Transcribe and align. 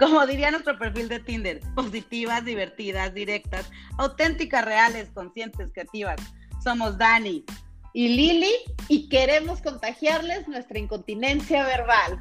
Como 0.00 0.26
diría 0.26 0.50
nuestro 0.50 0.78
perfil 0.78 1.10
de 1.10 1.20
Tinder, 1.20 1.60
positivas, 1.74 2.42
divertidas, 2.42 3.12
directas, 3.12 3.70
auténticas, 3.98 4.64
reales, 4.64 5.10
conscientes, 5.10 5.70
creativas. 5.74 6.16
Somos 6.64 6.96
Dani 6.96 7.44
y 7.92 8.08
Lili 8.08 8.50
y 8.88 9.10
queremos 9.10 9.60
contagiarles 9.60 10.48
nuestra 10.48 10.78
incontinencia 10.78 11.66
verbal. 11.66 12.18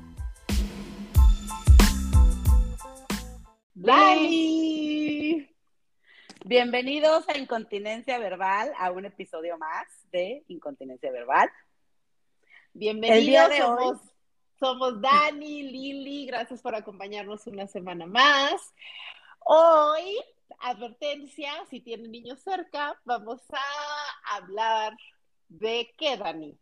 Dani. 3.76 5.50
Bienvenidos 6.44 7.30
a 7.30 7.38
Incontinencia 7.38 8.20
Verbal, 8.20 8.74
a 8.77 8.91
un 8.91 9.05
episodio 9.05 9.58
más 9.58 9.88
de 10.12 10.44
Incontinencia 10.50 11.14
Verbal. 11.14 11.50
Bienvenidos, 12.74 13.55
somos 13.55 14.02
somos 14.59 15.02
Dani, 15.02 15.63
Lili, 15.63 16.26
gracias 16.26 16.62
por 16.62 16.76
acompañarnos 16.76 17.48
una 17.48 17.66
semana 17.68 18.05
más. 18.05 18.74
Hoy, 19.40 20.18
advertencia, 20.60 21.52
si 21.70 21.79
tienen 21.79 22.12
niños 22.12 22.40
cerca, 22.41 22.99
vamos 23.05 23.41
a 23.52 24.35
hablar 24.35 24.98
de 25.48 25.90
qué, 25.98 26.18
Dani. 26.18 26.57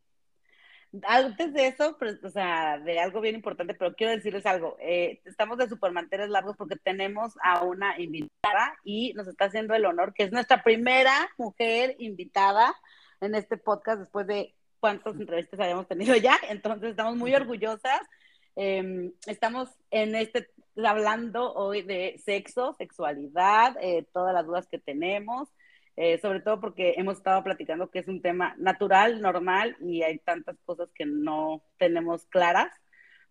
Antes 1.03 1.53
de 1.53 1.68
eso, 1.68 1.98
pues, 1.98 2.23
o 2.23 2.30
sea, 2.30 2.78
de 2.80 3.00
algo 3.00 3.20
bien 3.20 3.36
importante, 3.36 3.73
pero 3.73 3.95
quiero 3.95 4.14
decirles 4.14 4.45
algo. 4.45 4.78
Eh, 4.80 5.22
estamos 5.25 5.58
de 5.58 5.68
supermanteles 5.68 6.30
largos 6.30 6.56
porque 6.56 6.78
tenemos 6.78 7.34
a 7.44 7.64
una 7.64 8.00
invitada 8.00 8.78
y 8.84 9.14
nos 9.14 9.28
está 9.28 9.45
haciendo 9.45 9.73
el 9.73 9.86
honor, 9.86 10.14
que 10.14 10.23
es 10.23 10.31
nuestra 10.31 10.64
primera 10.64 11.30
mujer 11.38 11.95
invitada 12.00 12.73
en 13.22 13.36
este 13.36 13.58
podcast 13.58 14.00
después 14.00 14.28
de 14.28 14.53
cuántas 14.80 15.16
entrevistas 15.16 15.59
habíamos 15.59 15.88
tenido 15.88 16.16
ya, 16.16 16.38
entonces 16.50 16.92
estamos 16.92 17.16
muy 17.16 17.33
orgullosas. 17.33 18.02
Em, 18.56 19.14
estamos 19.28 19.69
en 19.92 20.16
este, 20.16 20.50
hablando 20.84 21.53
hoy 21.53 21.84
de 21.84 22.19
sexo, 22.25 22.73
sexualidad, 22.73 23.75
eh, 23.81 24.08
todas 24.11 24.34
las 24.34 24.47
dudas 24.47 24.67
que 24.67 24.80
tenemos, 24.80 25.47
eh, 25.95 26.19
sobre 26.19 26.42
todo 26.42 26.59
porque 26.59 26.95
hemos 26.97 27.17
estado 27.17 27.44
platicando 27.44 27.92
que 27.92 28.00
es 28.00 28.08
un 28.08 28.22
tema 28.22 28.56
natural, 28.58 29.22
normal 29.22 29.75
y 29.80 30.02
hay 30.02 30.17
tantas 30.19 30.58
cosas 30.66 30.89
que 30.95 31.06
no 31.06 31.62
tenemos 31.78 32.25
claras 32.25 32.72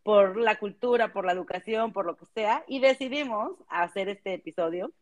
por 0.05 0.37
la 0.37 0.61
cultura, 0.61 1.13
por 1.13 1.25
la 1.25 1.33
educación, 1.33 1.93
por 1.93 2.07
lo 2.07 2.17
que 2.17 2.27
sea, 2.27 2.65
y 2.69 2.79
decidimos 2.79 3.57
hacer 3.69 4.09
este 4.09 4.35
episodio 4.35 4.93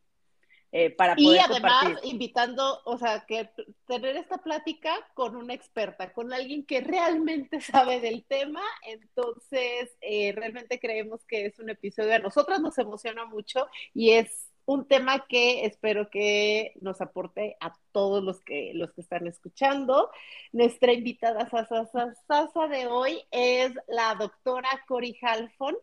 eh, 0.77 0.91
para 0.91 1.15
poder 1.15 1.37
y 1.37 1.39
además 1.39 2.01
invitando, 2.03 2.81
o 2.85 2.99
sea, 2.99 3.25
que 3.29 3.49
tener 3.87 4.17
esta 4.17 4.39
plática 4.39 4.93
con 5.15 5.37
una 5.37 5.55
experta, 5.55 6.13
con 6.13 6.33
alguien 6.33 6.67
que 6.67 6.81
realmente 6.81 7.61
sabe 7.61 8.01
del 8.01 8.25
tema, 8.25 8.61
entonces 8.85 9.97
eh, 10.01 10.33
realmente 10.35 10.81
creemos 10.81 11.25
que 11.27 11.47
es 11.47 11.61
un 11.61 11.71
episodio 11.71 12.17
a 12.17 12.19
nosotras 12.19 12.61
nos 12.61 12.77
emociona 12.79 13.25
mucho 13.25 13.69
y 13.95 14.11
es 14.11 14.51
un 14.67 14.89
tema 14.89 15.27
que 15.29 15.65
espero 15.65 16.11
que 16.11 16.73
nos 16.81 17.01
aporte 17.01 17.57
a 17.61 17.73
todos 17.93 18.25
los 18.25 18.41
que 18.41 18.73
los 18.75 18.93
que 18.95 19.03
están 19.03 19.29
escuchando. 19.29 20.11
Nuestra 20.51 20.93
invitada 20.93 21.49
Sasa, 21.49 21.87
Sasa 22.27 22.67
de 22.67 22.89
hoy 22.89 23.23
es 23.31 23.73
la 23.87 24.17
doctora 24.17 24.69
Cori 24.89 25.17
Halfon. 25.23 25.77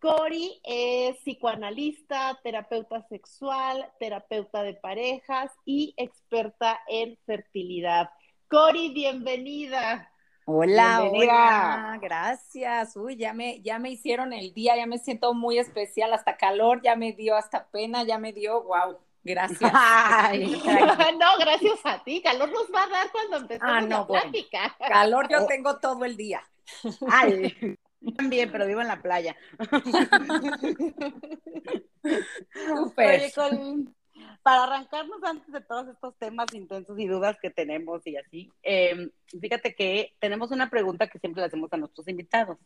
Cori 0.00 0.60
es 0.62 1.16
psicoanalista, 1.18 2.38
terapeuta 2.42 3.02
sexual, 3.08 3.90
terapeuta 3.98 4.62
de 4.62 4.74
parejas 4.74 5.50
y 5.64 5.94
experta 5.96 6.78
en 6.86 7.18
fertilidad. 7.24 8.10
Cori, 8.48 8.92
bienvenida. 8.92 10.10
Hola, 10.44 11.02
hola, 11.02 11.98
gracias. 12.00 12.94
Uy, 12.94 13.16
ya 13.16 13.32
me, 13.32 13.62
ya 13.62 13.78
me 13.78 13.90
hicieron 13.90 14.32
el 14.32 14.52
día, 14.52 14.76
ya 14.76 14.86
me 14.86 14.98
siento 14.98 15.32
muy 15.34 15.58
especial, 15.58 16.12
hasta 16.12 16.36
calor, 16.36 16.82
ya 16.82 16.94
me 16.94 17.12
dio, 17.12 17.34
hasta 17.34 17.66
pena, 17.68 18.04
ya 18.04 18.18
me 18.18 18.32
dio, 18.32 18.62
wow, 18.62 18.98
gracias. 19.24 19.72
no, 21.18 21.38
gracias 21.40 21.80
a 21.84 22.04
ti, 22.04 22.22
calor 22.22 22.52
nos 22.52 22.72
va 22.72 22.84
a 22.84 22.88
dar 22.88 23.10
cuando 23.10 23.38
empezamos 23.38 23.76
ah, 23.76 23.80
no, 23.80 23.98
la 24.00 24.06
plática. 24.06 24.76
calor 24.78 25.26
yo 25.30 25.46
tengo 25.46 25.78
todo 25.78 26.04
el 26.04 26.16
día. 26.16 26.42
Ay. 27.10 27.76
También, 28.16 28.50
pero 28.52 28.66
vivo 28.66 28.80
en 28.80 28.88
la 28.88 29.02
playa. 29.02 29.36
Oye, 32.96 33.32
para 34.42 34.64
arrancarnos 34.64 35.22
antes 35.24 35.52
de 35.52 35.60
todos 35.60 35.88
estos 35.88 36.16
temas 36.18 36.52
intensos 36.54 36.98
y 36.98 37.06
dudas 37.06 37.36
que 37.40 37.50
tenemos 37.50 38.06
y 38.06 38.16
así, 38.16 38.50
em, 38.62 39.10
fíjate 39.40 39.74
que 39.74 40.14
tenemos 40.20 40.50
una 40.50 40.70
pregunta 40.70 41.08
que 41.08 41.18
siempre 41.18 41.40
le 41.40 41.48
hacemos 41.48 41.72
a 41.72 41.76
nuestros 41.76 42.06
invitados. 42.08 42.58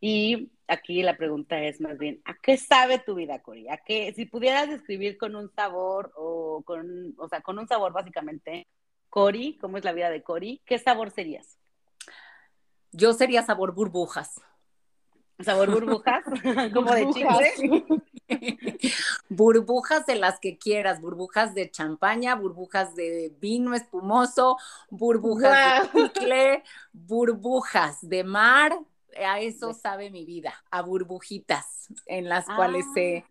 Y 0.00 0.52
aquí 0.68 1.02
la 1.02 1.16
pregunta 1.16 1.60
es 1.60 1.80
más 1.80 1.98
bien, 1.98 2.20
¿a 2.24 2.34
qué 2.40 2.56
sabe 2.56 3.00
tu 3.00 3.16
vida, 3.16 3.42
Cori? 3.42 3.68
¿A 3.68 3.78
qué, 3.78 4.12
si 4.14 4.26
pudieras 4.26 4.68
describir 4.68 5.18
con 5.18 5.34
un 5.34 5.50
sabor 5.50 6.12
o 6.14 6.62
con, 6.64 7.14
o 7.18 7.28
sea, 7.28 7.40
con 7.40 7.58
un 7.58 7.66
sabor 7.66 7.92
básicamente, 7.92 8.68
Cori, 9.08 9.58
¿cómo 9.60 9.76
es 9.76 9.84
la 9.84 9.92
vida 9.92 10.10
de 10.10 10.22
Cori? 10.22 10.62
¿Qué 10.64 10.78
sabor 10.78 11.10
serías? 11.10 11.58
Yo 12.92 13.12
sería 13.12 13.42
sabor 13.42 13.74
burbujas 13.74 14.40
sabor 15.44 15.70
burbujas, 15.70 16.24
como 16.74 16.94
de 16.94 17.08
chicle. 17.10 17.84
burbujas 19.28 20.06
de 20.06 20.16
las 20.16 20.38
que 20.40 20.58
quieras, 20.58 21.00
burbujas 21.00 21.54
de 21.54 21.70
champaña, 21.70 22.34
burbujas 22.34 22.94
de 22.94 23.32
vino 23.40 23.74
espumoso, 23.74 24.56
burbujas 24.90 25.92
de 25.92 26.12
chicle, 26.12 26.62
burbujas 26.92 27.98
de 28.02 28.24
mar. 28.24 28.78
A 29.24 29.40
eso 29.40 29.74
sabe 29.74 30.10
mi 30.10 30.24
vida, 30.24 30.54
a 30.70 30.82
burbujitas 30.82 31.88
en 32.06 32.28
las 32.28 32.44
cuales 32.44 32.84
se, 32.94 33.24
ah. 33.26 33.30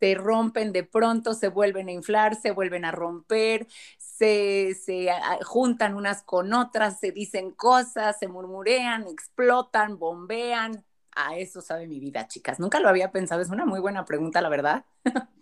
se 0.00 0.14
rompen 0.14 0.72
de 0.72 0.84
pronto, 0.84 1.34
se 1.34 1.48
vuelven 1.48 1.88
a 1.88 1.92
inflar, 1.92 2.34
se 2.36 2.50
vuelven 2.52 2.84
a 2.84 2.92
romper, 2.92 3.66
se, 3.98 4.74
se, 4.74 5.08
juntan 5.44 5.94
unas 5.94 6.22
con 6.22 6.54
otras, 6.54 6.98
se 7.00 7.12
dicen 7.12 7.50
cosas, 7.50 8.18
se 8.18 8.28
murmurean, 8.28 9.06
explotan, 9.08 9.98
bombean, 9.98 10.84
a 11.18 11.36
eso 11.36 11.60
sabe 11.60 11.88
mi 11.88 11.98
vida, 11.98 12.28
chicas. 12.28 12.60
Nunca 12.60 12.78
lo 12.78 12.88
había 12.88 13.10
pensado, 13.10 13.42
es 13.42 13.50
una 13.50 13.66
muy 13.66 13.80
buena 13.80 14.04
pregunta, 14.04 14.40
la 14.40 14.48
verdad. 14.48 14.84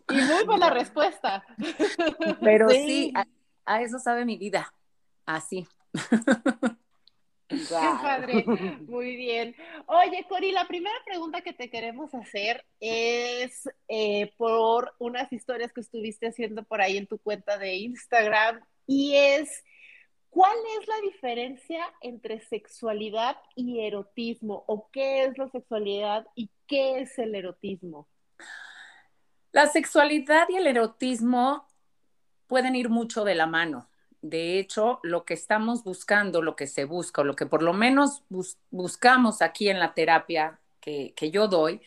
Y 0.09 0.15
muy 0.15 0.45
buena 0.47 0.71
respuesta. 0.71 1.45
Pero 2.41 2.71
sí, 2.71 3.13
a, 3.67 3.83
eso 3.83 3.99
sabe 3.99 4.25
mi 4.25 4.39
vida, 4.39 4.73
así. 5.27 5.69
Qué 7.49 7.59
padre, 7.69 8.45
muy 8.89 9.17
bien. 9.17 9.55
Oye, 9.85 10.25
Cori, 10.29 10.51
la 10.51 10.67
primera 10.67 10.97
pregunta 11.05 11.43
que 11.43 11.53
te 11.53 11.69
queremos 11.69 12.15
hacer 12.15 12.65
es 12.81 13.69
eh, 13.87 14.33
por 14.39 14.95
unas 14.99 15.31
historias 15.31 15.75
que 15.75 15.83
estuviste 15.83 16.29
haciendo 16.29 16.65
por 16.65 16.81
ahí 16.81 16.97
en 16.97 17.07
tu 17.07 17.19
cuenta 17.19 17.59
de 17.59 17.77
Instagram 17.77 18.61
y 18.87 19.15
es 19.15 19.63
¿Cuál 20.37 20.59
es 20.79 20.87
la 20.87 21.01
diferencia 21.01 21.83
entre 22.03 22.41
sexualidad 22.41 23.39
y 23.55 23.81
erotismo? 23.81 24.65
¿O 24.67 24.91
qué 24.93 25.25
es 25.25 25.39
la 25.39 25.49
sexualidad 25.49 26.27
y 26.35 26.51
qué 26.67 27.01
es 27.01 27.19
el 27.19 27.35
erotismo? 27.35 28.07
La 29.51 29.67
sexualidad 29.67 30.47
y 30.51 30.57
el 30.57 30.67
erotismo 30.67 31.67
pueden 32.49 32.77
ir 32.77 32.91
mucho 32.91 33.25
de 33.25 33.35
la 33.35 33.47
mano. 33.47 33.89
De 34.21 34.59
hecho, 34.59 35.01
lo 35.03 35.25
que 35.25 35.33
estamos 35.33 35.85
buscando, 35.85 36.43
lo 36.43 36.55
que 36.55 36.67
se 36.67 36.85
busca, 36.85 37.23
o 37.23 37.25
lo 37.25 37.35
que 37.35 37.47
por 37.47 37.63
lo 37.63 37.73
menos 37.73 38.23
buscamos 38.69 39.41
aquí 39.41 39.71
en 39.71 39.79
la 39.79 39.95
terapia 39.95 40.61
que, 40.83 41.15
que 41.17 41.31
yo 41.31 41.49
doy, 41.49 41.81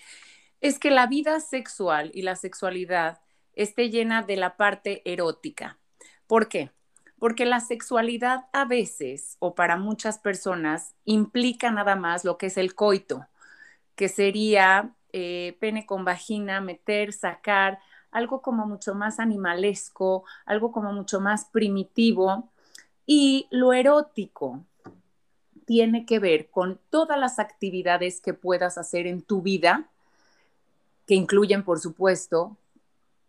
es 0.59 0.79
que 0.79 0.89
la 0.89 1.05
vida 1.05 1.39
sexual 1.39 2.09
y 2.15 2.23
la 2.23 2.35
sexualidad 2.35 3.21
esté 3.53 3.91
llena 3.91 4.23
de 4.23 4.37
la 4.37 4.57
parte 4.57 5.03
erótica. 5.05 5.77
¿Por 6.25 6.49
qué? 6.49 6.71
Porque 7.19 7.45
la 7.45 7.59
sexualidad 7.59 8.45
a 8.53 8.65
veces, 8.65 9.35
o 9.39 9.53
para 9.53 9.77
muchas 9.77 10.17
personas, 10.17 10.95
implica 11.05 11.69
nada 11.71 11.95
más 11.95 12.23
lo 12.23 12.37
que 12.37 12.47
es 12.47 12.57
el 12.57 12.75
coito, 12.75 13.25
que 13.95 14.07
sería 14.07 14.95
eh, 15.11 15.57
pene 15.59 15.85
con 15.85 16.05
vagina, 16.05 16.61
meter, 16.61 17.13
sacar, 17.13 17.79
algo 18.11 18.41
como 18.41 18.65
mucho 18.65 18.95
más 18.95 19.19
animalesco, 19.19 20.23
algo 20.45 20.71
como 20.71 20.93
mucho 20.93 21.19
más 21.19 21.45
primitivo. 21.45 22.49
Y 23.05 23.47
lo 23.51 23.73
erótico 23.73 24.63
tiene 25.65 26.05
que 26.05 26.19
ver 26.19 26.49
con 26.49 26.79
todas 26.89 27.19
las 27.19 27.39
actividades 27.39 28.21
que 28.21 28.33
puedas 28.33 28.77
hacer 28.77 29.07
en 29.07 29.21
tu 29.21 29.41
vida, 29.41 29.89
que 31.05 31.15
incluyen, 31.15 31.63
por 31.63 31.79
supuesto, 31.79 32.57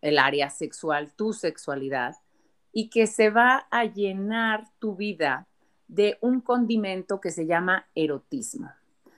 el 0.01 0.17
área 0.17 0.49
sexual, 0.49 1.11
tu 1.15 1.33
sexualidad, 1.33 2.15
y 2.71 2.89
que 2.89 3.07
se 3.07 3.29
va 3.29 3.67
a 3.69 3.85
llenar 3.85 4.67
tu 4.79 4.95
vida 4.95 5.47
de 5.87 6.17
un 6.21 6.41
condimento 6.41 7.19
que 7.19 7.31
se 7.31 7.45
llama 7.45 7.87
erotismo. 7.95 8.71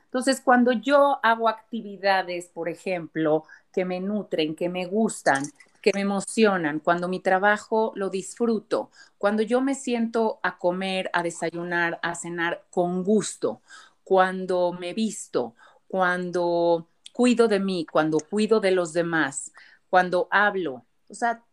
Entonces, 0.06 0.42
cuando 0.42 0.72
yo 0.72 1.20
hago 1.24 1.50
actividades, 1.50 2.48
por 2.48 2.70
ejemplo, 2.70 3.46
que 3.72 3.86
me 3.86 4.00
nutren, 4.00 4.56
que 4.56 4.70
me 4.70 4.86
gustan, 4.86 5.44
que 5.82 5.92
me 5.94 6.02
emocionan, 6.02 6.80
cuando 6.80 7.08
mi 7.08 7.20
trabajo 7.20 7.92
lo 7.96 8.10
disfruto, 8.10 8.90
cuando 9.18 9.42
yo 9.42 9.60
me 9.60 9.76
siento 9.76 10.40
a 10.44 10.58
comer, 10.58 11.10
a 11.14 11.24
desayunar, 11.24 12.00
a 12.04 12.16
cenar 12.16 12.64
con 12.70 13.04
gusto, 13.04 13.62
cuando 14.04 14.72
me 14.72 14.94
visto, 14.94 15.56
cuando 15.88 16.88
cuido 17.12 17.48
de 17.48 17.60
mí, 17.60 17.86
cuando 17.92 18.20
cuido 18.20 18.60
de 18.60 18.72
los 18.72 18.94
demás, 18.94 19.52
cuando 19.90 20.28
hablo, 20.32 20.86
o 21.10 21.14
sea, 21.14 21.44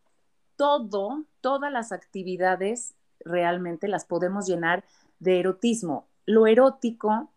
todo, 0.55 1.25
todas 1.41 1.71
las 1.71 1.91
actividades 1.91 2.93
realmente 3.19 3.87
las 3.87 4.05
podemos 4.05 4.47
llenar 4.47 4.83
de 5.19 5.39
erotismo. 5.39 6.07
Lo 6.25 6.47
erótico 6.47 7.29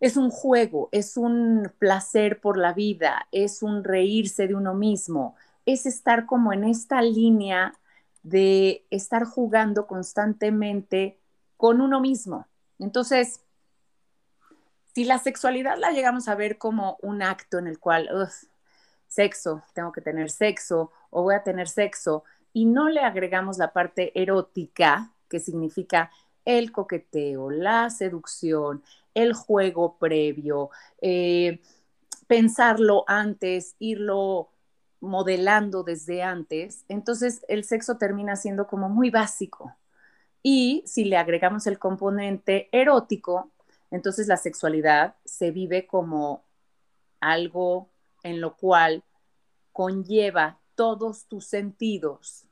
es 0.00 0.16
un 0.16 0.30
juego, 0.30 0.88
es 0.92 1.16
un 1.16 1.72
placer 1.78 2.40
por 2.40 2.58
la 2.58 2.72
vida, 2.72 3.28
es 3.30 3.62
un 3.62 3.84
reírse 3.84 4.48
de 4.48 4.54
uno 4.54 4.74
mismo, 4.74 5.36
es 5.64 5.86
estar 5.86 6.26
como 6.26 6.52
en 6.52 6.64
esta 6.64 7.02
línea 7.02 7.74
de 8.22 8.84
estar 8.90 9.24
jugando 9.24 9.86
constantemente 9.86 11.20
con 11.56 11.80
uno 11.80 12.00
mismo. 12.00 12.46
Entonces, 12.80 13.40
si 14.94 15.04
la 15.04 15.18
sexualidad 15.18 15.78
la 15.78 15.92
llegamos 15.92 16.28
a 16.28 16.34
ver 16.34 16.58
como 16.58 16.98
un 17.00 17.22
acto 17.22 17.58
en 17.58 17.66
el 17.66 17.78
cual, 17.78 18.10
sexo, 19.06 19.62
tengo 19.72 19.92
que 19.92 20.00
tener 20.00 20.30
sexo 20.30 20.90
o 21.10 21.22
voy 21.22 21.34
a 21.34 21.44
tener 21.44 21.68
sexo, 21.68 22.24
y 22.52 22.66
no 22.66 22.88
le 22.88 23.00
agregamos 23.00 23.58
la 23.58 23.72
parte 23.72 24.12
erótica, 24.20 25.12
que 25.28 25.40
significa 25.40 26.10
el 26.44 26.72
coqueteo, 26.72 27.50
la 27.50 27.90
seducción, 27.90 28.82
el 29.14 29.32
juego 29.32 29.96
previo, 29.98 30.70
eh, 31.00 31.60
pensarlo 32.26 33.04
antes, 33.06 33.76
irlo 33.78 34.50
modelando 35.00 35.82
desde 35.82 36.22
antes, 36.22 36.84
entonces 36.88 37.44
el 37.48 37.64
sexo 37.64 37.98
termina 37.98 38.36
siendo 38.36 38.66
como 38.66 38.88
muy 38.88 39.10
básico. 39.10 39.74
Y 40.42 40.82
si 40.86 41.04
le 41.04 41.16
agregamos 41.16 41.66
el 41.66 41.78
componente 41.78 42.68
erótico, 42.72 43.50
entonces 43.90 44.26
la 44.28 44.36
sexualidad 44.36 45.16
se 45.24 45.50
vive 45.50 45.86
como 45.86 46.44
algo 47.20 47.88
en 48.22 48.40
lo 48.40 48.56
cual 48.56 49.02
conlleva 49.72 50.58
todos 50.74 51.26
tus 51.26 51.44
sentidos 51.44 52.44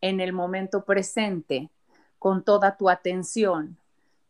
en 0.00 0.20
el 0.20 0.32
momento 0.32 0.84
presente, 0.84 1.70
con 2.18 2.44
toda 2.44 2.76
tu 2.76 2.88
atención. 2.88 3.76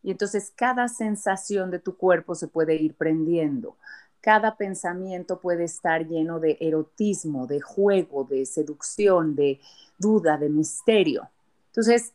Y 0.02 0.10
entonces 0.10 0.52
cada 0.54 0.88
sensación 0.88 1.70
de 1.70 1.78
tu 1.78 1.96
cuerpo 1.96 2.34
se 2.34 2.48
puede 2.48 2.76
ir 2.76 2.94
prendiendo 2.94 3.76
cada 4.20 4.56
pensamiento 4.56 5.40
puede 5.40 5.64
estar 5.64 6.06
lleno 6.06 6.40
de 6.40 6.58
erotismo, 6.60 7.46
de 7.46 7.60
juego, 7.60 8.24
de 8.24 8.46
seducción, 8.46 9.34
de 9.34 9.60
duda, 9.96 10.36
de 10.36 10.48
misterio. 10.48 11.28
Entonces, 11.68 12.12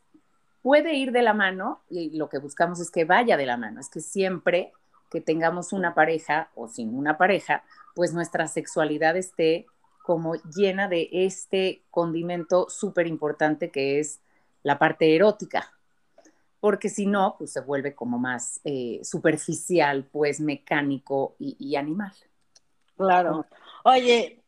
puede 0.61 0.93
ir 0.95 1.11
de 1.11 1.21
la 1.21 1.33
mano 1.33 1.81
y 1.89 2.15
lo 2.17 2.29
que 2.29 2.39
buscamos 2.39 2.79
es 2.79 2.91
que 2.91 3.05
vaya 3.05 3.37
de 3.37 3.45
la 3.45 3.57
mano, 3.57 3.79
es 3.79 3.89
que 3.89 4.01
siempre 4.01 4.73
que 5.09 5.21
tengamos 5.21 5.73
una 5.73 5.93
pareja 5.93 6.49
o 6.55 6.67
sin 6.67 6.95
una 6.95 7.17
pareja, 7.17 7.63
pues 7.95 8.13
nuestra 8.13 8.47
sexualidad 8.47 9.15
esté 9.15 9.67
como 10.03 10.35
llena 10.55 10.87
de 10.87 11.09
este 11.11 11.81
condimento 11.89 12.69
súper 12.69 13.07
importante 13.07 13.71
que 13.71 13.99
es 13.99 14.21
la 14.61 14.77
parte 14.77 15.15
erótica 15.15 15.73
porque 16.63 16.87
si 16.87 17.05
no, 17.05 17.35
pues 17.37 17.51
se 17.51 17.59
vuelve 17.59 17.93
como 17.93 18.17
más 18.17 18.61
eh, 18.63 19.01
superficial, 19.03 20.05
pues 20.09 20.39
mecánico 20.39 21.35
y, 21.37 21.75
animal. 21.75 22.13
Claro. 22.95 23.45
Oye, 23.83 24.41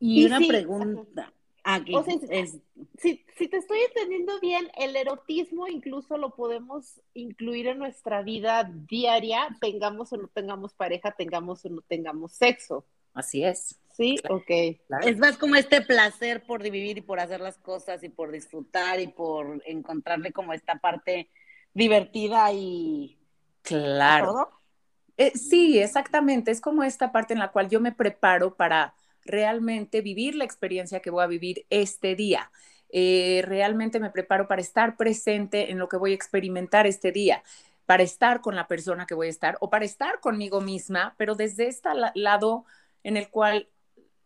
y, 0.00 0.24
una 0.24 0.38
pregunta. 0.38 1.30
Aquí 1.62 1.92
si, 2.98 3.22
si, 3.36 3.48
te 3.48 3.58
estoy 3.58 3.80
entendiendo 3.80 4.40
bien, 4.40 4.66
el 4.78 4.96
erotismo 4.96 5.66
incluso 5.68 6.16
lo 6.16 6.30
podemos 6.34 7.02
incluir 7.12 7.66
en 7.66 7.80
nuestra 7.80 8.22
vida 8.22 8.64
diaria, 8.88 9.54
tengamos 9.60 10.10
o 10.14 10.16
no 10.16 10.28
tengamos 10.28 10.72
pareja, 10.72 11.10
tengamos 11.18 11.66
o 11.66 11.68
no 11.68 11.82
tengamos 11.82 12.32
sexo. 12.32 12.86
Así 13.12 13.44
es. 13.44 13.78
Sí, 13.98 14.16
ok. 14.30 14.50
Es 15.04 15.18
más 15.18 15.36
como 15.36 15.56
este 15.56 15.82
placer 15.82 16.44
por 16.44 16.62
vivir 16.62 16.98
y 16.98 17.00
por 17.00 17.18
hacer 17.18 17.40
las 17.40 17.58
cosas 17.58 18.04
y 18.04 18.08
por 18.08 18.30
disfrutar 18.30 19.00
y 19.00 19.08
por 19.08 19.60
encontrarle 19.66 20.32
como 20.32 20.52
esta 20.52 20.76
parte 20.76 21.28
divertida 21.74 22.52
y... 22.52 23.18
Claro. 23.62 24.50
Eh, 25.16 25.32
sí, 25.36 25.80
exactamente. 25.80 26.52
Es 26.52 26.60
como 26.60 26.84
esta 26.84 27.10
parte 27.10 27.34
en 27.34 27.40
la 27.40 27.50
cual 27.50 27.68
yo 27.68 27.80
me 27.80 27.90
preparo 27.90 28.54
para 28.54 28.94
realmente 29.24 30.00
vivir 30.00 30.36
la 30.36 30.44
experiencia 30.44 31.00
que 31.00 31.10
voy 31.10 31.24
a 31.24 31.26
vivir 31.26 31.66
este 31.68 32.14
día. 32.14 32.52
Eh, 32.90 33.42
realmente 33.44 33.98
me 33.98 34.10
preparo 34.10 34.46
para 34.46 34.62
estar 34.62 34.96
presente 34.96 35.72
en 35.72 35.78
lo 35.78 35.88
que 35.88 35.96
voy 35.96 36.12
a 36.12 36.14
experimentar 36.14 36.86
este 36.86 37.10
día, 37.10 37.42
para 37.84 38.04
estar 38.04 38.42
con 38.42 38.54
la 38.54 38.68
persona 38.68 39.06
que 39.06 39.14
voy 39.14 39.26
a 39.26 39.30
estar 39.30 39.56
o 39.60 39.70
para 39.70 39.84
estar 39.84 40.20
conmigo 40.20 40.60
misma, 40.60 41.16
pero 41.18 41.34
desde 41.34 41.66
este 41.66 41.88
lado 42.14 42.64
en 43.02 43.16
el 43.16 43.28
cual 43.28 43.68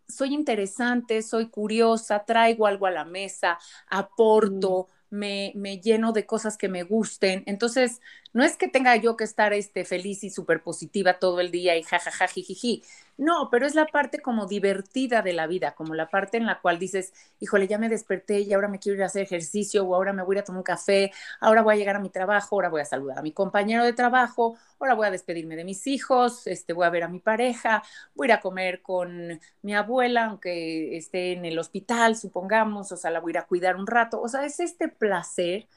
soy 0.08 0.34
interesante, 0.34 1.22
soy 1.22 1.48
curiosa, 1.48 2.24
traigo 2.24 2.66
algo 2.66 2.86
a 2.86 2.90
la 2.90 3.04
mesa, 3.04 3.58
aporto. 3.88 4.88
Mm 4.90 5.02
me, 5.12 5.80
lleno 5.82 6.12
de 6.12 6.26
cosas 6.26 6.56
que 6.56 6.68
me 6.68 6.82
gusten. 6.82 7.44
Entonces, 7.46 8.00
no 8.32 8.44
es 8.44 8.56
que 8.56 8.68
tenga 8.68 8.96
yo 8.96 9.16
que 9.16 9.24
estar 9.24 9.52
este, 9.52 9.84
feliz 9.84 10.24
y 10.24 10.30
súper 10.30 10.62
positiva 10.62 11.18
todo 11.18 11.40
el 11.40 11.50
día 11.50 11.76
y 11.76 11.82
jajaja, 11.82 12.28
jijiji. 12.28 12.82
No, 13.18 13.48
pero 13.50 13.66
es 13.66 13.74
la 13.74 13.86
parte 13.86 14.20
como 14.20 14.46
divertida 14.46 15.20
de 15.22 15.34
la 15.34 15.46
vida, 15.46 15.74
como 15.74 15.94
la 15.94 16.08
parte 16.08 16.38
en 16.38 16.46
la 16.46 16.60
cual 16.60 16.78
dices, 16.78 17.12
híjole, 17.40 17.68
ya 17.68 17.78
me 17.78 17.88
desperté 17.90 18.40
y 18.40 18.52
ahora 18.54 18.68
me 18.68 18.78
quiero 18.78 18.96
ir 18.96 19.02
a 19.02 19.06
hacer 19.06 19.22
ejercicio 19.22 19.84
o 19.84 19.94
ahora 19.94 20.12
me 20.14 20.22
voy 20.22 20.38
a 20.38 20.44
tomar 20.44 20.60
un 20.60 20.64
café, 20.64 21.12
ahora 21.40 21.62
voy 21.62 21.74
a 21.74 21.76
llegar 21.76 21.96
a 21.96 22.00
mi 22.00 22.08
trabajo, 22.08 22.56
ahora 22.56 22.70
voy 22.70 22.80
a 22.80 22.84
saludar 22.86 23.18
a 23.18 23.22
mi 23.22 23.32
compañero 23.32 23.84
de 23.84 23.92
trabajo, 23.92 24.56
ahora 24.80 24.94
voy 24.94 25.06
a 25.06 25.10
despedirme 25.10 25.56
de 25.56 25.64
mis 25.64 25.86
hijos, 25.86 26.46
este, 26.46 26.72
voy 26.72 26.86
a 26.86 26.90
ver 26.90 27.04
a 27.04 27.08
mi 27.08 27.20
pareja, 27.20 27.82
voy 28.14 28.26
a 28.26 28.28
ir 28.28 28.32
a 28.32 28.40
comer 28.40 28.82
con 28.82 29.40
mi 29.60 29.74
abuela, 29.74 30.24
aunque 30.26 30.96
esté 30.96 31.32
en 31.32 31.44
el 31.44 31.58
hospital, 31.58 32.16
supongamos, 32.16 32.92
o 32.92 32.96
sea, 32.96 33.10
la 33.10 33.20
voy 33.20 33.30
a 33.30 33.32
ir 33.32 33.38
a 33.38 33.46
cuidar 33.46 33.76
un 33.76 33.86
rato. 33.86 34.20
O 34.20 34.28
sea, 34.28 34.44
es 34.44 34.58
este 34.58 34.88
placer 34.88 35.68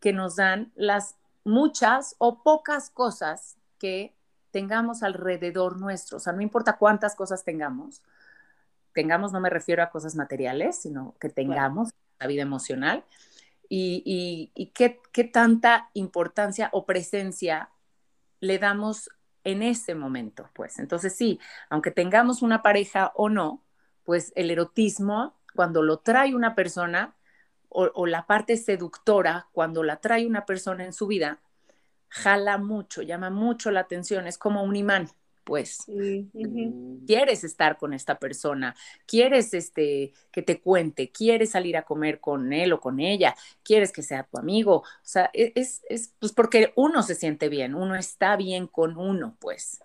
que 0.00 0.12
nos 0.12 0.36
dan 0.36 0.72
las 0.76 1.16
muchas 1.46 2.16
o 2.18 2.42
pocas 2.42 2.90
cosas 2.90 3.56
que 3.78 4.14
tengamos 4.50 5.02
alrededor 5.02 5.78
nuestro. 5.78 6.16
O 6.16 6.20
sea, 6.20 6.32
no 6.32 6.42
importa 6.42 6.76
cuántas 6.76 7.14
cosas 7.14 7.44
tengamos. 7.44 8.02
Tengamos, 8.92 9.32
no 9.32 9.40
me 9.40 9.50
refiero 9.50 9.82
a 9.82 9.90
cosas 9.90 10.16
materiales, 10.16 10.76
sino 10.76 11.14
que 11.20 11.28
tengamos 11.28 11.90
la 12.18 12.26
vida 12.26 12.42
emocional. 12.42 13.04
Y, 13.68 14.50
y, 14.54 14.66
qué, 14.68 15.00
qué 15.12 15.24
tanta 15.24 15.90
importancia 15.92 16.68
o 16.72 16.86
presencia 16.86 17.70
le 18.40 18.58
damos 18.58 19.10
en 19.44 19.62
ese 19.62 19.94
momento, 19.94 20.48
pues. 20.52 20.78
Entonces, 20.78 21.14
sí, 21.14 21.40
aunque 21.68 21.90
tengamos 21.90 22.42
una 22.42 22.62
pareja 22.62 23.12
o 23.14 23.28
no, 23.28 23.62
pues 24.04 24.32
el 24.36 24.50
erotismo, 24.50 25.36
cuando 25.54 25.82
lo 25.82 25.98
trae 25.98 26.34
una 26.34 26.54
persona, 26.54 27.15
o, 27.78 28.06
la 28.06 28.26
parte 28.26 28.56
seductora, 28.56 29.48
cuando 29.52 29.82
la 29.82 29.96
trae 29.96 30.26
una 30.26 30.46
persona 30.46 30.84
en 30.84 30.94
su 30.94 31.06
vida, 31.06 31.40
jala 32.08 32.56
mucho, 32.56 33.02
llama 33.02 33.28
mucho 33.28 33.70
la 33.70 33.80
atención, 33.80 34.26
es 34.26 34.38
como 34.38 34.62
un 34.62 34.76
imán, 34.76 35.10
pues. 35.44 35.84
Quieres 37.06 37.44
estar 37.44 37.76
con 37.76 37.92
esta 37.92 38.18
persona, 38.18 38.74
quieres 39.06 39.52
este, 39.52 40.14
que 40.32 40.40
te 40.40 40.58
cuente, 40.60 41.10
quieres 41.10 41.50
salir 41.50 41.76
a 41.76 41.82
comer 41.82 42.18
con 42.18 42.54
él 42.54 42.72
o 42.72 42.80
con 42.80 42.98
ella, 42.98 43.36
quieres 43.62 43.92
que 43.92 44.02
sea 44.02 44.22
tu 44.22 44.38
amigo, 44.38 44.76
o 44.76 44.84
sea, 45.02 45.30
e, 45.34 45.52
es, 45.54 45.82
es 45.90 46.14
pues 46.18 46.32
porque 46.32 46.72
uno 46.76 47.02
se 47.02 47.14
siente 47.14 47.50
bien, 47.50 47.74
uno 47.74 47.94
está 47.94 48.36
bien 48.36 48.68
con 48.68 48.96
uno, 48.96 49.36
pues. 49.38 49.82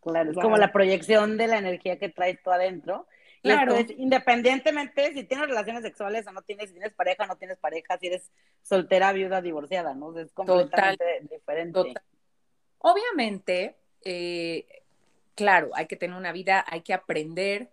Claro, 0.00 0.30
es 0.30 0.36
como 0.36 0.56
la 0.56 0.70
proyección 0.70 1.36
de 1.36 1.48
la 1.48 1.58
energía 1.58 1.98
que 1.98 2.08
traes 2.08 2.40
tú 2.40 2.52
adentro 2.52 3.08
Claro. 3.54 3.76
independientemente 3.96 5.12
si 5.12 5.24
tienes 5.24 5.48
relaciones 5.48 5.82
sexuales 5.82 6.26
o 6.26 6.32
no 6.32 6.42
tienes, 6.42 6.68
si 6.68 6.74
tienes 6.74 6.92
pareja, 6.92 7.26
no 7.26 7.36
tienes 7.36 7.58
pareja, 7.58 7.98
si 7.98 8.08
eres 8.08 8.30
soltera, 8.62 9.12
viuda, 9.12 9.40
divorciada, 9.40 9.94
¿no? 9.94 10.18
Es 10.18 10.32
completamente 10.32 11.04
diferente. 11.30 11.94
Obviamente, 12.78 13.76
eh, 14.04 14.66
claro, 15.34 15.70
hay 15.74 15.86
que 15.86 15.96
tener 15.96 16.16
una 16.16 16.32
vida, 16.32 16.64
hay 16.68 16.82
que 16.82 16.94
aprender 16.94 17.70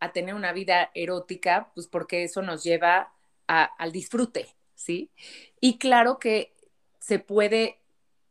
a 0.00 0.12
tener 0.12 0.34
una 0.34 0.52
vida 0.52 0.90
erótica, 0.94 1.70
pues 1.74 1.86
porque 1.86 2.24
eso 2.24 2.42
nos 2.42 2.62
lleva 2.62 3.12
al 3.46 3.92
disfrute, 3.92 4.48
¿sí? 4.74 5.10
Y 5.60 5.78
claro 5.78 6.18
que 6.18 6.52
se 6.98 7.18
puede 7.18 7.78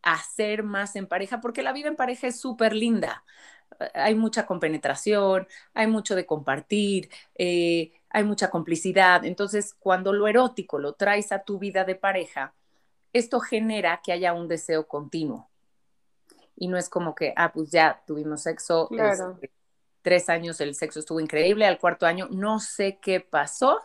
hacer 0.01 0.63
más 0.63 0.95
en 0.95 1.07
pareja, 1.07 1.41
porque 1.41 1.63
la 1.63 1.73
vida 1.73 1.87
en 1.87 1.95
pareja 1.95 2.27
es 2.27 2.39
súper 2.39 2.73
linda. 2.73 3.23
Hay 3.93 4.15
mucha 4.15 4.45
compenetración, 4.45 5.47
hay 5.73 5.87
mucho 5.87 6.15
de 6.15 6.25
compartir, 6.25 7.09
eh, 7.35 7.91
hay 8.09 8.23
mucha 8.23 8.49
complicidad. 8.49 9.25
Entonces, 9.25 9.75
cuando 9.79 10.13
lo 10.13 10.27
erótico 10.27 10.79
lo 10.79 10.93
traes 10.93 11.31
a 11.31 11.43
tu 11.43 11.59
vida 11.59 11.83
de 11.83 11.95
pareja, 11.95 12.53
esto 13.11 13.39
genera 13.39 14.01
que 14.03 14.11
haya 14.11 14.33
un 14.33 14.47
deseo 14.47 14.87
continuo. 14.87 15.49
Y 16.55 16.67
no 16.67 16.77
es 16.77 16.89
como 16.89 17.15
que, 17.15 17.33
ah, 17.35 17.51
pues 17.51 17.71
ya 17.71 18.01
tuvimos 18.05 18.43
sexo, 18.43 18.89
este, 18.91 19.51
tres 20.01 20.29
años 20.29 20.61
el 20.61 20.75
sexo 20.75 20.99
estuvo 20.99 21.19
increíble, 21.19 21.65
al 21.65 21.79
cuarto 21.79 22.05
año 22.05 22.27
no 22.29 22.59
sé 22.59 22.99
qué 23.01 23.19
pasó, 23.19 23.79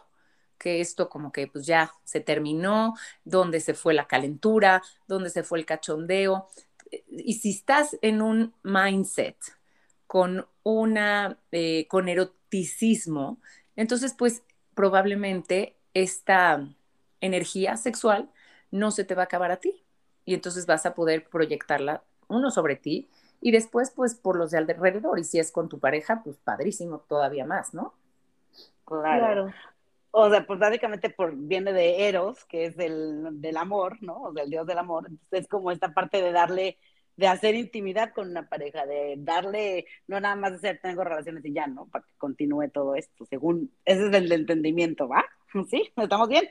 que 0.59 0.81
esto 0.81 1.09
como 1.09 1.33
que 1.33 1.47
pues 1.47 1.65
ya 1.65 1.93
se 2.05 2.21
terminó, 2.21 2.95
dónde 3.25 3.61
se 3.61 3.75
fue 3.75 3.95
la 3.95 4.07
calentura, 4.07 4.83
dónde 5.07 5.31
se 5.31 5.45
fue 5.45 5.59
el 5.59 5.67
cachondeo. 5.67 6.49
Y 7.09 7.35
si 7.35 7.51
estás 7.51 7.97
en 8.03 8.21
un 8.21 8.55
mindset 8.63 9.37
con 10.09 10.49
una, 10.65 11.39
eh, 11.53 11.87
con 11.87 12.09
eroticismo, 12.09 13.39
entonces 13.77 14.15
pues 14.19 14.43
probablemente 14.75 15.77
esta 15.95 16.69
energía 17.21 17.77
sexual 17.77 18.29
no 18.73 18.91
se 18.91 19.05
te 19.05 19.15
va 19.15 19.23
a 19.23 19.25
acabar 19.27 19.53
a 19.53 19.59
ti. 19.59 19.85
Y 20.25 20.35
entonces 20.35 20.67
vas 20.67 20.85
a 20.85 20.95
poder 20.95 21.29
proyectarla 21.29 22.03
uno 22.27 22.51
sobre 22.51 22.77
ti 22.77 23.09
y 23.41 23.51
después 23.51 23.91
pues 23.91 24.15
por 24.15 24.37
los 24.37 24.51
de 24.51 24.59
alrededor. 24.59 25.19
Y 25.19 25.25
si 25.25 25.39
es 25.39 25.53
con 25.53 25.69
tu 25.69 25.79
pareja, 25.79 26.23
pues 26.23 26.37
padrísimo 26.37 26.99
todavía 27.09 27.47
más, 27.47 27.73
¿no? 27.73 27.95
Claro. 28.85 29.53
O 30.11 30.31
sea, 30.31 30.47
pues 30.47 30.59
básicamente 30.59 31.11
por, 31.11 31.35
viene 31.35 31.73
de 31.73 32.09
Eros, 32.09 32.45
que 32.47 32.67
es 32.67 32.77
del, 32.77 33.41
del 33.41 33.57
amor, 33.57 33.99
¿no? 34.03 34.23
O 34.23 34.33
del 34.33 34.51
dios 34.51 34.67
del 34.67 34.79
amor. 34.79 35.07
Entonces 35.09 35.41
es 35.41 35.49
como 35.49 35.71
esta 35.71 35.93
parte 35.93 36.23
de 36.23 36.33
darle, 36.33 36.79
de 37.19 37.27
hacer 37.27 37.57
intimidad 37.57 38.13
con 38.15 38.31
una 38.31 38.49
pareja, 38.49 38.87
de 38.87 39.17
darle, 39.19 39.87
no 40.07 40.21
nada 40.21 40.37
más 40.37 40.53
de 40.53 40.59
ser, 40.61 40.81
tengo 40.81 41.03
relaciones 41.03 41.45
y 41.45 41.53
ya, 41.53 41.67
¿no? 41.67 41.87
Para 41.89 42.05
que 42.05 42.13
continúe 42.17 42.71
todo 42.71 42.95
esto, 42.95 43.27
según, 43.27 43.73
ese 43.85 44.07
es 44.07 44.15
el 44.15 44.31
entendimiento, 44.31 45.09
¿va? 45.09 45.25
¿Sí? 45.69 45.91
¿Estamos 45.97 46.29
bien? 46.29 46.49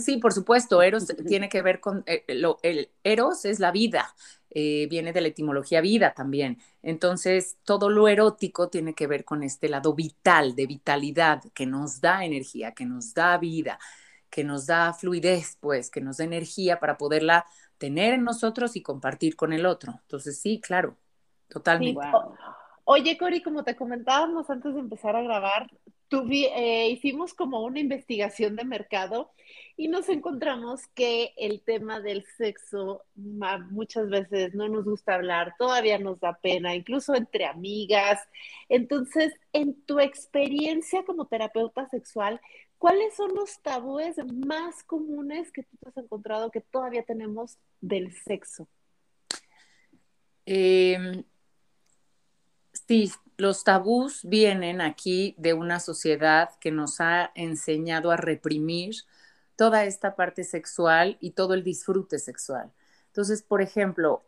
Sí, 0.00 0.16
por 0.16 0.32
supuesto, 0.32 0.80
Eros 0.80 1.06
tiene 1.28 1.50
que 1.50 1.60
ver 1.60 1.80
con, 1.80 2.02
eh, 2.06 2.24
lo, 2.28 2.58
el 2.62 2.88
Eros 3.04 3.44
es 3.44 3.60
la 3.60 3.72
vida, 3.72 4.14
eh, 4.48 4.86
viene 4.88 5.12
de 5.12 5.20
la 5.20 5.28
etimología 5.28 5.82
vida 5.82 6.14
también. 6.14 6.58
Entonces, 6.82 7.58
todo 7.64 7.90
lo 7.90 8.08
erótico 8.08 8.70
tiene 8.70 8.94
que 8.94 9.06
ver 9.06 9.26
con 9.26 9.42
este 9.42 9.68
lado 9.68 9.94
vital, 9.94 10.54
de 10.56 10.66
vitalidad, 10.66 11.42
que 11.52 11.66
nos 11.66 12.00
da 12.00 12.24
energía, 12.24 12.72
que 12.72 12.86
nos 12.86 13.12
da 13.12 13.36
vida, 13.36 13.78
que 14.30 14.44
nos 14.44 14.64
da 14.64 14.94
fluidez, 14.94 15.58
pues, 15.60 15.90
que 15.90 16.00
nos 16.00 16.16
da 16.16 16.24
energía 16.24 16.80
para 16.80 16.96
poderla 16.96 17.44
tener 17.80 18.12
en 18.12 18.24
nosotros 18.24 18.76
y 18.76 18.82
compartir 18.82 19.36
con 19.36 19.54
el 19.54 19.64
otro. 19.64 19.94
Entonces, 20.02 20.38
sí, 20.38 20.60
claro, 20.60 20.98
totalmente. 21.48 22.06
Oye, 22.84 23.16
Cori, 23.16 23.42
como 23.42 23.64
te 23.64 23.74
comentábamos 23.74 24.50
antes 24.50 24.74
de 24.74 24.80
empezar 24.80 25.16
a 25.16 25.22
grabar, 25.22 25.70
eh, 26.12 26.90
hicimos 26.90 27.32
como 27.32 27.62
una 27.62 27.80
investigación 27.80 28.56
de 28.56 28.64
mercado 28.64 29.30
y 29.76 29.88
nos 29.88 30.10
encontramos 30.10 30.88
que 30.88 31.32
el 31.38 31.62
tema 31.62 32.00
del 32.00 32.26
sexo 32.36 33.04
muchas 33.14 34.10
veces 34.10 34.54
no 34.54 34.68
nos 34.68 34.84
gusta 34.84 35.14
hablar, 35.14 35.54
todavía 35.58 35.98
nos 35.98 36.20
da 36.20 36.34
pena, 36.34 36.74
incluso 36.74 37.14
entre 37.14 37.46
amigas. 37.46 38.20
Entonces, 38.68 39.32
en 39.54 39.80
tu 39.86 40.00
experiencia 40.00 41.02
como 41.04 41.28
terapeuta 41.28 41.88
sexual, 41.88 42.40
¿cuáles 42.80 43.14
son 43.14 43.32
los 43.36 43.62
tabúes 43.62 44.16
más 44.44 44.82
comunes 44.82 45.52
que 45.52 45.62
tú 45.62 45.76
has 45.86 45.96
encontrado 45.96 46.50
que 46.50 46.60
todavía 46.60 47.04
tenemos 47.04 47.58
del 47.80 48.12
sexo? 48.12 48.66
Eh, 50.46 51.24
Sí, 52.90 53.12
los 53.36 53.62
tabús 53.62 54.22
vienen 54.24 54.80
aquí 54.80 55.36
de 55.38 55.54
una 55.54 55.78
sociedad 55.78 56.50
que 56.60 56.72
nos 56.72 57.00
ha 57.00 57.30
enseñado 57.36 58.10
a 58.10 58.16
reprimir 58.16 58.96
toda 59.54 59.84
esta 59.84 60.16
parte 60.16 60.42
sexual 60.42 61.16
y 61.20 61.30
todo 61.32 61.54
el 61.54 61.62
disfrute 61.62 62.18
sexual. 62.18 62.72
Entonces, 63.06 63.42
por 63.42 63.62
ejemplo, 63.62 64.24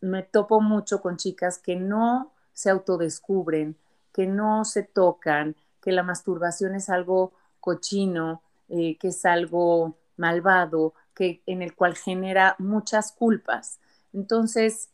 me 0.00 0.22
topo 0.22 0.62
mucho 0.62 1.02
con 1.02 1.18
chicas 1.18 1.58
que 1.58 1.76
no 1.76 2.32
se 2.54 2.70
autodescubren, 2.70 3.76
que 4.14 4.26
no 4.26 4.64
se 4.64 4.82
tocan, 4.82 5.54
que 5.82 5.92
la 5.92 6.02
masturbación 6.02 6.74
es 6.74 6.88
algo 6.88 7.34
cochino, 7.66 8.42
eh, 8.68 8.96
que 8.96 9.08
es 9.08 9.24
algo 9.24 9.98
malvado, 10.16 10.94
que 11.16 11.42
en 11.46 11.62
el 11.62 11.74
cual 11.74 11.96
genera 11.96 12.54
muchas 12.60 13.10
culpas. 13.10 13.80
Entonces, 14.12 14.90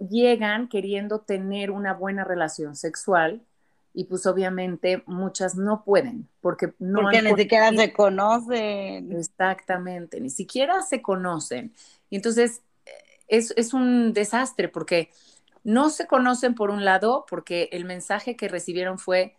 llegan 0.00 0.68
queriendo 0.68 1.20
tener 1.20 1.70
una 1.70 1.94
buena 1.94 2.24
relación 2.24 2.74
sexual 2.74 3.42
y 3.94 4.04
pues 4.04 4.26
obviamente 4.26 5.04
muchas 5.06 5.54
no 5.54 5.84
pueden 5.84 6.28
porque 6.40 6.74
no 6.78 7.02
porque 7.02 7.22
ni 7.22 7.34
siquiera 7.34 7.70
se 7.72 7.92
conocen. 7.92 9.12
Exactamente 9.12 10.20
ni 10.20 10.30
siquiera 10.30 10.82
se 10.82 11.00
conocen. 11.00 11.72
Y 12.10 12.16
entonces 12.16 12.62
es, 13.28 13.54
es, 13.56 13.72
un 13.72 14.12
desastre 14.12 14.68
porque 14.68 15.10
no 15.62 15.90
se 15.90 16.08
conocen 16.08 16.56
por 16.56 16.70
un 16.70 16.84
lado 16.84 17.24
porque 17.30 17.68
el 17.70 17.84
mensaje 17.84 18.36
que 18.36 18.48
recibieron 18.48 18.98
fue 18.98 19.37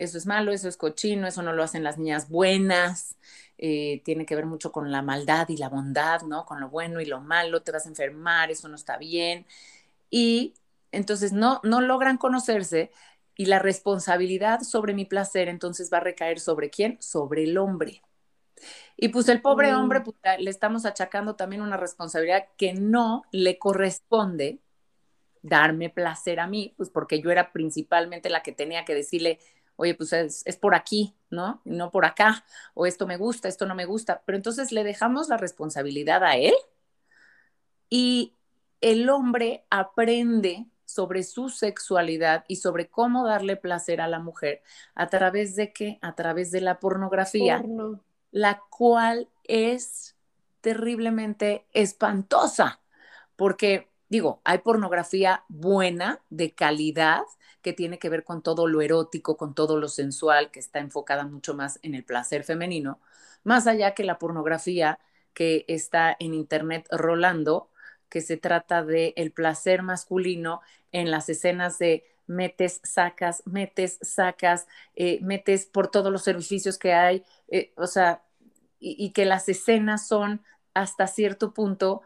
eso 0.00 0.16
es 0.18 0.26
malo, 0.26 0.50
eso 0.50 0.68
es 0.68 0.76
cochino, 0.76 1.26
eso 1.26 1.42
no 1.42 1.52
lo 1.52 1.62
hacen 1.62 1.84
las 1.84 1.98
niñas 1.98 2.28
buenas, 2.30 3.16
eh, 3.58 4.00
tiene 4.04 4.24
que 4.24 4.34
ver 4.34 4.46
mucho 4.46 4.72
con 4.72 4.90
la 4.90 5.02
maldad 5.02 5.48
y 5.50 5.58
la 5.58 5.68
bondad, 5.68 6.22
¿no? 6.22 6.46
Con 6.46 6.58
lo 6.60 6.70
bueno 6.70 7.00
y 7.00 7.04
lo 7.04 7.20
malo, 7.20 7.62
te 7.62 7.70
vas 7.70 7.84
a 7.84 7.90
enfermar, 7.90 8.50
eso 8.50 8.68
no 8.68 8.76
está 8.76 8.96
bien 8.96 9.46
y 10.08 10.54
entonces 10.90 11.32
no, 11.32 11.60
no 11.62 11.80
logran 11.82 12.16
conocerse 12.16 12.90
y 13.36 13.44
la 13.46 13.58
responsabilidad 13.58 14.62
sobre 14.62 14.94
mi 14.94 15.04
placer 15.04 15.48
entonces 15.48 15.90
va 15.92 15.98
a 15.98 16.00
recaer 16.00 16.40
sobre 16.40 16.70
quién? 16.70 16.96
Sobre 17.00 17.44
el 17.44 17.58
hombre. 17.58 18.02
Y 18.96 19.08
pues 19.08 19.28
el 19.28 19.40
pobre 19.40 19.72
mm. 19.72 19.76
hombre 19.76 20.00
pues, 20.00 20.16
le 20.38 20.50
estamos 20.50 20.86
achacando 20.86 21.36
también 21.36 21.62
una 21.62 21.76
responsabilidad 21.76 22.46
que 22.56 22.72
no 22.72 23.22
le 23.32 23.58
corresponde 23.58 24.60
darme 25.42 25.88
placer 25.88 26.40
a 26.40 26.46
mí, 26.46 26.74
pues 26.76 26.90
porque 26.90 27.20
yo 27.20 27.30
era 27.30 27.52
principalmente 27.52 28.28
la 28.28 28.42
que 28.42 28.52
tenía 28.52 28.84
que 28.84 28.94
decirle, 28.94 29.38
oye, 29.80 29.94
pues 29.94 30.12
es, 30.12 30.42
es, 30.44 30.56
por 30.56 30.74
aquí, 30.74 31.14
¿no? 31.30 31.62
No 31.64 31.90
por 31.90 32.04
acá, 32.04 32.44
o 32.74 32.84
esto 32.84 33.06
me 33.06 33.16
gusta, 33.16 33.48
esto 33.48 33.64
no 33.64 33.74
me 33.74 33.86
gusta, 33.86 34.22
pero 34.26 34.36
entonces 34.36 34.72
le 34.72 34.84
dejamos 34.84 35.30
la 35.30 35.38
responsabilidad 35.38 36.22
a 36.22 36.36
él 36.36 36.54
y 37.88 38.34
el 38.82 39.08
hombre 39.08 39.64
aprende 39.70 40.66
sobre 40.84 41.22
su 41.22 41.48
sexualidad 41.48 42.44
y 42.46 42.56
sobre 42.56 42.90
cómo 42.90 43.26
darle 43.26 43.56
placer 43.56 44.02
a 44.02 44.08
la 44.08 44.18
mujer 44.18 44.60
a 44.94 45.08
través 45.08 45.56
de 45.56 45.72
qué? 45.72 45.98
A 46.02 46.14
través 46.14 46.50
de 46.50 46.60
la 46.60 46.78
pornografía, 46.78 47.64
la 48.32 48.62
cual 48.68 49.28
es 49.44 50.14
terriblemente 50.60 51.64
espantosa, 51.72 52.80
porque 53.36 53.88
digo, 54.10 54.42
hay 54.44 54.58
pornografía 54.58 55.44
buena, 55.48 56.20
de 56.28 56.52
calidad, 56.52 57.22
que 57.62 57.72
tiene 57.72 57.98
que 57.98 58.08
ver 58.08 58.24
con 58.24 58.42
todo 58.42 58.66
lo 58.66 58.80
erótico, 58.82 59.36
con 59.36 59.54
todo 59.54 59.78
lo 59.78 59.88
sensual, 59.88 60.50
que 60.50 60.60
está 60.60 60.78
enfocada 60.80 61.24
mucho 61.26 61.54
más 61.54 61.78
en 61.82 61.94
el 61.94 62.04
placer 62.04 62.44
femenino, 62.44 63.00
más 63.44 63.66
allá 63.66 63.94
que 63.94 64.04
la 64.04 64.18
pornografía 64.18 64.98
que 65.34 65.64
está 65.68 66.16
en 66.18 66.34
internet 66.34 66.88
rolando, 66.90 67.70
que 68.08 68.20
se 68.20 68.36
trata 68.36 68.82
de 68.84 69.14
el 69.16 69.32
placer 69.32 69.82
masculino 69.82 70.60
en 70.92 71.10
las 71.10 71.28
escenas 71.28 71.78
de 71.78 72.04
metes, 72.26 72.80
sacas, 72.84 73.42
metes, 73.46 73.98
sacas, 74.02 74.66
eh, 74.94 75.18
metes 75.22 75.66
por 75.66 75.88
todos 75.90 76.12
los 76.12 76.22
servicios 76.22 76.78
que 76.78 76.92
hay, 76.94 77.24
eh, 77.48 77.72
o 77.76 77.86
sea, 77.86 78.22
y, 78.80 79.12
que 79.12 79.26
las 79.26 79.48
escenas 79.48 80.08
son 80.08 80.42
hasta 80.74 81.06
cierto 81.06 81.52
punto 81.52 82.02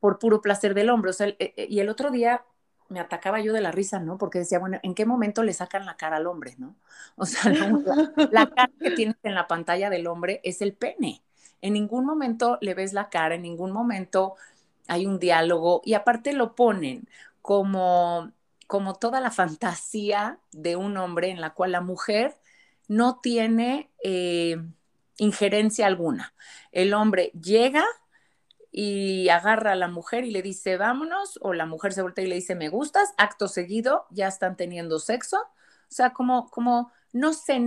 por 0.00 0.18
puro 0.18 0.42
placer 0.42 0.74
del 0.74 0.90
hombre. 0.90 1.10
O 1.10 1.12
sea, 1.14 1.28
eh, 1.38 1.66
y 1.68 1.80
el 1.80 1.88
otro 1.88 2.10
día 2.10 2.44
me 2.92 3.00
atacaba 3.00 3.40
yo 3.40 3.52
de 3.52 3.60
la 3.60 3.72
risa, 3.72 3.98
¿no? 4.00 4.18
Porque 4.18 4.40
decía, 4.40 4.58
bueno, 4.58 4.78
¿en 4.82 4.94
qué 4.94 5.06
momento 5.06 5.42
le 5.42 5.52
sacan 5.54 5.86
la 5.86 5.96
cara 5.96 6.16
al 6.16 6.26
hombre, 6.26 6.54
no? 6.58 6.76
O 7.16 7.26
sea, 7.26 7.52
la, 7.52 7.76
la 8.30 8.46
cara 8.46 8.72
que 8.80 8.90
tienes 8.92 9.16
en 9.22 9.34
la 9.34 9.46
pantalla 9.48 9.90
del 9.90 10.06
hombre 10.06 10.40
es 10.44 10.62
el 10.62 10.74
pene. 10.74 11.22
En 11.60 11.74
ningún 11.74 12.04
momento 12.06 12.58
le 12.60 12.74
ves 12.74 12.92
la 12.92 13.08
cara, 13.10 13.34
en 13.34 13.42
ningún 13.42 13.72
momento 13.72 14.36
hay 14.88 15.06
un 15.06 15.18
diálogo 15.18 15.82
y 15.84 15.94
aparte 15.94 16.32
lo 16.32 16.54
ponen 16.54 17.08
como, 17.40 18.32
como 18.66 18.94
toda 18.94 19.20
la 19.20 19.30
fantasía 19.30 20.38
de 20.52 20.76
un 20.76 20.96
hombre 20.96 21.30
en 21.30 21.40
la 21.40 21.50
cual 21.54 21.72
la 21.72 21.80
mujer 21.80 22.36
no 22.88 23.20
tiene 23.20 23.90
eh, 24.02 24.56
injerencia 25.18 25.86
alguna. 25.86 26.34
El 26.72 26.94
hombre 26.94 27.30
llega 27.40 27.84
y 28.72 29.28
agarra 29.28 29.72
a 29.72 29.76
la 29.76 29.88
mujer 29.88 30.24
y 30.24 30.30
le 30.30 30.42
dice 30.42 30.78
vámonos, 30.78 31.38
o 31.42 31.52
la 31.52 31.66
mujer 31.66 31.92
se 31.92 32.02
voltea 32.02 32.24
y 32.24 32.28
le 32.28 32.36
dice 32.36 32.54
me 32.54 32.70
gustas, 32.70 33.12
acto 33.18 33.46
seguido 33.46 34.06
ya 34.10 34.28
están 34.28 34.56
teniendo 34.56 34.98
sexo. 34.98 35.36
O 35.38 35.94
sea, 35.94 36.14
como, 36.14 36.50
como 36.50 36.90
no 37.12 37.34
se, 37.34 37.60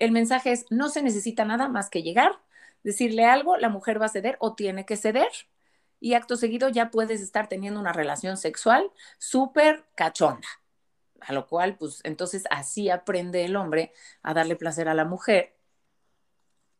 el 0.00 0.12
mensaje 0.12 0.52
es 0.52 0.66
no 0.70 0.88
se 0.88 1.02
necesita 1.02 1.44
nada 1.44 1.68
más 1.68 1.90
que 1.90 2.02
llegar, 2.02 2.32
decirle 2.82 3.26
algo, 3.26 3.58
la 3.58 3.68
mujer 3.68 4.00
va 4.00 4.06
a 4.06 4.08
ceder 4.08 4.36
o 4.40 4.54
tiene 4.54 4.86
que 4.86 4.96
ceder 4.96 5.28
y 6.00 6.14
acto 6.14 6.36
seguido 6.36 6.68
ya 6.68 6.90
puedes 6.90 7.20
estar 7.20 7.48
teniendo 7.48 7.80
una 7.80 7.92
relación 7.92 8.36
sexual 8.36 8.90
súper 9.18 9.84
cachonda. 9.94 10.48
A 11.20 11.32
lo 11.32 11.46
cual, 11.46 11.76
pues 11.76 12.00
entonces 12.04 12.44
así 12.50 12.90
aprende 12.90 13.44
el 13.44 13.56
hombre 13.56 13.92
a 14.22 14.34
darle 14.34 14.56
placer 14.56 14.88
a 14.88 14.94
la 14.94 15.04
mujer 15.04 15.56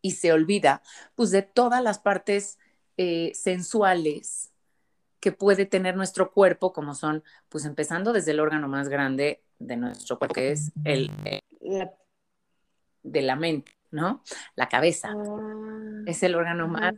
y 0.01 0.13
se 0.13 0.33
olvida, 0.33 0.83
pues, 1.17 1.31
de 1.33 1.43
todas 1.43 1.83
las 1.83 1.99
partes 1.99 2.59
eh, 2.99 3.33
sensuales 3.35 4.50
que 5.21 5.33
puede 5.33 5.67
tener 5.67 5.97
nuestro 5.97 6.33
cuerpo, 6.33 6.73
como 6.73 6.95
son, 6.95 7.25
pues, 7.49 7.64
empezando 7.64 8.12
desde 8.12 8.33
el 8.33 8.40
órgano 8.40 8.69
más 8.69 8.88
grande 8.88 9.43
de 9.59 9.76
nuestro 9.76 10.19
cuerpo, 10.19 10.35
que 10.35 10.52
es 10.52 10.73
el, 10.85 11.11
de 13.02 13.23
la 13.23 13.37
mente, 13.37 13.73
¿no? 13.90 14.23
La 14.55 14.69
cabeza. 14.69 15.11
Ah, 15.12 16.02
es 16.07 16.23
el 16.23 16.35
órgano 16.35 16.69
más, 16.69 16.95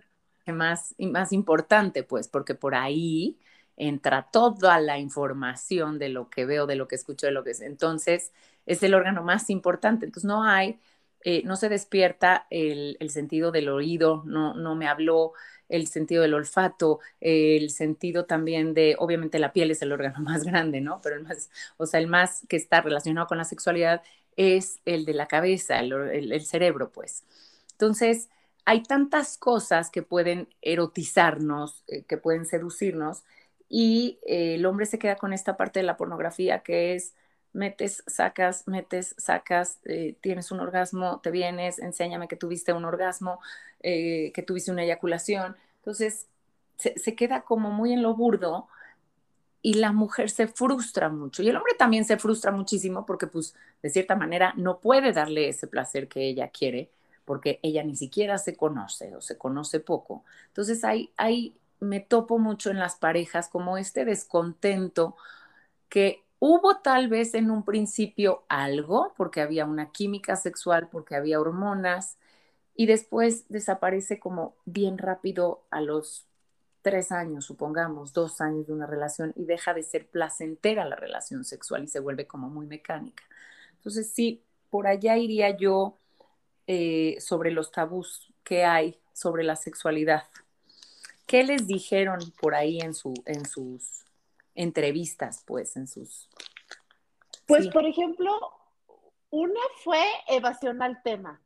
más, 0.47 0.95
más 0.99 1.33
importante, 1.33 2.03
pues, 2.03 2.29
porque 2.29 2.55
por 2.55 2.75
ahí 2.75 3.39
entra 3.77 4.29
toda 4.31 4.81
la 4.81 4.99
información 4.99 5.99
de 5.99 6.11
lo 6.11 6.29
que 6.29 6.45
veo, 6.45 6.67
de 6.67 6.77
lo 6.77 6.89
que 6.89 6.97
escucho, 6.97 7.27
de 7.27 7.33
lo 7.33 7.45
que 7.45 7.53
es. 7.53 7.61
Entonces, 7.63 8.33
es 8.67 8.83
el 8.83 8.95
órgano 8.95 9.23
más 9.23 9.49
importante. 9.49 10.05
Entonces, 10.05 10.29
no 10.29 10.45
hay, 10.45 10.79
eh, 11.25 11.43
no 11.45 11.57
se 11.57 11.71
despierta 11.71 12.47
el, 12.51 12.97
sentido 13.09 13.51
del 13.51 13.69
oído, 13.71 14.23
no, 14.27 14.55
no 14.55 14.75
me 14.75 14.89
habló 14.89 15.33
el 15.71 15.87
sentido 15.87 16.23
del 16.23 16.35
olfato, 16.35 17.01
el 17.21 17.71
sentido 17.71 18.27
también 18.27 18.75
de, 18.75 18.97
obviamente 18.99 19.39
la 19.39 19.53
piel 19.53 19.71
es 19.71 19.83
el 19.83 19.93
órgano 19.93 20.19
más 20.21 20.45
grande, 20.45 20.81
¿no? 20.81 21.01
Pero 21.03 21.17
el 21.17 21.23
más, 21.23 21.51
o 21.77 21.87
sea, 21.87 22.01
el 22.01 22.07
más 22.07 22.47
que 22.49 22.57
está 22.57 22.81
relacionado 22.83 23.27
con 23.27 23.39
la 23.39 23.45
sexualidad 23.45 24.03
es 24.37 24.81
el 24.85 25.05
de 25.05 25.15
la 25.15 25.27
cabeza, 25.27 25.81
el, 25.81 26.41
cerebro, 26.45 26.91
pues. 26.93 27.25
Entonces, 27.73 28.29
hay 28.65 28.83
tantas 28.83 29.39
cosas 29.39 29.91
que 29.91 30.03
pueden 30.03 30.49
erotizarnos, 30.63 31.85
eh, 31.89 32.05
que 32.05 32.17
pueden 32.17 32.47
seducirnos, 32.47 33.25
y 33.69 34.19
eh, 34.27 34.57
el 34.57 34.67
hombre 34.67 34.87
se 34.87 34.99
queda 34.99 35.17
con 35.17 35.33
esta 35.33 35.57
parte 35.57 35.81
de 35.81 35.85
la 35.87 35.97
pornografía 35.97 36.61
que 36.61 36.95
es 36.95 37.15
metes, 37.53 38.03
sacas, 38.07 38.67
metes, 38.67 39.15
sacas, 39.19 39.79
eh, 39.85 40.17
tienes 40.21 40.51
un 40.51 40.61
orgasmo, 40.61 41.21
te 41.21 41.31
vienes, 41.31 41.79
enséñame 41.79 42.29
que 42.29 42.37
tuviste 42.37 42.73
un 42.73 42.85
orgasmo, 42.85 43.41
eh, 43.81 44.33
que 44.35 44.43
tuviste 44.43 44.71
una 44.71 44.85
eyaculación. 44.85 45.57
Entonces, 45.77 46.27
se, 46.77 47.15
queda 47.15 47.43
como 47.43 47.71
muy 47.71 47.93
en 47.93 48.03
lo 48.03 48.15
burdo 48.15 48.69
y 49.63 49.75
la 49.75 49.93
mujer 49.93 50.31
se 50.31 50.47
frustra 50.47 51.09
mucho. 51.09 51.43
Y 51.43 51.49
el 51.49 51.57
hombre 51.57 51.75
también 51.79 52.05
se 52.05 52.17
frustra 52.17 52.53
muchísimo 52.53 53.05
porque, 53.05 53.27
pues, 53.27 53.55
de 53.83 53.91
cierta 53.91 54.17
manera, 54.17 54.55
no 54.57 54.81
puede 54.81 55.13
darle 55.13 55.49
ese 55.49 55.67
placer 55.67 56.09
que 56.09 56.29
ella 56.29 56.49
quiere 56.49 56.91
porque 57.25 57.61
ella 57.63 57.85
ni 57.85 57.95
siquiera 57.95 58.39
se 58.39 58.57
conoce 58.57 59.15
o 59.15 59.21
se 59.21 59.39
conoce 59.39 59.79
poco. 59.79 60.25
Entonces, 60.49 60.83
hay, 60.83 61.13
hay 61.17 61.55
me 61.79 62.01
topo 62.01 62.39
mucho 62.39 62.71
en 62.71 62.79
las 62.79 62.97
parejas 62.97 63.49
como 63.49 63.79
este 63.79 64.05
descontento 64.05 65.17
que 65.89 66.25
hubo 66.41 66.79
tal 66.79 67.09
vez 67.09 67.35
en 67.35 67.51
un 67.51 67.65
principio 67.65 68.43
algo, 68.49 69.13
porque 69.17 69.41
había 69.41 69.67
una 69.67 69.93
química 69.93 70.35
sexual, 70.35 70.89
porque 70.91 71.15
había 71.15 71.41
hormonas, 71.41 72.17
y 72.75 72.87
después 72.87 73.45
desaparece 73.49 74.19
como 74.19 74.57
bien 74.65 74.99
rápido 74.99 75.63
a 75.71 75.81
los 75.81 76.27
tres 76.83 77.13
años, 77.13 77.45
supongamos, 77.45 78.13
dos 78.15 78.41
años 78.41 78.67
de 78.67 78.73
una 78.73 78.87
relación 78.87 79.35
y 79.37 79.45
deja 79.45 79.75
de 79.75 79.83
ser 79.83 80.07
placentera 80.09 80.87
la 80.87 80.97
relación 80.97 81.45
sexual 81.45 81.85
y 81.85 81.89
se 81.89 82.01
vuelve 82.01 82.27
como 82.27 82.49
muy 82.49 82.67
mecánica. 82.67 83.23
Entonces, 83.77 84.11
sí, 84.11 84.43
por 84.71 84.87
allá 84.87 85.19
iría 85.19 85.57
yo 85.57 85.99
eh, 86.67 87.19
sobre 87.21 87.51
los 87.51 87.71
tabús 87.71 88.33
que 88.45 88.65
hay 88.65 88.99
sobre 89.13 89.45
la 89.45 89.57
sexualidad. 89.57 90.25
¿Qué 91.27 91.45
les 91.45 91.67
dijeron 91.67 92.19
por 92.41 92.55
ahí 92.55 92.81
en, 92.81 92.95
su, 92.95 93.13
en 93.27 93.45
sus 93.47 94.05
entrevistas, 94.55 95.43
pues, 95.47 95.77
en 95.77 95.87
sus... 95.87 96.29
Pues, 97.47 97.69
por 97.69 97.85
ejemplo, 97.85 98.31
una 99.31 99.61
fue 99.83 100.03
evasión 100.29 100.83
al 100.83 101.03
tema. 101.03 101.41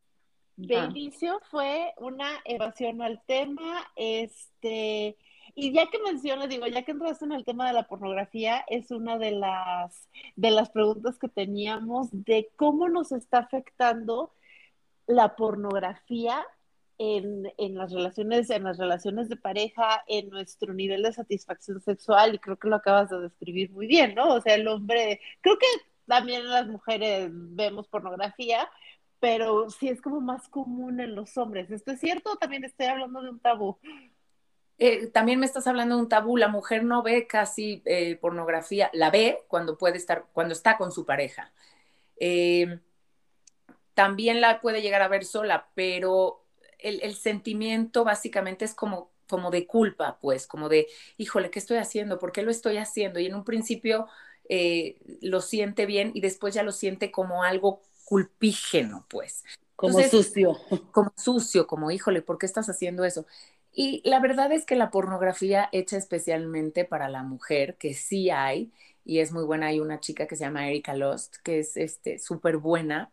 De 0.56 0.76
ah. 0.76 0.84
inicio 0.84 1.40
fue 1.50 1.92
una 1.96 2.30
evasión 2.44 3.02
al 3.02 3.22
tema, 3.26 3.90
este, 3.96 5.16
y 5.54 5.72
ya 5.72 5.88
que 5.88 5.98
mencionas, 5.98 6.48
digo, 6.48 6.66
ya 6.66 6.82
que 6.82 6.92
entraste 6.92 7.24
en 7.24 7.32
el 7.32 7.44
tema 7.44 7.66
de 7.66 7.72
la 7.72 7.86
pornografía, 7.86 8.64
es 8.68 8.90
una 8.90 9.18
de 9.18 9.32
las, 9.32 10.08
de 10.36 10.50
las 10.50 10.70
preguntas 10.70 11.18
que 11.18 11.28
teníamos 11.28 12.08
de 12.12 12.50
cómo 12.56 12.88
nos 12.88 13.12
está 13.12 13.38
afectando 13.38 14.32
la 15.06 15.36
pornografía 15.36 16.44
en, 16.98 17.52
en, 17.58 17.74
las 17.76 17.92
relaciones, 17.92 18.50
en 18.50 18.64
las 18.64 18.78
relaciones 18.78 19.28
de 19.28 19.36
pareja, 19.36 20.04
en 20.06 20.30
nuestro 20.30 20.72
nivel 20.74 21.02
de 21.02 21.12
satisfacción 21.12 21.80
sexual, 21.80 22.34
y 22.34 22.38
creo 22.38 22.58
que 22.58 22.68
lo 22.68 22.76
acabas 22.76 23.10
de 23.10 23.20
describir 23.20 23.70
muy 23.70 23.86
bien, 23.86 24.14
¿no? 24.14 24.34
O 24.34 24.40
sea, 24.40 24.54
el 24.54 24.68
hombre, 24.68 25.20
creo 25.40 25.58
que 25.58 25.66
también 26.06 26.48
las 26.48 26.66
mujeres 26.66 27.30
vemos 27.32 27.88
pornografía, 27.88 28.68
pero 29.20 29.70
sí 29.70 29.88
es 29.88 30.02
como 30.02 30.20
más 30.20 30.48
común 30.48 31.00
en 31.00 31.14
los 31.14 31.36
hombres. 31.38 31.70
¿Esto 31.70 31.92
es 31.92 32.00
cierto 32.00 32.32
o 32.32 32.36
también 32.36 32.64
estoy 32.64 32.86
hablando 32.86 33.22
de 33.22 33.30
un 33.30 33.40
tabú? 33.40 33.78
Eh, 34.76 35.06
también 35.06 35.38
me 35.40 35.46
estás 35.46 35.66
hablando 35.66 35.96
de 35.96 36.02
un 36.02 36.08
tabú. 36.08 36.36
La 36.36 36.48
mujer 36.48 36.84
no 36.84 37.02
ve 37.02 37.26
casi 37.26 37.82
eh, 37.86 38.16
pornografía, 38.16 38.90
la 38.92 39.10
ve 39.10 39.42
cuando 39.48 39.78
puede 39.78 39.96
estar, 39.96 40.26
cuando 40.32 40.52
está 40.52 40.76
con 40.76 40.92
su 40.92 41.06
pareja. 41.06 41.52
Eh, 42.18 42.80
también 43.94 44.40
la 44.40 44.60
puede 44.60 44.82
llegar 44.82 45.02
a 45.02 45.08
ver 45.08 45.24
sola, 45.24 45.68
pero 45.74 46.43
el, 46.84 47.14
sentimiento 47.14 48.04
básicamente 48.04 48.64
es 48.64 48.74
como, 48.74 49.10
como 49.28 49.50
de 49.50 49.66
culpa, 49.66 50.18
pues, 50.20 50.46
como 50.46 50.68
de, 50.68 50.86
híjole, 51.16 51.50
¿qué 51.50 51.58
estoy 51.58 51.78
haciendo? 51.78 52.18
¿Por 52.18 52.32
qué 52.32 52.42
lo 52.42 52.50
estoy 52.50 52.76
haciendo? 52.76 53.18
Y 53.20 53.26
en 53.26 53.34
un 53.34 53.44
principio 53.44 54.06
eh, 54.48 54.96
lo 55.20 55.40
siente 55.40 55.86
bien 55.86 56.10
y 56.14 56.20
después 56.20 56.54
ya 56.54 56.62
lo 56.62 56.72
siente 56.72 57.10
como 57.10 57.42
algo 57.42 57.82
culpígeno, 58.04 59.06
pues. 59.08 59.44
Como 59.76 60.00
sucio. 60.02 60.56
Como 60.92 61.12
sucio, 61.16 61.66
como, 61.66 61.90
híjole, 61.90 62.22
¿por 62.22 62.38
qué 62.38 62.46
estás 62.46 62.68
haciendo 62.68 63.04
eso? 63.04 63.26
Y 63.72 64.02
la 64.08 64.20
verdad 64.20 64.52
es 64.52 64.64
que 64.64 64.76
la 64.76 64.90
pornografía 64.90 65.68
hecha 65.72 65.96
especialmente 65.96 66.84
para 66.84 67.08
la 67.08 67.24
mujer, 67.24 67.76
que 67.76 67.92
sí 67.92 68.30
hay, 68.30 68.70
y 69.04 69.18
es 69.18 69.32
muy 69.32 69.44
buena, 69.44 69.66
hay 69.66 69.80
una 69.80 69.98
chica 69.98 70.26
que 70.28 70.36
se 70.36 70.44
llama 70.44 70.68
Erika 70.68 70.94
Lost, 70.94 71.36
que 71.42 71.58
es 71.58 71.76
este 71.76 72.20
súper 72.20 72.58
buena, 72.58 73.10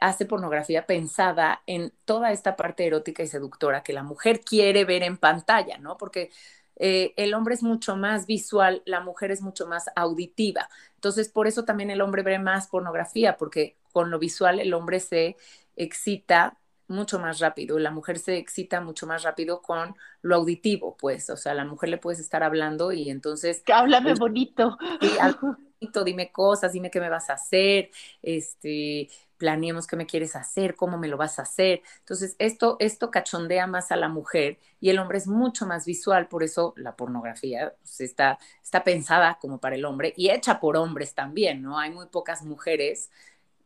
hace 0.00 0.26
pornografía 0.26 0.86
pensada 0.86 1.62
en 1.66 1.92
toda 2.04 2.32
esta 2.32 2.56
parte 2.56 2.86
erótica 2.86 3.22
y 3.22 3.26
seductora 3.26 3.82
que 3.82 3.92
la 3.92 4.02
mujer 4.02 4.40
quiere 4.40 4.84
ver 4.84 5.02
en 5.02 5.16
pantalla, 5.16 5.78
¿no? 5.78 5.96
Porque 5.96 6.30
eh, 6.76 7.14
el 7.16 7.34
hombre 7.34 7.54
es 7.54 7.62
mucho 7.62 7.96
más 7.96 8.26
visual, 8.26 8.82
la 8.84 9.00
mujer 9.00 9.30
es 9.30 9.42
mucho 9.42 9.66
más 9.66 9.86
auditiva. 9.96 10.68
Entonces, 10.96 11.28
por 11.28 11.46
eso 11.46 11.64
también 11.64 11.90
el 11.90 12.00
hombre 12.00 12.22
ve 12.22 12.38
más 12.38 12.68
pornografía, 12.68 13.36
porque 13.36 13.76
con 13.92 14.10
lo 14.10 14.18
visual 14.18 14.60
el 14.60 14.74
hombre 14.74 15.00
se 15.00 15.36
excita 15.76 16.58
mucho 16.86 17.18
más 17.18 17.40
rápido, 17.40 17.78
la 17.78 17.90
mujer 17.90 18.18
se 18.18 18.36
excita 18.36 18.80
mucho 18.80 19.06
más 19.06 19.22
rápido 19.22 19.62
con 19.62 19.96
lo 20.22 20.36
auditivo, 20.36 20.96
pues, 20.98 21.30
o 21.30 21.36
sea, 21.36 21.54
la 21.54 21.64
mujer 21.64 21.88
le 21.88 21.98
puedes 21.98 22.20
estar 22.20 22.42
hablando 22.42 22.92
y 22.92 23.08
entonces... 23.10 23.62
Háblame 23.72 24.10
pues, 24.10 24.18
bonito. 24.20 24.76
Bonito, 25.80 26.04
dime 26.04 26.32
cosas, 26.32 26.72
dime 26.72 26.90
qué 26.90 26.98
me 26.98 27.10
vas 27.10 27.28
a 27.28 27.34
hacer, 27.34 27.90
este, 28.22 29.10
planeemos 29.44 29.86
qué 29.86 29.96
me 29.96 30.06
quieres 30.06 30.36
hacer, 30.36 30.74
cómo 30.74 30.96
me 30.96 31.06
lo 31.06 31.18
vas 31.18 31.38
a 31.38 31.42
hacer. 31.42 31.82
Entonces, 31.98 32.34
esto, 32.38 32.78
esto 32.80 33.10
cachondea 33.10 33.66
más 33.66 33.92
a 33.92 33.96
la 33.96 34.08
mujer 34.08 34.58
y 34.80 34.88
el 34.88 34.98
hombre 34.98 35.18
es 35.18 35.26
mucho 35.26 35.66
más 35.66 35.84
visual, 35.84 36.28
por 36.28 36.42
eso 36.42 36.72
la 36.78 36.96
pornografía 36.96 37.74
pues, 37.82 38.00
está, 38.00 38.38
está 38.62 38.84
pensada 38.84 39.36
como 39.42 39.58
para 39.60 39.76
el 39.76 39.84
hombre 39.84 40.14
y 40.16 40.30
hecha 40.30 40.60
por 40.60 40.78
hombres 40.78 41.14
también, 41.14 41.60
¿no? 41.60 41.78
Hay 41.78 41.90
muy 41.90 42.06
pocas 42.06 42.42
mujeres 42.42 43.10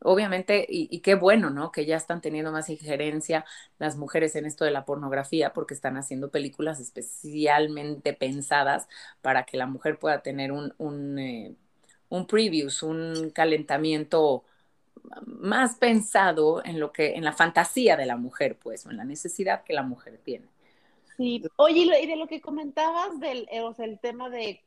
obviamente, 0.03 0.67
y, 0.69 0.99
qué 1.01 1.15
bueno, 1.15 1.51
¿no? 1.51 1.71
Que 1.71 1.87
ya 1.87 1.97
están 1.97 2.21
teniendo 2.21 2.51
más 2.53 2.69
injerencia 2.71 3.45
las 3.79 3.97
mujeres 3.97 4.35
en 4.35 4.47
esto 4.47 4.65
de 4.65 4.73
la 4.73 4.85
pornografía 4.85 5.53
porque 5.53 5.75
están 5.75 5.97
haciendo 5.97 6.31
películas 6.33 6.81
especialmente 6.81 8.15
pensadas 8.15 8.89
para 9.23 9.45
que 9.45 9.57
la 9.57 9.67
mujer 9.67 9.99
pueda 10.01 10.23
tener 10.23 10.51
un, 10.53 10.75
un, 10.79 11.19
eh, 11.21 11.55
un 12.09 12.27
previews, 12.27 12.83
un 12.83 13.31
calentamiento 13.31 14.45
más 15.27 15.77
pensado 15.77 16.65
en 16.65 16.81
lo 16.81 16.93
que, 16.93 17.15
en 17.15 17.25
la 17.25 17.33
fantasía 17.33 17.97
de 17.97 18.07
la 18.07 18.17
mujer, 18.17 18.59
pues, 18.59 18.87
o 18.87 18.91
en 18.91 18.97
la 18.97 19.05
necesidad 19.05 19.65
que 19.65 19.73
la 19.73 19.83
mujer 19.83 20.21
tiene. 20.25 20.47
Sí, 21.17 21.43
oye, 21.57 22.01
y 22.01 22.07
de 22.07 22.17
lo 22.17 22.29
que 22.29 22.41
comentabas 22.41 23.19
del 23.19 23.49
eh, 23.51 23.61
o 23.61 23.75
el 23.79 23.99
tema 23.99 24.31
de 24.31 24.63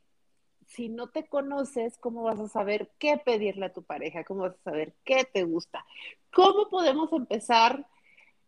si 0.66 0.88
no 0.88 1.08
te 1.08 1.26
conoces, 1.26 1.98
¿cómo 1.98 2.22
vas 2.22 2.40
a 2.40 2.48
saber 2.48 2.90
qué 2.98 3.18
pedirle 3.18 3.66
a 3.66 3.72
tu 3.72 3.82
pareja? 3.82 4.24
¿Cómo 4.24 4.42
vas 4.42 4.54
a 4.54 4.70
saber 4.70 4.94
qué 5.04 5.24
te 5.24 5.44
gusta? 5.44 5.84
¿Cómo 6.32 6.68
podemos 6.68 7.12
empezar 7.12 7.86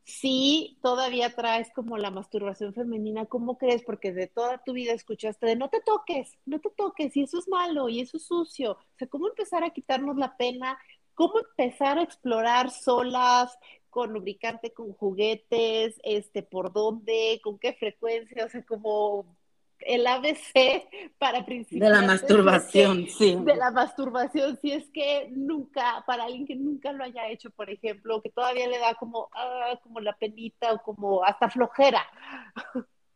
si 0.04 0.78
todavía 0.82 1.34
traes 1.34 1.70
como 1.74 1.98
la 1.98 2.10
masturbación 2.10 2.74
femenina? 2.74 3.26
¿Cómo 3.26 3.58
crees? 3.58 3.82
Porque 3.82 4.12
de 4.12 4.26
toda 4.26 4.62
tu 4.64 4.72
vida 4.72 4.92
escuchaste 4.92 5.46
de 5.46 5.56
no 5.56 5.68
te 5.68 5.80
toques, 5.80 6.38
no 6.46 6.60
te 6.60 6.70
toques, 6.70 7.16
y 7.16 7.22
eso 7.22 7.38
es 7.38 7.48
malo, 7.48 7.88
y 7.88 8.00
eso 8.00 8.16
es 8.16 8.26
sucio. 8.26 8.72
O 8.72 8.96
sea, 8.98 9.08
¿cómo 9.08 9.28
empezar 9.28 9.64
a 9.64 9.70
quitarnos 9.70 10.16
la 10.16 10.36
pena 10.36 10.78
cómo 11.14 11.34
empezar 11.38 11.98
a 11.98 12.02
explorar 12.02 12.70
solas, 12.70 13.56
con 13.90 14.12
lubricante, 14.12 14.72
con 14.72 14.92
juguetes, 14.92 16.00
este, 16.02 16.42
por 16.42 16.72
dónde, 16.72 17.40
con 17.44 17.58
qué 17.60 17.74
frecuencia, 17.74 18.44
o 18.44 18.48
sea, 18.48 18.64
como 18.64 19.36
el 19.78 20.06
ABC 20.06 20.88
para 21.18 21.44
principiantes. 21.44 21.88
De 21.88 22.00
la 22.00 22.06
masturbación, 22.06 23.06
sí. 23.08 23.36
De 23.40 23.54
la 23.54 23.70
masturbación, 23.70 24.58
si 24.60 24.72
es 24.72 24.90
que 24.90 25.28
nunca, 25.30 26.02
para 26.06 26.24
alguien 26.24 26.46
que 26.46 26.56
nunca 26.56 26.92
lo 26.92 27.04
haya 27.04 27.28
hecho, 27.28 27.50
por 27.50 27.70
ejemplo, 27.70 28.20
que 28.20 28.30
todavía 28.30 28.66
le 28.66 28.78
da 28.78 28.94
como, 28.94 29.28
ah, 29.32 29.78
como 29.82 30.00
la 30.00 30.16
penita 30.16 30.72
o 30.72 30.82
como 30.82 31.24
hasta 31.24 31.48
flojera. 31.48 32.04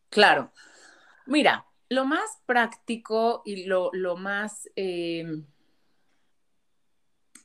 Claro. 0.09 0.51
Mira, 1.27 1.67
lo 1.89 2.05
más 2.05 2.41
práctico 2.45 3.43
y 3.45 3.65
lo, 3.65 3.91
más, 4.17 4.67
eh, 4.75 5.43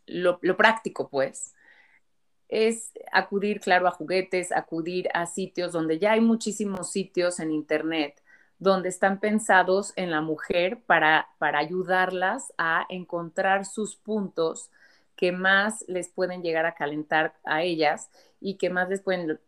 lo, 0.06 0.38
práctico, 0.56 1.08
pues, 1.08 1.54
es 2.48 2.92
acudir, 3.12 3.60
claro, 3.60 3.88
a 3.88 3.90
juguetes, 3.90 4.52
acudir 4.52 5.08
a 5.14 5.26
sitios 5.26 5.72
donde 5.72 5.98
ya 5.98 6.12
hay 6.12 6.20
muchísimos 6.20 6.90
sitios 6.90 7.40
en 7.40 7.50
Internet 7.52 8.22
donde 8.58 8.88
están 8.88 9.18
pensados 9.18 9.92
en 9.96 10.10
la 10.10 10.20
mujer 10.20 10.80
para, 10.86 11.28
para 11.38 11.58
ayudarlas 11.58 12.52
a 12.56 12.86
encontrar 12.88 13.66
sus 13.66 13.96
puntos 13.96 14.70
que 15.16 15.32
más 15.32 15.84
les 15.88 16.08
pueden 16.08 16.42
llegar 16.42 16.66
a 16.66 16.74
calentar 16.74 17.34
a 17.44 17.62
ellas 17.62 18.10
y 18.40 18.56
que 18.56 18.70
más 18.70 18.88
les 18.88 19.00
pueden 19.00 19.38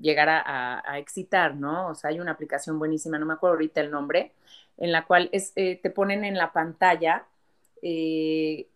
llegar 0.00 0.28
a, 0.30 0.98
excitar, 0.98 1.54
¿no? 1.54 1.88
O 1.88 1.94
sea, 1.94 2.10
hay 2.10 2.20
una 2.20 2.32
aplicación 2.32 2.78
buenísima, 2.78 3.18
no 3.18 3.26
me 3.26 3.34
acuerdo 3.34 3.54
ahorita 3.54 3.80
el 3.80 3.90
nombre, 3.90 4.32
en 4.76 4.92
la 4.92 5.06
cual 5.06 5.28
es, 5.32 5.52
eh, 5.56 5.78
te 5.82 5.90
ponen 5.90 6.24
en 6.24 6.36
la 6.36 6.52
pantalla 6.52 7.26
eh, 7.82 8.68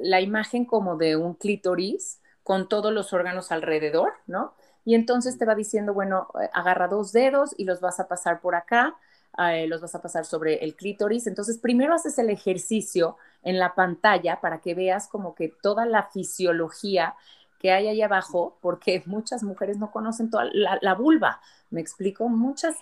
la 0.00 0.20
imagen 0.20 0.64
como 0.64 0.96
de 0.96 1.16
un 1.16 1.34
clítoris 1.34 2.20
con 2.42 2.68
todos 2.68 2.92
los 2.92 3.12
órganos 3.12 3.52
alrededor, 3.52 4.12
¿no? 4.26 4.54
Y 4.84 4.94
entonces 4.94 5.36
te 5.36 5.44
va 5.44 5.54
diciendo, 5.54 5.92
bueno, 5.92 6.28
eh, 6.40 6.48
agarra 6.54 6.88
dos 6.88 7.12
dedos 7.12 7.54
y 7.58 7.64
los 7.64 7.80
vas 7.80 8.00
a 8.00 8.08
pasar 8.08 8.40
por 8.40 8.54
acá, 8.54 8.96
eh, 9.50 9.66
los 9.66 9.80
vas 9.82 9.94
a 9.94 10.00
pasar 10.00 10.24
sobre 10.24 10.64
el 10.64 10.74
clítoris. 10.74 11.26
Entonces, 11.26 11.58
primero 11.58 11.94
haces 11.94 12.18
el 12.18 12.30
ejercicio 12.30 13.16
en 13.42 13.58
la 13.58 13.74
pantalla 13.74 14.40
para 14.40 14.60
que 14.60 14.74
veas 14.74 15.08
como 15.08 15.34
que 15.34 15.52
toda 15.62 15.84
la 15.84 16.04
fisiología 16.04 17.14
que 17.58 17.72
hay 17.72 17.88
ahí 17.88 18.02
abajo, 18.02 18.56
porque 18.60 19.02
muchas 19.06 19.42
mujeres 19.42 19.78
no 19.78 19.90
conocen 19.90 20.30
toda 20.30 20.48
la, 20.52 20.94
vulva. 20.94 21.40
¿Me 21.70 21.80
explico? 21.80 22.28
Muchas 22.28 22.76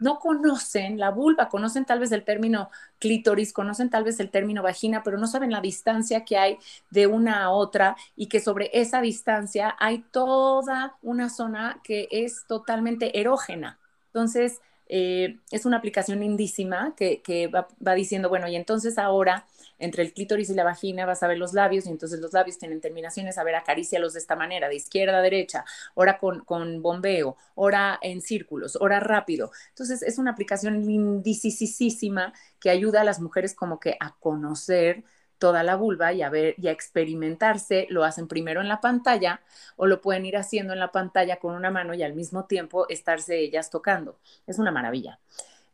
no 0.00 0.18
conocen 0.18 0.98
la 0.98 1.10
vulva, 1.10 1.48
conocen 1.48 1.84
tal 1.84 2.00
vez 2.00 2.12
el 2.12 2.24
término 2.24 2.70
clítoris, 2.98 3.52
conocen 3.52 3.90
tal 3.90 4.04
vez 4.04 4.20
el 4.20 4.30
término 4.30 4.62
vagina, 4.62 5.02
pero 5.02 5.18
no 5.18 5.26
saben 5.26 5.50
la 5.50 5.60
distancia 5.60 6.24
que 6.24 6.36
hay 6.36 6.58
de 6.90 7.06
una 7.06 7.44
a 7.44 7.50
otra 7.50 7.96
y 8.16 8.26
que 8.26 8.40
sobre 8.40 8.70
esa 8.72 9.00
distancia 9.00 9.74
hay 9.78 10.04
toda 10.10 10.96
una 11.02 11.30
zona 11.30 11.80
que 11.82 12.08
es 12.10 12.44
totalmente 12.46 13.20
erógena. 13.20 13.78
Entonces, 14.06 14.60
eh, 14.88 15.38
es 15.50 15.66
una 15.66 15.76
aplicación 15.76 16.20
lindísima 16.20 16.94
que, 16.96 17.50
va, 17.52 17.94
diciendo, 17.94 18.28
bueno, 18.28 18.48
y 18.48 18.56
entonces 18.56 18.98
ahora 18.98 19.46
entre 19.78 20.02
el 20.02 20.12
clítoris 20.12 20.50
y 20.50 20.54
la 20.54 20.64
vagina 20.64 21.06
vas 21.06 21.22
a 21.22 21.28
ver 21.28 21.38
los 21.38 21.52
labios 21.52 21.86
y 21.86 21.90
entonces 21.90 22.20
los 22.20 22.32
labios 22.32 22.58
tienen 22.58 22.80
terminaciones, 22.80 23.38
a 23.38 23.44
ver, 23.44 23.54
acarícialos 23.54 24.12
de 24.14 24.20
esta 24.20 24.36
manera, 24.36 24.68
de 24.68 24.76
izquierda 24.76 25.18
a 25.18 25.22
derecha, 25.22 25.64
ahora 25.96 26.18
con, 26.18 26.40
con 26.44 26.82
bombeo, 26.82 27.36
ahora 27.56 27.98
en 28.02 28.20
círculos, 28.20 28.76
ahora 28.76 29.00
rápido. 29.00 29.50
Entonces 29.70 30.02
es 30.02 30.18
una 30.18 30.32
aplicación 30.32 30.84
lindísima 30.84 32.32
que 32.60 32.70
ayuda 32.70 33.02
a 33.02 33.04
las 33.04 33.20
mujeres 33.20 33.54
como 33.54 33.80
que 33.80 33.96
a 34.00 34.16
conocer 34.18 35.04
toda 35.38 35.62
la 35.62 35.76
vulva 35.76 36.12
y 36.12 36.22
a 36.22 36.30
ver 36.30 36.54
y 36.58 36.68
a 36.68 36.72
experimentarse, 36.72 37.86
lo 37.90 38.04
hacen 38.04 38.28
primero 38.28 38.60
en 38.60 38.68
la 38.68 38.80
pantalla 38.80 39.40
o 39.76 39.86
lo 39.86 40.00
pueden 40.00 40.26
ir 40.26 40.36
haciendo 40.36 40.72
en 40.72 40.80
la 40.80 40.92
pantalla 40.92 41.36
con 41.36 41.54
una 41.54 41.70
mano 41.70 41.94
y 41.94 42.02
al 42.02 42.14
mismo 42.14 42.44
tiempo 42.46 42.88
estarse 42.88 43.38
ellas 43.38 43.70
tocando. 43.70 44.18
Es 44.46 44.58
una 44.58 44.72
maravilla. 44.72 45.20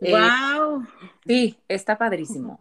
Wow. 0.01 0.83
Eh, 0.83 0.87
sí, 1.27 1.59
está 1.69 1.97
padrísimo. 1.97 2.61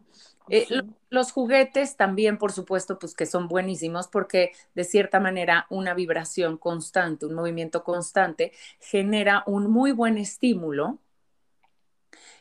Eh, 0.49 0.67
los 1.09 1.31
juguetes 1.31 1.95
también, 1.95 2.37
por 2.37 2.51
supuesto, 2.51 2.99
pues 2.99 3.15
que 3.15 3.25
son 3.25 3.47
buenísimos 3.47 4.07
porque 4.07 4.51
de 4.75 4.83
cierta 4.83 5.19
manera 5.19 5.67
una 5.69 5.93
vibración 5.93 6.57
constante, 6.57 7.25
un 7.25 7.33
movimiento 7.33 7.83
constante 7.83 8.51
genera 8.79 9.43
un 9.47 9.71
muy 9.71 9.91
buen 9.91 10.17
estímulo 10.17 10.99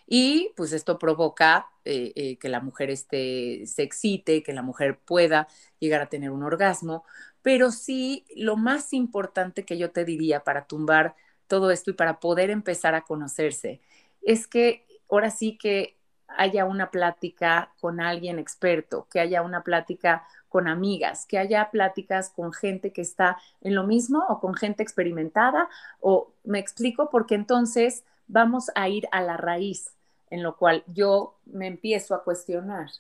y 0.07 0.53
pues 0.57 0.73
esto 0.73 0.99
provoca 0.99 1.69
eh, 1.85 2.13
eh, 2.17 2.37
que 2.39 2.49
la 2.49 2.61
mujer 2.61 2.91
esté, 2.91 3.67
se 3.67 3.83
excite, 3.83 4.43
que 4.43 4.53
la 4.53 4.63
mujer 4.63 4.99
pueda 4.99 5.49
llegar 5.79 6.03
a 6.03 6.09
tener 6.09 6.31
un 6.31 6.43
orgasmo. 6.43 7.05
Pero 7.43 7.71
sí, 7.73 8.27
lo 8.37 8.57
más 8.57 8.93
importante 8.93 9.65
que 9.65 9.79
yo 9.79 9.91
te 9.91 10.05
diría 10.05 10.45
para 10.45 10.67
tumbar 10.67 11.15
todo 11.47 11.71
esto 11.71 11.91
y 11.91 11.95
para 11.95 12.21
poder 12.21 12.51
empezar 12.51 12.95
a 12.95 13.03
conocerse 13.03 13.81
es 14.23 14.47
que 14.47 14.87
ahora 15.09 15.31
sí 15.31 15.59
que 15.59 15.97
haya 16.37 16.65
una 16.65 16.91
plática 16.91 17.73
con 17.81 18.01
alguien 18.01 18.39
experto, 18.39 19.07
que 19.11 19.21
haya 19.21 19.43
una 19.43 19.63
plática 19.63 20.25
con 20.49 20.69
amigas, 20.69 21.25
que 21.27 21.39
haya 21.39 21.71
pláticas 21.71 22.29
con 22.29 22.53
gente 22.53 22.93
que 22.93 23.01
está 23.01 23.39
en 23.63 23.75
lo 23.75 23.85
mismo 23.85 24.23
o 24.29 24.39
con 24.39 24.55
gente 24.55 24.83
experimentada, 24.83 25.69
o 26.01 26.33
me 26.45 26.59
explico 26.59 27.09
porque 27.11 27.35
entonces 27.35 28.05
vamos 28.29 28.71
a 28.75 28.89
ir 28.89 29.09
a 29.13 29.23
la 29.23 29.37
raíz, 29.37 29.95
en 30.31 30.43
lo 30.43 30.57
cual 30.57 30.85
yo 30.87 31.37
me 31.47 31.67
empiezo 31.67 32.15
a 32.15 32.23
cuestionar. 32.23 32.91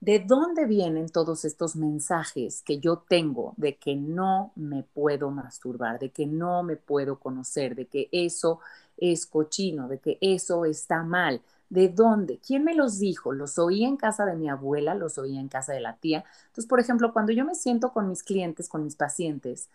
¿De 0.00 0.18
dónde 0.18 0.66
vienen 0.66 1.08
todos 1.08 1.44
estos 1.44 1.74
mensajes 1.74 2.62
que 2.62 2.78
yo 2.78 2.98
tengo 3.08 3.54
de 3.56 3.76
que 3.76 3.96
no 3.96 4.52
me 4.54 4.82
puedo 4.82 5.30
masturbar, 5.30 5.98
de 5.98 6.10
que 6.10 6.26
no 6.26 6.62
me 6.62 6.76
puedo 6.76 7.18
conocer, 7.18 7.74
de 7.74 7.86
que 7.86 8.08
eso 8.12 8.60
es 8.98 9.26
cochino, 9.26 9.88
de 9.88 9.98
que 9.98 10.18
eso 10.20 10.64
está 10.64 11.02
mal? 11.02 11.40
¿De 11.68 11.88
dónde? 11.88 12.38
¿Quién 12.38 12.64
me 12.64 12.74
los 12.74 12.98
dijo? 12.98 13.32
Los 13.32 13.58
oí 13.58 13.84
en 13.84 13.96
casa 13.96 14.24
de 14.24 14.36
mi 14.36 14.48
abuela, 14.48 14.94
los 14.94 15.18
oí 15.18 15.36
en 15.36 15.48
casa 15.48 15.72
de 15.72 15.80
la 15.80 15.96
tía. 15.96 16.24
Entonces, 16.46 16.66
por 16.66 16.78
ejemplo, 16.78 17.12
cuando 17.12 17.32
yo 17.32 17.44
me 17.44 17.54
siento 17.54 17.92
con 17.92 18.08
mis 18.08 18.22
clientes, 18.22 18.68
con 18.68 18.84
mis 18.84 18.94
pacientes, 18.94 19.68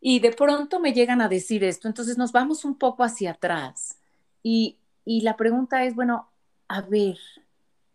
y 0.00 0.20
de 0.20 0.32
pronto 0.32 0.80
me 0.80 0.92
llegan 0.92 1.20
a 1.20 1.28
decir 1.28 1.64
esto, 1.64 1.88
entonces 1.88 2.18
nos 2.18 2.32
vamos 2.32 2.64
un 2.64 2.76
poco 2.76 3.04
hacia 3.04 3.32
atrás 3.32 3.98
y, 4.42 4.78
la 5.04 5.36
pregunta 5.36 5.84
es, 5.84 5.94
bueno, 5.94 6.28
a 6.68 6.82
ver, 6.82 7.18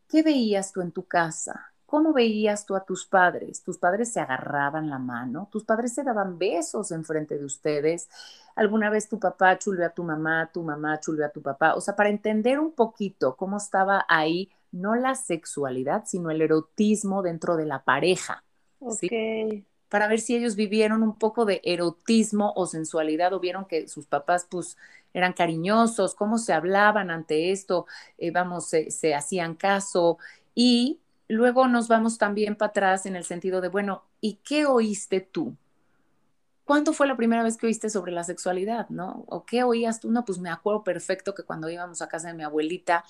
¿qué 0.10 0.24
veías 0.24 0.72
tú 0.72 0.82
en 0.82 0.92
tu 0.92 1.06
casa? 1.06 1.73
¿Cómo 1.94 2.12
veías 2.12 2.66
tú 2.66 2.76
a 2.76 2.84
tus 2.84 3.06
padres? 3.06 3.62
¿Tus 3.62 3.78
padres 3.78 4.12
se 4.12 4.20
agarraban 4.20 4.90
la 4.90 4.98
mano? 4.98 5.48
¿Tus 5.52 5.64
padres 5.64 5.94
se 5.94 6.02
daban 6.02 6.40
besos 6.40 6.92
enfrente 6.92 7.38
de 7.38 7.46
ustedes? 7.46 8.10
¿Alguna 8.56 8.90
vez 8.90 9.08
tu 9.08 9.20
papá 9.20 9.60
chuleó 9.60 9.86
a 9.86 9.92
tu 9.92 10.04
mamá, 10.04 10.50
tu 10.52 10.64
mamá 10.64 11.00
chuleó 11.00 11.28
a 11.28 11.30
tu 11.30 11.44
papá? 11.44 11.76
O 11.76 11.82
sea, 11.82 11.96
para 11.96 12.10
entender 12.10 12.60
un 12.60 12.72
poquito 12.72 13.36
cómo 13.36 13.58
estaba 13.58 14.08
ahí, 14.10 14.50
no 14.72 14.96
la 14.96 15.14
sexualidad, 15.14 16.06
sino 16.08 16.32
el 16.32 16.42
erotismo 16.42 17.22
dentro 17.22 17.58
de 17.58 17.68
la 17.68 17.84
pareja. 17.84 18.44
¿sí? 18.90 19.64
Para 19.88 20.08
ver 20.08 20.20
si 20.20 20.36
ellos 20.36 20.56
vivieron 20.56 21.04
un 21.04 21.20
poco 21.20 21.46
de 21.46 21.62
erotismo 21.64 22.54
o 22.56 22.66
sensualidad 22.66 23.34
o 23.34 23.40
vieron 23.40 23.66
que 23.66 23.88
sus 23.88 24.08
papás, 24.08 24.48
pues, 24.50 24.78
eran 25.14 25.34
cariñosos, 25.34 26.16
cómo 26.16 26.40
se 26.40 26.54
hablaban 26.54 27.12
ante 27.12 27.52
esto, 27.52 27.86
eh, 28.18 28.32
vamos, 28.32 28.66
se, 28.66 29.14
hacían 29.14 29.54
caso 29.54 30.18
y 30.56 31.03
luego 31.34 31.68
nos 31.68 31.88
vamos 31.88 32.18
también 32.18 32.56
para 32.56 32.70
atrás 32.70 33.06
en 33.06 33.16
el 33.16 33.24
sentido 33.24 33.62
de, 33.62 33.70
bueno, 33.70 34.04
¿y 34.22 34.36
qué 34.44 34.66
oíste 34.66 35.22
tú? 35.22 35.56
¿Cuándo 36.66 36.94
fue 36.94 37.08
la 37.08 37.18
primera 37.18 37.44
vez 37.44 37.58
que 37.58 37.68
oíste 37.68 37.90
sobre 37.90 38.14
la 38.14 38.24
sexualidad, 38.24 38.88
no? 38.88 39.26
¿O 39.28 39.46
qué 39.46 39.64
oías 39.64 40.00
tú? 40.00 40.10
No, 40.12 40.24
pues 40.24 40.40
me 40.40 40.50
acuerdo 40.50 40.82
perfecto 40.84 41.36
que 41.36 41.44
cuando 41.44 41.70
íbamos 41.70 42.02
a 42.02 42.08
casa 42.08 42.30
de 42.30 42.36
mi 42.36 42.44
abuelita, 42.44 43.04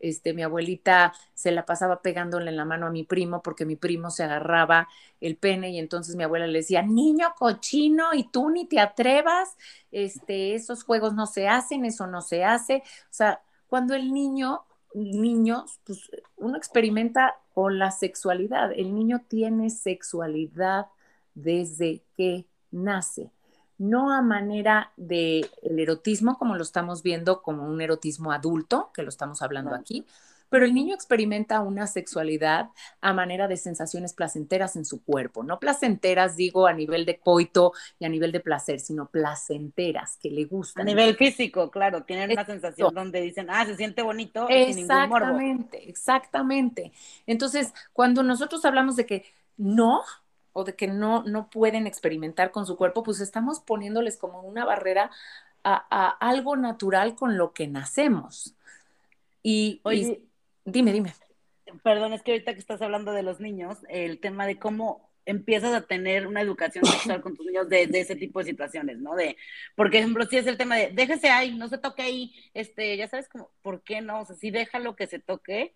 este, 0.00 0.32
mi 0.32 0.42
abuelita 0.42 1.12
se 1.34 1.50
la 1.50 1.66
pasaba 1.66 2.00
pegándole 2.00 2.48
en 2.48 2.56
la 2.56 2.64
mano 2.64 2.86
a 2.86 2.90
mi 2.90 3.04
primo 3.04 3.42
porque 3.42 3.66
mi 3.66 3.76
primo 3.76 4.10
se 4.10 4.24
agarraba 4.24 4.88
el 5.20 5.36
pene 5.36 5.70
y 5.70 5.78
entonces 5.78 6.16
mi 6.16 6.22
abuela 6.22 6.46
le 6.46 6.60
decía, 6.60 6.80
niño 6.80 7.34
cochino, 7.38 8.14
y 8.14 8.24
tú 8.24 8.48
ni 8.48 8.66
te 8.66 8.80
atrevas, 8.80 9.54
este, 9.92 10.54
esos 10.54 10.82
juegos 10.82 11.12
no 11.14 11.26
se 11.26 11.46
hacen, 11.46 11.84
eso 11.84 12.06
no 12.06 12.22
se 12.22 12.42
hace. 12.42 12.76
O 12.86 13.12
sea, 13.12 13.42
cuando 13.66 13.94
el 13.94 14.14
niño, 14.14 14.64
niño, 14.94 15.66
pues 15.84 16.10
uno 16.36 16.56
experimenta 16.56 17.34
con 17.54 17.78
la 17.78 17.92
sexualidad, 17.92 18.72
el 18.72 18.94
niño 18.94 19.22
tiene 19.28 19.70
sexualidad 19.70 20.88
desde 21.34 22.02
que 22.16 22.46
nace, 22.72 23.30
no 23.78 24.12
a 24.12 24.22
manera 24.22 24.92
de 24.96 25.48
el 25.62 25.78
erotismo 25.78 26.36
como 26.36 26.56
lo 26.56 26.62
estamos 26.62 27.02
viendo 27.02 27.42
como 27.42 27.64
un 27.64 27.80
erotismo 27.80 28.32
adulto, 28.32 28.90
que 28.92 29.02
lo 29.02 29.08
estamos 29.08 29.40
hablando 29.40 29.74
aquí, 29.74 30.04
pero 30.48 30.64
el 30.64 30.74
niño 30.74 30.94
experimenta 30.94 31.60
una 31.60 31.86
sexualidad 31.86 32.70
a 33.00 33.12
manera 33.12 33.48
de 33.48 33.56
sensaciones 33.56 34.14
placenteras 34.14 34.76
en 34.76 34.84
su 34.84 35.02
cuerpo, 35.02 35.42
no 35.42 35.58
placenteras 35.58 36.36
digo 36.36 36.66
a 36.66 36.72
nivel 36.72 37.04
de 37.04 37.18
coito 37.18 37.72
y 37.98 38.04
a 38.04 38.08
nivel 38.08 38.32
de 38.32 38.40
placer, 38.40 38.80
sino 38.80 39.06
placenteras 39.06 40.16
que 40.22 40.30
le 40.30 40.44
gustan. 40.44 40.82
A 40.82 40.84
nivel 40.84 41.16
físico, 41.16 41.70
claro, 41.70 42.04
tienen 42.04 42.30
una 42.30 42.44
sensación 42.44 42.94
donde 42.94 43.20
dicen, 43.20 43.48
ah, 43.50 43.64
se 43.66 43.76
siente 43.76 44.02
bonito. 44.02 44.46
Exactamente, 44.48 45.88
exactamente. 45.88 46.92
Entonces, 47.26 47.72
cuando 47.92 48.22
nosotros 48.22 48.64
hablamos 48.64 48.96
de 48.96 49.06
que 49.06 49.24
no, 49.56 50.02
o 50.52 50.64
de 50.64 50.74
que 50.74 50.86
no, 50.86 51.24
no 51.24 51.50
pueden 51.50 51.86
experimentar 51.86 52.50
con 52.50 52.66
su 52.66 52.76
cuerpo, 52.76 53.02
pues 53.02 53.20
estamos 53.20 53.60
poniéndoles 53.60 54.16
como 54.16 54.40
una 54.42 54.64
barrera 54.64 55.10
a, 55.64 56.08
algo 56.20 56.56
natural 56.56 57.14
con 57.14 57.36
lo 57.36 57.52
que 57.52 57.66
nacemos. 57.66 58.54
Y, 59.42 59.80
dime, 60.64 60.92
dime. 60.92 61.12
Perdón, 61.82 62.12
es 62.12 62.22
que 62.22 62.32
ahorita 62.32 62.54
que 62.54 62.60
estás 62.60 62.82
hablando 62.82 63.12
de 63.12 63.22
los 63.22 63.40
niños, 63.40 63.78
el 63.88 64.20
tema 64.20 64.46
de 64.46 64.58
cómo 64.58 65.10
empiezas 65.26 65.72
a 65.72 65.86
tener 65.86 66.26
una 66.26 66.40
educación 66.40 66.84
sexual 66.84 67.20
con 67.20 67.36
tus 67.36 67.46
niños 67.46 67.68
de, 67.68 67.84
ese 67.84 68.16
tipo 68.16 68.38
de 68.38 68.46
situaciones, 68.46 68.98
¿no? 68.98 69.14
De, 69.14 69.36
por 69.74 69.94
ejemplo, 69.94 70.24
si 70.26 70.36
es 70.36 70.46
el 70.46 70.58
tema 70.58 70.76
de 70.76 70.90
déjese 70.92 71.30
ahí, 71.30 71.54
no 71.56 71.68
se 71.68 71.78
toque 71.78 72.02
ahí, 72.02 72.34
este, 72.52 72.96
ya 72.96 73.08
sabes, 73.08 73.28
como, 73.28 73.50
¿por 73.62 73.82
qué 73.82 74.00
no? 74.00 74.20
O 74.20 74.24
sea, 74.24 74.36
sí 74.36 74.50
déjalo 74.50 74.96
que 74.96 75.06
se 75.06 75.18
toque, 75.18 75.74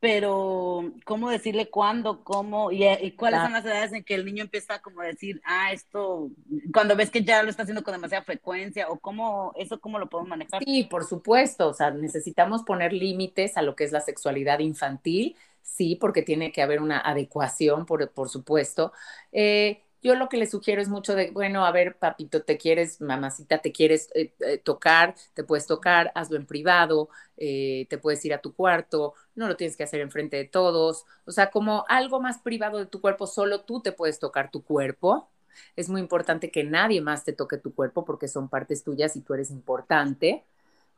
pero 0.00 0.92
¿cómo 1.04 1.28
decirle 1.28 1.68
cuándo, 1.68 2.24
cómo 2.24 2.72
y, 2.72 2.86
y 2.86 3.12
cuáles 3.12 3.42
son 3.42 3.52
las 3.52 3.64
edades 3.66 3.92
en 3.92 4.02
que 4.02 4.14
el 4.14 4.24
niño 4.24 4.42
empieza 4.44 4.80
como 4.80 5.02
a 5.02 5.04
decir, 5.04 5.42
ah, 5.44 5.72
esto, 5.72 6.30
cuando 6.72 6.96
ves 6.96 7.10
que 7.10 7.22
ya 7.22 7.42
lo 7.42 7.50
está 7.50 7.62
haciendo 7.62 7.84
con 7.84 7.92
demasiada 7.92 8.24
frecuencia 8.24 8.88
o 8.88 8.98
cómo, 8.98 9.52
eso 9.56 9.78
cómo 9.78 9.98
lo 9.98 10.08
podemos 10.08 10.30
manejar? 10.30 10.64
Sí, 10.64 10.84
por 10.84 11.04
supuesto, 11.04 11.68
o 11.68 11.74
sea, 11.74 11.90
necesitamos 11.90 12.62
poner 12.62 12.94
límites 12.94 13.58
a 13.58 13.62
lo 13.62 13.76
que 13.76 13.84
es 13.84 13.92
la 13.92 14.00
sexualidad 14.00 14.60
infantil, 14.60 15.36
sí, 15.60 15.96
porque 15.96 16.22
tiene 16.22 16.50
que 16.50 16.62
haber 16.62 16.80
una 16.80 16.98
adecuación, 17.00 17.84
por, 17.84 18.10
por 18.10 18.30
supuesto. 18.30 18.92
Eh, 19.32 19.82
yo 20.02 20.14
lo 20.14 20.28
que 20.28 20.38
le 20.38 20.46
sugiero 20.46 20.80
es 20.80 20.88
mucho 20.88 21.14
de, 21.14 21.30
bueno, 21.30 21.64
a 21.66 21.72
ver, 21.72 21.96
papito, 21.96 22.42
te 22.42 22.56
quieres, 22.56 23.00
mamacita, 23.00 23.58
te 23.58 23.72
quieres 23.72 24.10
eh, 24.14 24.32
eh, 24.40 24.58
tocar, 24.58 25.14
te 25.34 25.44
puedes 25.44 25.66
tocar, 25.66 26.10
hazlo 26.14 26.36
en 26.36 26.46
privado, 26.46 27.10
eh, 27.36 27.86
te 27.90 27.98
puedes 27.98 28.24
ir 28.24 28.32
a 28.32 28.40
tu 28.40 28.54
cuarto, 28.54 29.14
no 29.34 29.46
lo 29.46 29.56
tienes 29.56 29.76
que 29.76 29.82
hacer 29.84 30.00
enfrente 30.00 30.36
de 30.36 30.46
todos, 30.46 31.04
o 31.26 31.32
sea, 31.32 31.50
como 31.50 31.84
algo 31.88 32.20
más 32.20 32.38
privado 32.38 32.78
de 32.78 32.86
tu 32.86 33.00
cuerpo, 33.00 33.26
solo 33.26 33.62
tú 33.62 33.80
te 33.82 33.92
puedes 33.92 34.18
tocar 34.18 34.50
tu 34.50 34.62
cuerpo. 34.62 35.28
Es 35.76 35.88
muy 35.88 36.00
importante 36.00 36.50
que 36.50 36.64
nadie 36.64 37.00
más 37.00 37.24
te 37.24 37.32
toque 37.32 37.58
tu 37.58 37.74
cuerpo 37.74 38.04
porque 38.04 38.28
son 38.28 38.48
partes 38.48 38.84
tuyas 38.84 39.16
y 39.16 39.20
tú 39.20 39.34
eres 39.34 39.50
importante. 39.50 40.44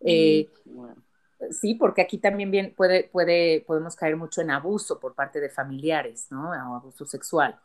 Mm, 0.01 0.43
sí, 1.51 1.75
porque 1.75 2.03
aquí 2.03 2.19
también 2.19 2.51
bien 2.51 2.75
puede, 2.77 3.05
puede, 3.05 3.63
podemos 3.67 3.97
caer 3.97 4.17
mucho 4.17 4.41
en 4.43 4.51
abuso 4.51 5.01
por 5.01 5.15
parte 5.15 5.41
de 5.41 5.49
familiares, 5.49 6.27
¿no? 6.31 6.53
abuso 6.53 7.05
sexual. 7.07 7.59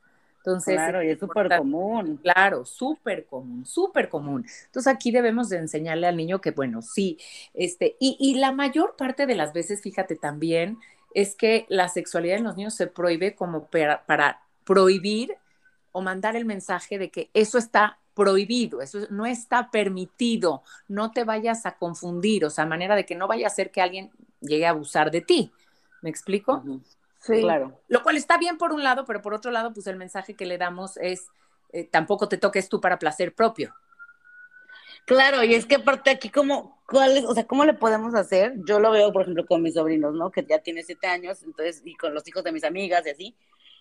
Entonces, 0.48 0.76
claro, 0.76 1.04
y 1.04 1.10
es 1.10 1.20
súper 1.20 1.50
común. 1.58 2.18
Claro, 2.24 2.66
súper 2.66 3.26
común, 3.26 3.66
súper 3.66 4.08
común. 4.08 4.46
Entonces 4.66 4.94
aquí 4.94 5.12
debemos 5.12 5.50
de 5.50 5.58
enseñarle 5.58 6.08
al 6.08 6.16
niño 6.16 6.40
que, 6.40 6.52
bueno, 6.52 6.82
sí, 6.82 7.18
este, 7.54 7.98
y, 8.00 8.16
y 8.18 8.36
la 8.36 8.54
mayor 8.54 8.96
parte 8.98 9.26
de 9.26 9.36
las 9.36 9.52
veces, 9.52 9.82
fíjate 9.82 10.16
también, 10.16 10.78
es 11.14 11.36
que 11.36 11.66
la 11.68 11.90
sexualidad 11.90 12.38
en 12.38 12.46
los 12.46 12.56
niños 12.56 12.76
se 12.76 12.88
prohíbe 12.88 13.36
como 13.36 13.66
para, 13.66 14.06
para 14.06 14.42
prohibir 14.64 15.36
o 15.92 16.02
mandar 16.02 16.38
el 16.38 16.46
mensaje 16.46 16.98
de 16.98 17.10
que 17.10 17.30
eso 17.34 17.58
está 17.58 17.98
prohibido, 18.14 18.82
eso 18.82 19.00
no 19.10 19.26
está 19.26 19.70
permitido, 19.70 20.64
no 20.88 21.12
te 21.12 21.24
vayas 21.24 21.66
a 21.66 21.78
confundir, 21.78 22.46
o 22.46 22.50
sea, 22.50 22.66
manera 22.66 22.96
de 22.96 23.06
que 23.06 23.16
no 23.16 23.28
vaya 23.28 23.48
a 23.48 23.50
ser 23.52 23.70
que 23.70 23.82
alguien 23.82 24.12
llegue 24.40 24.66
a 24.66 24.72
abusar 24.72 25.12
de 25.12 25.22
ti. 25.22 25.52
¿Me 26.02 26.10
explico? 26.10 26.64
Sí, 27.20 27.42
claro. 27.42 27.80
Lo 27.88 28.04
cual 28.04 28.18
está 28.18 28.38
bien 28.38 28.58
por 28.58 28.74
un 28.74 28.84
lado, 28.84 29.06
pero 29.06 29.22
por 29.22 29.34
otro 29.34 29.52
lado, 29.52 29.74
pues 29.74 29.88
el 29.88 29.98
mensaje 29.98 30.36
que 30.36 30.46
le 30.46 30.58
damos 30.58 30.98
es, 30.98 31.28
eh, 31.74 31.84
tampoco 31.84 32.28
te 32.30 32.38
toques 32.38 32.70
tú 32.70 32.80
para 32.80 33.00
placer 33.00 33.34
propio. 33.34 33.74
Claro, 35.06 35.44
y 35.44 35.56
es 35.56 35.66
que 35.66 35.76
aparte 35.76 36.10
aquí, 36.10 36.30
como, 36.30 36.82
¿cuál 36.86 37.24
o 37.26 37.34
sea, 37.34 37.48
cómo 37.48 37.64
le 37.64 37.74
podemos 37.74 38.14
hacer? 38.14 38.56
Yo 38.68 38.80
lo 38.80 38.92
veo, 38.92 39.14
por 39.14 39.22
ejemplo, 39.22 39.46
con 39.46 39.62
mis 39.62 39.76
sobrinos, 39.76 40.14
¿no? 40.14 40.32
Que 40.32 40.46
ya 40.46 40.60
tiene 40.60 40.84
siete 40.84 41.08
años, 41.08 41.44
entonces, 41.44 41.82
y 41.86 41.96
con 41.96 42.14
los 42.14 42.28
hijos 42.28 42.44
de 42.44 42.52
mis 42.52 42.66
amigas 42.66 43.06
y 43.06 43.10
así. 43.10 43.38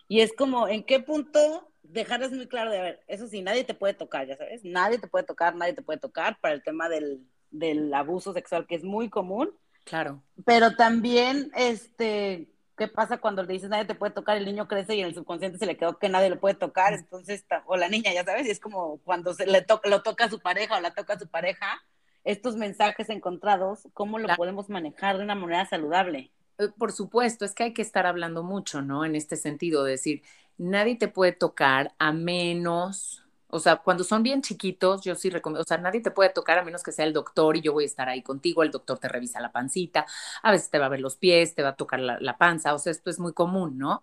Y 0.06 0.20
es 0.20 0.32
como, 0.32 0.68
¿en 0.68 0.84
qué 0.84 1.00
punto 1.00 1.68
dejarles 1.82 2.30
muy 2.32 2.46
claro 2.46 2.70
de, 2.70 2.78
a 2.78 2.82
ver, 2.82 3.00
eso 3.08 3.26
sí, 3.26 3.42
nadie 3.42 3.64
te 3.64 3.74
puede 3.74 3.94
tocar, 3.94 4.26
ya 4.26 4.36
sabes, 4.36 4.64
nadie 4.64 4.98
te 4.98 5.08
puede 5.08 5.24
tocar, 5.24 5.56
nadie 5.56 5.72
te 5.72 5.82
puede 5.82 5.98
tocar 5.98 6.38
para 6.40 6.54
el 6.54 6.62
tema 6.62 6.88
del, 6.88 7.20
del 7.50 7.92
abuso 7.92 8.32
sexual, 8.32 8.66
que 8.66 8.76
es 8.76 8.84
muy 8.84 9.08
común. 9.08 9.50
Claro. 9.84 10.22
Pero 10.44 10.76
también, 10.76 11.50
este, 11.56 12.48
¿qué 12.76 12.88
pasa 12.88 13.18
cuando 13.18 13.42
le 13.42 13.52
dices 13.52 13.70
nadie 13.70 13.84
te 13.84 13.94
puede 13.94 14.12
tocar? 14.12 14.36
El 14.36 14.44
niño 14.44 14.68
crece 14.68 14.94
y 14.94 15.00
en 15.00 15.06
el 15.06 15.14
subconsciente 15.14 15.58
se 15.58 15.66
le 15.66 15.76
quedó 15.76 15.98
que 15.98 16.08
nadie 16.08 16.30
lo 16.30 16.38
puede 16.38 16.54
tocar, 16.54 16.92
entonces, 16.94 17.44
o 17.66 17.76
la 17.76 17.88
niña, 17.88 18.12
ya 18.12 18.24
sabes, 18.24 18.46
y 18.46 18.50
es 18.50 18.60
como 18.60 18.98
cuando 19.04 19.34
se 19.34 19.46
le 19.46 19.62
toca, 19.62 19.88
lo 19.88 20.02
toca 20.02 20.26
a 20.26 20.30
su 20.30 20.40
pareja 20.40 20.76
o 20.76 20.80
la 20.80 20.94
toca 20.94 21.14
a 21.14 21.18
su 21.18 21.28
pareja, 21.28 21.82
estos 22.24 22.56
mensajes 22.56 23.08
encontrados, 23.08 23.88
¿cómo 23.94 24.18
lo 24.18 24.28
podemos 24.36 24.68
manejar 24.68 25.16
de 25.16 25.24
una 25.24 25.34
manera 25.34 25.64
saludable? 25.66 26.32
Eh, 26.58 26.68
por 26.76 26.92
supuesto, 26.92 27.44
es 27.44 27.54
que 27.54 27.64
hay 27.64 27.72
que 27.72 27.82
estar 27.82 28.06
hablando 28.06 28.42
mucho, 28.42 28.82
¿no? 28.82 29.04
En 29.04 29.14
este 29.14 29.36
sentido, 29.36 29.84
decir, 29.84 30.22
nadie 30.58 30.96
te 30.96 31.08
puede 31.08 31.32
tocar 31.32 31.92
a 31.98 32.12
menos 32.12 33.25
o 33.56 33.60
sea, 33.60 33.76
cuando 33.76 34.04
son 34.04 34.22
bien 34.22 34.42
chiquitos, 34.42 35.02
yo 35.02 35.14
sí 35.14 35.30
recomiendo, 35.30 35.62
o 35.62 35.64
sea, 35.64 35.78
nadie 35.78 36.00
te 36.00 36.10
puede 36.10 36.30
tocar 36.30 36.58
a 36.58 36.62
menos 36.62 36.82
que 36.82 36.92
sea 36.92 37.06
el 37.06 37.12
doctor 37.12 37.56
y 37.56 37.62
yo 37.62 37.72
voy 37.72 37.84
a 37.84 37.86
estar 37.86 38.08
ahí 38.08 38.22
contigo, 38.22 38.62
el 38.62 38.70
doctor 38.70 38.98
te 38.98 39.08
revisa 39.08 39.40
la 39.40 39.52
pancita, 39.52 40.06
a 40.42 40.52
veces 40.52 40.70
te 40.70 40.78
va 40.78 40.86
a 40.86 40.88
ver 40.90 41.00
los 41.00 41.16
pies, 41.16 41.54
te 41.54 41.62
va 41.62 41.70
a 41.70 41.76
tocar 41.76 42.00
la, 42.00 42.38
panza, 42.38 42.74
o 42.74 42.78
sea, 42.78 42.92
esto 42.92 43.10
es 43.10 43.18
muy 43.18 43.32
común, 43.32 43.78
¿no? 43.78 44.02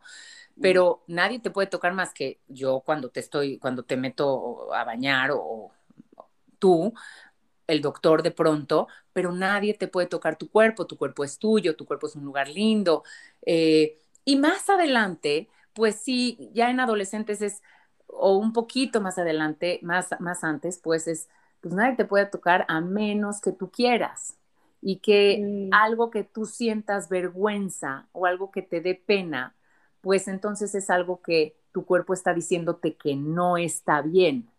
Pero 0.61 1.03
nadie 1.07 1.39
te 1.39 1.51
puede 1.51 1.67
tocar 1.67 1.93
más 1.93 2.13
que 2.13 2.39
yo 2.47 2.81
cuando 2.81 3.09
te 3.09 3.19
estoy, 3.19 3.59
cuando 3.59 3.83
te 3.83 3.97
meto 3.97 4.73
a 4.73 4.83
bañar 4.83 5.31
o, 5.33 5.71
tú, 6.59 6.93
el 7.67 7.81
doctor 7.81 8.23
de 8.23 8.31
pronto, 8.31 8.87
pero 9.13 9.31
nadie 9.31 9.73
te 9.75 9.87
puede 9.87 10.07
tocar 10.07 10.37
tu 10.37 10.49
cuerpo, 10.49 10.87
tu 10.87 10.97
cuerpo 10.97 11.23
es 11.23 11.37
tuyo, 11.39 11.75
tu 11.75 11.85
cuerpo 11.85 12.07
es 12.07 12.15
un 12.15 12.25
lugar 12.25 12.49
lindo. 12.49 13.03
Eh, 13.45 13.99
y 14.25 14.37
más 14.37 14.69
adelante, 14.69 15.49
pues 15.73 15.95
sí, 15.97 16.49
ya 16.53 16.69
en 16.69 16.79
adolescentes 16.79 17.41
es 17.41 17.61
o 18.15 18.37
un 18.37 18.53
poquito 18.53 19.01
más 19.01 19.17
adelante, 19.17 19.79
más, 19.81 20.09
más 20.19 20.43
antes, 20.43 20.77
pues 20.77 21.07
es, 21.07 21.29
pues 21.61 21.73
nadie 21.73 21.95
te 21.95 22.05
puede 22.05 22.25
tocar 22.25 22.65
a 22.67 22.81
menos 22.81 23.41
que 23.41 23.51
tú 23.51 23.69
quieras 23.69 24.37
y 24.81 24.97
que 24.97 25.69
mm. 25.71 25.73
algo 25.73 26.09
que 26.11 26.23
tú 26.23 26.45
sientas 26.45 27.09
vergüenza 27.09 28.07
o 28.11 28.25
algo 28.25 28.51
que 28.51 28.61
te 28.61 28.81
dé 28.81 28.95
pena, 28.95 29.55
pues 30.01 30.27
entonces 30.27 30.75
es 30.75 30.89
algo 30.89 31.21
que 31.21 31.55
tu 31.71 31.85
cuerpo 31.85 32.13
está 32.13 32.33
diciéndote 32.33 32.95
que 32.95 33.15
no 33.15 33.57
está 33.57 34.01
bien. 34.01 34.49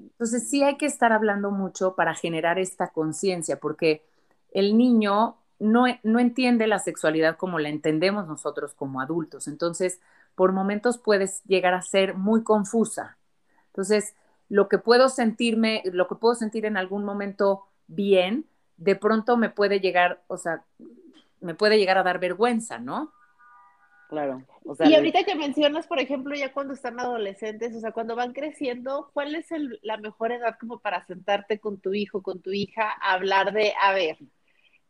Entonces 0.00 0.48
sí 0.48 0.62
hay 0.62 0.76
que 0.76 0.86
estar 0.86 1.12
hablando 1.12 1.50
mucho 1.50 1.94
para 1.94 2.14
generar 2.14 2.58
esta 2.58 2.88
conciencia, 2.88 3.60
porque 3.60 4.02
el 4.50 4.76
niño 4.76 5.36
no, 5.58 5.84
no 6.02 6.18
entiende 6.18 6.66
la 6.66 6.78
sexualidad 6.78 7.36
como 7.36 7.58
la 7.58 7.68
entendemos 7.68 8.26
nosotros 8.26 8.74
como 8.74 9.00
adultos. 9.00 9.48
Entonces, 9.48 10.00
por 10.38 10.52
momentos 10.52 10.98
puedes 10.98 11.42
llegar 11.46 11.74
a 11.74 11.82
ser 11.82 12.14
muy 12.14 12.44
confusa. 12.44 13.18
Entonces, 13.66 14.14
lo 14.48 14.68
que 14.68 14.78
puedo 14.78 15.08
sentirme, 15.08 15.82
lo 15.84 16.06
que 16.06 16.14
puedo 16.14 16.36
sentir 16.36 16.64
en 16.64 16.76
algún 16.76 17.04
momento 17.04 17.64
bien, 17.88 18.46
de 18.76 18.94
pronto 18.94 19.36
me 19.36 19.50
puede 19.50 19.80
llegar, 19.80 20.22
o 20.28 20.36
sea, 20.36 20.62
me 21.40 21.56
puede 21.56 21.76
llegar 21.76 21.98
a 21.98 22.04
dar 22.04 22.20
vergüenza, 22.20 22.78
¿no? 22.78 23.12
Claro. 24.08 24.44
y 24.84 24.94
ahorita 24.94 25.24
que 25.24 25.34
mencionas, 25.34 25.88
por 25.88 25.98
ejemplo, 25.98 26.36
ya 26.36 26.52
cuando 26.52 26.72
están 26.72 27.00
adolescentes, 27.00 27.74
o 27.74 27.80
sea, 27.80 27.90
cuando 27.90 28.14
van 28.14 28.32
creciendo, 28.32 29.10
¿cuál 29.12 29.34
es 29.34 29.48
la 29.82 29.96
mejor 29.96 30.30
edad 30.30 30.56
como 30.60 30.78
para 30.78 31.04
sentarte 31.04 31.58
con 31.58 31.80
tu 31.80 31.94
hijo, 31.94 32.22
con 32.22 32.40
tu 32.40 32.52
hija, 32.52 32.92
a 33.02 33.14
hablar 33.14 33.52
de, 33.52 33.74
a 33.82 33.92
ver, 33.92 34.18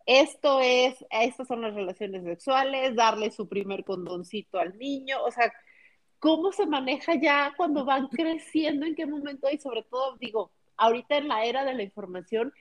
esto 0.08 0.60
es, 0.62 1.04
estas 1.10 1.46
son 1.46 1.60
las 1.60 1.74
relaciones 1.74 2.24
sexuales, 2.24 2.96
darle 2.96 3.30
su 3.30 3.46
primer 3.46 3.84
condoncito 3.84 4.58
al 4.58 4.78
niño, 4.78 5.22
o 5.22 5.30
sea, 5.30 5.52
¿cómo 6.18 6.50
se 6.50 6.64
maneja 6.64 7.14
ya 7.16 7.52
cuando 7.58 7.84
van 7.84 8.08
creciendo? 8.08 8.86
¿En 8.86 8.94
qué 8.94 9.04
momento? 9.04 9.50
Y 9.50 9.58
sobre 9.58 9.82
todo, 9.82 10.16
digo, 10.16 10.50
ahorita 10.78 11.18
en 11.18 11.28
la 11.28 11.44
era 11.44 11.62
de 11.66 11.74
la 11.74 11.82
información, 11.82 12.54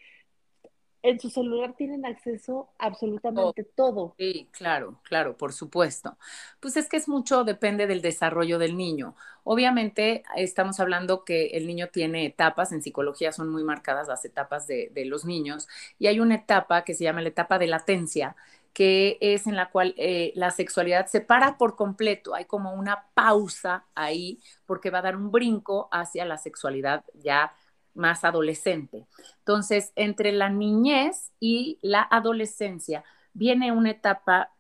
en 1.10 1.20
su 1.20 1.30
celular 1.30 1.74
tienen 1.78 2.06
acceso 2.06 2.70
a 2.78 2.88
absolutamente 2.88 3.64
todo. 3.64 4.14
Sí, 4.18 4.50
claro, 4.52 5.00
claro, 5.04 5.38
por 5.38 5.54
supuesto. 5.54 6.18
Pues 6.60 6.76
es 6.78 6.90
que 6.90 6.98
es 6.98 7.08
mucho, 7.08 7.44
depende 7.44 7.88
del 7.88 8.02
desarrollo 8.02 8.60
del 8.60 8.76
niño. 8.76 9.16
Obviamente 9.44 10.24
estamos 10.36 10.80
hablando 10.80 11.24
que 11.24 11.48
el 11.48 11.68
niño 11.68 11.88
tiene 11.88 12.26
etapas, 12.26 12.72
en 12.72 12.82
psicología 12.82 13.32
son 13.32 13.50
muy 13.50 13.64
marcadas 13.64 14.08
las 14.08 14.26
etapas 14.26 14.68
de, 14.68 14.92
los 15.06 15.24
niños, 15.24 15.68
y 16.00 16.08
hay 16.08 16.20
una 16.20 16.36
etapa 16.36 16.84
que 16.84 16.94
se 16.94 17.06
llama 17.06 17.22
la 17.22 17.30
etapa 17.30 17.58
de 17.58 17.68
latencia, 17.68 18.36
que 18.74 19.18
es 19.22 19.48
en 19.48 19.56
la 19.56 19.70
cual 19.70 19.96
eh, 19.98 20.34
la 20.36 20.52
sexualidad 20.52 21.08
se 21.08 21.22
para 21.22 21.58
por 21.58 21.76
completo, 21.76 22.36
hay 22.36 22.46
como 22.46 22.74
una 22.74 23.06
pausa 23.14 23.86
ahí, 23.96 24.40
porque 24.66 24.90
va 24.90 25.00
a 25.00 25.04
dar 25.04 25.16
un 25.16 25.32
brinco 25.32 25.88
hacia 25.92 26.26
la 26.26 26.38
sexualidad 26.38 27.04
ya 27.14 27.54
más 27.98 28.24
adolescente. 28.24 29.06
Entonces, 29.40 29.92
entre 29.96 30.32
la 30.32 30.50
niñez 30.50 31.32
y 31.40 31.80
la 31.82 32.08
adolescencia 32.10 33.04
viene 33.34 33.72
una 33.72 33.92
etapa 33.92 34.52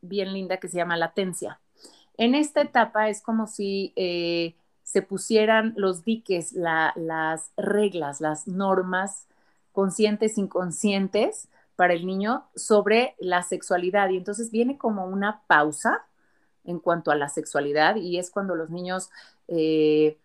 bien 0.00 0.32
linda 0.32 0.58
que 0.58 0.68
se 0.68 0.76
llama 0.76 0.96
latencia. 0.96 1.60
En 2.16 2.34
esta 2.34 2.62
etapa 2.62 3.08
es 3.08 3.22
como 3.22 3.46
si 3.46 3.92
eh, 3.96 4.54
se 4.82 5.02
pusieran 5.02 5.74
los 5.76 6.04
diques, 6.04 6.52
las 6.52 7.50
reglas, 7.56 8.20
las 8.20 8.46
normas 8.46 9.26
conscientes, 9.72 10.38
inconscientes 10.38 11.48
para 11.74 11.94
el 11.94 12.06
niño 12.06 12.44
sobre 12.54 13.16
la 13.18 13.42
sexualidad. 13.42 14.10
Y 14.10 14.18
entonces 14.18 14.50
viene 14.50 14.78
como 14.78 15.06
una 15.06 15.42
pausa 15.46 16.06
en 16.64 16.78
cuanto 16.78 17.10
a 17.10 17.16
la 17.16 17.28
sexualidad 17.28 17.96
y 17.96 18.18
es 18.18 18.30
cuando 18.30 18.54
los 18.54 18.70
niños 18.70 19.10
eh, 19.48 20.18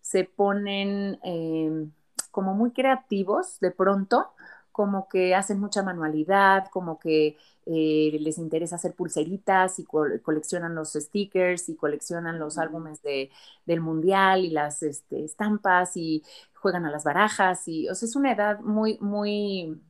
se 0.00 0.24
ponen... 0.24 1.20
Em, 1.22 1.92
como 2.36 2.52
muy 2.54 2.72
creativos 2.72 3.58
de 3.60 3.70
pronto 3.70 4.30
como 4.70 5.08
que 5.08 5.34
hacen 5.34 5.58
mucha 5.58 5.82
manualidad, 5.82 6.66
como 6.70 6.98
que 6.98 7.38
eh, 7.64 8.18
les 8.20 8.36
interesa 8.36 8.76
hacer 8.76 8.92
pulseritas 8.94 9.78
y 9.78 9.86
coleccionan 9.86 10.74
los 10.74 10.92
stickers 10.92 11.70
y 11.70 11.76
coleccionan 11.76 12.38
los 12.38 12.58
álbumes 12.58 13.00
de, 13.02 13.30
del 13.64 13.80
mundial 13.80 14.44
y 14.44 14.50
las 14.50 14.82
este, 14.82 15.24
estampas 15.24 15.96
y 15.96 16.22
juegan 16.60 16.84
a 16.84 16.90
las 16.90 17.04
barajas 17.04 17.66
y, 17.68 17.88
o 17.88 17.94
sea, 17.94 18.06
es 18.06 18.16
una 18.16 18.32
edad 18.32 18.60
muy, 18.60 18.98
muy, 19.00 19.80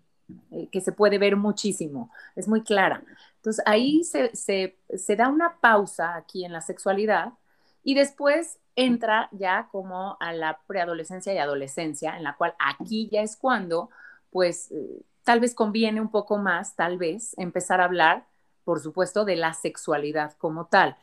eh, 0.53 0.69
que 0.71 0.81
se 0.81 0.93
puede 0.93 1.19
ver 1.19 1.35
muchísimo, 1.37 2.13
es 2.37 2.47
muy 2.47 2.63
clara. 2.63 3.03
Entonces 3.39 3.65
ahí 3.67 4.05
se, 4.05 4.37
se, 4.37 4.79
se 4.97 5.17
da 5.17 5.29
una 5.29 5.59
pausa 5.61 6.15
aquí 6.15 6.45
en 6.45 6.53
la 6.53 6.61
sexualidad 6.61 7.33
y 7.87 7.95
después 7.95 8.59
entra 8.75 9.29
ya 9.31 9.69
como 9.71 10.17
a 10.19 10.33
la 10.33 10.59
preadolescencia 10.67 11.33
y 11.33 11.39
adolescencia, 11.39 12.17
en 12.17 12.25
la 12.25 12.35
cual 12.37 12.57
aquí 12.59 13.09
ya 13.13 13.23
es 13.23 13.37
cuando, 13.37 13.91
pues, 14.31 14.73
eh, 14.73 15.05
tal 15.23 15.39
vez 15.39 15.55
conviene 15.55 16.01
un 16.01 16.11
poco 16.11 16.37
más, 16.37 16.75
tal 16.75 16.99
vez, 16.99 17.39
empezar 17.39 17.81
a 17.81 17.85
hablar, 17.85 18.27
por 18.65 18.81
supuesto, 18.81 19.25
de 19.25 19.37
la 19.37 19.55
sexualidad 19.55 20.33
como 20.33 20.67
tal. 20.67 20.97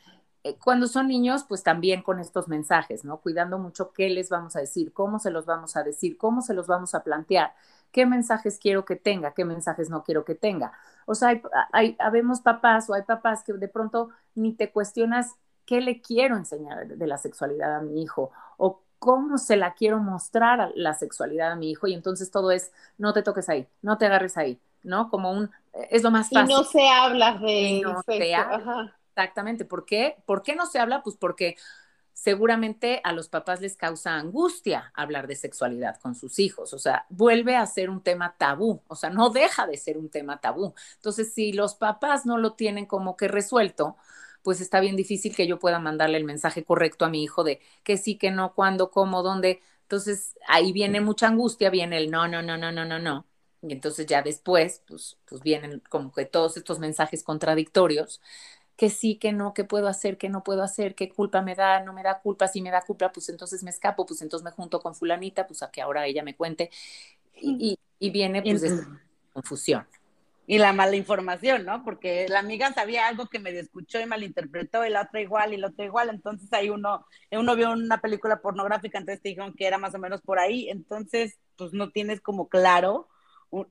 Eh, 0.43 0.58
cuando 0.62 0.88
son 0.88 1.08
niños, 1.08 1.46
pues 1.48 1.63
también 1.63 2.02
con 2.02 2.19
estos 2.19 2.50
mensajes, 2.50 3.06
¿no? 3.06 3.22
Cuidando 3.22 3.58
mucho 3.60 3.93
qué 3.93 4.10
les 4.10 4.30
vamos 4.30 4.58
a 4.58 4.60
decir, 4.60 4.91
cómo 4.91 5.19
se 5.19 5.32
los 5.32 5.46
vamos 5.46 5.78
a 5.78 5.84
decir, 5.84 6.17
cómo 6.17 6.41
se 6.41 6.54
los 6.54 6.67
vamos 6.67 6.93
a 6.96 7.04
plantear, 7.06 7.54
qué 7.93 8.06
mensajes 8.06 8.60
quiero 8.60 8.84
que 8.84 8.98
tenga, 8.98 9.34
qué 9.34 9.46
mensajes 9.46 9.89
no 9.89 10.04
quiero 10.04 10.26
que 10.26 10.36
tenga. 10.36 10.74
O 11.06 11.15
sea, 11.15 11.30
hay, 11.72 11.96
hay 11.98 12.22
papás 12.43 12.89
o 12.89 12.93
hay 12.93 13.04
papás 13.04 13.41
que 13.46 13.54
de 13.54 13.69
pronto 13.69 14.10
ni 14.36 14.54
te 14.54 14.69
cuestionas 14.69 15.36
qué 15.65 15.82
le 15.82 16.02
quiero 16.02 16.38
enseñar 16.38 16.88
de 16.88 17.08
la 17.08 17.17
sexualidad 17.17 17.76
a 17.76 17.82
mi 17.82 18.02
hijo 18.02 18.32
o 18.58 18.82
cómo 18.99 19.38
se 19.38 19.58
la 19.58 19.73
quiero 19.73 19.99
mostrar 19.99 20.71
la 20.76 20.93
sexualidad 20.93 21.52
a 21.52 21.56
mi 21.56 21.71
hijo 21.71 21.88
y 21.88 21.93
entonces 21.93 22.32
todo 22.32 22.52
es 22.52 22.71
no 22.97 23.13
te 23.13 23.21
toques 23.21 23.49
ahí, 23.49 23.67
no 23.82 23.97
te 23.97 24.06
agarres 24.06 24.38
ahí, 24.38 24.60
¿no? 24.82 25.10
Como 25.10 25.32
un 25.32 25.52
es 25.89 26.04
lo 26.04 26.12
más 26.12 26.30
fácil. 26.30 26.52
Y 26.52 26.54
no 26.54 26.63
se 26.63 26.88
habla 26.88 27.38
de 27.38 27.82
no 27.84 28.02
se 28.04 28.34
habla. 28.36 28.95
Exactamente, 29.10 29.65
¿por 29.65 29.86
qué? 29.86 30.15
¿Por 30.26 30.41
qué 30.41 30.56
no 30.56 30.65
se 30.65 30.80
habla? 30.80 31.04
Pues 31.04 31.17
porque 31.17 31.58
seguramente 32.13 33.02
a 33.04 33.12
los 33.12 33.28
papás 33.28 33.60
les 33.60 33.76
causa 33.76 34.15
angustia 34.15 34.91
hablar 34.95 35.28
de 35.28 35.36
sexualidad 35.36 35.99
con 35.99 36.15
sus 36.15 36.39
hijos, 36.39 36.73
o 36.73 36.80
sea, 36.80 37.06
vuelve 37.10 37.58
a 37.58 37.65
ser 37.65 37.89
un 37.89 38.02
tema 38.02 38.36
tabú, 38.38 38.82
o 38.88 38.95
sea, 38.95 39.10
no 39.10 39.30
deja 39.30 39.67
de 39.67 39.76
ser 39.78 39.97
un 39.97 40.10
tema 40.10 40.39
tabú. 40.39 40.73
Entonces, 40.95 41.34
si 41.34 41.52
los 41.52 41.76
papás 41.76 42.26
no 42.26 42.38
lo 42.38 42.54
tienen 42.54 42.86
como 42.86 43.17
que 43.17 43.28
resuelto, 43.28 43.97
pues 44.43 44.62
está 44.62 44.79
bien 44.79 44.95
difícil 44.95 45.36
que 45.36 45.47
yo 45.47 45.58
pueda 45.58 45.79
mandarle 45.79 46.17
el 46.17 46.25
mensaje 46.25 46.63
correcto 46.63 47.06
a 47.06 47.10
mi 47.10 47.23
hijo 47.23 47.43
de 47.43 47.62
que 47.84 47.97
sí, 47.97 48.17
que 48.17 48.29
no, 48.32 48.53
cuándo, 48.53 48.91
cómo, 48.91 49.23
dónde. 49.23 49.62
Entonces 49.84 50.36
ahí 50.47 50.71
viene 50.73 51.01
mucha 51.01 51.27
angustia, 51.27 51.69
viene 51.69 51.97
el 51.97 52.12
no, 52.12 52.27
no, 52.27 52.41
no, 52.41 52.58
no, 52.58 52.71
no, 52.71 52.86
no, 52.86 52.99
no. 52.99 53.25
Y 53.62 53.71
entonces 53.71 54.06
ya 54.06 54.21
después, 54.21 54.84
pues, 54.88 55.17
pues 55.25 55.41
vienen 55.41 55.82
como 55.89 56.12
que 56.12 56.25
todos 56.25 56.58
estos 56.58 56.79
mensajes 56.79 57.23
contradictorios, 57.23 58.21
que 58.75 58.89
sí, 58.89 59.15
que 59.15 59.32
no, 59.32 59.53
que 59.53 59.63
puedo 59.63 59.88
hacer, 59.88 60.17
que 60.17 60.29
no 60.29 60.43
puedo 60.43 60.63
hacer, 60.63 60.95
qué 60.95 61.10
culpa 61.10 61.41
me 61.41 61.56
da, 61.56 61.79
no 61.82 61.93
me 61.93 62.03
da 62.03 62.19
culpa, 62.19 62.47
si 62.47 62.62
me 62.62 62.71
da 62.71 62.82
culpa, 62.82 63.12
pues 63.13 63.29
entonces 63.29 63.63
me 63.63 63.69
escapo, 63.69 64.06
pues 64.06 64.21
entonces 64.21 64.43
me 64.43 64.51
junto 64.51 64.82
con 64.82 64.95
fulanita, 64.95 65.47
pues 65.47 65.63
a 65.63 65.71
que 65.71 65.82
ahora 65.82 66.06
ella 66.06 66.23
me 66.23 66.36
cuente. 66.36 66.69
Y, 67.36 67.79
y, 67.99 68.10
viene 68.12 68.41
pues 68.41 68.63
esta 68.63 69.01
confusión 69.34 69.88
y 70.45 70.58
la 70.58 70.73
mala 70.73 70.95
información, 70.95 71.65
¿no? 71.65 71.84
Porque 71.84 72.27
la 72.27 72.39
amiga 72.39 72.73
sabía 72.73 73.08
algo 73.08 73.27
que 73.27 73.39
medio 73.39 73.62
escuchó 73.62 73.99
y 74.01 74.06
malinterpretó, 74.06 74.86
y 74.86 74.89
la 74.89 75.03
otra 75.03 75.21
igual, 75.21 75.53
y 75.53 75.58
la 75.58 75.67
otra 75.67 75.86
igual. 75.86 76.10
Entonces 76.10 76.51
ahí 76.51 76.69
uno, 76.69 77.06
uno 77.32 77.56
vio 77.56 77.71
una 77.71 78.01
película 78.01 78.41
pornográfica, 78.41 78.97
entonces 78.97 79.21
te 79.21 79.29
dijeron 79.29 79.53
que 79.53 79.67
era 79.67 79.77
más 79.77 79.95
o 79.95 79.99
menos 79.99 80.21
por 80.21 80.39
ahí. 80.39 80.69
Entonces, 80.69 81.39
pues 81.56 81.71
no 81.73 81.91
tienes 81.91 82.19
como 82.19 82.49
claro 82.49 83.08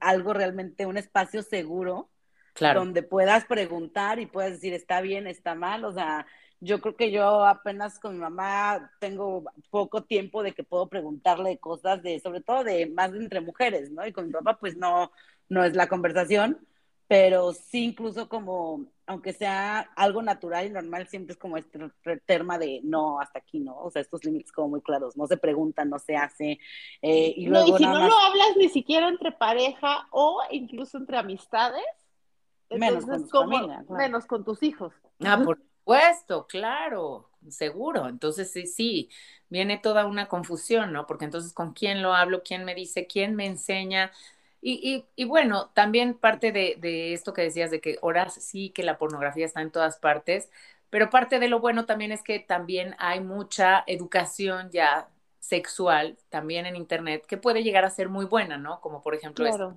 algo 0.01 0.33
realmente, 0.33 0.87
un 0.87 0.97
espacio 0.97 1.43
seguro, 1.43 2.09
claro. 2.55 2.81
donde 2.81 3.03
puedas 3.03 3.45
preguntar 3.45 4.19
y 4.19 4.27
puedas 4.27 4.53
decir, 4.53 4.73
está 4.73 5.01
bien, 5.01 5.27
está 5.27 5.55
mal. 5.55 5.85
O 5.85 5.93
sea, 5.93 6.27
yo 6.63 6.81
creo 6.81 6.95
que 6.95 7.11
yo 7.11 7.45
apenas 7.45 7.99
con 7.99 8.15
mi 8.15 8.21
mamá 8.21 8.93
tengo 9.01 9.45
poco 9.69 10.05
tiempo 10.05 10.45
de 10.45 10.53
que 10.53 10.63
puedo 10.63 10.87
preguntarle 10.87 11.59
cosas 11.59 12.05
de, 12.05 12.21
sobre 12.21 12.41
todo 12.41 12.63
de 12.63 12.87
más 12.87 13.11
de 13.11 13.19
entre 13.19 13.41
mujeres, 13.41 13.91
¿no? 13.91 14.07
Y 14.07 14.13
con 14.13 14.27
mi 14.27 14.33
papá, 14.33 14.59
pues 14.61 14.77
no, 14.77 15.11
no 15.49 15.65
es 15.65 15.75
la 15.75 15.89
conversación, 15.89 16.65
pero 17.09 17.53
sí 17.53 17.83
incluso 17.87 18.29
como, 18.29 18.87
aunque 19.07 19.33
sea 19.33 19.81
algo 19.97 20.23
natural 20.23 20.67
y 20.67 20.71
normal, 20.71 21.09
siempre 21.09 21.33
es 21.33 21.39
como 21.39 21.57
este 21.57 21.81
terma 22.27 22.59
de 22.59 22.81
no, 22.85 23.19
hasta 23.19 23.41
aquí 23.41 23.59
no, 23.59 23.77
o 23.79 23.91
sea, 23.91 24.01
estos 24.01 24.25
límites 24.25 24.53
como 24.53 24.69
muy 24.69 24.83
claros, 24.83 25.17
no 25.17 25.27
se 25.27 25.39
preguntan, 25.39 25.91
no 25.91 25.99
se 25.99 26.15
hace. 26.17 26.61
Eh, 27.03 27.35
y 27.37 27.47
luego 27.49 27.71
no, 27.71 27.75
y 27.75 27.79
si 27.79 27.85
no 27.85 28.07
lo 28.07 28.17
hablas 28.19 28.57
ni 28.57 28.69
siquiera 28.69 29.09
entre 29.09 29.33
pareja 29.33 30.07
o 30.13 30.41
incluso 30.53 30.97
entre 30.97 31.17
amistades, 31.17 31.83
menos 32.71 33.05
con, 33.05 33.29
familia, 33.29 33.85
menos 33.89 34.27
con 34.27 34.45
tus 34.45 34.63
hijos. 34.63 34.95
Ah, 35.25 35.41
por 35.45 35.59
supuesto, 35.83 36.47
claro, 36.47 37.29
seguro. 37.49 38.09
Entonces, 38.09 38.51
sí, 38.53 38.67
sí, 38.67 39.11
viene 39.49 39.79
toda 39.79 40.07
una 40.07 40.29
confusión, 40.29 40.93
¿no? 40.93 41.07
Porque 41.07 41.25
entonces, 41.25 41.53
¿con 41.53 41.73
quién 41.73 42.03
lo 42.03 42.15
hablo? 42.15 42.43
¿Quién 42.43 42.65
me 42.65 42.75
dice? 42.75 43.07
¿Quién 43.07 43.35
me 43.35 43.47
enseña? 43.47 44.13
Y, 44.65 45.05
y, 45.17 45.25
bueno, 45.25 45.71
también 45.75 46.15
parte 46.15 46.53
de, 46.53 46.77
de, 46.79 47.15
esto 47.15 47.33
que 47.33 47.43
decías 47.43 47.73
de 47.73 47.81
que 47.81 47.99
ahora 48.01 48.31
sí 48.31 48.71
que 48.71 48.85
la 48.85 48.97
pornografía 48.97 49.45
está 49.45 49.61
en 49.61 49.73
todas 49.73 49.99
partes, 49.99 50.51
pero 50.89 51.11
parte 51.11 51.41
de 51.41 51.49
lo 51.49 51.59
bueno 51.59 51.85
también 51.85 52.13
es 52.13 52.23
que 52.23 52.39
también 52.39 52.95
hay 52.99 53.21
mucha 53.21 53.83
educación 53.89 54.71
ya 54.71 55.09
sexual 55.41 56.17
también 56.29 56.67
en 56.67 56.77
Internet 56.77 57.27
que 57.27 57.37
puede 57.37 57.65
llegar 57.65 57.85
a 57.85 57.91
ser 57.91 58.09
muy 58.09 58.25
buena, 58.25 58.57
¿no? 58.57 58.81
Como 58.81 59.03
por 59.03 59.17
ejemplo, 59.17 59.45
esto, 59.47 59.77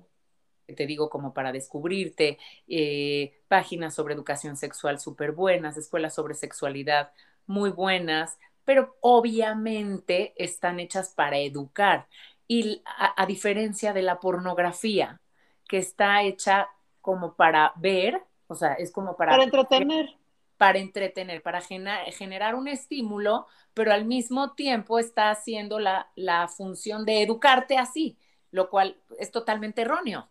te 0.74 0.86
digo, 0.86 1.10
como 1.10 1.32
para 1.32 1.52
descubrirte, 1.52 2.38
eh, 2.66 3.38
páginas 3.48 3.94
sobre 3.94 4.14
educación 4.14 4.56
sexual 4.56 4.98
súper 4.98 5.32
buenas, 5.32 5.76
escuelas 5.76 6.14
sobre 6.14 6.34
sexualidad 6.34 7.12
muy 7.46 7.70
buenas, 7.70 8.38
pero 8.64 8.96
obviamente 9.00 10.34
están 10.36 10.80
hechas 10.80 11.10
para 11.10 11.38
educar. 11.38 12.08
Y 12.48 12.82
a, 12.84 13.26
diferencia 13.26 13.92
de 13.92 14.02
la 14.02 14.20
pornografía, 14.20 15.20
que 15.68 15.78
está 15.78 16.22
hecha 16.22 16.68
como 17.00 17.34
para 17.34 17.72
ver, 17.76 18.22
o 18.46 18.54
sea, 18.54 18.74
es 18.74 18.92
como 18.92 19.16
para... 19.16 19.32
Para 19.32 19.44
entretener. 19.44 20.16
Para 20.56 20.78
entretener, 20.78 21.42
para 21.42 21.60
generar 21.60 22.54
un 22.54 22.66
estímulo, 22.66 23.46
pero 23.74 23.92
al 23.92 24.06
mismo 24.06 24.54
tiempo 24.54 24.98
está 24.98 25.30
haciendo 25.30 25.78
la, 25.78 26.10
la 26.14 26.48
función 26.48 27.04
de 27.04 27.22
educarte 27.22 27.76
así, 27.76 28.16
lo 28.50 28.70
cual 28.70 28.96
es 29.18 29.30
totalmente 29.30 29.82
erróneo. 29.82 30.30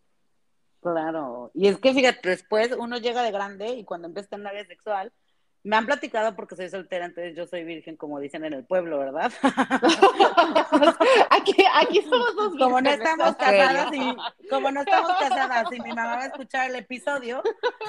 Claro, 0.86 1.50
y 1.56 1.68
es 1.68 1.80
que 1.80 1.96
fíjate, 1.96 2.30
después 2.30 2.72
uno 2.78 3.00
llega 3.00 3.24
de 3.24 3.32
grande 3.32 3.70
y 3.70 3.86
cuando 3.86 4.08
empieza 4.08 4.28
a 4.28 4.30
tener 4.30 4.42
una 4.42 4.54
vida 4.54 4.68
sexual, 4.68 5.12
me 5.66 5.76
han 5.76 5.88
platicado 5.88 6.36
porque 6.36 6.56
soy 6.56 6.70
soltera, 6.70 7.06
entonces 7.06 7.36
yo 7.36 7.48
soy 7.48 7.64
virgen, 7.64 7.98
como 7.98 8.20
dicen 8.20 8.46
en 8.46 8.54
el 8.54 8.66
pueblo, 8.66 9.00
¿verdad? 9.00 9.34
aquí, 11.32 11.56
aquí 11.74 12.04
somos 12.04 12.36
dos 12.36 12.54
Como 12.60 12.80
no 12.80 12.90
estamos 12.92 13.36
casadas 13.36 13.92
y 13.92 14.16
como 14.48 14.70
no 14.70 14.82
estamos 14.82 15.12
casadas 15.18 15.66
y 15.72 15.80
mi 15.80 15.90
mamá 15.90 16.18
va 16.18 16.22
a 16.22 16.28
escuchar 16.28 16.70
el 16.70 16.76
episodio. 16.76 17.42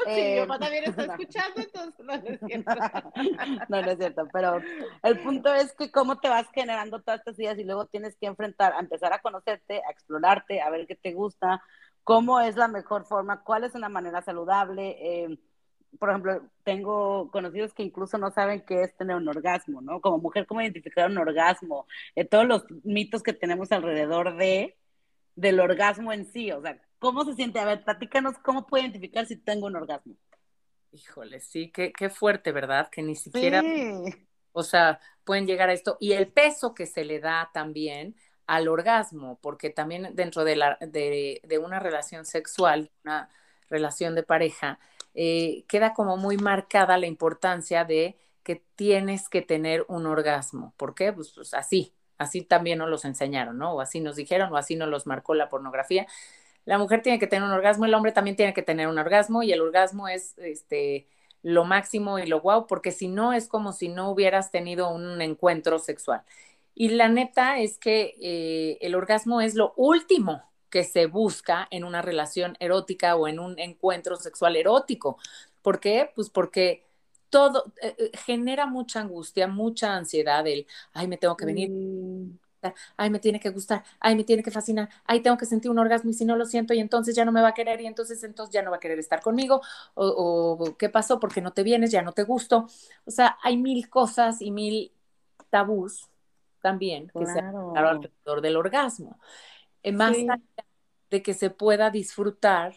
Sí, 0.06 0.22
mi 0.22 0.40
mamá 0.40 0.58
también 0.58 0.84
está 0.84 1.02
escuchando, 1.12 1.60
entonces 1.60 2.06
no, 2.06 2.14
es 2.14 2.40
cierto. 2.46 2.74
no, 3.68 3.82
no 3.82 3.90
es 3.90 3.98
cierto, 3.98 4.26
pero 4.32 4.62
el 5.02 5.20
punto 5.20 5.54
es 5.54 5.74
que 5.74 5.90
cómo 5.90 6.18
te 6.18 6.30
vas 6.30 6.46
generando 6.54 7.02
todas 7.02 7.18
estas 7.18 7.38
ideas 7.38 7.58
y 7.58 7.64
luego 7.64 7.84
tienes 7.84 8.16
que 8.16 8.24
enfrentar, 8.24 8.72
a 8.72 8.80
empezar 8.80 9.12
a 9.12 9.20
conocerte, 9.20 9.82
a 9.86 9.90
explorarte, 9.90 10.62
a 10.62 10.70
ver 10.70 10.86
qué 10.86 10.94
te 10.94 11.12
gusta, 11.12 11.62
cómo 12.06 12.38
es 12.38 12.54
la 12.54 12.68
mejor 12.68 13.04
forma, 13.04 13.42
cuál 13.42 13.64
es 13.64 13.74
una 13.74 13.88
manera 13.88 14.22
saludable. 14.22 14.96
Eh, 15.00 15.38
por 15.98 16.10
ejemplo, 16.10 16.40
tengo 16.62 17.32
conocidos 17.32 17.74
que 17.74 17.82
incluso 17.82 18.16
no 18.16 18.30
saben 18.30 18.64
qué 18.64 18.82
es 18.84 18.96
tener 18.96 19.16
un 19.16 19.26
orgasmo, 19.26 19.80
¿no? 19.80 20.00
Como 20.00 20.18
mujer, 20.18 20.46
cómo 20.46 20.62
identificar 20.62 21.10
un 21.10 21.18
orgasmo, 21.18 21.88
eh, 22.14 22.24
todos 22.24 22.46
los 22.46 22.64
mitos 22.84 23.24
que 23.24 23.32
tenemos 23.32 23.72
alrededor 23.72 24.36
de 24.36 24.76
del 25.34 25.58
orgasmo 25.58 26.12
en 26.12 26.26
sí, 26.26 26.52
o 26.52 26.62
sea, 26.62 26.80
¿cómo 27.00 27.24
se 27.24 27.34
siente? 27.34 27.58
A 27.58 27.64
ver, 27.64 27.82
platícanos 27.82 28.38
cómo 28.38 28.68
puedo 28.68 28.84
identificar 28.84 29.26
si 29.26 29.34
tengo 29.34 29.66
un 29.66 29.74
orgasmo. 29.74 30.14
Híjole, 30.92 31.40
sí, 31.40 31.72
qué, 31.72 31.92
qué 31.92 32.08
fuerte, 32.08 32.52
¿verdad? 32.52 32.88
Que 32.88 33.02
ni 33.02 33.16
siquiera, 33.16 33.64
o 34.52 34.62
sea, 34.62 35.00
pueden 35.24 35.48
llegar 35.48 35.70
a 35.70 35.72
esto. 35.72 35.96
Y 35.98 36.12
el 36.12 36.28
peso 36.28 36.72
que 36.72 36.86
se 36.86 37.04
le 37.04 37.18
da 37.18 37.50
también 37.52 38.14
al 38.46 38.68
orgasmo, 38.68 39.38
porque 39.42 39.70
también 39.70 40.10
dentro 40.14 40.44
de, 40.44 40.56
la, 40.56 40.78
de, 40.80 41.40
de 41.44 41.58
una 41.58 41.80
relación 41.80 42.24
sexual, 42.24 42.90
una 43.04 43.28
relación 43.68 44.14
de 44.14 44.22
pareja, 44.22 44.78
eh, 45.14 45.64
queda 45.66 45.94
como 45.94 46.16
muy 46.16 46.36
marcada 46.36 46.98
la 46.98 47.06
importancia 47.06 47.84
de 47.84 48.16
que 48.42 48.62
tienes 48.76 49.28
que 49.28 49.42
tener 49.42 49.84
un 49.88 50.06
orgasmo. 50.06 50.74
¿Por 50.76 50.94
qué? 50.94 51.12
Pues, 51.12 51.32
pues, 51.34 51.54
así, 51.54 51.94
así 52.18 52.42
también 52.42 52.78
nos 52.78 52.90
los 52.90 53.04
enseñaron, 53.04 53.58
¿no? 53.58 53.74
O 53.74 53.80
así 53.80 54.00
nos 54.00 54.16
dijeron, 54.16 54.52
o 54.52 54.56
así 54.56 54.76
nos 54.76 54.88
los 54.88 55.06
marcó 55.06 55.34
la 55.34 55.48
pornografía. 55.48 56.06
La 56.64 56.78
mujer 56.78 57.02
tiene 57.02 57.18
que 57.18 57.26
tener 57.26 57.48
un 57.48 57.54
orgasmo, 57.54 57.86
el 57.86 57.94
hombre 57.94 58.12
también 58.12 58.36
tiene 58.36 58.54
que 58.54 58.62
tener 58.62 58.88
un 58.88 58.98
orgasmo, 58.98 59.42
y 59.42 59.52
el 59.52 59.62
orgasmo 59.62 60.06
es 60.08 60.36
este 60.38 61.08
lo 61.42 61.64
máximo 61.64 62.18
y 62.18 62.26
lo 62.26 62.40
guau, 62.40 62.66
porque 62.66 62.90
si 62.92 63.08
no 63.08 63.32
es 63.32 63.48
como 63.48 63.72
si 63.72 63.88
no 63.88 64.10
hubieras 64.10 64.50
tenido 64.50 64.90
un 64.90 65.22
encuentro 65.22 65.78
sexual. 65.78 66.22
Y 66.78 66.90
la 66.90 67.08
neta 67.08 67.58
es 67.58 67.78
que 67.78 68.14
eh, 68.20 68.76
el 68.82 68.94
orgasmo 68.94 69.40
es 69.40 69.54
lo 69.54 69.72
último 69.76 70.42
que 70.68 70.84
se 70.84 71.06
busca 71.06 71.66
en 71.70 71.84
una 71.84 72.02
relación 72.02 72.54
erótica 72.60 73.16
o 73.16 73.28
en 73.28 73.38
un 73.40 73.58
encuentro 73.58 74.16
sexual 74.16 74.56
erótico. 74.56 75.16
¿Por 75.62 75.80
qué? 75.80 76.10
Pues 76.14 76.28
porque 76.28 76.84
todo 77.30 77.72
eh, 77.80 77.96
eh, 77.98 78.10
genera 78.26 78.66
mucha 78.66 79.00
angustia, 79.00 79.48
mucha 79.48 79.96
ansiedad 79.96 80.46
el, 80.46 80.66
ay, 80.92 81.08
me 81.08 81.16
tengo 81.16 81.34
que 81.34 81.46
venir, 81.46 81.70
mm. 81.70 82.38
ay, 82.98 83.08
me 83.08 83.20
tiene 83.20 83.40
que 83.40 83.48
gustar, 83.48 83.82
ay, 83.98 84.14
me 84.14 84.24
tiene 84.24 84.42
que 84.42 84.50
fascinar, 84.50 84.90
ay, 85.06 85.20
tengo 85.20 85.38
que 85.38 85.46
sentir 85.46 85.70
un 85.70 85.78
orgasmo 85.78 86.10
y 86.10 86.14
si 86.14 86.26
no 86.26 86.36
lo 86.36 86.44
siento 86.44 86.74
y 86.74 86.80
entonces 86.80 87.16
ya 87.16 87.24
no 87.24 87.32
me 87.32 87.40
va 87.40 87.48
a 87.48 87.54
querer 87.54 87.80
y 87.80 87.86
entonces 87.86 88.22
entonces 88.22 88.52
ya 88.52 88.60
no 88.60 88.70
va 88.70 88.76
a 88.76 88.80
querer 88.80 88.98
estar 88.98 89.22
conmigo 89.22 89.62
o, 89.94 90.76
qué 90.78 90.90
pasó 90.90 91.18
porque 91.20 91.40
no 91.40 91.52
te 91.54 91.62
vienes, 91.62 91.90
ya 91.90 92.02
no 92.02 92.12
te 92.12 92.22
gusto. 92.24 92.68
O 93.06 93.10
sea, 93.10 93.38
hay 93.42 93.56
mil 93.56 93.88
cosas 93.88 94.42
y 94.42 94.50
mil 94.50 94.92
tabús 95.48 96.10
también 96.66 97.12
que 97.16 97.26
se 97.26 97.38
alrededor 97.38 98.40
del 98.40 98.56
orgasmo. 98.56 99.20
Eh, 99.82 99.92
más 99.92 100.16
allá 100.16 100.40
de 101.10 101.22
que 101.22 101.32
se 101.32 101.50
pueda 101.50 101.90
disfrutar 101.90 102.74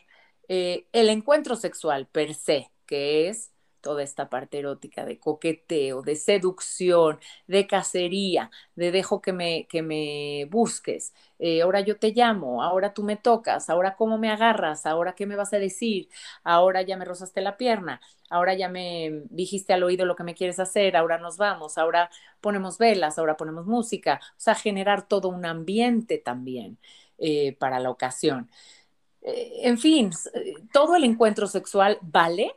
el 0.48 1.10
encuentro 1.10 1.56
sexual 1.56 2.08
per 2.08 2.34
se, 2.34 2.72
que 2.86 3.30
es 3.30 3.52
toda 3.82 4.04
esta 4.04 4.30
parte 4.30 4.60
erótica 4.60 5.06
de 5.06 5.20
coqueteo, 5.20 6.02
de 6.02 6.16
seducción, 6.16 7.20
de 7.48 7.68
cacería, 7.68 8.52
de 8.76 8.92
dejo 8.92 9.22
que 9.22 9.34
me, 9.34 9.68
que 9.68 9.82
me 9.82 10.48
busques, 10.52 11.14
eh, 11.40 11.62
ahora 11.62 11.82
yo 11.82 11.98
te 11.98 12.12
llamo, 12.12 12.64
ahora 12.64 12.94
tú 12.94 13.04
me 13.04 13.16
tocas, 13.18 13.70
ahora 13.70 13.96
cómo 13.96 14.18
me 14.18 14.30
agarras, 14.30 14.86
ahora 14.86 15.16
qué 15.16 15.26
me 15.26 15.36
vas 15.36 15.54
a 15.54 15.60
decir, 15.60 16.10
ahora 16.44 16.82
ya 16.82 16.98
me 16.98 17.06
rozaste 17.06 17.42
la 17.42 17.58
pierna, 17.58 18.02
ahora 18.30 18.54
ya 18.56 18.70
me 18.70 19.24
dijiste 19.30 19.74
al 19.74 19.84
oído 19.84 20.06
lo 20.06 20.16
que 20.16 20.24
me 20.24 20.36
quieres 20.36 20.60
hacer, 20.60 20.98
ahora 20.98 21.18
nos 21.18 21.38
vamos, 21.38 21.78
ahora 21.78 22.10
ponemos 22.42 22.78
velas, 22.78 23.18
ahora 23.18 23.38
ponemos 23.38 23.66
música, 23.66 24.20
o 24.24 24.40
sea, 24.40 24.56
generar 24.56 25.08
todo 25.08 25.30
un 25.30 25.46
ambiente 25.46 26.18
también 26.18 26.78
eh, 27.18 27.56
para 27.58 27.80
la 27.80 27.90
ocasión. 27.90 28.50
Eh, 29.22 29.62
en 29.64 29.78
fin, 29.78 30.12
todo 30.72 30.96
el 30.96 31.04
encuentro 31.04 31.48
sexual 31.48 32.00
vale 32.02 32.56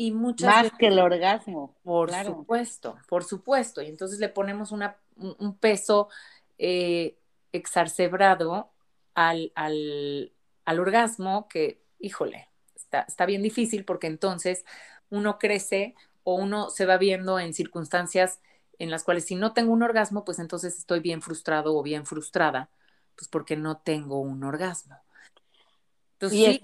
y 0.00 0.12
muchas 0.12 0.48
Más 0.48 0.72
que 0.78 0.86
el 0.86 0.98
orgasmo. 0.98 1.76
Por 1.82 2.10
supuesto, 2.10 2.96
por 3.06 3.22
supuesto. 3.22 3.82
Y 3.82 3.88
entonces 3.88 4.18
le 4.18 4.30
ponemos 4.30 4.72
una, 4.72 4.96
un 5.16 5.58
peso 5.58 6.08
eh, 6.56 7.18
exacerbado 7.52 8.72
al, 9.12 9.52
al, 9.54 10.32
al, 10.64 10.80
orgasmo 10.80 11.48
que, 11.48 11.84
híjole, 11.98 12.48
está, 12.74 13.02
está 13.02 13.26
bien 13.26 13.42
difícil 13.42 13.84
porque 13.84 14.06
entonces 14.06 14.64
uno 15.10 15.38
crece 15.38 15.94
o 16.22 16.34
uno 16.34 16.70
se 16.70 16.86
va 16.86 16.96
viendo 16.96 17.38
en 17.38 17.52
circunstancias 17.52 18.40
en 18.78 18.90
las 18.90 19.04
cuales 19.04 19.26
si 19.26 19.34
no 19.34 19.52
tengo 19.52 19.74
un 19.74 19.82
orgasmo, 19.82 20.24
pues 20.24 20.38
entonces 20.38 20.78
estoy 20.78 21.00
bien 21.00 21.20
frustrado 21.20 21.76
o 21.76 21.82
bien 21.82 22.06
frustrada, 22.06 22.70
pues 23.16 23.28
porque 23.28 23.54
no 23.54 23.76
tengo 23.76 24.18
un 24.18 24.44
orgasmo. 24.44 24.96
Entonces, 26.14 26.38
sí, 26.38 26.60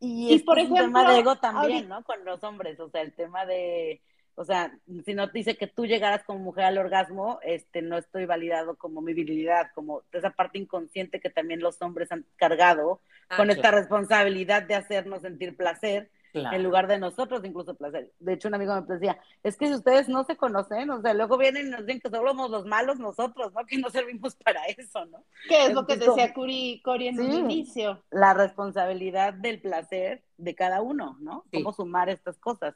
y, 0.00 0.38
por 0.40 0.58
ejemplo, 0.58 0.84
un 0.84 0.92
tema 0.92 1.12
de 1.12 1.18
ego 1.18 1.36
también, 1.36 1.88
¿no? 1.88 2.04
Con 2.04 2.24
los 2.24 2.42
hombres, 2.44 2.78
o 2.80 2.88
sea, 2.88 3.02
el 3.02 3.12
tema 3.12 3.44
de, 3.46 4.00
o 4.34 4.44
sea, 4.44 4.72
si 5.04 5.14
no 5.14 5.30
te 5.30 5.38
dice 5.38 5.56
que 5.56 5.66
tú 5.66 5.86
llegaras 5.86 6.22
como 6.24 6.38
mujer 6.38 6.64
al 6.64 6.78
orgasmo, 6.78 7.40
este, 7.42 7.82
no 7.82 7.98
estoy 7.98 8.24
validado 8.24 8.76
como 8.76 9.00
mi 9.00 9.12
virilidad, 9.12 9.70
como 9.74 10.02
esa 10.12 10.30
parte 10.30 10.58
inconsciente 10.58 11.20
que 11.20 11.30
también 11.30 11.60
los 11.60 11.82
hombres 11.82 12.12
han 12.12 12.24
cargado 12.36 13.00
ah, 13.28 13.36
con 13.36 13.50
esta 13.50 13.72
responsabilidad 13.72 14.62
de 14.62 14.76
hacernos 14.76 15.22
sentir 15.22 15.56
placer 15.56 16.10
en 16.52 16.62
lugar 16.62 16.86
de 16.86 16.98
nosotros 16.98 17.44
incluso 17.44 17.74
placer. 17.74 18.12
De 18.18 18.34
hecho, 18.34 18.48
un 18.48 18.54
amigo 18.54 18.74
me 18.80 18.94
decía, 18.94 19.18
es 19.42 19.56
que 19.56 19.66
si 19.66 19.74
ustedes 19.74 20.08
no 20.08 20.24
se 20.24 20.36
conocen, 20.36 20.90
o 20.90 21.00
sea, 21.00 21.14
luego 21.14 21.38
vienen 21.38 21.68
y 21.68 21.70
nos 21.70 21.86
dicen 21.86 22.00
que 22.00 22.10
somos 22.10 22.50
los 22.50 22.66
malos 22.66 22.98
nosotros, 22.98 23.52
¿no? 23.54 23.64
Que 23.66 23.78
no 23.78 23.90
servimos 23.90 24.36
para 24.36 24.64
eso, 24.66 25.04
¿no? 25.06 25.24
¿Qué 25.48 25.66
es 25.66 25.74
lo 25.74 25.86
que 25.86 25.96
decía 25.96 26.32
Curi, 26.34 26.80
Cori 26.84 27.08
en 27.08 27.20
un 27.20 27.32
inicio? 27.32 28.02
La 28.10 28.34
responsabilidad 28.34 29.34
del 29.34 29.60
placer 29.60 30.22
de 30.36 30.54
cada 30.54 30.82
uno, 30.82 31.16
¿no? 31.20 31.44
Cómo 31.52 31.72
sumar 31.72 32.08
estas 32.08 32.38
cosas. 32.38 32.74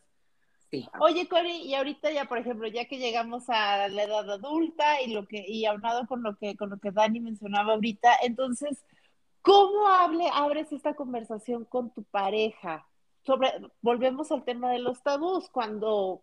Sí. 0.70 0.88
Oye, 1.00 1.28
Cori, 1.28 1.62
y 1.62 1.74
ahorita 1.74 2.10
ya, 2.12 2.24
por 2.24 2.38
ejemplo, 2.38 2.66
ya 2.66 2.86
que 2.86 2.98
llegamos 2.98 3.44
a 3.48 3.88
la 3.88 4.04
edad 4.04 4.30
adulta 4.30 5.02
y 5.02 5.12
lo 5.12 5.26
que, 5.26 5.44
y 5.46 5.66
aunado 5.66 6.06
con 6.06 6.22
lo 6.22 6.36
que, 6.36 6.56
con 6.56 6.70
lo 6.70 6.78
que 6.78 6.90
Dani 6.90 7.20
mencionaba 7.20 7.74
ahorita, 7.74 8.10
entonces, 8.22 8.82
¿cómo 9.42 9.86
hable, 9.86 10.30
abres 10.32 10.72
esta 10.72 10.94
conversación 10.94 11.66
con 11.66 11.90
tu 11.90 12.04
pareja? 12.04 12.86
Sobre, 13.24 13.52
volvemos 13.80 14.32
al 14.32 14.44
tema 14.44 14.70
de 14.70 14.78
los 14.78 15.02
tabús, 15.02 15.48
cuando 15.48 16.22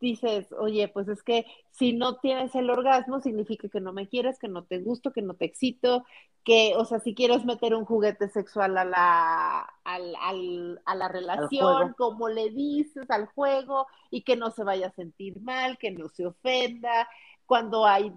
dices, 0.00 0.52
oye, 0.52 0.88
pues 0.88 1.08
es 1.08 1.22
que 1.22 1.46
si 1.70 1.92
no 1.92 2.16
tienes 2.16 2.54
el 2.54 2.68
orgasmo, 2.70 3.20
significa 3.20 3.68
que 3.68 3.80
no 3.80 3.92
me 3.92 4.08
quieres, 4.08 4.38
que 4.38 4.48
no 4.48 4.64
te 4.64 4.78
gusto, 4.78 5.12
que 5.12 5.22
no 5.22 5.34
te 5.34 5.46
excito, 5.46 6.04
que, 6.44 6.74
o 6.76 6.84
sea, 6.84 7.00
si 7.00 7.14
quieres 7.14 7.44
meter 7.44 7.74
un 7.74 7.86
juguete 7.86 8.28
sexual 8.28 8.76
a 8.76 8.84
la, 8.84 9.60
al, 9.82 10.14
al, 10.20 10.82
a 10.84 10.94
la 10.94 11.08
relación, 11.08 11.94
como 11.96 12.28
le 12.28 12.50
dices 12.50 13.10
al 13.10 13.26
juego, 13.26 13.86
y 14.10 14.22
que 14.22 14.36
no 14.36 14.50
se 14.50 14.62
vaya 14.62 14.88
a 14.88 14.94
sentir 14.94 15.40
mal, 15.40 15.78
que 15.78 15.90
no 15.90 16.08
se 16.10 16.26
ofenda, 16.26 17.08
cuando 17.46 17.86
hay, 17.86 18.12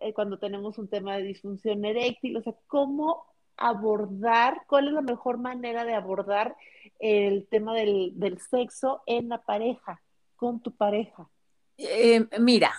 eh, 0.00 0.14
cuando 0.14 0.38
tenemos 0.38 0.78
un 0.78 0.88
tema 0.88 1.16
de 1.16 1.24
disfunción 1.24 1.84
eréctil, 1.84 2.38
o 2.38 2.42
sea, 2.42 2.54
cómo 2.66 3.26
abordar, 3.58 4.62
cuál 4.66 4.88
es 4.88 4.94
la 4.94 5.02
mejor 5.02 5.38
manera 5.38 5.84
de 5.84 5.94
abordar 5.94 6.56
el 6.98 7.46
tema 7.48 7.74
del, 7.74 8.38
sexo 8.50 9.02
en 9.06 9.28
la 9.28 9.42
pareja, 9.42 10.00
con 10.36 10.60
tu 10.60 10.72
pareja? 10.72 11.28
Eh, 11.76 12.26
mira, 12.38 12.72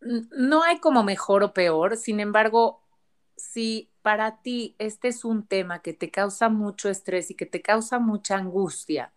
no 0.00 0.62
hay 0.62 0.78
como 0.78 1.02
mejor 1.02 1.42
o 1.42 1.52
peor, 1.52 1.96
sin 1.96 2.20
embargo, 2.20 2.82
si 3.36 3.90
para 4.02 4.42
ti 4.42 4.76
este 4.78 5.08
es 5.08 5.24
un 5.24 5.46
tema 5.46 5.80
que 5.80 5.92
te 5.92 6.10
causa 6.10 6.48
mucho 6.48 6.88
estrés 6.88 7.30
y 7.30 7.34
que 7.34 7.46
te 7.46 7.62
causa 7.62 7.98
mucha 7.98 8.36
angustia, 8.36 9.12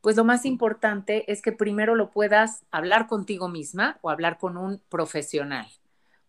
pues 0.00 0.16
lo 0.16 0.24
más 0.24 0.44
importante 0.44 1.30
es 1.30 1.42
que 1.42 1.52
primero 1.52 1.94
lo 1.94 2.10
puedas 2.10 2.64
hablar 2.70 3.08
contigo 3.08 3.48
misma 3.48 3.98
o 4.00 4.10
hablar 4.10 4.38
con 4.38 4.56
un 4.56 4.80
profesional. 4.88 5.66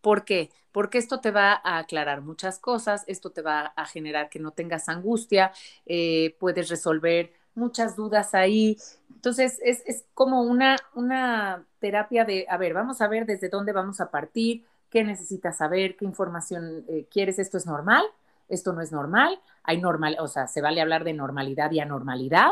¿Por 0.01 0.25
qué? 0.25 0.49
Porque 0.79 0.97
esto 0.97 1.19
te 1.19 1.31
va 1.31 1.59
a 1.61 1.79
aclarar 1.79 2.21
muchas 2.21 2.57
cosas, 2.57 3.03
esto 3.07 3.31
te 3.31 3.41
va 3.41 3.73
a 3.75 3.85
generar 3.85 4.29
que 4.29 4.39
no 4.39 4.51
tengas 4.51 4.87
angustia, 4.87 5.51
eh, 5.85 6.37
puedes 6.39 6.69
resolver 6.69 7.33
muchas 7.53 7.97
dudas 7.97 8.33
ahí. 8.33 8.77
Entonces, 9.13 9.59
es, 9.61 10.05
como 10.13 10.41
una, 10.41 10.77
una 10.95 11.65
terapia 11.79 12.23
de, 12.23 12.45
a 12.49 12.55
ver, 12.55 12.73
vamos 12.73 13.01
a 13.01 13.09
ver 13.09 13.25
desde 13.25 13.49
dónde 13.49 13.73
vamos 13.73 13.99
a 13.99 14.09
partir, 14.09 14.63
qué 14.89 15.03
necesitas 15.03 15.57
saber, 15.57 15.97
qué 15.97 16.05
información 16.05 16.85
eh, 16.87 17.05
quieres, 17.11 17.39
esto 17.39 17.57
es 17.57 17.65
normal, 17.65 18.05
esto 18.47 18.71
no 18.71 18.79
es 18.79 18.93
normal, 18.93 19.37
hay 19.63 19.81
normal, 19.81 20.15
o 20.21 20.29
sea, 20.29 20.47
se 20.47 20.61
vale 20.61 20.79
hablar 20.79 21.03
de 21.03 21.11
normalidad 21.11 21.71
y 21.71 21.81
anormalidad. 21.81 22.51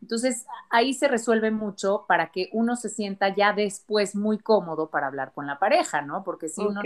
Entonces, 0.00 0.46
ahí 0.70 0.94
se 0.94 1.08
resuelve 1.08 1.50
mucho 1.50 2.06
para 2.08 2.30
que 2.32 2.48
uno 2.52 2.74
se 2.74 2.88
sienta 2.88 3.34
ya 3.36 3.52
después 3.52 4.16
muy 4.16 4.38
cómodo 4.38 4.88
para 4.88 5.08
hablar 5.08 5.32
con 5.34 5.46
la 5.46 5.58
pareja, 5.58 6.00
¿no? 6.00 6.24
Porque 6.24 6.48
si 6.48 6.62
uno 6.62 6.80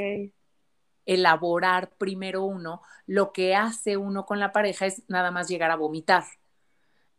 elaborar 1.10 1.90
primero 1.98 2.44
uno, 2.44 2.82
lo 3.06 3.32
que 3.32 3.56
hace 3.56 3.96
uno 3.96 4.26
con 4.26 4.38
la 4.38 4.52
pareja 4.52 4.86
es 4.86 5.02
nada 5.08 5.32
más 5.32 5.48
llegar 5.48 5.72
a 5.72 5.76
vomitar, 5.76 6.22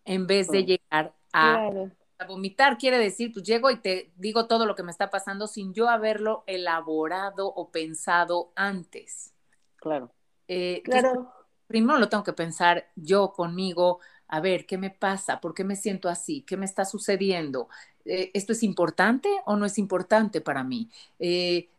en 0.06 0.28
vez 0.28 0.48
de 0.48 0.64
llegar 0.64 1.14
a, 1.34 1.70
a, 2.18 2.26
vomitar. 2.26 2.78
Quiere 2.78 2.98
decir, 2.98 3.34
pues 3.34 3.46
llego 3.46 3.70
y 3.70 3.82
te 3.82 4.14
digo 4.16 4.48
todo 4.48 4.66
lo 4.66 4.76
que 4.76 4.84
me 4.84 4.92
está 4.92 5.10
pasando 5.10 5.46
sin 5.46 5.74
yo 5.74 5.89
haberlo 5.89 6.46
elaborado 6.48 7.48
o 7.54 7.70
pensado 7.70 8.54
antes. 8.56 9.34
Claro. 9.76 10.14
Eh, 10.48 10.82
claro. 10.86 11.34
primero 11.68 12.00
lo 12.00 12.08
tengo 12.08 12.24
que 12.24 12.34
pensar 12.34 12.88
yo 12.96 13.34
conmigo, 13.34 14.00
a 14.30 14.39
ver, 14.39 14.66
¿qué 14.66 14.78
me 14.78 14.89
pasa? 14.89 15.42
¿Por 15.42 15.54
qué 15.54 15.66
me 15.66 15.76
siento 15.76 16.08
así? 16.08 16.44
¿Qué 16.44 16.56
me 16.56 16.66
está 16.66 16.86
sucediendo? 16.86 17.68
Eh, 18.06 18.32
¿Esto 18.34 18.54
es 18.54 18.64
importante 18.64 19.30
o 19.46 19.58
no 19.58 19.66
es 19.66 19.78
importante 19.78 20.39
para 20.39 20.64
mí? 20.64 20.89
Eh, 21.20 21.70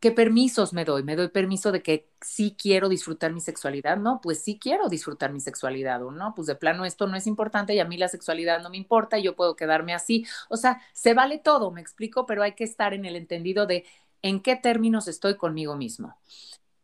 ¿Qué 0.00 0.12
permisos 0.12 0.72
me 0.72 0.86
doy? 0.86 1.02
¿Me 1.02 1.14
doy 1.14 1.28
permiso 1.28 1.72
de 1.72 1.82
que 1.82 2.08
sí 2.22 2.56
quiero 2.58 2.88
disfrutar 2.88 3.34
mi 3.34 3.40
sexualidad? 3.42 3.98
No, 3.98 4.20
pues 4.22 4.42
sí 4.42 4.58
quiero 4.58 4.88
disfrutar 4.88 5.30
mi 5.30 5.40
sexualidad, 5.40 6.02
¿o 6.02 6.10
no? 6.10 6.34
Pues 6.34 6.46
de 6.46 6.54
plano 6.54 6.86
esto 6.86 7.06
no 7.06 7.16
es 7.16 7.26
importante 7.26 7.74
y 7.74 7.80
a 7.80 7.84
mí 7.84 7.98
la 7.98 8.08
sexualidad 8.08 8.62
no 8.62 8.70
me 8.70 8.78
importa 8.78 9.18
y 9.18 9.24
yo 9.24 9.36
puedo 9.36 9.56
quedarme 9.56 9.92
así. 9.92 10.26
O 10.48 10.56
sea, 10.56 10.80
se 10.94 11.12
vale 11.12 11.36
todo, 11.38 11.70
me 11.70 11.82
explico, 11.82 12.24
pero 12.24 12.42
hay 12.42 12.52
que 12.52 12.64
estar 12.64 12.94
en 12.94 13.04
el 13.04 13.14
entendido 13.14 13.66
de 13.66 13.84
en 14.22 14.40
qué 14.40 14.56
términos 14.56 15.06
estoy 15.06 15.36
conmigo 15.36 15.76
mismo. 15.76 16.16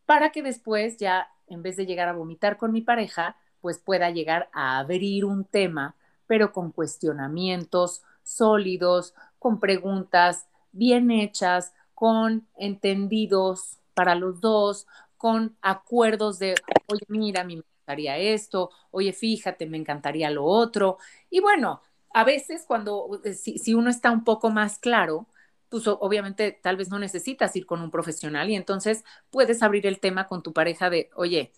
Para 0.05 0.31
que 0.31 0.43
después 0.43 0.97
ya, 0.97 1.27
en 1.47 1.63
vez 1.63 1.75
de 1.75 1.87
llegar 1.87 2.09
a 2.09 2.13
vomitar 2.13 2.57
con 2.57 2.71
mi 2.71 2.81
pareja, 2.81 3.35
pues 3.61 3.79
pueda 3.79 4.11
llegar 4.11 4.47
a 4.53 4.77
abrir 4.77 5.25
un 5.25 5.43
tema, 5.43 5.95
pero 6.27 6.51
con 6.51 6.71
cuestionamientos 6.71 8.03
sólidos, 8.21 9.15
con 9.39 9.59
preguntas 9.59 10.45
bien 10.71 11.09
hechas, 11.09 11.73
con 11.97 12.47
entendidos 12.57 13.79
para 13.95 14.13
los 14.13 14.39
dos, 14.39 14.85
con 15.17 15.57
acuerdos 15.63 16.37
de, 16.37 16.53
oye, 16.85 17.01
mira, 17.07 17.41
a 17.41 17.43
mí 17.43 17.55
me 17.55 17.63
encantaría 17.63 18.19
esto, 18.19 18.69
oye, 18.91 19.13
fíjate, 19.13 19.65
me 19.65 19.77
encantaría 19.77 20.29
lo 20.29 20.45
otro. 20.45 20.99
Y 21.31 21.39
bueno, 21.39 21.81
a 22.13 22.23
veces 22.23 22.65
cuando, 22.67 23.19
eh, 23.23 23.33
si, 23.33 23.57
si 23.57 23.73
uno 23.73 23.89
está 23.89 24.11
un 24.11 24.23
poco 24.23 24.51
más 24.51 24.77
claro, 24.77 25.27
pues 25.69 25.87
obviamente 25.87 26.51
tal 26.51 26.77
vez 26.77 26.89
no 26.89 26.99
necesitas 26.99 27.55
ir 27.55 27.65
con 27.65 27.81
un 27.81 27.89
profesional 27.89 28.47
y 28.51 28.55
entonces 28.55 29.03
puedes 29.31 29.63
abrir 29.63 29.87
el 29.87 29.99
tema 29.99 30.27
con 30.27 30.43
tu 30.43 30.53
pareja 30.53 30.91
de, 30.91 31.09
oye, 31.15 31.51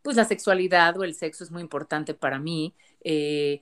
pues 0.00 0.16
la 0.16 0.24
sexualidad 0.24 0.98
o 0.98 1.04
el 1.04 1.14
sexo 1.14 1.44
es 1.44 1.50
muy 1.50 1.60
importante 1.60 2.14
para 2.14 2.38
mí. 2.38 2.74
Eh, 3.04 3.60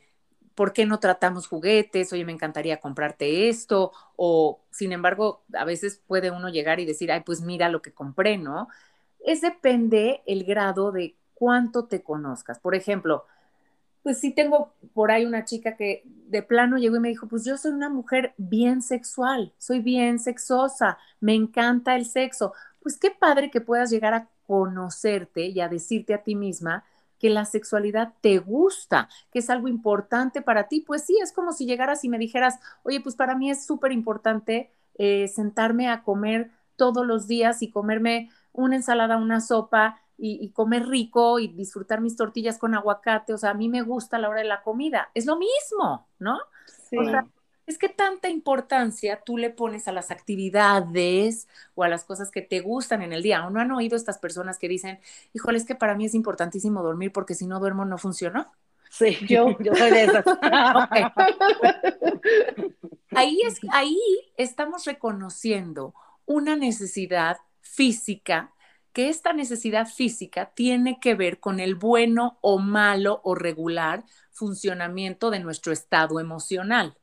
¿Por 0.61 0.74
qué 0.74 0.84
no 0.84 1.00
tratamos 1.00 1.46
juguetes? 1.46 2.12
Oye, 2.12 2.26
me 2.26 2.32
encantaría 2.32 2.80
comprarte 2.80 3.48
esto. 3.48 3.92
O, 4.16 4.61
sin 4.70 4.92
embargo, 4.92 5.42
a 5.54 5.64
veces 5.64 6.02
puede 6.06 6.30
uno 6.30 6.50
llegar 6.50 6.80
y 6.80 6.84
decir, 6.84 7.11
ay, 7.11 7.22
pues 7.24 7.40
mira 7.40 7.70
lo 7.70 7.80
que 7.80 7.94
compré, 7.94 8.36
¿no? 8.36 8.68
Es 9.24 9.40
depende 9.40 10.20
el 10.26 10.44
grado 10.44 10.92
de 10.92 11.16
cuánto 11.32 11.86
te 11.86 12.02
conozcas. 12.02 12.58
Por 12.58 12.74
ejemplo, 12.74 13.24
pues 14.02 14.20
sí 14.20 14.34
tengo 14.34 14.74
por 14.92 15.11
ahí 15.11 15.24
una 15.24 15.46
chica 15.46 15.76
que 15.76 16.02
de 16.04 16.42
plano 16.42 16.76
llegó 16.76 16.96
y 16.96 17.00
me 17.00 17.08
dijo, 17.08 17.26
pues 17.26 17.46
yo 17.46 17.56
soy 17.56 17.72
una 17.72 17.88
mujer 17.88 18.34
bien 18.36 18.82
sexual, 18.82 19.54
soy 19.56 19.80
bien 19.80 20.18
sexosa, 20.18 20.98
me 21.20 21.34
encanta 21.34 21.96
el 21.96 22.04
sexo. 22.04 22.52
Pues 22.82 22.98
qué 22.98 23.11
padre 23.11 23.50
que 23.50 23.62
puedas 23.62 23.88
llegar 23.88 24.12
a 24.12 24.28
conocerte 24.46 25.46
y 25.46 25.58
a 25.61 25.70
decirte 25.70 26.12
a 26.12 26.22
ti 26.22 26.34
misma 26.34 26.84
que 27.20 27.30
la 27.30 27.44
sexualidad 27.44 28.14
te 28.20 28.38
gusta, 28.38 29.08
que 29.30 29.38
es 29.38 29.50
algo 29.50 29.68
importante 29.68 30.42
para 30.42 30.66
ti. 30.66 30.80
Pues 30.80 31.04
sí, 31.04 31.16
es 31.22 31.32
como 31.32 31.52
si 31.52 31.66
llegaras 31.66 32.02
y 32.04 32.08
me 32.08 32.18
dijeras, 32.18 32.58
oye, 32.82 33.00
pues 33.00 33.14
para 33.14 33.36
mí 33.36 33.50
es 33.50 33.64
súper 33.64 33.92
importante 33.92 34.72
eh, 34.94 35.28
sentarme 35.28 35.88
a 35.88 36.02
comer 36.02 36.50
todos 36.76 37.06
los 37.06 37.28
días 37.28 37.62
y 37.62 37.70
comerme 37.70 38.30
una 38.52 38.76
ensalada, 38.76 39.18
una 39.18 39.40
sopa 39.40 40.00
y, 40.22 40.50
comer 40.50 40.86
rico 40.86 41.38
y 41.38 41.48
disfrutar 41.48 42.00
mis 42.00 42.16
tortillas 42.16 42.58
con 42.58 42.74
aguacate. 42.74 43.32
O 43.32 43.38
sea, 43.38 43.50
a 43.50 43.54
mí 43.54 43.68
me 43.68 43.82
gusta 43.82 44.18
la 44.18 44.28
hora 44.28 44.40
de 44.40 44.48
la 44.48 44.62
comida. 44.62 45.10
Es 45.14 45.26
lo 45.26 45.36
mismo, 45.36 46.08
¿no? 46.18 46.38
Sí. 46.88 46.96
Es 47.70 47.78
que 47.78 47.88
tanta 47.88 48.28
importancia 48.28 49.22
tú 49.24 49.38
le 49.38 49.50
pones 49.50 49.88
a 49.88 49.92
las 49.92 50.10
actividades 50.10 51.48
o 51.74 51.84
a 51.84 51.88
las 51.88 52.04
cosas 52.04 52.30
que 52.30 52.42
te 52.42 52.60
gustan 52.60 53.00
en 53.02 53.12
el 53.12 53.22
día. 53.22 53.46
¿O 53.46 53.50
no 53.50 53.60
han 53.60 53.70
oído 53.70 53.96
estas 53.96 54.18
personas 54.18 54.58
que 54.58 54.68
dicen, 54.68 54.98
híjole, 55.32 55.58
es 55.58 55.64
que 55.64 55.74
para 55.74 55.94
mí 55.94 56.04
es 56.06 56.14
importantísimo 56.14 56.82
dormir 56.82 57.12
porque 57.12 57.34
si 57.34 57.46
no 57.46 57.60
duermo 57.60 57.84
no 57.84 57.96
funcionó? 57.96 58.50
Sí, 58.90 59.16
yo, 59.28 59.56
yo 59.60 59.74
soy 59.74 59.90
de 59.90 60.04
esas. 60.04 60.24
ahí, 63.14 63.40
es, 63.46 63.60
ahí 63.72 63.98
estamos 64.36 64.84
reconociendo 64.84 65.94
una 66.26 66.56
necesidad 66.56 67.38
física 67.60 68.52
que 68.92 69.08
esta 69.08 69.32
necesidad 69.32 69.86
física 69.86 70.52
tiene 70.54 70.98
que 71.00 71.14
ver 71.14 71.38
con 71.38 71.60
el 71.60 71.76
bueno 71.76 72.38
o 72.40 72.58
malo 72.58 73.20
o 73.22 73.34
regular 73.34 74.04
funcionamiento 74.32 75.30
de 75.30 75.40
nuestro 75.40 75.72
estado 75.72 76.18
emocional, 76.18 76.96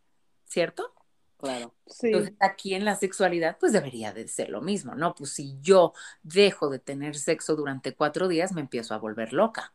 ¿cierto? 0.47 0.93
Claro. 1.37 1.75
Sí. 1.85 2.07
Entonces, 2.07 2.33
aquí 2.39 2.73
en 2.73 2.85
la 2.85 2.95
sexualidad, 2.95 3.57
pues 3.59 3.71
debería 3.73 4.11
de 4.11 4.27
ser 4.27 4.49
lo 4.49 4.61
mismo, 4.61 4.95
¿no? 4.95 5.13
Pues 5.15 5.31
si 5.33 5.57
yo 5.61 5.93
dejo 6.23 6.69
de 6.69 6.79
tener 6.79 7.15
sexo 7.15 7.55
durante 7.55 7.93
cuatro 7.95 8.27
días, 8.27 8.53
me 8.53 8.61
empiezo 8.61 8.93
a 8.95 8.97
volver 8.97 9.33
loca. 9.33 9.73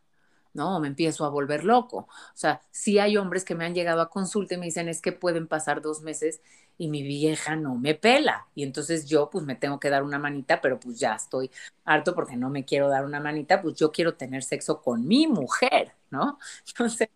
¿no? 0.54 0.80
Me 0.80 0.88
empiezo 0.88 1.24
a 1.24 1.30
volver 1.30 1.64
loco. 1.64 1.98
O 2.08 2.36
sea, 2.36 2.60
sí 2.70 2.98
hay 2.98 3.16
hombres 3.16 3.44
que 3.44 3.54
me 3.54 3.64
han 3.64 3.74
llegado 3.74 4.00
a 4.02 4.10
consulta 4.10 4.54
y 4.54 4.58
me 4.58 4.66
dicen, 4.66 4.88
es 4.88 5.00
que 5.00 5.12
pueden 5.12 5.48
pasar 5.48 5.82
dos 5.82 6.02
meses 6.02 6.40
y 6.78 6.88
mi 6.88 7.02
vieja 7.02 7.56
no 7.56 7.74
me 7.76 7.94
pela. 7.94 8.48
Y 8.54 8.62
entonces 8.62 9.06
yo 9.06 9.30
pues 9.30 9.44
me 9.44 9.56
tengo 9.56 9.80
que 9.80 9.90
dar 9.90 10.02
una 10.02 10.18
manita, 10.18 10.60
pero 10.60 10.78
pues 10.80 10.98
ya 10.98 11.14
estoy 11.14 11.50
harto 11.84 12.14
porque 12.14 12.36
no 12.36 12.50
me 12.50 12.64
quiero 12.64 12.88
dar 12.88 13.04
una 13.04 13.20
manita, 13.20 13.62
pues 13.62 13.76
yo 13.76 13.92
quiero 13.92 14.14
tener 14.16 14.42
sexo 14.42 14.80
con 14.82 15.06
mi 15.06 15.26
mujer, 15.26 15.92
¿no? 16.10 16.38
Entonces, 16.68 17.08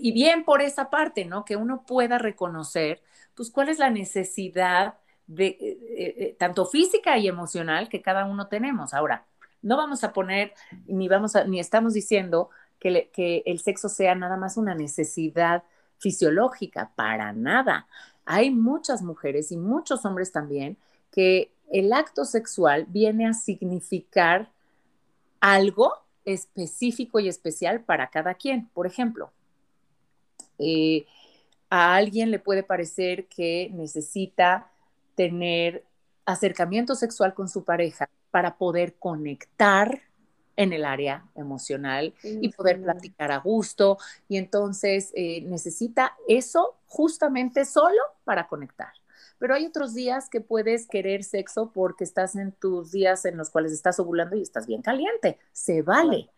y 0.00 0.12
bien 0.12 0.44
por 0.44 0.62
esa 0.62 0.90
parte, 0.90 1.24
¿no? 1.24 1.44
Que 1.44 1.56
uno 1.56 1.84
pueda 1.86 2.18
reconocer, 2.18 3.02
pues 3.34 3.50
cuál 3.50 3.68
es 3.68 3.78
la 3.78 3.90
necesidad 3.90 4.94
de, 5.26 5.46
eh, 5.46 5.58
eh, 5.60 6.14
eh, 6.18 6.36
tanto 6.38 6.66
física 6.66 7.18
y 7.18 7.28
emocional 7.28 7.88
que 7.88 8.02
cada 8.02 8.26
uno 8.26 8.48
tenemos. 8.48 8.94
Ahora, 8.94 9.26
no 9.62 9.76
vamos 9.76 10.04
a 10.04 10.12
poner, 10.12 10.52
ni, 10.86 11.08
vamos 11.08 11.32
ni 11.46 11.60
estamos 11.60 11.94
diciendo 11.94 12.50
que, 12.78 13.10
que 13.12 13.42
el 13.46 13.60
sexo 13.60 13.88
sea 13.88 14.14
nada 14.14 14.36
más 14.36 14.56
una 14.56 14.74
necesidad 14.74 15.64
fisiológica, 15.98 16.92
para 16.94 17.32
nada. 17.32 17.86
Hay 18.26 18.50
muchas 18.50 19.02
mujeres 19.02 19.52
y 19.52 19.56
muchos 19.56 20.04
hombres 20.04 20.32
también 20.32 20.76
que 21.10 21.52
el 21.70 21.92
acto 21.92 22.24
sexual 22.24 22.86
viene 22.88 23.26
a 23.26 23.32
significar 23.32 24.50
algo 25.40 25.94
específico 26.24 27.20
y 27.20 27.28
especial 27.28 27.80
para 27.80 28.10
cada 28.10 28.34
quien. 28.34 28.68
Por 28.68 28.86
ejemplo, 28.86 29.32
eh, 30.58 31.06
a 31.70 31.96
alguien 31.96 32.30
le 32.30 32.38
puede 32.38 32.62
parecer 32.62 33.26
que 33.26 33.70
necesita 33.72 34.70
tener 35.14 35.84
acercamiento 36.26 36.94
sexual 36.94 37.34
con 37.34 37.48
su 37.48 37.64
pareja 37.64 38.08
para 38.30 38.56
poder 38.56 38.94
conectar 38.94 40.02
en 40.56 40.72
el 40.72 40.84
área 40.84 41.24
emocional 41.34 42.14
y 42.22 42.48
poder 42.52 42.80
platicar 42.82 43.32
a 43.32 43.38
gusto. 43.38 43.98
Y 44.28 44.36
entonces 44.36 45.10
eh, 45.14 45.42
necesita 45.42 46.16
eso 46.28 46.76
justamente 46.86 47.64
solo 47.64 48.00
para 48.24 48.46
conectar. 48.46 48.92
Pero 49.38 49.54
hay 49.54 49.66
otros 49.66 49.94
días 49.94 50.28
que 50.30 50.40
puedes 50.40 50.86
querer 50.86 51.24
sexo 51.24 51.72
porque 51.72 52.04
estás 52.04 52.36
en 52.36 52.52
tus 52.52 52.92
días 52.92 53.24
en 53.24 53.36
los 53.36 53.50
cuales 53.50 53.72
estás 53.72 53.98
ovulando 53.98 54.36
y 54.36 54.42
estás 54.42 54.66
bien 54.66 54.82
caliente. 54.82 55.38
Se 55.52 55.82
vale. 55.82 56.30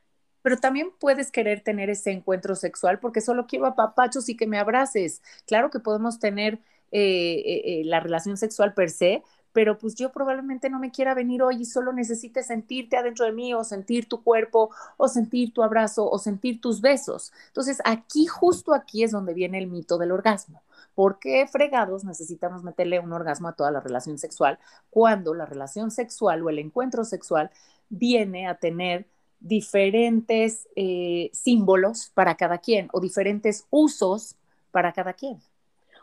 Pero 0.47 0.59
también 0.59 0.92
puedes 1.01 1.32
querer 1.32 1.61
tener 1.62 1.90
ese 1.90 2.12
encuentro 2.12 2.55
sexual 2.55 3.01
porque 3.01 3.20
solo 3.20 3.49
quiero 3.49 3.66
apapachos 3.66 4.28
y 4.28 4.36
que 4.36 4.47
me 4.47 4.61
abraces. 4.61 5.20
Claro 5.44 5.70
que 5.70 5.80
podemos 5.80 6.20
tener 6.20 6.61
eh, 6.92 7.80
eh, 7.80 7.82
la 7.84 7.99
relación 7.99 8.36
sexual 8.36 8.72
per 8.72 8.90
se, 8.90 9.24
pero 9.53 9.76
pues 9.76 9.97
yo 9.97 10.12
probablemente 10.12 10.70
no 10.70 10.78
me 10.78 10.92
quiera 10.92 11.14
venir 11.14 11.42
hoy 11.42 11.62
y 11.62 11.64
solo 11.64 11.92
necesite 11.92 12.44
sentirte 12.44 12.97
adentro 12.97 13.24
de 13.26 13.32
mí 13.32 13.55
o 13.55 13.64
sentir 13.64 14.09
tu 14.09 14.22
cuerpo 14.22 14.70
o 14.97 15.09
sentir 15.09 15.53
tu 15.53 15.64
abrazo 15.64 16.09
o 16.09 16.16
sentir 16.16 16.61
tus 16.61 16.80
besos. 16.80 17.32
Entonces 17.49 17.82
aquí, 17.84 18.26
justo 18.26 18.72
aquí 18.72 19.03
es 19.03 19.11
donde 19.11 19.34
viene 19.34 19.59
el 19.59 19.66
mito 19.66 19.99
del 19.99 20.12
orgasmo. 20.12 20.62
¿Por 20.94 21.18
qué 21.18 21.49
fregados 21.49 22.05
necesitamos 22.05 22.62
meterle 22.62 23.01
un 23.01 23.12
orgasmo 23.12 23.49
a 23.49 23.55
toda 23.55 23.72
la 23.72 23.80
relación 23.80 24.16
sexual 24.16 24.61
cuando 24.90 25.34
la 25.34 25.44
relación 25.44 25.90
sexual 25.90 26.40
o 26.44 26.51
el 26.51 26.61
encuentro 26.61 27.03
sexual 27.03 27.51
viene 27.88 28.47
a 28.47 28.55
tener 28.55 29.09
diferentes 29.41 30.68
eh, 30.76 31.30
símbolos 31.32 32.11
para 32.14 32.37
cada 32.37 32.59
quien 32.59 32.89
o 32.93 33.01
diferentes 33.01 33.66
usos 33.70 34.37
para 34.70 34.93
cada 34.93 35.12
quien? 35.12 35.39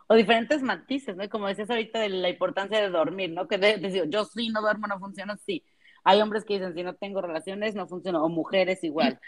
o 0.08 0.16
diferentes 0.16 0.62
matices, 0.62 1.16
¿no? 1.16 1.28
Como 1.30 1.48
decías 1.48 1.70
ahorita 1.70 2.00
de 2.00 2.10
la 2.10 2.30
importancia 2.30 2.82
de 2.82 2.90
dormir, 2.90 3.32
¿no? 3.32 3.48
Que 3.48 4.08
yo 4.10 4.26
sí 4.26 4.50
no 4.50 4.62
duermo, 4.62 4.88
no 4.88 5.00
funciona, 5.00 5.38
sí. 5.38 5.64
Hay 6.04 6.22
hombres 6.22 6.44
que 6.44 6.56
dicen, 6.56 6.74
si 6.74 6.84
no 6.84 6.96
tengo 6.96 7.22
relaciones, 7.22 7.76
no 7.76 7.88
funciona, 7.88 8.22
o 8.22 8.30
mujeres 8.30 8.84
igual. 8.84 9.20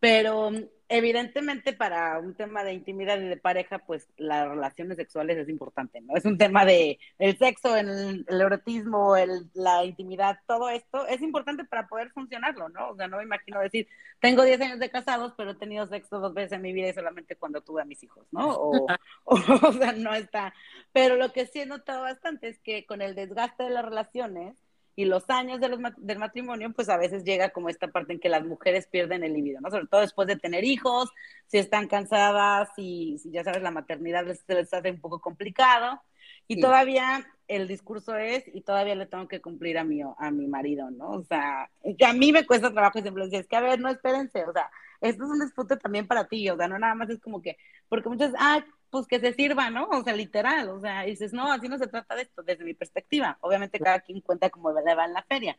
Pero 0.00 0.50
evidentemente 0.88 1.72
para 1.72 2.18
un 2.18 2.34
tema 2.34 2.62
de 2.62 2.72
intimidad 2.72 3.18
y 3.18 3.28
de 3.28 3.36
pareja, 3.36 3.78
pues 3.80 4.08
las 4.16 4.48
relaciones 4.48 4.96
sexuales 4.96 5.36
es 5.38 5.48
importante, 5.48 6.00
¿no? 6.00 6.16
Es 6.16 6.24
un 6.24 6.38
tema 6.38 6.64
de 6.64 6.98
el 7.18 7.36
sexo, 7.38 7.76
el, 7.76 8.24
el 8.28 8.40
erotismo, 8.40 9.16
el, 9.16 9.50
la 9.54 9.84
intimidad, 9.84 10.38
todo 10.46 10.68
esto 10.68 11.06
es 11.06 11.22
importante 11.22 11.64
para 11.64 11.88
poder 11.88 12.10
funcionarlo, 12.10 12.68
¿no? 12.68 12.90
O 12.90 12.96
sea, 12.96 13.08
no 13.08 13.16
me 13.18 13.24
imagino 13.24 13.60
decir, 13.60 13.88
tengo 14.20 14.44
10 14.44 14.60
años 14.60 14.78
de 14.78 14.90
casados, 14.90 15.34
pero 15.36 15.52
he 15.52 15.56
tenido 15.56 15.86
sexo 15.86 16.20
dos 16.20 16.34
veces 16.34 16.52
en 16.52 16.62
mi 16.62 16.72
vida 16.72 16.88
y 16.88 16.94
solamente 16.94 17.36
cuando 17.36 17.62
tuve 17.62 17.82
a 17.82 17.86
mis 17.86 18.02
hijos, 18.02 18.26
¿no? 18.30 18.48
O, 18.48 18.86
o, 19.24 19.34
o 19.68 19.72
sea, 19.72 19.92
no 19.92 20.14
está. 20.14 20.54
Pero 20.92 21.16
lo 21.16 21.32
que 21.32 21.46
sí 21.46 21.60
he 21.60 21.66
notado 21.66 22.02
bastante 22.02 22.48
es 22.48 22.58
que 22.60 22.86
con 22.86 23.02
el 23.02 23.14
desgaste 23.14 23.64
de 23.64 23.70
las 23.70 23.84
relaciones, 23.84 24.56
y 24.96 25.04
los 25.04 25.28
años 25.28 25.60
de 25.60 25.68
los, 25.68 25.78
del 25.98 26.18
matrimonio, 26.18 26.72
pues 26.72 26.88
a 26.88 26.96
veces 26.96 27.22
llega 27.22 27.50
como 27.50 27.68
esta 27.68 27.88
parte 27.88 28.14
en 28.14 28.18
que 28.18 28.30
las 28.30 28.44
mujeres 28.44 28.86
pierden 28.86 29.22
el 29.22 29.34
libido, 29.34 29.60
¿no? 29.60 29.70
Sobre 29.70 29.86
todo 29.86 30.00
después 30.00 30.26
de 30.26 30.36
tener 30.36 30.64
hijos, 30.64 31.12
si 31.46 31.58
están 31.58 31.86
cansadas 31.86 32.70
y 32.78 33.18
si 33.18 33.30
ya 33.30 33.44
sabes, 33.44 33.62
la 33.62 33.70
maternidad 33.70 34.26
les, 34.26 34.42
les 34.48 34.72
hace 34.72 34.90
un 34.90 35.00
poco 35.00 35.20
complicado. 35.20 36.00
Y 36.48 36.60
todavía 36.60 37.26
el 37.48 37.68
discurso 37.68 38.16
es, 38.16 38.44
y 38.52 38.62
todavía 38.62 38.94
le 38.94 39.06
tengo 39.06 39.28
que 39.28 39.40
cumplir 39.40 39.78
a 39.78 39.84
mi, 39.84 40.00
a 40.02 40.30
mi 40.30 40.46
marido, 40.46 40.90
¿no? 40.90 41.10
O 41.10 41.22
sea, 41.24 41.70
que 41.98 42.04
a 42.06 42.12
mí 42.12 42.32
me 42.32 42.46
cuesta 42.46 42.72
trabajo 42.72 42.98
y 42.98 43.02
siempre 43.02 43.24
decía, 43.24 43.40
es 43.40 43.48
que 43.48 43.56
a 43.56 43.60
ver, 43.60 43.78
no 43.80 43.88
espérense, 43.88 44.44
o 44.44 44.52
sea, 44.52 44.70
esto 45.00 45.24
es 45.24 45.30
un 45.30 45.40
disfrute 45.40 45.76
también 45.76 46.06
para 46.06 46.26
ti, 46.26 46.48
o 46.48 46.56
sea, 46.56 46.68
no 46.68 46.78
nada 46.78 46.94
más 46.94 47.10
es 47.10 47.20
como 47.20 47.42
que, 47.42 47.56
porque 47.88 48.08
muchas, 48.08 48.32
ah, 48.38 48.64
pues 48.90 49.06
que 49.06 49.20
se 49.20 49.32
sirva, 49.34 49.70
¿no? 49.70 49.88
O 49.88 50.02
sea, 50.02 50.14
literal, 50.14 50.68
o 50.68 50.80
sea, 50.80 51.02
dices, 51.02 51.32
no, 51.32 51.52
así 51.52 51.68
no 51.68 51.78
se 51.78 51.86
trata 51.86 52.14
de 52.14 52.22
esto, 52.22 52.42
desde 52.42 52.64
mi 52.64 52.74
perspectiva. 52.74 53.38
Obviamente 53.40 53.78
cada 53.78 54.00
quien 54.00 54.20
cuenta 54.20 54.50
cómo 54.50 54.72
le 54.72 54.94
va 54.94 55.04
en 55.04 55.12
la 55.12 55.22
feria. 55.24 55.58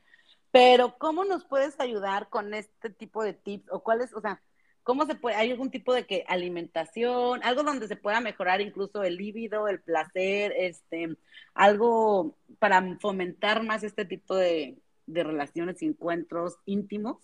Pero, 0.52 0.98
¿cómo 0.98 1.26
nos 1.26 1.46
puedes 1.46 1.80
ayudar 1.80 2.30
con 2.30 2.54
este 2.54 2.90
tipo 2.90 3.24
de 3.24 3.34
tips? 3.34 3.68
O 3.72 3.84
cuáles, 3.84 4.14
o 4.14 4.22
sea, 4.22 4.42
¿cómo 4.84 5.06
se 5.06 5.16
puede, 5.16 5.36
hay 5.36 5.52
algún 5.52 5.72
tipo 5.72 5.94
de 5.94 6.06
que 6.06 6.26
alimentación, 6.28 7.42
algo 7.44 7.64
donde 7.64 7.88
se 7.88 7.98
pueda 7.98 8.22
mejorar 8.22 8.62
incluso 8.62 9.04
el 9.04 9.18
líbido, 9.18 9.68
el 9.68 9.82
placer, 9.82 10.54
este, 10.58 11.18
algo 11.54 12.38
para 12.60 12.98
fomentar 13.00 13.64
más 13.64 13.84
este 13.84 14.06
tipo 14.06 14.36
de, 14.36 14.78
de 15.06 15.24
relaciones 15.24 15.82
encuentros 15.82 16.58
íntimos? 16.66 17.18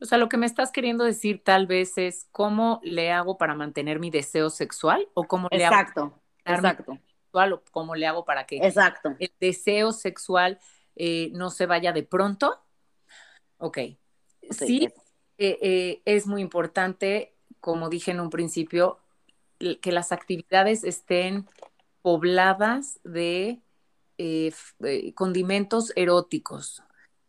O 0.00 0.06
sea, 0.06 0.18
lo 0.18 0.28
que 0.28 0.38
me 0.38 0.46
estás 0.46 0.72
queriendo 0.72 1.04
decir 1.04 1.42
tal 1.44 1.66
vez 1.66 1.98
es 1.98 2.26
cómo 2.32 2.80
le 2.82 3.12
hago 3.12 3.36
para 3.36 3.54
mantener 3.54 4.00
mi 4.00 4.10
deseo 4.10 4.48
sexual 4.48 5.06
o 5.14 5.24
cómo 5.24 5.48
le 5.50 5.62
exacto, 5.62 6.20
hago 6.44 6.56
exacto. 6.56 6.98
sexual 7.24 7.52
o 7.52 7.62
cómo 7.70 7.94
le 7.94 8.06
hago 8.06 8.24
para 8.24 8.46
que 8.46 8.56
exacto. 8.56 9.14
el 9.18 9.30
deseo 9.38 9.92
sexual 9.92 10.58
eh, 10.96 11.30
no 11.34 11.50
se 11.50 11.66
vaya 11.66 11.92
de 11.92 12.02
pronto. 12.02 12.62
Ok. 13.58 13.78
Sí, 14.50 14.88
eh, 15.36 15.58
eh, 15.60 16.02
es 16.06 16.26
muy 16.26 16.40
importante, 16.40 17.36
como 17.60 17.90
dije 17.90 18.10
en 18.10 18.20
un 18.20 18.30
principio, 18.30 18.98
que 19.58 19.92
las 19.92 20.12
actividades 20.12 20.84
estén 20.84 21.46
pobladas 22.00 22.98
de 23.04 23.60
condimentos 25.14 25.92
eróticos, 25.94 26.82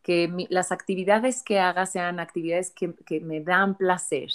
que 0.04 0.48
las 0.50 0.72
actividades 0.72 1.44
que 1.44 1.60
haga 1.60 1.86
sean 1.86 2.20
actividades 2.20 2.72
que, 2.72 2.94
que, 3.06 3.20
me 3.20 3.42
dan 3.42 3.76
placer, 3.76 4.30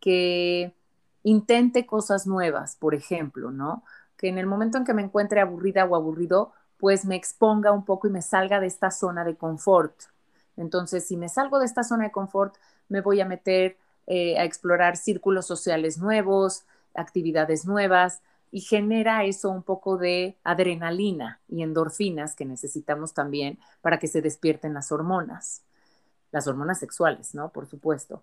que 0.00 0.74
intente 1.22 1.86
cosas 1.86 2.26
nuevas, 2.26 2.76
por 2.76 2.94
ejemplo, 2.94 3.50
¿no? 3.50 3.82
Que 4.16 4.28
en 4.28 4.38
el 4.38 4.46
momento 4.46 4.78
en 4.78 4.84
que 4.84 4.94
me 4.94 5.02
encuentre 5.02 5.40
aburrida 5.40 5.84
o 5.84 5.96
aburrido, 5.96 6.52
pues 6.78 7.04
me 7.04 7.16
exponga 7.16 7.72
un 7.72 7.84
poco 7.84 8.08
y 8.08 8.10
me 8.10 8.22
salga 8.22 8.60
de 8.60 8.66
esta 8.66 8.90
zona 8.90 9.24
de 9.24 9.36
confort. 9.36 9.94
Entonces, 10.56 11.06
si 11.06 11.16
me 11.16 11.28
salgo 11.28 11.58
de 11.58 11.66
esta 11.66 11.84
zona 11.84 12.04
de 12.04 12.12
confort, 12.12 12.54
me 12.88 13.00
voy 13.00 13.20
a 13.20 13.26
meter 13.26 13.78
eh, 14.06 14.38
a 14.38 14.44
explorar 14.44 14.96
círculos 14.96 15.46
sociales 15.46 15.98
nuevos, 15.98 16.64
actividades 16.94 17.64
nuevas, 17.64 18.22
y 18.52 18.60
genera 18.60 19.24
eso 19.24 19.50
un 19.50 19.62
poco 19.62 19.96
de 19.96 20.36
adrenalina 20.42 21.40
y 21.48 21.62
endorfinas 21.62 22.34
que 22.34 22.44
necesitamos 22.44 23.14
también 23.14 23.58
para 23.80 23.98
que 23.98 24.08
se 24.08 24.22
despierten 24.22 24.74
las 24.74 24.90
hormonas, 24.92 25.62
las 26.32 26.46
hormonas 26.46 26.78
sexuales, 26.78 27.34
¿no? 27.34 27.50
Por 27.50 27.66
supuesto. 27.66 28.22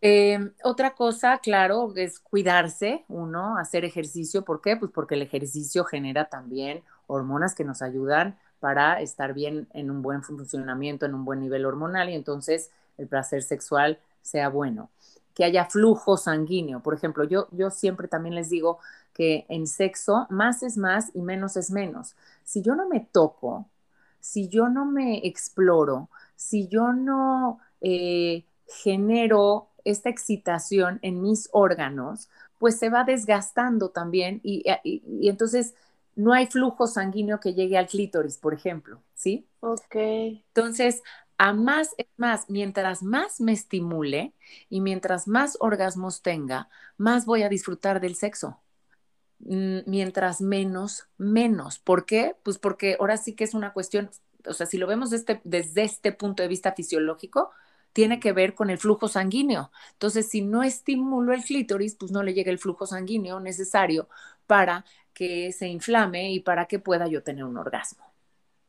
Em, 0.00 0.52
otra 0.62 0.94
cosa, 0.94 1.38
claro, 1.38 1.92
es 1.96 2.20
cuidarse, 2.20 3.04
uno, 3.08 3.58
hacer 3.58 3.84
ejercicio. 3.84 4.42
¿Por 4.44 4.60
qué? 4.60 4.76
Pues 4.76 4.92
porque 4.92 5.14
el 5.14 5.22
ejercicio 5.22 5.84
genera 5.84 6.26
también 6.26 6.82
hormonas 7.06 7.54
que 7.54 7.64
nos 7.64 7.82
ayudan 7.82 8.38
para 8.60 9.00
estar 9.00 9.34
bien 9.34 9.68
en 9.72 9.90
un 9.90 10.02
buen 10.02 10.22
funcionamiento, 10.22 11.06
en 11.06 11.14
un 11.14 11.24
buen 11.24 11.40
nivel 11.40 11.66
hormonal 11.66 12.10
y 12.10 12.14
entonces 12.14 12.70
el 12.96 13.06
placer 13.08 13.42
sexual 13.42 13.98
sea 14.22 14.48
bueno. 14.48 14.90
Que 15.36 15.44
haya 15.44 15.66
flujo 15.66 16.18
sanguíneo. 16.18 16.82
Por 16.82 16.94
ejemplo, 16.96 17.24
yo, 17.24 17.48
yo 17.52 17.70
siempre 17.70 18.08
también 18.08 18.34
les 18.36 18.50
digo 18.50 18.80
que 19.14 19.46
en 19.50 19.68
sexo 19.68 20.26
más 20.30 20.64
es 20.64 20.78
más 20.78 21.12
y 21.14 21.22
menos 21.22 21.56
es 21.58 21.70
menos. 21.70 22.16
Si 22.44 22.62
yo 22.62 22.74
no 22.76 22.88
me 22.88 23.00
toco, 23.02 23.70
si 24.20 24.48
yo 24.48 24.68
no 24.68 24.86
me 24.86 25.26
exploro, 25.26 26.10
si 26.36 26.68
yo 26.68 26.92
no 26.94 27.60
eh, 27.80 28.44
genero 28.66 29.70
esta 29.84 30.08
excitación 30.10 30.98
en 31.02 31.22
mis 31.22 31.48
órganos, 31.52 32.28
pues 32.58 32.78
se 32.78 32.88
va 32.90 33.04
desgastando 33.04 33.90
también 33.90 34.40
y, 34.42 34.64
y 34.84 35.28
entonces 35.28 35.74
no 36.16 36.32
hay 36.32 36.46
flujo 36.46 36.86
sanguíneo 36.88 37.40
que 37.40 37.54
llegue 37.54 37.78
al 37.78 37.86
clítoris, 37.88 38.38
por 38.38 38.54
ejemplo, 38.54 39.02
¿sí? 39.14 39.46
Ok. 39.60 39.96
Entonces, 40.54 41.02
a 41.38 41.52
más 41.52 41.94
es 41.98 42.06
más, 42.16 42.48
mientras 42.50 43.02
más 43.02 43.40
me 43.40 43.52
estimule 43.52 44.34
y 44.70 44.80
mientras 44.80 45.28
más 45.28 45.56
orgasmos 45.60 46.22
tenga, 46.22 46.68
más 46.96 47.26
voy 47.26 47.42
a 47.42 47.48
disfrutar 47.48 48.00
del 48.00 48.16
sexo. 48.16 48.60
Mm, 49.40 49.80
mientras 49.86 50.40
menos, 50.40 51.08
menos. 51.18 51.78
¿Por 51.78 52.06
qué? 52.06 52.36
Pues 52.42 52.58
porque 52.58 52.96
ahora 53.00 53.16
sí 53.16 53.34
que 53.34 53.44
es 53.44 53.54
una 53.54 53.72
cuestión, 53.72 54.10
o 54.46 54.52
sea, 54.54 54.66
si 54.66 54.78
lo 54.78 54.86
vemos 54.86 55.10
desde, 55.10 55.40
desde 55.44 55.82
este 55.84 56.12
punto 56.12 56.42
de 56.42 56.48
vista 56.48 56.72
fisiológico, 56.72 57.50
tiene 57.92 58.20
que 58.20 58.32
ver 58.32 58.54
con 58.54 58.70
el 58.70 58.78
flujo 58.78 59.08
sanguíneo. 59.08 59.70
Entonces, 59.92 60.28
si 60.28 60.42
no 60.42 60.62
estimulo 60.62 61.32
el 61.32 61.44
clítoris, 61.44 61.94
pues 61.96 62.12
no 62.12 62.22
le 62.22 62.34
llega 62.34 62.50
el 62.50 62.58
flujo 62.58 62.86
sanguíneo 62.86 63.40
necesario 63.40 64.08
para 64.46 64.84
que 65.14 65.52
se 65.52 65.68
inflame 65.68 66.32
y 66.32 66.40
para 66.40 66.66
que 66.66 66.78
pueda 66.78 67.06
yo 67.08 67.22
tener 67.22 67.44
un 67.44 67.56
orgasmo. 67.56 68.05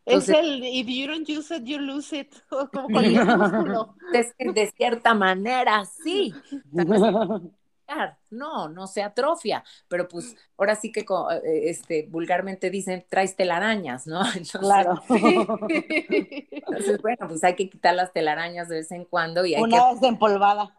Es 0.07 0.29
el 0.29 0.63
if 0.63 0.87
you 0.87 1.07
don't 1.07 1.29
use 1.29 1.55
it, 1.55 1.63
you 1.65 1.79
lose 1.79 2.17
it, 2.17 2.33
como 2.49 2.89
cualquier 2.89 3.25
músculo. 3.37 3.95
Que 4.11 4.51
de 4.53 4.71
cierta 4.71 5.13
manera, 5.13 5.83
sí. 5.85 6.33
no, 8.29 8.69
no 8.69 8.87
se 8.87 9.01
atrofia, 9.01 9.63
pero 9.87 10.07
pues 10.07 10.35
ahora 10.57 10.75
sí 10.75 10.91
que 10.91 11.01
eh, 11.01 11.69
este, 11.69 12.07
vulgarmente 12.09 12.69
dicen, 12.69 13.05
traes 13.09 13.35
telarañas, 13.35 14.07
¿no? 14.07 14.21
claro. 14.59 15.01
Entonces, 15.09 17.01
bueno, 17.01 17.27
pues 17.27 17.43
hay 17.43 17.55
que 17.55 17.69
quitar 17.69 17.95
las 17.95 18.11
telarañas 18.11 18.67
de 18.69 18.77
vez 18.77 18.91
en 18.91 19.05
cuando 19.05 19.45
y 19.45 19.55
hay 19.55 19.61
Una 19.61 19.93
vez 19.93 20.03
empolvada. 20.03 20.75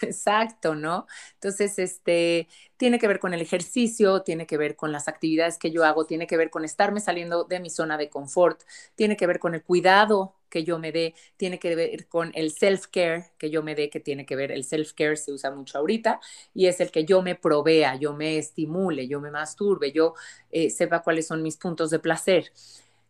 Exacto, 0.00 0.74
¿no? 0.74 1.06
Entonces, 1.34 1.78
este, 1.78 2.48
tiene 2.76 2.98
que 2.98 3.08
ver 3.08 3.18
con 3.18 3.34
el 3.34 3.40
ejercicio, 3.40 4.22
tiene 4.22 4.46
que 4.46 4.56
ver 4.56 4.76
con 4.76 4.92
las 4.92 5.08
actividades 5.08 5.58
que 5.58 5.70
yo 5.70 5.84
hago, 5.84 6.06
tiene 6.06 6.26
que 6.26 6.36
ver 6.36 6.50
con 6.50 6.64
estarme 6.64 7.00
saliendo 7.00 7.44
de 7.44 7.60
mi 7.60 7.70
zona 7.70 7.96
de 7.96 8.08
confort, 8.08 8.62
tiene 8.94 9.16
que 9.16 9.26
ver 9.26 9.38
con 9.38 9.54
el 9.54 9.62
cuidado 9.62 10.39
que 10.50 10.64
yo 10.64 10.78
me 10.78 10.92
dé, 10.92 11.14
tiene 11.36 11.58
que 11.58 11.74
ver 11.74 12.06
con 12.08 12.32
el 12.34 12.52
self-care 12.52 13.30
que 13.38 13.50
yo 13.50 13.62
me 13.62 13.74
dé, 13.74 13.88
que 13.88 14.00
tiene 14.00 14.26
que 14.26 14.36
ver, 14.36 14.52
el 14.52 14.64
self-care 14.64 15.16
se 15.16 15.32
usa 15.32 15.50
mucho 15.50 15.78
ahorita, 15.78 16.20
y 16.52 16.66
es 16.66 16.80
el 16.80 16.90
que 16.90 17.04
yo 17.04 17.22
me 17.22 17.36
provea, 17.36 17.96
yo 17.96 18.12
me 18.12 18.36
estimule, 18.36 19.08
yo 19.08 19.20
me 19.20 19.30
masturbe, 19.30 19.92
yo 19.92 20.14
eh, 20.50 20.70
sepa 20.70 21.02
cuáles 21.02 21.26
son 21.26 21.42
mis 21.42 21.56
puntos 21.56 21.90
de 21.90 21.98
placer. 21.98 22.52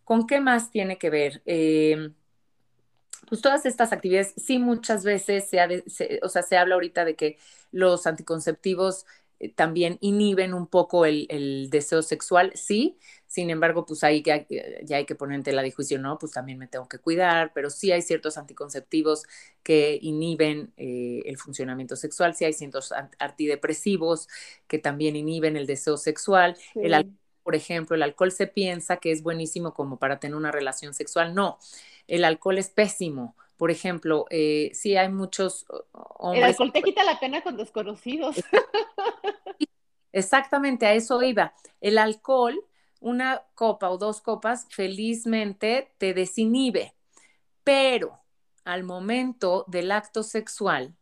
¿Con 0.05 0.27
qué 0.27 0.41
más 0.41 0.71
tiene 0.71 0.99
que 0.99 1.11
ver? 1.11 1.43
Eh, 1.47 2.11
pues 3.29 3.43
todas 3.43 3.65
estas 3.65 3.93
actividades, 3.93 4.35
sí 4.37 4.59
muchas 4.59 5.05
veces 5.05 5.49
se, 5.49 6.21
o 6.23 6.29
sea, 6.29 6.43
se 6.43 6.57
habla 6.57 6.75
ahorita 6.75 7.05
de 7.05 7.15
que 7.15 7.39
los 7.71 8.07
anticonceptivos 8.09 9.07
también 9.55 9.99
inhiben 10.01 10.55
un 10.55 10.67
poco 10.67 11.07
el, 11.07 11.69
deseo 11.71 12.03
sexual, 12.03 12.53
sí, 12.55 12.99
sin 13.27 13.51
embargo, 13.51 13.87
pues 13.87 14.05
ahí 14.05 14.23
ya, 14.23 14.47
ya 14.83 14.97
hay 14.97 15.07
que 15.07 15.15
poner 15.15 15.37
en 15.37 15.43
tela 15.45 15.63
de 15.63 15.71
juicio, 15.71 15.99
¿no? 15.99 16.19
Pues 16.19 16.33
también 16.33 16.59
me 16.59 16.67
tengo 16.67 16.89
que 16.89 16.99
cuidar, 16.99 17.53
pero 17.55 17.71
sí 17.71 17.93
hay 17.93 18.03
ciertos 18.03 18.37
anticonceptivos 18.37 19.23
que 19.63 19.99
inhiben 20.03 20.73
eh, 20.77 21.23
el 21.27 21.39
funcionamiento 21.39 21.97
sexual, 21.97 22.35
sí 22.35 22.45
hay 22.45 22.53
ciertos 22.53 22.93
antidepresivos 23.19 24.29
que 24.67 24.79
también 24.79 25.17
inhiben 25.17 25.57
el 25.57 25.67
deseo 25.67 25.97
sexual, 25.97 26.57
el 26.75 26.93
por 27.43 27.55
ejemplo, 27.55 27.97
el 27.97 28.03
alcohol 28.03 28.31
se 28.33 28.47
piensa 28.47 28.99
que 28.99 29.11
es 29.11 29.23
buenísimo 29.23 29.75
como 29.75 29.99
para 29.99 30.21
tener 30.21 30.37
una 30.37 30.53
relación 30.53 30.95
sexual, 30.95 31.35
no, 31.35 31.59
el 32.07 32.25
alcohol 32.25 32.59
es 32.59 32.69
pésimo. 32.69 33.35
Por 33.61 33.71
ejemplo, 33.71 34.25
eh, 34.31 34.71
sí 34.73 34.97
hay 34.97 35.11
muchos 35.11 35.67
hombres. 35.93 36.45
El 36.45 36.49
alcohol 36.49 36.73
te 36.73 36.83
quita 36.83 37.05
la 37.05 37.21
pena 37.21 37.43
con 37.43 37.59
desconocidos. 37.59 38.37
Exactamente, 40.13 40.87
a 40.87 40.95
eso 40.95 41.23
iba. 41.23 41.53
El 41.83 41.99
alcohol, 41.99 42.59
una 43.01 43.43
copa 43.55 43.91
o 43.91 43.99
dos 43.99 44.23
copas, 44.23 44.67
felizmente 44.71 45.93
te 45.99 46.15
desinhibe, 46.15 46.95
pero 47.63 48.23
al 48.65 48.83
momento 48.83 49.67
del 49.69 49.93
acto 49.93 50.23
sexual 50.23 50.97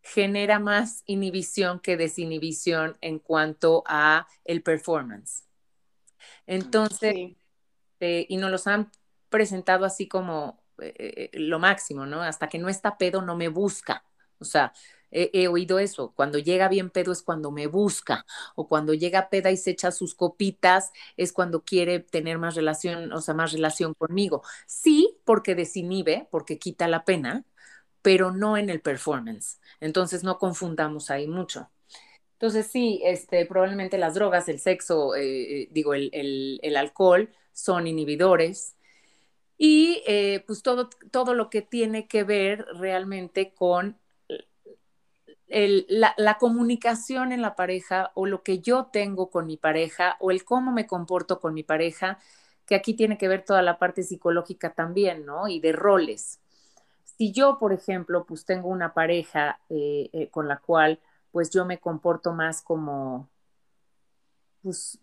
genera 0.00 0.58
más 0.58 1.02
inhibición 1.04 1.80
que 1.80 1.98
desinhibición 1.98 2.96
en 3.02 3.18
cuanto 3.18 3.84
a 3.86 4.26
el 4.46 4.62
performance. 4.62 5.44
Entonces, 6.46 7.36
eh, 8.00 8.24
y 8.26 8.38
nos 8.38 8.50
los 8.50 8.66
han 8.66 8.90
presentado 9.28 9.84
así 9.84 10.08
como 10.08 10.61
eh, 10.82 10.94
eh, 10.98 11.30
lo 11.34 11.58
máximo, 11.58 12.06
¿no? 12.06 12.22
Hasta 12.22 12.48
que 12.48 12.58
no 12.58 12.68
está 12.68 12.98
pedo, 12.98 13.22
no 13.22 13.36
me 13.36 13.48
busca. 13.48 14.04
O 14.38 14.44
sea, 14.44 14.72
he, 15.10 15.48
oído 15.48 15.78
eso. 15.78 16.12
Cuando 16.16 16.38
llega 16.38 16.68
bien 16.68 16.90
pedo 16.90 17.12
es 17.12 17.22
cuando 17.22 17.50
me 17.50 17.66
busca. 17.66 18.26
O 18.56 18.68
cuando 18.68 18.94
llega 18.94 19.28
peda 19.30 19.50
y 19.50 19.56
se 19.56 19.70
echa 19.72 19.92
sus 19.92 20.14
copitas 20.14 20.92
es 21.16 21.32
cuando 21.32 21.62
quiere 21.64 22.00
tener 22.00 22.38
más 22.38 22.54
relación, 22.56 23.12
o 23.12 23.20
sea, 23.20 23.34
más 23.34 23.52
relación 23.52 23.94
conmigo. 23.94 24.42
Sí, 24.66 25.18
porque 25.24 25.54
desinhibe, 25.54 26.28
porque 26.30 26.58
quita 26.58 26.88
la 26.88 27.04
pena, 27.04 27.44
pero 28.02 28.32
no 28.32 28.56
en 28.56 28.70
el 28.70 28.80
performance. 28.80 29.60
Entonces 29.80 30.24
no 30.24 30.38
confundamos 30.38 31.10
ahí 31.10 31.26
mucho. 31.28 31.70
Entonces 32.34 32.66
sí, 32.66 33.00
este, 33.04 33.46
probablemente 33.46 33.98
las 33.98 34.14
drogas, 34.14 34.48
el 34.48 34.58
sexo, 34.60 35.14
eh, 35.16 35.68
digo, 35.70 35.94
el, 35.94 36.10
el 36.62 36.76
alcohol 36.76 37.30
son 37.52 37.86
inhibidores 37.86 38.76
y 39.58 40.02
eh, 40.06 40.44
pues 40.46 40.62
todo, 40.62 40.88
todo 41.10 41.34
lo 41.34 41.50
que 41.50 41.62
tiene 41.62 42.08
que 42.08 42.24
ver 42.24 42.66
realmente 42.74 43.52
con 43.54 43.98
la, 45.48 46.38
comunicación 46.38 47.32
en 47.32 47.42
la 47.42 47.54
pareja 47.54 48.10
o 48.14 48.26
lo 48.26 48.42
que 48.42 48.60
yo 48.60 48.86
tengo 48.86 49.30
con 49.30 49.46
mi 49.46 49.56
pareja 49.56 50.16
o 50.20 50.30
el 50.30 50.44
cómo 50.44 50.72
me 50.72 50.86
comporto 50.86 51.40
con 51.40 51.54
mi 51.54 51.62
pareja, 51.62 52.18
que 52.66 52.74
aquí 52.74 52.94
tiene 52.94 53.18
que 53.18 53.28
ver 53.28 53.44
toda 53.44 53.62
la 53.62 53.78
parte 53.78 54.02
psicológica 54.02 54.72
también, 54.72 55.26
¿no? 55.26 55.48
Y 55.48 55.60
de 55.60 55.72
roles. 55.72 56.40
Si 57.04 57.32
yo, 57.32 57.58
por 57.58 57.72
ejemplo, 57.72 58.24
pues 58.24 58.44
tengo 58.44 58.68
una 58.68 58.94
pareja 58.94 59.60
eh, 59.68 60.08
eh, 60.12 60.28
con 60.30 60.48
la 60.48 60.58
cual 60.58 61.00
pues 61.30 61.50
yo 61.50 61.64
me 61.64 61.78
comporto 61.78 62.32
más 62.32 62.62
como, 62.62 63.28
pues 64.62 64.98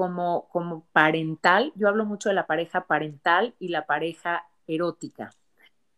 como, 0.00 0.48
como 0.48 0.86
parental, 0.94 1.74
yo 1.76 1.86
hablo 1.86 2.06
mucho 2.06 2.30
de 2.30 2.34
la 2.34 2.46
pareja 2.46 2.86
parental 2.86 3.54
y 3.58 3.68
la 3.68 3.84
pareja 3.84 4.46
erótica. 4.66 5.34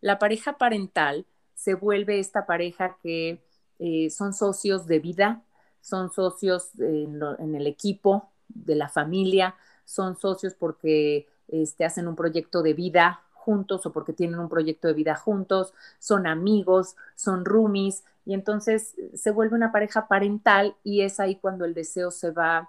La 0.00 0.18
pareja 0.18 0.58
parental 0.58 1.24
se 1.54 1.74
vuelve 1.74 2.18
esta 2.18 2.44
pareja 2.44 2.96
que 3.00 3.44
eh, 3.78 4.10
son 4.10 4.34
socios 4.34 4.88
de 4.88 4.98
vida, 4.98 5.44
son 5.80 6.10
socios 6.10 6.70
en, 6.80 7.54
el 7.54 7.68
equipo 7.68 8.32
de 8.48 8.74
la 8.74 8.88
familia, 8.88 9.54
son 9.84 10.18
socios 10.18 10.54
porque 10.54 11.28
este, 11.46 11.84
hacen 11.84 12.08
un 12.08 12.16
proyecto 12.16 12.64
de 12.64 12.74
vida 12.74 13.22
juntos 13.34 13.86
o 13.86 13.92
porque 13.92 14.12
tienen 14.12 14.40
un 14.40 14.48
proyecto 14.48 14.88
de 14.88 14.94
vida 14.94 15.14
juntos, 15.14 15.74
son 16.00 16.26
amigos, 16.26 16.96
son 17.14 17.44
roomies, 17.44 18.02
y 18.24 18.34
entonces 18.34 18.96
se 19.14 19.30
vuelve 19.30 19.54
una 19.54 19.70
pareja 19.70 20.08
parental 20.08 20.74
y 20.82 21.02
es 21.02 21.20
ahí 21.20 21.36
cuando 21.36 21.64
el 21.64 21.72
deseo 21.72 22.10
se 22.10 22.32
va 22.32 22.68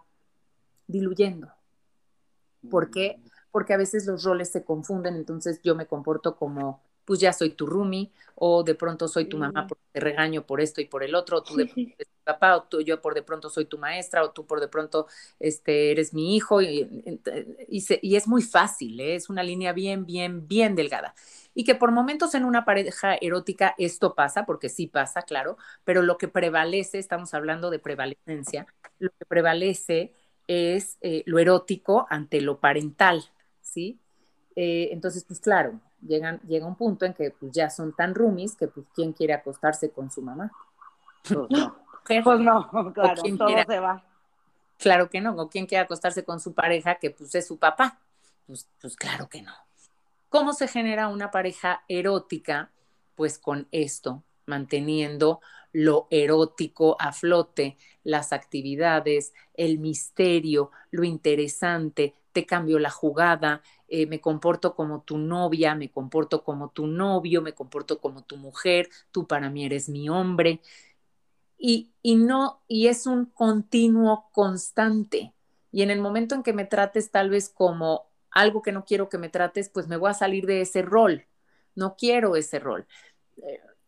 diluyendo. 0.94 1.52
¿Por 2.70 2.92
qué? 2.92 3.18
Mm. 3.18 3.28
Porque 3.52 3.74
a 3.74 3.78
veces 3.78 4.08
los 4.08 4.24
roles 4.24 4.50
se 4.50 4.64
confunden, 4.64 5.16
entonces 5.16 5.60
yo 5.64 5.76
me 5.76 5.88
comporto 5.88 6.38
como 6.38 6.82
pues 7.06 7.20
ya 7.20 7.34
soy 7.34 7.52
tu 7.52 7.66
roomie, 7.66 8.12
o 8.36 8.64
de 8.64 8.76
pronto 8.76 9.08
soy 9.08 9.26
tu 9.26 9.38
mamá 9.38 9.68
porque 9.68 9.84
te 9.92 10.00
regaño 10.00 10.46
por 10.46 10.62
esto 10.62 10.82
y 10.82 10.86
por 10.86 11.04
el 11.04 11.16
otro, 11.16 11.38
o 11.38 11.44
tú 11.44 11.56
de 11.56 11.66
pronto 11.66 11.92
eres 11.98 12.08
tu 12.08 12.24
papá, 12.24 12.58
o 12.58 12.64
tú, 12.64 12.82
yo 12.82 13.02
por 13.02 13.14
de 13.14 13.24
pronto 13.24 13.50
soy 13.50 13.66
tu 13.66 13.78
maestra, 13.78 14.24
o 14.24 14.32
tú 14.32 14.46
por 14.46 14.60
de 14.60 14.68
pronto 14.68 15.08
este, 15.40 15.92
eres 15.92 16.14
mi 16.14 16.36
hijo, 16.36 16.62
y, 16.62 16.88
y, 17.68 18.16
es 18.16 18.28
muy 18.28 18.42
fácil, 18.42 19.00
¿eh? 19.00 19.16
es 19.16 19.30
una 19.30 19.44
línea 19.44 19.74
bien, 19.74 20.06
bien, 20.06 20.48
bien 20.48 20.76
delgada. 20.76 21.14
Y 21.54 21.66
que 21.66 21.76
por 21.76 21.92
momentos 21.92 22.34
en 22.34 22.46
una 22.46 22.66
pareja 22.66 23.16
erótica 23.16 23.76
esto 23.78 24.16
pasa, 24.16 24.46
porque 24.46 24.70
sí 24.70 24.88
pasa, 24.88 25.22
claro, 25.22 25.58
pero 25.84 26.02
lo 26.02 26.18
que 26.18 26.28
prevalece, 26.28 27.00
estamos 27.00 27.34
hablando 27.34 27.70
de 27.70 27.80
prevalecencia, 27.80 28.66
lo 28.98 29.10
que 29.12 29.26
prevalece 29.26 30.14
es 30.48 30.98
eh, 31.02 31.24
lo 31.26 31.40
erótico 31.40 32.06
ante 32.10 32.42
lo 32.42 32.60
parental, 32.60 33.24
¿sí? 33.62 34.00
Eh, 34.56 34.90
entonces, 34.92 35.24
pues 35.24 35.40
claro, 35.40 35.80
llegan, 36.02 36.40
llega 36.42 36.66
un 36.66 36.76
punto 36.76 37.06
en 37.06 37.14
que 37.14 37.32
pues, 37.32 37.52
ya 37.52 37.70
son 37.70 37.94
tan 37.94 38.14
roomies 38.14 38.56
que 38.56 38.68
pues 38.68 38.86
quién 38.94 39.14
quiere 39.14 39.34
acostarse 39.34 39.92
con 39.92 40.12
su 40.12 40.22
mamá. 40.22 40.52
Pues 41.28 41.50
no, 41.50 41.76
pues 42.24 42.40
no 42.40 42.70
claro, 42.94 43.22
todo 43.38 43.64
se 43.66 43.80
va. 43.80 44.04
Claro 44.78 45.10
que 45.10 45.22
no, 45.22 45.36
o 45.36 45.50
quién 45.50 45.66
quiere 45.66 45.84
acostarse 45.84 46.24
con 46.26 46.40
su 46.40 46.54
pareja 46.54 46.96
que 46.96 47.12
pues 47.12 47.34
es 47.36 47.48
su 47.48 47.58
papá. 47.58 48.00
Pues, 48.46 48.68
pues 48.82 48.96
claro 48.96 49.30
que 49.30 49.42
no. 49.42 49.54
¿Cómo 50.30 50.54
se 50.54 50.68
genera 50.68 51.08
una 51.08 51.32
pareja 51.32 51.84
erótica? 51.88 52.72
Pues 53.16 53.38
con 53.38 53.68
esto, 53.72 54.24
manteniendo 54.46 55.40
lo 55.72 56.08
erótico 56.10 56.98
a 57.00 57.12
flote, 57.12 57.78
las 58.04 58.34
actividades, 58.34 59.34
el 59.54 59.80
misterio, 59.80 60.72
lo 60.92 61.04
interesante, 61.04 62.16
te 62.32 62.46
cambio 62.46 62.80
la 62.80 62.90
jugada, 62.90 63.62
eh, 63.88 64.08
me 64.08 64.20
comporto 64.20 64.76
como 64.76 65.02
tu 65.02 65.18
novia, 65.18 65.76
me 65.76 65.90
comporto 65.92 66.44
como 66.44 66.70
tu 66.70 66.88
novio, 66.88 67.42
me 67.42 67.54
comporto 67.54 68.00
como 68.00 68.24
tu 68.24 68.38
mujer, 68.38 68.90
tú 69.12 69.28
para 69.28 69.50
mí 69.50 69.66
eres 69.66 69.90
mi 69.90 70.10
hombre. 70.10 70.62
Y, 71.58 71.92
y 72.02 72.16
no, 72.16 72.62
y 72.68 72.88
es 72.88 73.06
un 73.08 73.26
continuo 73.26 74.30
constante. 74.32 75.34
Y 75.72 75.82
en 75.82 75.92
el 75.92 76.02
momento 76.02 76.36
en 76.36 76.44
que 76.44 76.54
me 76.54 76.66
trates 76.66 77.12
tal 77.12 77.30
vez 77.30 77.50
como 77.50 78.06
algo 78.32 78.62
que 78.62 78.72
no 78.72 78.84
quiero 78.86 79.10
que 79.10 79.18
me 79.18 79.30
trates, 79.30 79.70
pues 79.70 79.88
me 79.88 79.98
voy 79.98 80.10
a 80.10 80.14
salir 80.14 80.46
de 80.46 80.62
ese 80.62 80.82
rol. 80.82 81.26
No 81.76 81.96
quiero 81.96 82.36
ese 82.36 82.60
rol. 82.60 82.86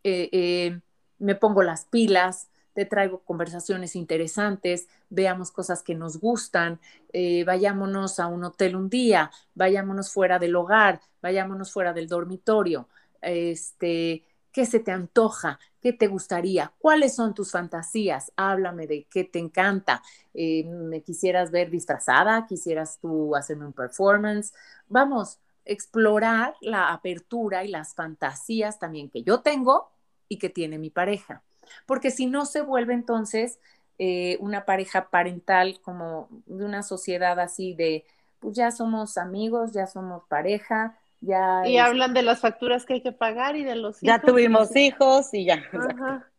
Eh, 0.03 0.29
eh, 0.31 0.79
me 1.19 1.35
pongo 1.35 1.63
las 1.63 1.85
pilas, 1.85 2.49
te 2.75 2.85
traigo 2.85 3.19
conversaciones 3.19 3.95
interesantes, 3.95 4.87
veamos 5.09 5.49
cosas 5.49 5.81
que 5.81 5.95
nos 5.95 6.19
gustan, 6.19 6.79
eh, 7.13 7.45
vayámonos 7.45 8.19
a 8.19 8.27
un 8.27 8.43
hotel 8.43 8.75
un 8.75 8.89
día, 8.89 9.31
vayámonos 9.55 10.11
fuera 10.11 10.37
del 10.39 10.55
hogar, 10.57 10.99
vayámonos 11.21 11.71
fuera 11.71 11.93
del 11.93 12.09
dormitorio, 12.09 12.89
este, 13.21 14.25
¿qué 14.51 14.65
se 14.65 14.79
te 14.79 14.91
antoja? 14.91 15.57
¿Qué 15.81 15.93
te 15.93 16.07
gustaría? 16.07 16.73
¿Cuáles 16.77 17.15
son 17.15 17.33
tus 17.33 17.51
fantasías? 17.51 18.33
Háblame 18.35 18.87
de 18.87 19.07
qué 19.09 19.23
te 19.23 19.39
encanta. 19.39 20.03
Eh, 20.33 20.65
¿Me 20.65 21.01
quisieras 21.01 21.51
ver 21.51 21.69
disfrazada? 21.69 22.45
¿Quisieras 22.45 22.99
tú 22.99 23.35
hacerme 23.35 23.67
un 23.67 23.73
performance? 23.73 24.53
Vamos, 24.89 25.39
explorar 25.63 26.55
la 26.59 26.91
apertura 26.91 27.63
y 27.63 27.69
las 27.69 27.93
fantasías 27.95 28.79
también 28.79 29.09
que 29.09 29.23
yo 29.23 29.39
tengo 29.41 29.91
y 30.27 30.39
que 30.39 30.49
tiene 30.49 30.77
mi 30.77 30.89
pareja 30.89 31.43
porque 31.85 32.11
si 32.11 32.25
no 32.25 32.45
se 32.45 32.61
vuelve 32.61 32.93
entonces 32.93 33.59
eh, 33.97 34.37
una 34.41 34.65
pareja 34.65 35.09
parental 35.09 35.79
como 35.81 36.27
de 36.45 36.65
una 36.65 36.83
sociedad 36.83 37.39
así 37.39 37.73
de, 37.73 38.05
pues 38.39 38.55
ya 38.55 38.71
somos 38.71 39.17
amigos, 39.17 39.71
ya 39.71 39.87
somos 39.87 40.23
pareja, 40.27 40.97
ya... 41.21 41.63
Y 41.65 41.77
hablan 41.77 42.13
de 42.13 42.21
las 42.21 42.41
facturas 42.41 42.85
que 42.85 42.95
hay 42.95 43.01
que 43.01 43.11
pagar 43.11 43.55
y 43.55 43.63
de 43.63 43.75
los 43.75 44.03
hijos. 44.03 44.17
Ya 44.17 44.21
tuvimos 44.21 44.75
hijos 44.75 45.33
y 45.33 45.45
ya. 45.45 45.63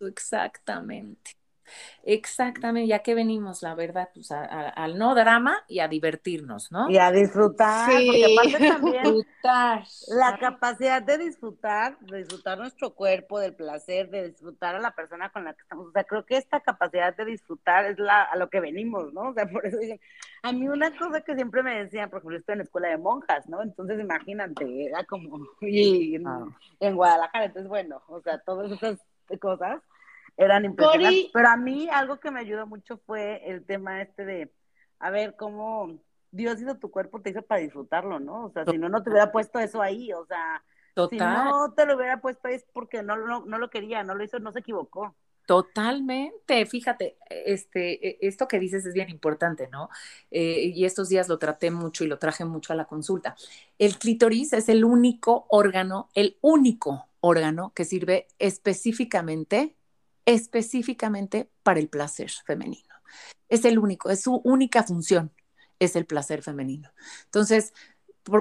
Exactamente. 0.00 1.41
Exactamente, 2.04 2.88
ya 2.88 2.98
que 2.98 3.14
venimos, 3.14 3.62
la 3.62 3.74
verdad, 3.74 4.08
pues 4.12 4.32
al 4.32 4.98
no 4.98 5.14
drama 5.14 5.62
y 5.68 5.78
a 5.78 5.88
divertirnos, 5.88 6.72
¿no? 6.72 6.90
Y 6.90 6.98
a 6.98 7.12
disfrutar, 7.12 7.90
porque 7.90 8.36
aparte 8.36 8.68
también 8.68 9.02
disfrutar. 9.04 9.84
la 10.08 10.38
capacidad 10.38 11.02
de 11.02 11.18
disfrutar, 11.18 11.98
de 12.00 12.18
disfrutar 12.18 12.58
nuestro 12.58 12.94
cuerpo, 12.94 13.38
del 13.38 13.54
placer, 13.54 14.10
de 14.10 14.30
disfrutar 14.30 14.74
a 14.74 14.80
la 14.80 14.94
persona 14.94 15.30
con 15.30 15.44
la 15.44 15.54
que 15.54 15.62
estamos. 15.62 15.88
O 15.88 15.92
sea, 15.92 16.04
creo 16.04 16.26
que 16.26 16.36
esta 16.36 16.60
capacidad 16.60 17.16
de 17.16 17.24
disfrutar 17.24 17.84
es 17.84 17.98
la, 17.98 18.22
a 18.22 18.36
lo 18.36 18.50
que 18.50 18.60
venimos, 18.60 19.12
¿no? 19.12 19.28
O 19.28 19.34
sea, 19.34 19.46
por 19.52 19.64
eso 19.64 19.78
dicen, 19.78 20.00
a 20.42 20.52
mí 20.52 20.68
una 20.68 20.96
cosa 20.98 21.20
que 21.20 21.34
siempre 21.36 21.62
me 21.62 21.84
decían, 21.84 22.10
por 22.10 22.18
ejemplo, 22.18 22.38
estoy 22.38 22.54
en 22.54 22.58
la 22.58 22.64
escuela 22.64 22.88
de 22.88 22.98
monjas, 22.98 23.48
¿no? 23.48 23.62
Entonces 23.62 24.00
imagínate, 24.00 24.86
era 24.86 25.04
como, 25.04 25.46
y 25.60 26.16
en, 26.16 26.26
ah. 26.26 26.46
en 26.80 26.96
Guadalajara, 26.96 27.44
entonces 27.44 27.68
bueno, 27.68 28.02
o 28.08 28.20
sea, 28.20 28.38
todas 28.38 28.72
esas 28.72 28.98
cosas 29.40 29.80
eran 30.36 30.64
impresionantes. 30.64 31.30
Pero 31.32 31.48
a 31.48 31.56
mí 31.56 31.88
algo 31.90 32.18
que 32.20 32.30
me 32.30 32.40
ayudó 32.40 32.66
mucho 32.66 32.98
fue 33.06 33.42
el 33.50 33.64
tema 33.64 34.02
este 34.02 34.24
de, 34.24 34.52
a 34.98 35.10
ver, 35.10 35.36
cómo 35.36 36.00
Dios 36.30 36.60
hizo 36.60 36.76
tu 36.76 36.90
cuerpo, 36.90 37.20
te 37.20 37.30
hizo 37.30 37.42
para 37.42 37.60
disfrutarlo, 37.60 38.18
¿no? 38.18 38.46
O 38.46 38.50
sea, 38.50 38.64
si 38.64 38.78
no, 38.78 38.88
no 38.88 39.02
te 39.02 39.10
hubiera 39.10 39.30
puesto 39.32 39.58
eso 39.58 39.82
ahí, 39.82 40.12
o 40.12 40.24
sea, 40.26 40.62
si 41.10 41.16
no 41.16 41.72
te 41.74 41.86
lo 41.86 41.96
hubiera 41.96 42.20
puesto 42.20 42.48
ahí 42.48 42.54
es 42.54 42.66
porque 42.72 43.02
no, 43.02 43.16
no, 43.16 43.44
no 43.44 43.58
lo 43.58 43.70
quería, 43.70 44.02
no 44.02 44.14
lo 44.14 44.24
hizo, 44.24 44.38
no 44.38 44.52
se 44.52 44.60
equivocó. 44.60 45.14
Totalmente, 45.46 46.64
fíjate, 46.66 47.16
este, 47.28 48.08
e, 48.08 48.18
esto 48.22 48.46
que 48.46 48.60
dices 48.60 48.86
es 48.86 48.94
bien 48.94 49.10
importante, 49.10 49.68
¿no? 49.68 49.88
Eh, 50.30 50.72
y 50.74 50.84
estos 50.84 51.08
días 51.08 51.28
lo 51.28 51.38
traté 51.38 51.70
mucho 51.70 52.04
y 52.04 52.06
lo 52.06 52.18
traje 52.18 52.44
mucho 52.44 52.72
a 52.72 52.76
la 52.76 52.84
consulta. 52.84 53.34
El 53.78 53.98
clítoris 53.98 54.52
es 54.52 54.68
el 54.68 54.84
único 54.84 55.46
órgano, 55.48 56.08
el 56.14 56.38
único 56.40 57.08
órgano 57.20 57.72
que 57.74 57.84
sirve 57.84 58.28
específicamente 58.38 59.76
específicamente 60.26 61.50
para 61.62 61.80
el 61.80 61.88
placer 61.88 62.30
femenino. 62.44 62.94
Es 63.48 63.64
el 63.64 63.78
único, 63.78 64.10
es 64.10 64.22
su 64.22 64.36
única 64.44 64.82
función, 64.82 65.32
es 65.78 65.96
el 65.96 66.06
placer 66.06 66.42
femenino. 66.42 66.90
Entonces, 67.24 67.74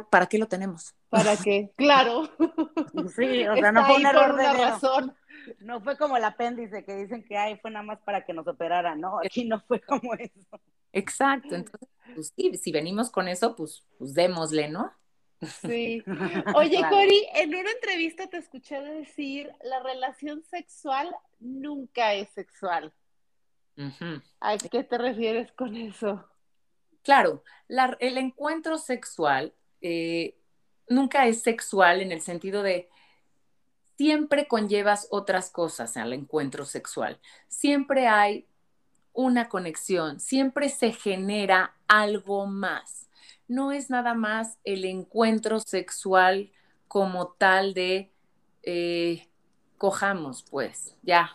¿para 0.09 0.27
qué 0.27 0.37
lo 0.37 0.47
tenemos? 0.47 0.95
¿Para 1.09 1.35
qué? 1.37 1.71
Claro. 1.75 2.29
Sí, 3.15 3.47
o 3.47 3.55
sea, 3.55 3.71
no 3.71 3.85
fue 3.85 3.97
un 3.97 4.05
error 4.05 4.35
de 4.35 4.53
razón. 4.53 5.15
No 5.59 5.81
fue 5.81 5.97
como 5.97 6.17
el 6.17 6.23
apéndice 6.23 6.83
que 6.83 6.95
dicen 6.95 7.23
que 7.23 7.37
hay, 7.37 7.57
fue 7.57 7.71
nada 7.71 7.83
más 7.83 7.99
para 8.01 8.25
que 8.25 8.33
nos 8.33 8.47
operaran, 8.47 8.99
¿no? 8.99 9.19
Aquí 9.19 9.45
no 9.45 9.59
fue 9.61 9.79
como 9.81 10.13
eso. 10.13 10.59
Exacto. 10.93 11.55
Entonces, 11.55 11.89
pues 12.13 12.33
sí, 12.35 12.57
si 12.57 12.71
venimos 12.71 13.09
con 13.09 13.27
eso, 13.27 13.55
pues, 13.55 13.83
pues 13.97 14.13
démosle, 14.13 14.69
¿no? 14.69 14.91
Sí. 15.41 16.03
Oye, 16.55 16.81
Cori, 16.89 17.27
en 17.33 17.55
una 17.55 17.71
entrevista 17.71 18.27
te 18.27 18.37
escuché 18.37 18.79
decir, 18.81 19.51
la 19.63 19.81
relación 19.81 20.43
sexual 20.43 21.15
nunca 21.39 22.13
es 22.13 22.29
sexual. 22.29 22.93
¿A 24.39 24.57
qué 24.57 24.83
te 24.83 24.97
refieres 24.97 25.51
con 25.53 25.75
eso? 25.75 26.23
Claro, 27.03 27.43
el 27.99 28.17
encuentro 28.17 28.77
sexual 28.77 29.53
eh, 29.81 30.37
nunca 30.87 31.25
es 31.25 31.41
sexual 31.41 32.01
en 32.01 32.11
el 32.11 32.21
sentido 32.21 32.61
de 32.61 32.89
siempre 33.97 34.47
conllevas 34.47 35.07
otras 35.09 35.49
cosas 35.49 35.97
al 35.97 36.13
encuentro 36.13 36.65
sexual. 36.65 37.19
Siempre 37.47 38.07
hay 38.07 38.47
una 39.13 39.49
conexión, 39.49 40.19
siempre 40.19 40.69
se 40.69 40.91
genera 40.91 41.75
algo 41.87 42.45
más 42.45 43.09
no 43.47 43.71
es 43.71 43.89
nada 43.89 44.13
más 44.13 44.57
el 44.63 44.85
encuentro 44.85 45.59
sexual 45.59 46.51
como 46.87 47.27
tal 47.29 47.73
de 47.73 48.11
eh, 48.63 49.27
cojamos, 49.77 50.43
pues, 50.43 50.95
ya. 51.03 51.33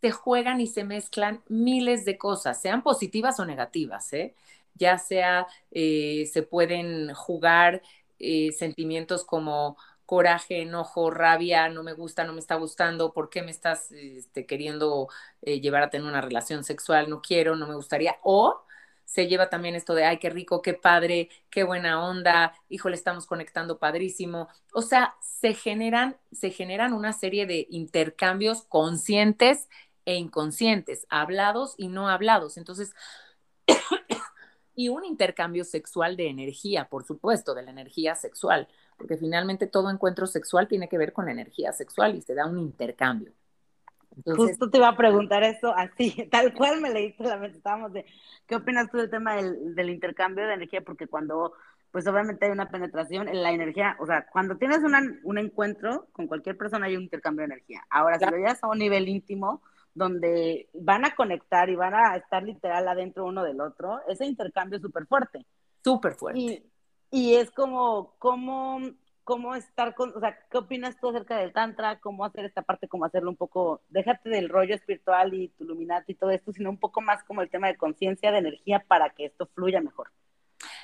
se 0.00 0.10
juegan 0.10 0.60
y 0.60 0.66
se 0.66 0.84
mezclan 0.84 1.42
miles 1.48 2.04
de 2.04 2.18
cosas, 2.18 2.60
sean 2.60 2.82
positivas 2.82 3.40
o 3.40 3.46
negativas, 3.46 4.12
¿eh? 4.12 4.34
Ya 4.74 4.98
sea, 4.98 5.46
eh, 5.70 6.28
se 6.30 6.42
pueden 6.42 7.14
jugar 7.14 7.80
eh, 8.18 8.52
sentimientos 8.52 9.24
como 9.24 9.78
coraje, 10.04 10.60
enojo, 10.60 11.10
rabia, 11.10 11.70
no 11.70 11.82
me 11.82 11.94
gusta, 11.94 12.24
no 12.24 12.34
me 12.34 12.40
está 12.40 12.56
gustando, 12.56 13.14
¿por 13.14 13.30
qué 13.30 13.42
me 13.42 13.50
estás 13.50 13.90
este, 13.92 14.44
queriendo 14.44 15.08
llevar 15.40 15.84
a 15.84 15.90
tener 15.90 16.06
una 16.06 16.20
relación 16.20 16.64
sexual? 16.64 17.08
No 17.08 17.22
quiero, 17.22 17.56
no 17.56 17.66
me 17.66 17.74
gustaría. 17.74 18.16
O 18.22 18.60
se 19.04 19.26
lleva 19.28 19.50
también 19.50 19.74
esto 19.74 19.94
de, 19.94 20.04
ay, 20.04 20.18
qué 20.18 20.30
rico, 20.30 20.62
qué 20.62 20.74
padre, 20.74 21.28
qué 21.50 21.64
buena 21.64 22.04
onda, 22.04 22.54
híjole, 22.68 22.96
estamos 22.96 23.26
conectando 23.26 23.78
padrísimo. 23.78 24.48
O 24.72 24.82
sea, 24.82 25.14
se 25.20 25.54
generan, 25.54 26.16
se 26.32 26.50
generan 26.50 26.92
una 26.92 27.12
serie 27.12 27.46
de 27.46 27.66
intercambios 27.70 28.62
conscientes 28.64 29.68
e 30.04 30.16
inconscientes, 30.16 31.06
hablados 31.10 31.74
y 31.78 31.88
no 31.88 32.08
hablados. 32.08 32.56
Entonces, 32.56 32.94
y 34.74 34.88
un 34.88 35.04
intercambio 35.04 35.64
sexual 35.64 36.16
de 36.16 36.28
energía, 36.28 36.88
por 36.88 37.04
supuesto, 37.04 37.54
de 37.54 37.62
la 37.62 37.70
energía 37.70 38.14
sexual, 38.14 38.68
porque 38.96 39.16
finalmente 39.16 39.66
todo 39.66 39.90
encuentro 39.90 40.26
sexual 40.26 40.68
tiene 40.68 40.88
que 40.88 40.98
ver 40.98 41.12
con 41.12 41.28
energía 41.28 41.72
sexual 41.72 42.14
y 42.16 42.22
se 42.22 42.34
da 42.34 42.46
un 42.46 42.58
intercambio. 42.58 43.32
Justo 44.24 44.70
te 44.70 44.78
iba 44.78 44.88
a 44.88 44.96
preguntar 44.96 45.42
eso 45.42 45.74
así, 45.74 46.28
tal 46.30 46.54
cual 46.54 46.80
me 46.80 46.90
leíste 46.90 47.24
la 47.24 47.36
mente, 47.36 47.58
estábamos 47.58 47.92
de, 47.92 48.04
¿qué 48.46 48.56
opinas 48.56 48.90
tú 48.90 48.98
del 48.98 49.10
tema 49.10 49.36
del, 49.36 49.74
del, 49.74 49.90
intercambio 49.90 50.46
de 50.46 50.54
energía? 50.54 50.82
Porque 50.82 51.06
cuando, 51.06 51.52
pues 51.90 52.06
obviamente 52.06 52.46
hay 52.46 52.52
una 52.52 52.70
penetración 52.70 53.28
en 53.28 53.42
la 53.42 53.52
energía, 53.52 53.96
o 53.98 54.06
sea, 54.06 54.26
cuando 54.30 54.56
tienes 54.56 54.78
una, 54.78 55.00
un 55.22 55.38
encuentro 55.38 56.06
con 56.12 56.26
cualquier 56.26 56.56
persona 56.56 56.86
hay 56.86 56.96
un 56.96 57.04
intercambio 57.04 57.46
de 57.46 57.54
energía. 57.54 57.82
Ahora, 57.90 58.18
si 58.18 58.24
lo 58.24 58.36
llevas 58.36 58.62
a 58.62 58.68
un 58.68 58.78
nivel 58.78 59.08
íntimo, 59.08 59.62
donde 59.94 60.68
van 60.74 61.04
a 61.04 61.14
conectar 61.14 61.70
y 61.70 61.76
van 61.76 61.94
a 61.94 62.16
estar 62.16 62.42
literal 62.42 62.86
adentro 62.88 63.24
uno 63.24 63.44
del 63.44 63.60
otro, 63.60 64.00
ese 64.08 64.26
intercambio 64.26 64.76
es 64.76 64.82
súper 64.82 65.06
fuerte. 65.06 65.46
Súper 65.82 66.14
fuerte. 66.14 66.40
Y, 66.40 66.62
y, 67.10 67.34
es 67.34 67.50
como, 67.52 68.14
como 68.18 68.80
cómo 69.24 69.54
estar 69.54 69.94
con, 69.94 70.12
o 70.14 70.20
sea, 70.20 70.38
¿qué 70.50 70.58
opinas 70.58 70.98
tú 71.00 71.08
acerca 71.08 71.38
del 71.38 71.52
tantra? 71.52 71.98
¿Cómo 71.98 72.24
hacer 72.24 72.44
esta 72.44 72.62
parte, 72.62 72.88
cómo 72.88 73.06
hacerlo 73.06 73.30
un 73.30 73.36
poco, 73.36 73.80
déjate 73.88 74.28
del 74.28 74.48
rollo 74.48 74.74
espiritual 74.74 75.34
y 75.34 75.48
tu 75.48 75.64
luminati 75.64 76.12
y 76.12 76.14
todo 76.14 76.30
esto, 76.30 76.52
sino 76.52 76.70
un 76.70 76.78
poco 76.78 77.00
más 77.00 77.24
como 77.24 77.42
el 77.42 77.50
tema 77.50 77.66
de 77.66 77.76
conciencia, 77.76 78.30
de 78.30 78.38
energía 78.38 78.84
para 78.86 79.10
que 79.10 79.26
esto 79.26 79.46
fluya 79.54 79.80
mejor? 79.80 80.10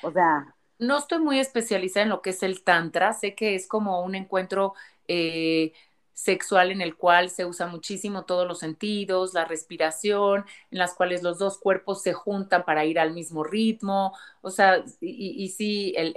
O 0.03 0.11
sea... 0.11 0.55
No 0.79 0.97
estoy 0.97 1.19
muy 1.19 1.39
especializada 1.39 2.05
en 2.05 2.09
lo 2.09 2.23
que 2.23 2.31
es 2.31 2.43
el 2.43 2.65
tantra, 2.65 3.13
sé 3.13 3.35
que 3.35 3.55
es 3.55 3.69
como 3.69 4.03
un 4.03 4.15
encuentro 4.15 4.73
eh, 5.09 5.73
sexual 6.21 6.71
en 6.71 6.83
el 6.83 6.97
cual 6.97 7.31
se 7.31 7.47
usa 7.47 7.67
muchísimo 7.67 8.25
todos 8.25 8.47
los 8.47 8.59
sentidos, 8.59 9.33
la 9.33 9.47
respiración, 9.47 10.45
en 10.71 10.79
las 10.79 10.93
cuales 10.95 11.23
los 11.23 11.39
dos 11.39 11.57
cuerpos 11.57 12.03
se 12.03 12.13
juntan 12.13 12.65
para 12.65 12.85
ir 12.85 12.99
al 12.99 13.15
mismo 13.15 13.43
ritmo, 13.43 14.13
o 14.43 14.51
sea, 14.51 14.85
y, 15.01 15.49
sí, 15.49 15.95
el, 15.97 16.13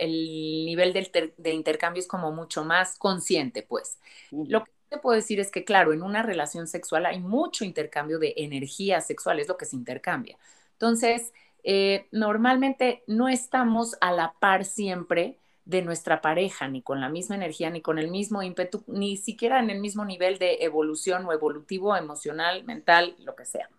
nivel 0.65 0.91
de, 0.91 1.53
intercambio 1.53 2.01
es 2.01 2.07
como 2.07 2.33
mucho 2.33 2.65
más 2.65 2.97
consciente, 2.97 3.63
pues. 3.63 3.97
Lo 4.31 4.65
que 4.65 4.71
te 4.89 4.97
puedo 4.97 5.15
decir 5.15 5.39
es 5.39 5.51
que, 5.51 5.63
claro, 5.63 5.93
en 5.93 6.03
una 6.03 6.21
relación 6.21 6.67
sexual 6.67 7.05
hay 7.05 7.19
mucho 7.19 7.63
intercambio 7.63 8.19
de 8.19 8.33
energía 8.37 8.99
sexual, 8.99 9.39
es 9.39 9.47
lo 9.47 9.55
que 9.55 9.65
se 9.65 9.77
intercambia. 9.77 10.37
Entonces, 10.73 11.31
eh, 11.63 12.07
normalmente 12.11 13.03
no 13.07 13.29
estamos 13.29 13.95
a 14.01 14.11
la 14.11 14.33
par 14.39 14.65
siempre 14.65 15.37
de 15.65 15.81
nuestra 15.81 16.21
pareja, 16.21 16.67
ni 16.67 16.81
con 16.81 16.99
la 16.99 17.09
misma 17.09 17.35
energía, 17.35 17.69
ni 17.69 17.81
con 17.81 17.97
el 17.97 18.11
mismo 18.11 18.43
ímpetu, 18.43 18.83
ni 18.87 19.17
siquiera 19.17 19.59
en 19.59 19.69
el 19.69 19.79
mismo 19.79 20.03
nivel 20.03 20.37
de 20.37 20.57
evolución 20.61 21.25
o 21.25 21.31
evolutivo, 21.31 21.95
emocional, 21.95 22.63
mental, 22.65 23.15
lo 23.19 23.35
que 23.35 23.45
sea. 23.45 23.69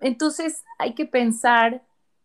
Entonces 0.00 0.64
hay 0.78 0.94
que 0.94 1.06
pensar 1.06 1.82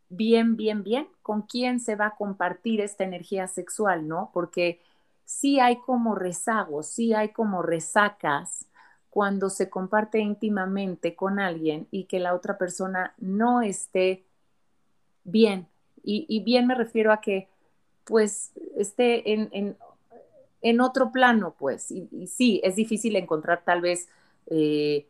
bien, 0.09 0.57
bien, 0.57 0.83
bien 0.83 1.07
con 1.21 1.43
quién 1.43 1.79
se 1.79 1.95
va 1.95 2.07
a 2.07 2.15
compartir 2.15 2.81
esta 2.81 3.03
energía 3.03 3.47
sexual, 3.47 4.07
¿no? 4.07 4.31
Porque 4.33 4.81
sí 5.25 5.59
hay 5.59 5.77
como 5.77 6.15
rezagos, 6.15 6.87
sí 6.87 7.13
hay 7.13 7.29
como 7.29 7.61
resacas 7.61 8.65
cuando 9.09 9.49
se 9.49 9.69
comparte 9.69 10.19
íntimamente 10.19 11.15
con 11.15 11.39
alguien 11.39 11.87
y 11.91 12.05
que 12.05 12.19
la 12.19 12.33
otra 12.33 12.57
persona 12.57 13.13
no 13.17 13.61
esté 13.61 14.25
bien, 15.23 15.67
y, 16.09 16.39
bien 16.39 16.67
me 16.67 16.75
refiero 16.75 17.11
a 17.11 17.19
que 17.19 17.49
pues 18.05 18.53
esté 18.77 19.33
en, 19.33 19.75
en, 20.61 20.81
otro 20.81 21.11
plano, 21.11 21.55
pues. 21.59 21.91
Y, 21.91 22.27
sí, 22.27 22.61
es 22.63 22.77
difícil 22.77 23.17
encontrar 23.17 23.63
tal 23.65 23.81
vez 23.81 24.07
eh, 24.47 25.05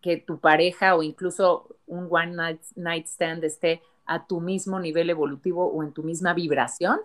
que 0.00 0.16
tu 0.16 0.38
pareja 0.38 0.96
o 0.96 1.04
incluso 1.04 1.76
un 1.86 2.08
one 2.10 2.32
night, 2.32 2.60
night 2.74 3.06
stand 3.06 3.44
esté 3.44 3.82
a 4.04 4.26
tu 4.26 4.40
mismo 4.40 4.80
nivel 4.80 5.10
evolutivo 5.10 5.66
o 5.66 5.82
en 5.84 5.92
tu 5.92 6.02
misma 6.02 6.34
vibración, 6.34 6.98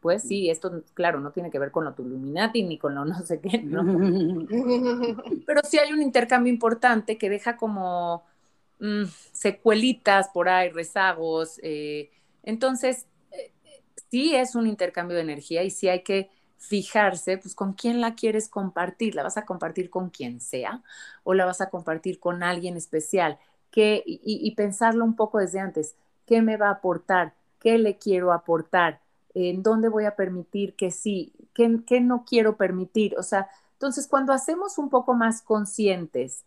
pues 0.00 0.24
sí, 0.24 0.50
esto, 0.50 0.82
claro, 0.94 1.20
no 1.20 1.30
tiene 1.30 1.52
que 1.52 1.60
ver 1.60 1.70
con 1.70 1.84
lo 1.84 1.94
tu 1.94 2.02
Illuminati 2.02 2.64
ni 2.64 2.78
con 2.78 2.96
lo 2.96 3.04
no 3.04 3.24
sé 3.24 3.40
qué, 3.40 3.62
¿no? 3.62 3.84
Pero 5.46 5.60
sí 5.62 5.78
hay 5.78 5.92
un 5.92 6.02
intercambio 6.02 6.52
importante 6.52 7.16
que 7.16 7.30
deja 7.30 7.56
como 7.56 8.24
mm, 8.80 9.04
secuelitas 9.30 10.28
por 10.30 10.48
ahí, 10.48 10.70
rezagos, 10.70 11.60
eh, 11.62 12.10
entonces, 12.42 13.06
eh, 13.30 13.52
sí 14.10 14.34
es 14.34 14.54
un 14.54 14.66
intercambio 14.66 15.16
de 15.16 15.22
energía 15.22 15.62
y 15.62 15.70
sí 15.70 15.88
hay 15.88 16.02
que 16.02 16.30
fijarse, 16.58 17.38
pues 17.38 17.54
con 17.54 17.72
quién 17.72 18.00
la 18.00 18.14
quieres 18.14 18.48
compartir. 18.48 19.14
¿La 19.14 19.22
vas 19.22 19.36
a 19.36 19.44
compartir 19.44 19.90
con 19.90 20.10
quien 20.10 20.40
sea 20.40 20.82
o 21.24 21.34
la 21.34 21.44
vas 21.44 21.60
a 21.60 21.70
compartir 21.70 22.20
con 22.20 22.42
alguien 22.42 22.76
especial? 22.76 23.38
¿Qué, 23.70 24.02
y, 24.06 24.54
pensarlo 24.54 25.04
un 25.04 25.16
poco 25.16 25.38
desde 25.38 25.58
antes. 25.58 25.96
¿Qué 26.26 26.42
me 26.42 26.58
va 26.58 26.68
a 26.68 26.72
aportar? 26.72 27.34
¿Qué 27.58 27.78
le 27.78 27.96
quiero 27.96 28.32
aportar? 28.32 29.00
¿En 29.34 29.62
dónde 29.62 29.88
voy 29.88 30.04
a 30.04 30.14
permitir 30.14 30.74
que 30.74 30.90
sí? 30.90 31.32
¿Qué, 31.54 31.80
qué 31.86 32.00
no 32.00 32.24
quiero 32.26 32.56
permitir? 32.56 33.16
O 33.18 33.22
sea, 33.22 33.48
entonces 33.72 34.06
cuando 34.06 34.32
hacemos 34.32 34.76
un 34.78 34.90
poco 34.90 35.14
más 35.14 35.40
conscientes 35.40 36.44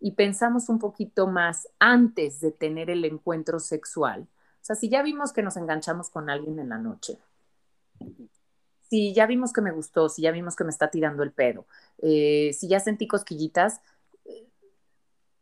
y 0.00 0.12
pensamos 0.12 0.68
un 0.68 0.80
poquito 0.80 1.28
más 1.28 1.68
antes 1.78 2.40
de 2.40 2.50
tener 2.50 2.90
el 2.90 3.04
encuentro 3.04 3.60
sexual, 3.60 4.26
sea, 4.64 4.76
si 4.76 4.88
ya 4.88 5.02
vimos 5.02 5.32
que 5.32 5.42
nos 5.42 5.56
enganchamos 5.56 6.10
con 6.10 6.30
alguien 6.30 6.58
en 6.58 6.70
la 6.70 6.78
noche, 6.78 7.18
si 8.88 9.12
ya 9.12 9.26
vimos 9.26 9.52
que 9.52 9.60
me 9.60 9.72
gustó, 9.72 10.08
si 10.08 10.22
ya 10.22 10.30
vimos 10.30 10.56
que 10.56 10.64
me 10.64 10.70
está 10.70 10.90
tirando 10.90 11.22
el 11.22 11.32
pedo, 11.32 11.66
eh, 11.98 12.52
si 12.52 12.68
ya 12.68 12.80
sentí 12.80 13.06
cosquillitas, 13.06 13.80
eh, 14.24 14.46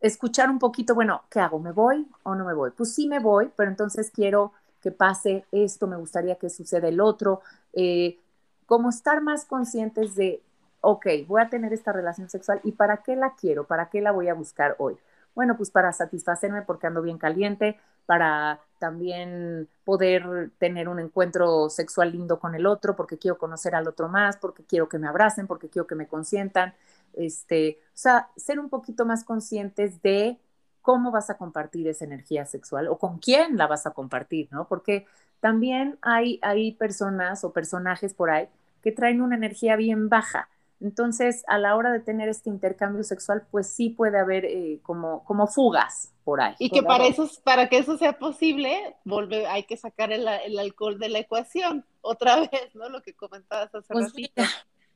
escuchar 0.01 0.51
un 0.51 0.59
poquito, 0.59 0.95
bueno, 0.95 1.23
¿qué 1.31 1.41
hago? 1.41 1.59
¿Me 1.59 1.73
voy 1.73 2.09
o 2.23 2.35
no 2.35 2.45
me 2.45 2.55
voy? 2.55 2.71
Pues 2.71 2.95
sí 2.95 3.07
me 3.07 3.21
voy, 3.21 3.51
pero 3.57 3.71
entonces 3.71 4.11
quiero 4.11 4.53
que 4.81 4.91
pase 4.91 5.45
esto, 5.53 5.87
me 5.87 5.97
gustaría 5.97 6.37
que 6.37 6.51
suceda 6.51 6.89
el 6.89 7.01
otro, 7.01 7.43
eh, 7.73 8.19
como 8.67 8.89
estar 8.89 9.21
más 9.23 9.45
conscientes 9.45 10.15
de, 10.17 10.43
ok, 10.81 11.07
voy 11.29 11.43
a 11.43 11.49
tener 11.49 11.73
esta 11.73 11.93
relación 11.93 12.29
sexual 12.29 12.61
y 12.65 12.73
para 12.73 12.99
qué 12.99 13.17
la 13.17 13.35
quiero, 13.35 13.67
para 13.67 13.89
qué 13.89 14.01
la 14.01 14.13
voy 14.13 14.29
a 14.29 14.35
buscar 14.35 14.75
hoy. 14.79 14.97
Bueno, 15.35 15.57
pues 15.57 15.71
para 15.71 15.93
satisfacerme 15.93 16.63
porque 16.63 16.87
ando 16.87 17.03
bien 17.03 17.19
caliente, 17.19 17.79
para 18.07 18.61
también 18.83 19.69
poder 19.85 20.51
tener 20.59 20.89
un 20.89 20.99
encuentro 20.99 21.71
sexual 21.71 22.11
lindo 22.11 22.41
con 22.41 22.57
el 22.57 22.67
otro, 22.67 22.97
porque 22.97 23.17
quiero 23.17 23.39
conocer 23.39 23.77
al 23.77 23.87
otro 23.87 24.09
más, 24.09 24.37
porque 24.39 24.65
quiero 24.65 24.89
que 24.89 24.99
me 24.99 25.07
abracen, 25.07 25.47
porque 25.47 25.69
quiero 25.69 25.87
que 25.87 25.95
me 25.95 26.09
consientan. 26.09 26.75
Este, 27.13 27.79
o 27.87 27.91
sea, 27.95 28.29
ser 28.37 28.59
un 28.59 28.69
poquito 28.69 29.07
más 29.07 29.23
conscientes 29.23 30.03
de 30.03 30.37
cómo 30.81 31.13
vas 31.13 31.31
a 31.31 31.37
compartir 31.37 31.87
esa 31.87 32.05
energía 32.05 32.45
sexual 32.45 32.89
o 32.89 32.99
con 32.99 33.21
quién 33.21 33.57
la 33.57 33.69
vas 33.69 33.87
a 33.87 33.93
compartir, 33.93 34.49
¿no? 34.51 34.67
Porque 34.67 35.07
también 35.39 35.97
hay, 36.03 36.41
hay 36.43 36.73
personas 36.73 37.45
o 37.45 37.53
personajes 37.53 38.15
por 38.15 38.31
ahí 38.31 38.49
que 38.83 38.91
traen 38.91 39.23
una 39.23 39.37
energía 39.37 39.77
bien 39.77 40.09
baja 40.09 40.49
entonces, 40.83 41.45
a 41.47 41.59
la 41.59 41.77
hora 41.77 41.93
de 41.93 42.01
tener 42.01 42.29
este 42.29 42.51
intercambio 42.51 43.05
sexual, 43.05 43.47
pues 43.51 43.69
sí 43.69 43.91
puede 43.91 44.19
haber 44.19 44.45
eh, 44.45 44.81
como, 44.83 45.25
como 45.25 45.47
fugas 45.47 46.13
por 46.25 46.41
ahí. 46.41 46.57
Y 46.59 46.71
que 46.71 46.83
para, 46.83 47.07
eso, 47.07 47.31
para 47.45 47.69
que 47.69 47.79
eso 47.79 47.97
sea 47.97 48.19
posible, 48.19 48.97
volve, 49.05 49.47
hay 49.47 49.63
que 49.63 49.77
sacar 49.77 50.13
el, 50.13 50.27
alcohol 50.59 50.99
de 50.99 51.09
la 51.09 51.21
ecuación 51.21 51.87
otra 52.01 52.41
vez, 52.53 52.75
¿no? 52.75 52.89
Lo 52.89 53.01
que 53.03 53.15
comentabas 53.15 53.73
hace 53.75 53.93
pues, 53.93 54.13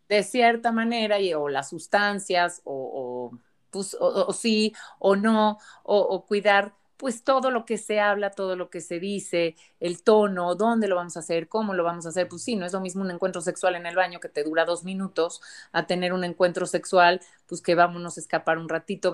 De 0.09 0.23
cierta 0.25 0.73
manera, 0.73 1.19
o 1.37 1.49
las 1.49 1.69
sustancias, 1.69 2.63
o, 2.65 3.31
pues, 3.71 3.97
o, 4.01 4.33
sí, 4.33 4.75
o 4.99 5.15
no, 5.15 5.59
o 5.85 6.27
cuidar 6.27 6.75
pues 6.97 7.25
todo 7.25 7.51
lo 7.51 7.65
que 7.65 7.79
se 7.79 8.01
habla, 8.01 8.31
todo 8.31 8.57
lo 8.57 8.71
que 8.71 8.81
se 8.81 8.99
dice, 9.01 9.57
el 9.81 10.03
tono, 10.03 10.55
dónde 10.55 10.89
lo 10.89 10.97
vamos 10.97 11.17
a 11.17 11.21
hacer, 11.21 11.49
cómo 11.49 11.75
lo 11.75 11.85
vamos 11.85 12.07
a 12.07 12.11
hacer, 12.11 12.29
pues 12.29 12.43
sí, 12.43 12.57
no 12.57 12.67
es 12.67 12.73
lo 12.73 12.81
mismo 12.81 13.03
un 13.03 13.11
encuentro 13.11 13.41
sexual 13.41 13.75
en 13.77 13.87
el 13.87 13.95
baño 13.95 14.21
que 14.21 14.29
te 14.29 14.45
dura 14.45 14.65
dos 14.65 14.85
minutos 14.85 15.41
a 15.73 15.87
tener 15.87 16.13
un 16.13 16.25
encuentro 16.25 16.67
sexual, 16.67 17.21
pues 17.47 17.61
que 17.61 17.75
vámonos 17.75 18.17
a 18.17 18.21
escapar 18.21 18.59
un 18.59 18.69
ratito, 18.69 19.13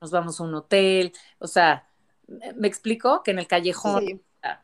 nos 0.00 0.10
vamos 0.10 0.40
a 0.40 0.44
un 0.44 0.54
hotel, 0.54 1.12
o 1.38 1.46
sea, 1.46 1.88
me 2.56 2.68
explico 2.68 3.22
que 3.22 3.32
en 3.32 3.38
el 3.40 3.46
callejón 3.46 4.22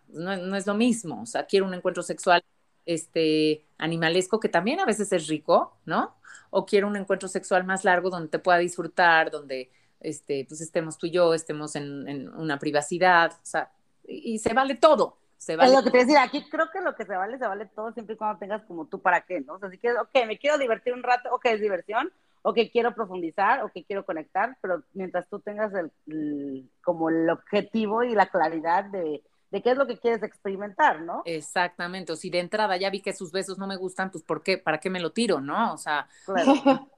no, 0.08 0.36
no, 0.36 0.56
es 0.56 0.66
lo 0.66 0.74
mismo, 0.74 1.22
o 1.22 1.26
sea, 1.26 1.46
quiero 1.46 1.66
un 1.66 1.74
encuentro 1.74 2.02
sexual 2.02 2.42
este 2.86 3.66
animalesco 3.78 4.40
que 4.40 4.48
también 4.48 4.80
a 4.80 4.86
veces 4.86 5.12
es 5.12 5.26
rico, 5.26 5.76
¿no? 5.84 6.16
O 6.50 6.64
quiero 6.64 6.86
un 6.86 6.96
encuentro 6.96 7.28
sexual 7.28 7.64
más 7.64 7.84
largo 7.84 8.10
donde 8.10 8.28
te 8.28 8.38
pueda 8.38 8.58
disfrutar, 8.58 9.30
donde 9.30 9.70
este, 10.06 10.44
pues 10.48 10.60
estemos 10.60 10.96
tú 10.98 11.06
y 11.06 11.10
yo, 11.10 11.34
estemos 11.34 11.74
en, 11.74 12.28
una 12.36 12.60
privacidad, 12.60 13.32
o 13.32 13.46
sea, 13.46 13.70
y, 14.06 14.38
se 14.38 14.54
vale 14.54 14.76
todo. 14.76 15.18
Se 15.36 15.56
vale 15.56 15.70
es 15.70 15.76
lo 15.76 15.82
que 15.82 15.90
te 15.90 15.98
decía, 15.98 16.22
aquí 16.22 16.48
creo 16.48 16.70
que 16.70 16.80
lo 16.80 16.94
que 16.94 17.04
se 17.04 17.16
vale, 17.16 17.38
se 17.38 17.46
vale 17.46 17.66
todo 17.66 17.92
siempre 17.92 18.14
y 18.14 18.18
cuando 18.18 18.38
tengas 18.38 18.62
como 18.62 18.86
tú 18.86 19.00
para 19.00 19.22
qué, 19.22 19.40
¿no? 19.40 19.54
O 19.54 19.58
sea, 19.58 19.68
si 19.68 19.78
quieres, 19.78 19.98
ok, 20.00 20.26
me 20.26 20.38
quiero 20.38 20.58
divertir 20.58 20.94
un 20.94 21.02
rato, 21.02 21.28
ok, 21.34 21.46
es 21.46 21.60
diversión, 21.60 22.12
o 22.42 22.54
que 22.54 22.70
quiero 22.70 22.94
profundizar, 22.94 23.64
o 23.64 23.68
que 23.68 23.84
quiero 23.84 24.06
conectar, 24.06 24.56
pero 24.62 24.84
mientras 24.94 25.28
tú 25.28 25.40
tengas 25.40 25.72
el, 25.74 26.70
como 26.84 27.10
el 27.10 27.28
objetivo 27.28 28.04
y 28.04 28.14
la 28.14 28.26
claridad 28.26 28.84
de, 28.84 29.24
de 29.50 29.62
qué 29.62 29.72
es 29.72 29.76
lo 29.76 29.88
que 29.88 29.98
quieres 29.98 30.22
experimentar, 30.22 31.00
¿no? 31.00 31.22
Exactamente, 31.24 32.12
o 32.12 32.16
si 32.16 32.30
de 32.30 32.38
entrada 32.38 32.76
ya 32.76 32.90
vi 32.90 33.00
que 33.00 33.12
sus 33.12 33.32
besos 33.32 33.58
no 33.58 33.66
me 33.66 33.76
gustan, 33.76 34.12
pues 34.12 34.22
¿por 34.22 34.44
qué? 34.44 34.56
¿Para 34.56 34.78
qué 34.78 34.88
me 34.88 35.00
lo 35.00 35.10
tiro, 35.10 35.40
no? 35.40 35.74
O 35.74 35.78
sea, 35.78 36.08
claro. 36.24 36.52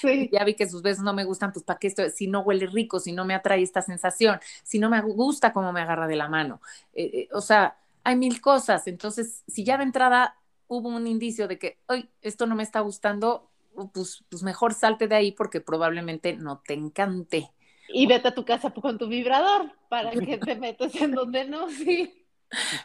Sí. 0.00 0.28
Ya 0.32 0.44
vi 0.44 0.54
que 0.54 0.68
sus 0.68 0.82
besos 0.82 1.04
no 1.04 1.12
me 1.12 1.24
gustan, 1.24 1.52
pues 1.52 1.64
¿para 1.64 1.78
qué 1.78 1.86
esto? 1.86 2.08
Si 2.10 2.26
no 2.26 2.40
huele 2.40 2.66
rico, 2.66 3.00
si 3.00 3.12
no 3.12 3.24
me 3.24 3.34
atrae 3.34 3.62
esta 3.62 3.82
sensación, 3.82 4.40
si 4.62 4.78
no 4.78 4.90
me 4.90 5.00
gusta 5.00 5.52
cómo 5.52 5.72
me 5.72 5.80
agarra 5.80 6.06
de 6.06 6.16
la 6.16 6.28
mano. 6.28 6.60
Eh, 6.92 7.10
eh, 7.12 7.28
o 7.32 7.40
sea, 7.40 7.78
hay 8.04 8.16
mil 8.16 8.40
cosas. 8.40 8.86
Entonces, 8.86 9.42
si 9.46 9.64
ya 9.64 9.78
de 9.78 9.84
entrada 9.84 10.36
hubo 10.68 10.88
un 10.88 11.06
indicio 11.06 11.48
de 11.48 11.58
que, 11.58 11.78
hoy 11.86 12.10
esto 12.22 12.46
no 12.46 12.54
me 12.54 12.62
está 12.62 12.80
gustando, 12.80 13.50
pues, 13.92 14.24
pues 14.28 14.42
mejor 14.42 14.74
salte 14.74 15.06
de 15.08 15.14
ahí 15.14 15.32
porque 15.32 15.60
probablemente 15.60 16.36
no 16.36 16.62
te 16.66 16.74
encante. 16.74 17.50
Y 17.88 18.06
vete 18.06 18.28
a 18.28 18.34
tu 18.34 18.44
casa 18.44 18.70
con 18.70 18.98
tu 18.98 19.06
vibrador 19.06 19.70
para 19.88 20.10
que 20.10 20.38
te 20.38 20.56
metas 20.56 20.94
en 20.96 21.12
donde 21.12 21.44
no, 21.44 21.68
sí. 21.70 22.25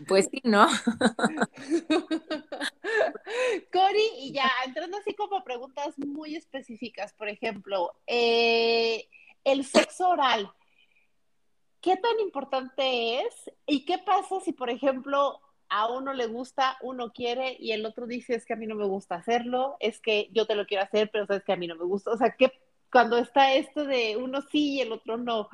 Pues 0.08 0.30
sí, 0.32 0.42
¿no? 0.44 0.68
Cori, 3.72 4.08
y 4.20 4.34
ya 4.34 4.50
entrando 4.66 4.98
así 4.98 5.14
como 5.14 5.44
preguntas 5.44 5.98
muy 5.98 6.36
específicas, 6.36 7.14
por 7.14 7.30
ejemplo, 7.30 7.94
eh, 8.08 9.08
el 9.44 9.66
sexo 9.66 10.10
oral, 10.10 10.52
¿qué 11.80 11.96
tan 11.98 12.20
importante 12.20 13.22
es? 13.22 13.52
¿Y 13.66 13.86
qué 13.86 13.98
pasa 14.00 14.40
si, 14.42 14.54
por 14.54 14.70
ejemplo, 14.70 15.40
a 15.70 15.92
uno 15.92 16.14
le 16.14 16.28
gusta, 16.28 16.78
uno 16.82 17.12
quiere 17.14 17.56
y 17.60 17.72
el 17.72 17.86
otro 17.86 18.06
dice 18.06 18.36
es 18.36 18.46
que 18.46 18.54
a 18.54 18.58
mí 18.58 18.68
no 18.68 18.76
me 18.76 18.86
gusta 18.86 19.16
hacerlo, 19.16 19.78
es 19.80 20.02
que 20.02 20.30
yo 20.34 20.46
te 20.46 20.56
lo 20.56 20.66
quiero 20.66 20.84
hacer, 20.84 21.10
pero 21.12 21.26
sabes 21.26 21.44
que 21.44 21.54
a 21.54 21.58
mí 21.58 21.68
no 21.68 21.76
me 21.76 21.86
gusta? 21.86 22.12
O 22.12 22.18
sea, 22.18 22.36
¿qué 22.38 22.52
cuando 22.92 23.18
está 23.18 23.54
esto 23.54 23.86
de 23.86 24.18
uno 24.18 24.42
sí 24.42 24.76
y 24.76 24.82
el 24.82 24.92
otro 24.92 25.18
no? 25.18 25.50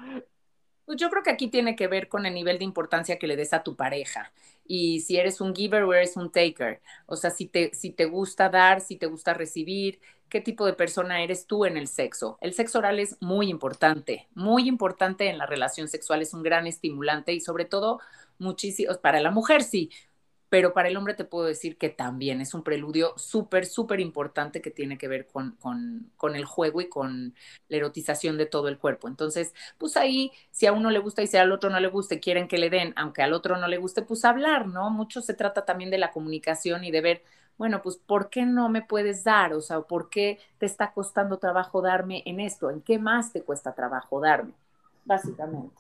Pues 0.88 0.98
yo 1.00 1.10
creo 1.10 1.22
que 1.22 1.32
aquí 1.32 1.50
tiene 1.50 1.76
que 1.76 1.88
ver 1.90 2.08
con 2.08 2.26
el 2.26 2.34
nivel 2.34 2.60
de 2.60 2.64
importancia 2.64 3.20
que 3.20 3.28
le 3.28 3.36
des 3.36 3.52
a 3.52 3.62
tu 3.62 3.76
pareja 3.76 4.32
y 4.66 5.02
si 5.02 5.18
eres 5.18 5.42
un 5.42 5.54
giver 5.54 5.84
o 5.84 5.94
eres 5.94 6.16
un 6.16 6.32
taker. 6.32 6.82
O 7.08 7.18
sea, 7.18 7.30
si 7.30 7.46
te, 7.46 7.74
si 7.74 7.92
te 7.92 8.06
gusta 8.06 8.48
dar, 8.50 8.80
si 8.80 8.96
te 8.96 9.06
gusta 9.08 9.34
recibir, 9.34 10.00
qué 10.30 10.40
tipo 10.40 10.66
de 10.66 10.72
persona 10.74 11.22
eres 11.22 11.46
tú 11.46 11.66
en 11.66 11.76
el 11.76 11.90
sexo. 11.90 12.38
El 12.40 12.54
sexo 12.54 12.80
oral 12.80 13.00
es 13.00 13.18
muy 13.22 13.50
importante, 13.50 14.30
muy 14.34 14.70
importante 14.70 15.30
en 15.30 15.38
la 15.38 15.46
relación 15.46 15.90
sexual, 15.90 16.22
es 16.22 16.34
un 16.34 16.42
gran 16.44 16.68
estimulante 16.68 17.34
y 17.34 17.42
sobre 17.42 17.66
todo 17.66 18.00
muchísimo, 18.40 18.94
para 19.02 19.20
la 19.20 19.32
mujer 19.32 19.64
sí, 19.64 19.92
pero 20.50 20.74
para 20.74 20.88
el 20.88 20.98
hombre 20.98 21.14
te 21.14 21.26
puedo 21.26 21.46
decir 21.46 21.78
que 21.78 21.90
también 21.90 22.42
es 22.42 22.54
un 22.54 22.64
preludio 22.64 23.14
súper, 23.18 23.66
súper 23.66 24.00
importante 24.00 24.62
que 24.62 24.72
tiene 24.72 24.98
que 24.98 25.08
ver 25.08 25.28
con, 25.28 25.58
con, 26.16 26.36
el 26.36 26.46
juego 26.46 26.82
y 26.82 26.90
con 26.90 27.36
la 27.68 27.78
erotización 27.78 28.38
de 28.38 28.46
todo 28.46 28.70
el 28.70 28.78
cuerpo. 28.78 29.08
Entonces, 29.08 29.54
pues 29.78 29.98
ahí, 29.98 30.32
si 30.52 30.66
a 30.66 30.74
uno 30.74 30.90
le 30.90 31.00
gusta 31.00 31.22
y 31.22 31.28
si 31.28 31.38
al 31.38 31.52
otro 31.52 31.70
no 31.70 31.80
le 31.80 31.90
guste, 31.90 32.20
quieren 32.20 32.48
que 32.48 32.58
le 32.58 32.70
den, 32.70 32.94
aunque 32.96 33.24
al 33.24 33.34
otro 33.34 33.58
no 33.58 33.68
le 33.68 33.78
guste, 33.78 34.02
pues 34.02 34.24
hablar, 34.26 34.68
¿no? 34.68 34.90
Mucho 34.90 35.22
se 35.22 35.34
trata 35.34 35.66
también 35.66 35.90
de 35.90 35.98
la 35.98 36.12
comunicación 36.12 36.84
y 36.84 36.92
de 36.92 37.02
ver, 37.02 37.24
bueno, 37.58 37.82
pues, 37.82 37.98
¿por 37.98 38.30
qué 38.30 38.46
no 38.46 38.70
me 38.70 38.82
puedes 38.82 39.24
dar? 39.24 39.54
O 39.54 39.62
sea, 39.62 39.82
¿por 39.82 40.10
qué 40.10 40.40
te 40.60 40.66
está 40.66 40.94
costando 40.94 41.38
trabajo 41.40 41.82
darme 41.82 42.24
en 42.26 42.40
esto? 42.40 42.70
¿En 42.70 42.82
qué 42.82 43.00
más 43.00 43.34
te 43.34 43.42
cuesta 43.44 43.74
trabajo 43.74 44.22
darme? 44.22 44.54
Básicamente. 45.06 45.76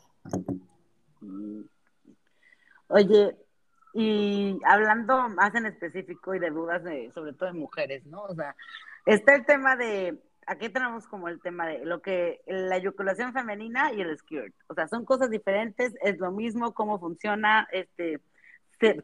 Oye, 2.90 3.36
y 3.94 4.60
hablando 4.66 5.30
más 5.30 5.56
en 5.56 5.66
específico 5.66 6.36
y 6.36 6.40
de 6.40 6.50
dudas, 6.50 6.84
de, 6.84 7.12
sobre 7.12 7.34
todo 7.34 7.52
de 7.52 7.60
mujeres, 7.60 8.06
¿no? 8.06 8.24
O 8.24 8.36
sea, 8.36 8.56
está 9.06 9.36
el 9.36 9.46
tema 9.46 9.76
de, 9.76 10.20
aquí 10.46 10.70
tenemos 10.70 11.08
como 11.08 11.28
el 11.28 11.42
tema 11.42 11.68
de 11.68 11.86
lo 11.86 12.02
que, 12.02 12.42
la 12.48 12.78
eyaculación 12.78 13.34
femenina 13.34 13.94
y 13.94 14.02
el 14.02 14.18
skirt. 14.18 14.54
O 14.68 14.74
sea, 14.74 14.88
son 14.88 15.06
cosas 15.06 15.30
diferentes, 15.30 15.94
es 16.02 16.18
lo 16.20 16.32
mismo, 16.32 16.74
cómo 16.74 17.00
funciona, 17.00 17.68
este, 17.72 18.22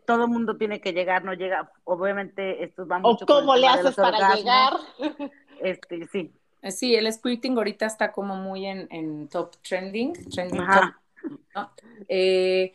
todo 0.06 0.24
el 0.24 0.30
mundo 0.30 0.58
tiene 0.58 0.80
que 0.80 0.94
llegar, 0.94 1.24
no 1.24 1.34
llega, 1.34 1.72
obviamente 1.84 2.64
estos 2.64 2.88
van 2.88 3.02
mucho. 3.02 3.26
O 3.26 3.28
cómo 3.28 3.56
le 3.56 3.68
haces 3.68 3.96
para 3.96 4.36
llegar. 4.36 4.74
Este, 5.62 6.08
sí. 6.08 6.34
Sí, 6.72 6.94
el 6.96 7.12
squirting 7.14 7.58
ahorita 7.58 7.86
está 7.86 8.12
como 8.12 8.36
muy 8.36 8.66
en, 8.66 9.30
top 9.30 9.56
trending, 9.62 10.12
trending 10.30 10.66
top, 10.66 11.40
¿no? 11.56 11.72
eh, 12.10 12.74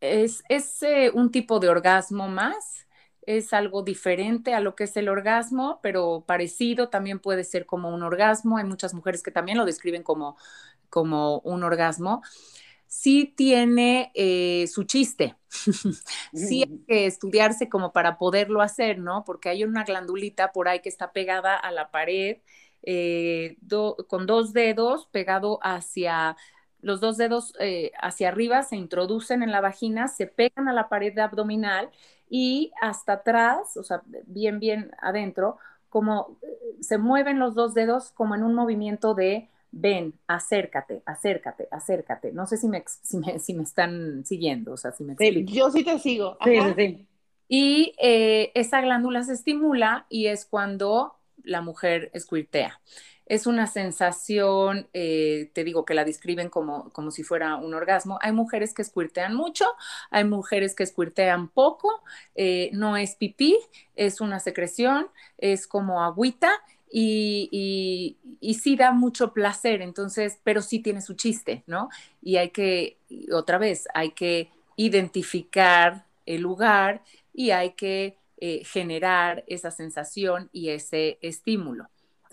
es, 0.00 0.42
eh, 0.82 1.10
un 1.14 1.30
tipo 1.30 1.60
de 1.60 1.68
orgasmo 1.68 2.28
más, 2.28 2.86
es 3.22 3.52
algo 3.52 3.82
diferente 3.82 4.54
a 4.54 4.60
lo 4.60 4.74
que 4.74 4.84
es 4.84 4.96
el 4.96 5.08
orgasmo, 5.08 5.80
pero 5.82 6.24
parecido 6.26 6.88
también 6.88 7.20
puede 7.20 7.44
ser 7.44 7.66
como 7.66 7.94
un 7.94 8.02
orgasmo. 8.02 8.56
Hay 8.58 8.64
muchas 8.64 8.94
mujeres 8.94 9.22
que 9.22 9.30
también 9.30 9.58
lo 9.58 9.64
describen 9.66 10.02
como, 10.02 10.36
como 10.88 11.40
un 11.40 11.62
orgasmo. 11.62 12.22
Sí 12.86 13.32
tiene 13.36 14.10
eh, 14.14 14.66
su 14.66 14.84
chiste, 14.84 15.36
sí 16.34 16.62
hay 16.62 16.84
que 16.88 17.06
estudiarse 17.06 17.68
como 17.68 17.92
para 17.92 18.18
poderlo 18.18 18.62
hacer, 18.62 18.98
¿no? 18.98 19.24
Porque 19.24 19.48
hay 19.48 19.62
una 19.64 19.84
glandulita 19.84 20.52
por 20.52 20.68
ahí 20.68 20.80
que 20.80 20.88
está 20.88 21.12
pegada 21.12 21.56
a 21.56 21.70
la 21.70 21.90
pared, 21.92 22.38
eh, 22.82 23.56
con 24.08 24.26
dos 24.26 24.52
dedos 24.52 25.06
pegado 25.06 25.60
hacia 25.62 26.36
los 26.82 27.00
dos 27.00 27.16
dedos 27.16 27.54
eh, 27.60 27.92
hacia 28.00 28.28
arriba 28.28 28.62
se 28.62 28.76
introducen 28.76 29.42
en 29.42 29.52
la 29.52 29.60
vagina, 29.60 30.08
se 30.08 30.26
pegan 30.26 30.68
a 30.68 30.72
la 30.72 30.88
pared 30.88 31.16
abdominal 31.18 31.90
y 32.28 32.72
hasta 32.80 33.14
atrás, 33.14 33.76
o 33.76 33.82
sea, 33.82 34.02
bien, 34.26 34.60
bien 34.60 34.92
adentro, 35.00 35.58
como 35.88 36.38
eh, 36.42 36.76
se 36.80 36.98
mueven 36.98 37.38
los 37.38 37.54
dos 37.54 37.74
dedos 37.74 38.12
como 38.12 38.34
en 38.34 38.42
un 38.42 38.54
movimiento 38.54 39.14
de 39.14 39.48
ven, 39.72 40.14
acércate, 40.26 41.02
acércate, 41.06 41.68
acércate. 41.70 42.32
No 42.32 42.46
sé 42.46 42.56
si 42.56 42.68
me, 42.68 42.84
si 42.86 43.54
me, 43.54 43.62
están 43.62 44.24
siguiendo, 44.24 44.72
o 44.72 44.76
sea, 44.76 44.92
si 44.92 45.04
me 45.04 45.12
explico. 45.12 45.52
yo 45.52 45.70
sí 45.70 45.84
te 45.84 45.98
sigo. 45.98 46.36
Sí, 46.44 46.58
sí, 46.76 47.08
Y 47.48 47.94
eh, 48.00 48.52
esa 48.54 48.80
glándula 48.80 49.22
se 49.22 49.34
estimula 49.34 50.06
y 50.08 50.26
es 50.26 50.44
cuando 50.44 51.14
la 51.42 51.60
mujer 51.60 52.10
squirtea 52.18 52.80
es 53.30 53.46
una 53.46 53.68
sensación, 53.68 54.88
eh, 54.92 55.52
te 55.52 55.62
digo 55.62 55.84
que 55.84 55.94
la 55.94 56.04
describen 56.04 56.48
como, 56.48 56.90
como 56.90 57.12
si 57.12 57.22
fuera 57.22 57.54
un 57.54 57.74
orgasmo. 57.74 58.18
Hay 58.22 58.32
mujeres 58.32 58.74
que 58.74 58.82
squirtean 58.82 59.36
mucho, 59.36 59.66
hay 60.10 60.24
mujeres 60.24 60.74
que 60.74 60.84
squirtean 60.84 61.46
poco, 61.46 62.02
eh, 62.34 62.70
no 62.72 62.96
es 62.96 63.14
pipí, 63.14 63.56
es 63.94 64.20
una 64.20 64.40
secreción, 64.40 65.06
es 65.38 65.68
como 65.68 66.02
agüita 66.02 66.50
y, 66.90 68.18
y, 68.40 68.54
sí 68.54 68.74
da 68.74 68.90
mucho 68.90 69.32
placer, 69.32 69.80
entonces, 69.80 70.40
pero 70.42 70.60
sí 70.60 70.80
tiene 70.80 71.00
su 71.00 71.14
chiste, 71.14 71.62
¿no? 71.68 71.88
Y 72.20 72.36
hay 72.36 72.50
que, 72.50 72.96
otra 73.32 73.58
vez, 73.58 73.86
hay 73.94 74.10
que 74.10 74.50
identificar 74.74 76.04
el 76.26 76.40
lugar 76.40 77.04
y 77.32 77.52
hay 77.52 77.74
que 77.74 78.16
eh, 78.38 78.64
generar 78.64 79.44
esa 79.46 79.70
sensación 79.70 80.50
y 80.52 80.70
ese 80.70 81.18
estímulo. 81.22 81.88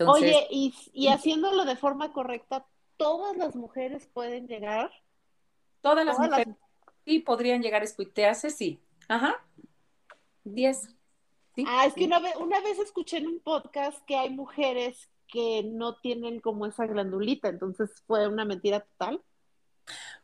Oye, 0.05 0.47
y, 0.49 1.07
haciéndolo 1.07 1.65
de 1.65 1.75
forma 1.75 2.13
correcta, 2.13 2.65
¿todas 2.97 3.35
las 3.37 3.55
mujeres 3.55 4.07
pueden 4.13 4.47
llegar? 4.47 4.91
Todas 5.81 6.05
las 6.05 6.19
mujeres 6.19 6.55
sí 7.05 7.19
podrían 7.19 7.61
llegar 7.61 7.81
a 7.81 7.85
escuitearse, 7.85 8.49
sí. 8.49 8.79
Ajá. 9.07 9.43
Diez. 10.43 10.89
Ah, 11.65 11.85
es 11.85 11.93
que 11.95 12.05
una 12.05 12.19
vez, 12.19 12.35
una 12.35 12.59
vez 12.61 12.77
escuché 12.79 13.17
en 13.17 13.27
un 13.27 13.39
podcast 13.39 14.03
que 14.05 14.15
hay 14.15 14.29
mujeres 14.29 15.09
que 15.27 15.63
no 15.63 15.95
tienen 15.95 16.39
como 16.39 16.65
esa 16.65 16.85
glandulita, 16.85 17.49
entonces 17.49 18.03
fue 18.05 18.27
una 18.27 18.45
mentira 18.45 18.81
total. 18.81 19.21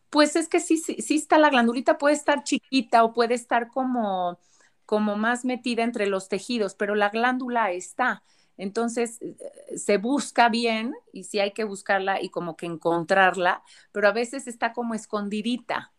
Pues 0.09 0.35
es 0.35 0.47
que 0.47 0.59
sí, 0.59 0.77
sí, 0.77 1.01
sí 1.01 1.15
está 1.15 1.39
la 1.39 1.49
glandulita, 1.49 1.97
puede 1.97 2.15
estar 2.15 2.43
chiquita 2.43 3.03
o 3.03 3.13
puede 3.13 3.33
estar 3.33 3.69
como, 3.69 4.37
como 4.85 5.15
más 5.15 5.43
metida 5.43 5.83
entre 5.83 6.05
los 6.05 6.29
tejidos, 6.29 6.75
pero 6.75 6.93
la 6.93 7.09
glándula 7.09 7.71
está. 7.71 8.23
Entonces, 8.57 9.19
eh, 9.21 9.77
se 9.77 9.97
busca 9.97 10.49
bien 10.49 10.93
y 11.11 11.23
sí 11.23 11.39
hay 11.39 11.51
que 11.51 11.63
buscarla 11.63 12.21
y 12.21 12.29
como 12.29 12.55
que 12.55 12.65
encontrarla, 12.65 13.63
pero 13.91 14.07
a 14.07 14.11
veces 14.11 14.47
está 14.47 14.73
como 14.73 14.93
escondidita, 14.93 15.91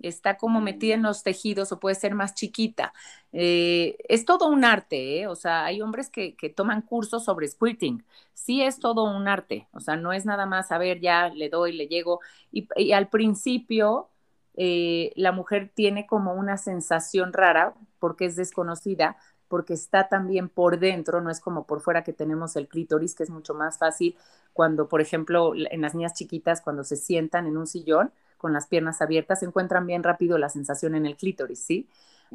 está 0.00 0.36
como 0.36 0.60
metida 0.60 0.94
en 0.94 1.02
los 1.02 1.22
tejidos 1.22 1.72
o 1.72 1.80
puede 1.80 1.94
ser 1.94 2.14
más 2.14 2.34
chiquita. 2.34 2.92
Eh, 3.32 3.96
es 4.08 4.24
todo 4.24 4.48
un 4.48 4.64
arte, 4.64 5.20
¿eh? 5.20 5.26
o 5.28 5.34
sea, 5.34 5.64
hay 5.64 5.80
hombres 5.80 6.10
que, 6.10 6.34
toman 6.54 6.82
cursos 6.82 7.24
sobre 7.24 7.48
squirting. 7.48 8.04
Sí 8.34 8.62
es 8.62 8.78
todo 8.80 9.04
un 9.04 9.28
arte, 9.28 9.68
o 9.72 9.80
sea, 9.80 9.96
no 9.96 10.12
es 10.12 10.26
nada 10.26 10.46
más, 10.46 10.72
a 10.72 10.78
ver, 10.78 11.00
ya 11.00 11.28
le 11.30 11.48
doy, 11.48 11.72
le 11.72 11.86
llego. 11.88 12.20
Y, 12.52 12.92
al 12.92 13.08
principio, 13.08 14.10
la 14.54 15.32
mujer 15.32 15.70
tiene 15.74 16.06
como 16.06 16.34
una 16.34 16.58
sensación 16.58 17.32
rara 17.32 17.74
porque 17.98 18.26
es 18.26 18.36
desconocida, 18.36 19.16
porque 19.48 19.74
está 19.74 20.08
también 20.08 20.48
por 20.48 20.78
dentro, 20.78 21.20
no 21.20 21.30
es 21.30 21.40
como 21.40 21.66
por 21.66 21.80
fuera 21.80 22.04
que 22.04 22.12
tenemos 22.12 22.56
el 22.56 22.68
clítoris, 22.68 23.14
que 23.14 23.22
es 23.22 23.30
mucho 23.30 23.54
más 23.54 23.78
fácil 23.78 24.16
cuando, 24.52 24.88
por 24.88 25.00
ejemplo, 25.00 25.52
en 25.54 25.80
las 25.80 25.94
niñas 25.94 26.14
chiquitas, 26.14 26.60
cuando 26.60 26.84
se 26.84 26.96
sientan 26.96 27.46
en 27.46 27.56
un 27.56 27.66
sillón 27.66 28.12
con 28.38 28.52
las 28.52 28.66
piernas 28.66 29.02
abiertas, 29.02 29.42
encuentran 29.42 29.86
bien 29.86 30.02
rápido 30.02 30.38
la 30.38 30.48
sensación 30.48 30.94
en 30.94 31.06
el 31.06 31.16
clítoris, 31.16 31.60
¿sí? 31.60 31.88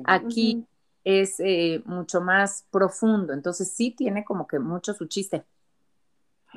Aquí 0.06 0.66
es 1.04 1.40
eh, 1.40 1.82
mucho 1.86 2.22
más 2.22 2.66
profundo, 2.72 3.34
entonces 3.34 3.72
sí 3.72 3.92
tiene 3.92 4.24
como 4.24 4.48
que 4.48 4.60
mucho 4.60 4.94
su 4.94 5.06
chiste. 5.06 5.44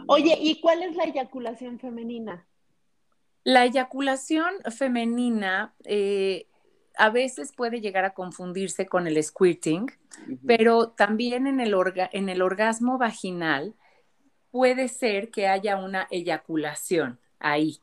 Oye, 0.07 0.37
¿y 0.41 0.61
cuál 0.61 0.83
es 0.83 0.97
la 0.97 1.05
eyaculación 1.05 1.79
femenina? 1.79 2.47
La 3.45 3.65
eyaculación 3.65 4.55
femenina 4.71 5.75
eh, 5.85 6.47
a 6.97 7.11
veces 7.11 7.53
puede 7.53 7.81
llegar 7.81 8.05
a 8.05 8.15
confundirse 8.15 8.87
con 8.87 9.07
el 9.07 9.23
squirting, 9.23 9.87
pero 10.47 10.91
también 10.91 11.47
en 11.47 11.61
el, 11.61 11.75
en 12.13 12.29
el 12.29 12.43
orgasmo 12.43 12.99
vaginal 12.99 13.75
puede 14.51 14.89
ser 14.89 15.31
que 15.31 15.49
haya 15.49 15.77
una 15.77 16.07
eyaculación 16.11 17.19
ahí, 17.39 17.81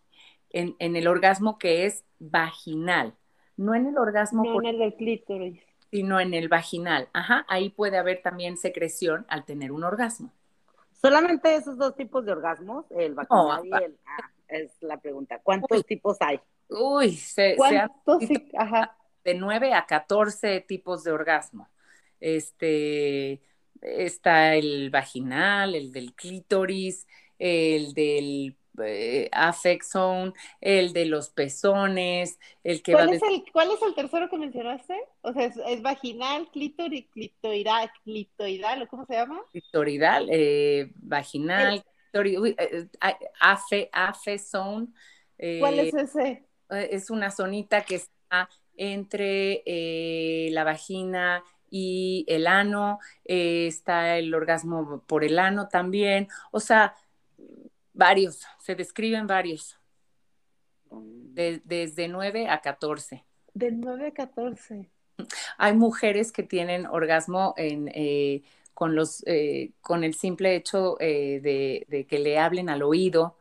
en, 0.52 0.76
el 0.80 1.08
orgasmo 1.08 1.58
que 1.58 1.86
es 1.86 2.06
vaginal, 2.20 3.16
no 3.58 3.76
en 3.76 3.88
el 3.88 3.98
orgasmo. 3.98 4.44
No 4.44 4.62
en 4.62 4.68
el 4.68 4.80
del 4.80 4.96
clítoris. 4.96 5.62
Sino 5.92 6.20
en 6.20 6.34
el 6.34 6.48
vaginal. 6.48 7.10
Ajá, 7.14 7.46
ahí 7.50 7.70
puede 7.70 7.98
haber 7.98 8.22
también 8.22 8.58
secreción 8.58 9.26
al 9.28 9.44
tener 9.44 9.72
un 9.72 9.84
orgasmo. 9.84 10.32
Solamente 10.94 11.56
esos 11.56 11.78
dos 11.78 11.96
tipos 11.96 12.26
de 12.26 12.32
orgasmos, 12.32 12.86
el 12.92 13.16
vaginal 13.16 13.66
y 13.66 13.84
el. 13.84 13.98
Ah, 14.06 14.32
es 14.48 14.72
la 14.82 14.98
pregunta. 14.98 15.40
¿Cuántos 15.44 15.86
tipos 15.86 16.18
hay? 16.22 16.40
Uy, 16.70 17.16
se, 17.16 17.56
¿Cuántos? 17.56 18.24
Ajá. 18.58 18.96
de 19.24 19.34
9 19.34 19.74
a 19.74 19.86
14 19.86 20.62
tipos 20.62 21.04
de 21.04 21.12
orgasmo. 21.12 21.68
Este, 22.20 23.42
está 23.82 24.56
el 24.56 24.90
vaginal, 24.90 25.76
el 25.76 25.92
del 25.92 26.14
clítoris, 26.14 27.08
el 27.40 27.94
del 27.94 28.56
eh, 28.82 29.30
affect 29.32 29.84
zone, 29.84 30.34
el 30.62 30.94
de 30.94 31.06
los 31.06 31.30
pezones, 31.30 32.40
el 32.64 32.82
que 32.82 32.94
¿Cuál 32.94 33.10
va 33.10 33.16
es 33.16 33.24
el, 33.24 33.44
¿Cuál 33.52 33.72
es 33.72 33.82
el 33.82 33.96
tercero 33.96 34.30
que 34.30 34.38
mencionaste? 34.38 34.96
O 35.22 35.34
sea, 35.34 35.46
es, 35.46 35.82
vaginal, 35.82 36.50
clítoris, 36.52 37.08
clitoidal, 37.08 37.92
clitoidal, 38.04 38.88
¿cómo 38.88 39.06
se 39.06 39.14
llama? 39.14 39.42
Clitoridal, 39.52 40.28
eh, 40.32 40.92
vaginal, 40.96 41.84
clitoris, 42.12 42.56
eh, 42.58 42.88
afe, 43.92 44.40
zone. 44.40 44.88
¿Cuál 45.60 45.80
es 45.80 45.94
ese? 45.94 46.49
Es 46.70 47.10
una 47.10 47.32
zonita 47.32 47.82
que 47.82 47.96
está 47.96 48.50
entre 48.78 49.64
la 50.52 50.64
vagina 50.64 51.44
y 51.70 52.26
el 52.28 52.48
ano, 52.48 53.00
está 53.26 54.18
el 54.18 54.34
orgasmo 54.34 55.04
por 55.06 55.24
el 55.24 55.38
ano 55.40 55.68
también, 55.68 56.28
o 56.52 56.60
sea, 56.60 56.96
Varios, 58.00 58.46
se 58.60 58.76
describen 58.76 59.28
varios. 59.28 59.78
desde 60.90 62.08
9 62.08 62.48
a 62.48 62.62
14. 62.62 63.26
De 63.54 63.72
9 63.72 64.08
a 64.08 64.12
14. 64.14 64.90
Hay 65.58 65.76
mujeres 65.76 66.32
que 66.32 66.44
tienen 66.44 66.86
orgasmo 66.86 67.54
en, 67.58 67.92
eh, 67.94 68.44
con, 68.74 68.96
los, 68.96 69.22
eh, 69.28 69.74
con 69.82 70.06
el 70.06 70.14
simple 70.14 70.56
hecho 70.56 70.96
eh, 71.02 71.42
de, 71.42 72.06
que 72.06 72.20
le 72.20 72.40
hablen 72.40 72.70
al 72.70 72.84
oído. 72.84 73.38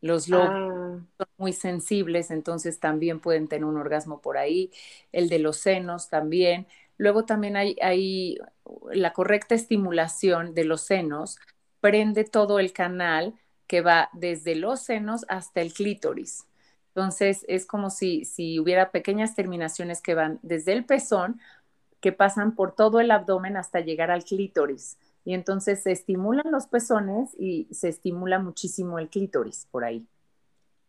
Los 0.00 0.28
lobos 0.28 1.02
ah. 1.18 1.24
Muy 1.38 1.52
sensibles, 1.52 2.30
entonces 2.30 2.80
también 2.80 3.20
pueden 3.20 3.48
tener 3.48 3.64
un 3.64 3.76
orgasmo 3.78 4.20
por 4.20 4.38
ahí. 4.38 4.70
El 5.12 5.28
de 5.28 5.38
los 5.38 5.56
senos 5.58 6.08
también. 6.10 6.66
Luego 6.98 7.24
también 7.24 7.56
hay, 7.56 7.76
hay 7.82 8.38
la 8.92 9.12
correcta 9.12 9.54
estimulación 9.54 10.54
de 10.54 10.64
los 10.64 10.82
senos 10.82 11.38
prende 11.80 12.24
todo 12.24 12.58
el 12.58 12.72
canal 12.72 13.34
que 13.66 13.80
va 13.82 14.10
desde 14.12 14.54
los 14.56 14.80
senos 14.82 15.24
hasta 15.28 15.60
el 15.60 15.72
clítoris. 15.72 16.46
Entonces 16.94 17.44
es 17.48 17.66
como 17.66 17.90
si, 17.90 18.24
si 18.24 18.58
hubiera 18.58 18.90
pequeñas 18.90 19.34
terminaciones 19.36 20.02
que 20.02 20.14
van 20.14 20.40
desde 20.42 20.72
el 20.72 20.84
pezón, 20.84 21.40
que 22.00 22.12
pasan 22.12 22.54
por 22.54 22.74
todo 22.74 23.00
el 23.00 23.10
abdomen 23.10 23.56
hasta 23.56 23.80
llegar 23.80 24.10
al 24.10 24.24
clítoris. 24.24 24.98
Y 25.24 25.34
entonces 25.34 25.82
se 25.82 25.92
estimulan 25.92 26.50
los 26.50 26.66
pezones 26.66 27.30
y 27.38 27.68
se 27.72 27.88
estimula 27.88 28.38
muchísimo 28.38 28.98
el 28.98 29.08
clítoris 29.10 29.66
por 29.70 29.84
ahí. 29.84 30.06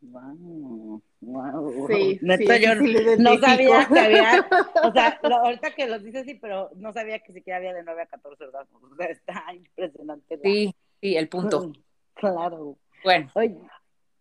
Wow, 0.02 1.02
wow. 1.20 1.88
Sí, 1.88 2.20
yo 2.22 2.76
no 3.18 3.38
sabía 3.38 3.88
que 3.88 4.00
había, 4.00 4.48
o 4.84 4.92
sea, 4.94 5.20
ahorita 5.44 5.72
que 5.72 5.88
lo 5.88 6.00
dices 6.00 6.26
sí, 6.26 6.36
pero 6.36 6.70
no 6.76 6.94
sabía 6.94 7.20
que 7.20 7.34
siquiera 7.34 7.58
había 7.58 7.74
de 7.74 7.84
9 7.84 8.04
a 8.04 8.06
14 8.06 8.46
orgasmos. 8.46 8.84
O 8.84 8.96
sea, 8.96 9.08
está 9.08 9.44
impresionante. 9.54 10.40
Sí, 10.42 10.74
sí, 11.02 11.18
el 11.18 11.28
punto. 11.28 11.74
Claro. 12.14 12.78
Bueno. 13.04 13.30
Oye, 13.34 13.58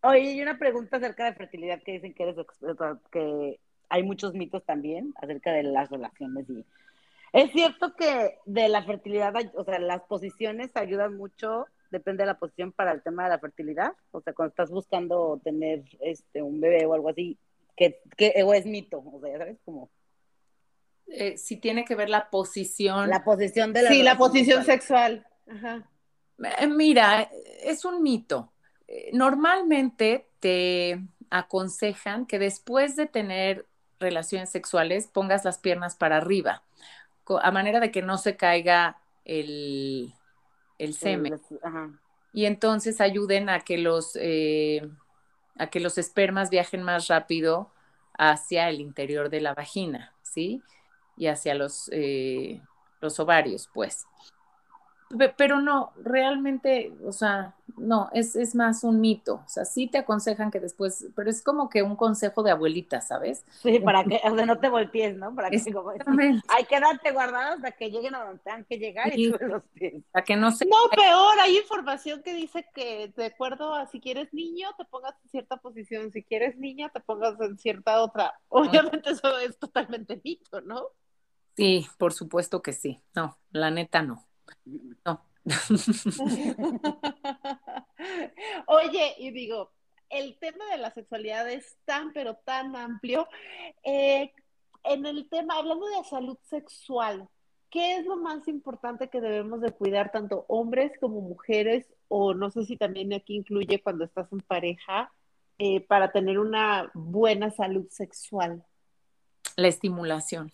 oye, 0.02 0.32
y 0.32 0.42
una 0.42 0.58
pregunta 0.58 0.96
acerca 0.96 1.26
de 1.26 1.34
fertilidad 1.34 1.80
que 1.82 1.92
dicen 1.92 2.14
que 2.14 2.24
eres 2.24 2.36
que 3.12 3.60
hay 3.88 4.02
muchos 4.02 4.34
mitos 4.34 4.64
también 4.64 5.14
acerca 5.16 5.52
de 5.52 5.62
las 5.62 5.88
relaciones 5.90 6.50
y 6.50 6.64
es 7.32 7.52
cierto 7.52 7.94
que 7.94 8.38
de 8.46 8.68
la 8.68 8.84
fertilidad, 8.84 9.34
o 9.54 9.64
sea, 9.64 9.78
las 9.78 10.02
posiciones 10.02 10.70
ayudan 10.74 11.16
mucho 11.16 11.66
depende 11.90 12.22
de 12.22 12.26
la 12.26 12.38
posición 12.38 12.72
para 12.72 12.92
el 12.92 13.02
tema 13.02 13.24
de 13.24 13.30
la 13.30 13.38
fertilidad? 13.38 13.92
O 14.10 14.20
sea, 14.20 14.32
cuando 14.32 14.50
estás 14.50 14.70
buscando 14.70 15.40
tener 15.42 15.84
este 16.00 16.42
un 16.42 16.60
bebé 16.60 16.86
o 16.86 16.94
algo 16.94 17.08
así, 17.08 17.38
que, 17.76 18.00
o 18.44 18.54
es 18.54 18.66
mito, 18.66 19.02
o 19.04 19.20
sea, 19.20 19.38
¿sabes? 19.38 19.58
Como... 19.64 19.90
Eh, 21.06 21.38
si 21.38 21.56
tiene 21.56 21.84
que 21.84 21.94
ver 21.94 22.10
la 22.10 22.28
posición. 22.28 23.08
La 23.08 23.24
posición 23.24 23.72
de 23.72 23.82
la 23.82 23.90
Sí, 23.90 24.02
la 24.02 24.18
posición 24.18 24.64
sexual. 24.64 25.26
Ajá. 25.50 25.88
Eh, 26.60 26.66
mira, 26.66 27.30
es 27.62 27.84
un 27.84 28.02
mito. 28.02 28.52
Eh, 28.86 29.10
normalmente 29.12 30.28
te 30.40 31.00
aconsejan 31.30 32.26
que 32.26 32.38
después 32.38 32.96
de 32.96 33.06
tener 33.06 33.66
relaciones 34.00 34.50
sexuales 34.50 35.08
pongas 35.08 35.44
las 35.44 35.58
piernas 35.58 35.96
para 35.96 36.18
arriba, 36.18 36.62
a 37.42 37.50
manera 37.50 37.80
de 37.80 37.90
que 37.90 38.02
no 38.02 38.18
se 38.18 38.36
caiga 38.36 38.98
el, 39.24 40.14
el 40.78 40.94
semen. 40.94 41.40
Y 42.32 42.46
entonces 42.46 43.00
ayuden 43.00 43.48
a 43.48 43.60
que 43.60 43.78
los 43.78 44.16
eh, 44.20 44.88
a 45.58 45.68
que 45.68 45.80
los 45.80 45.98
espermas 45.98 46.50
viajen 46.50 46.82
más 46.82 47.08
rápido 47.08 47.70
hacia 48.16 48.68
el 48.68 48.80
interior 48.80 49.28
de 49.28 49.40
la 49.40 49.54
vagina, 49.54 50.12
¿sí? 50.22 50.62
Y 51.16 51.26
hacia 51.26 51.54
los, 51.54 51.88
eh, 51.92 52.62
los 53.00 53.18
ovarios, 53.20 53.68
pues 53.72 54.06
pero 55.36 55.60
no, 55.60 55.92
realmente, 56.02 56.92
o 57.04 57.12
sea, 57.12 57.54
no, 57.76 58.10
es, 58.12 58.36
es, 58.36 58.54
más 58.54 58.84
un 58.84 59.00
mito. 59.00 59.42
O 59.44 59.48
sea, 59.48 59.64
sí 59.64 59.86
te 59.86 59.98
aconsejan 59.98 60.50
que 60.50 60.60
después, 60.60 61.06
pero 61.14 61.30
es 61.30 61.42
como 61.42 61.68
que 61.68 61.82
un 61.82 61.96
consejo 61.96 62.42
de 62.42 62.50
abuelita, 62.50 63.00
¿sabes? 63.00 63.44
Sí, 63.62 63.78
para 63.78 64.04
que, 64.04 64.20
o 64.24 64.34
sea, 64.34 64.46
no 64.46 64.58
te 64.58 64.68
voltees, 64.68 65.16
¿no? 65.16 65.34
Para 65.34 65.50
que 65.50 65.72
como, 65.72 65.90
hay 65.90 66.64
que 66.64 66.80
darte 66.80 67.12
guardado 67.12 67.54
hasta 67.54 67.72
que 67.72 67.90
lleguen 67.90 68.14
a 68.14 68.24
donde 68.24 68.42
tengan 68.42 68.64
que 68.64 68.78
llegar 68.78 69.18
y 69.18 69.28
los 69.28 69.62
pies. 69.74 70.02
Para 70.12 70.24
que 70.24 70.36
no 70.36 70.50
se... 70.50 70.66
No, 70.66 70.76
peor, 70.94 71.40
hay 71.40 71.58
información 71.58 72.22
que 72.22 72.34
dice 72.34 72.66
que 72.74 73.12
de 73.16 73.26
acuerdo 73.26 73.74
a 73.74 73.86
si 73.86 74.00
quieres 74.00 74.32
niño, 74.34 74.68
te 74.76 74.84
pongas 74.84 75.14
en 75.24 75.30
cierta 75.30 75.56
posición, 75.56 76.12
si 76.12 76.22
quieres 76.22 76.56
niña, 76.58 76.90
te 76.90 77.00
pongas 77.00 77.40
en 77.40 77.58
cierta 77.58 78.02
otra. 78.02 78.38
Obviamente 78.48 79.10
eso 79.10 79.38
es 79.38 79.58
totalmente 79.58 80.20
mito, 80.22 80.60
¿no? 80.60 80.88
Sí, 81.56 81.88
por 81.98 82.12
supuesto 82.12 82.62
que 82.62 82.72
sí. 82.72 83.02
No, 83.14 83.36
la 83.50 83.70
neta 83.70 84.02
no. 84.02 84.27
No. 84.64 85.24
Oye, 88.66 89.14
y 89.18 89.30
digo, 89.30 89.72
el 90.10 90.38
tema 90.38 90.64
de 90.70 90.78
la 90.78 90.92
sexualidad 90.92 91.48
es 91.50 91.76
tan, 91.84 92.12
pero 92.12 92.36
tan 92.36 92.76
amplio. 92.76 93.28
Eh, 93.82 94.32
en 94.84 95.06
el 95.06 95.28
tema, 95.28 95.56
hablando 95.56 95.86
de 95.86 96.04
salud 96.04 96.38
sexual, 96.44 97.28
¿qué 97.70 97.96
es 97.96 98.06
lo 98.06 98.16
más 98.16 98.46
importante 98.48 99.08
que 99.08 99.20
debemos 99.20 99.60
de 99.60 99.72
cuidar 99.72 100.12
tanto 100.12 100.44
hombres 100.48 100.92
como 101.00 101.20
mujeres? 101.20 101.86
O 102.08 102.34
no 102.34 102.50
sé 102.50 102.64
si 102.64 102.76
también 102.76 103.12
aquí 103.12 103.36
incluye 103.36 103.82
cuando 103.82 104.04
estás 104.04 104.32
en 104.32 104.40
pareja, 104.40 105.12
eh, 105.58 105.80
para 105.80 106.12
tener 106.12 106.38
una 106.38 106.90
buena 106.94 107.50
salud 107.50 107.86
sexual. 107.90 108.64
La 109.56 109.68
estimulación 109.68 110.52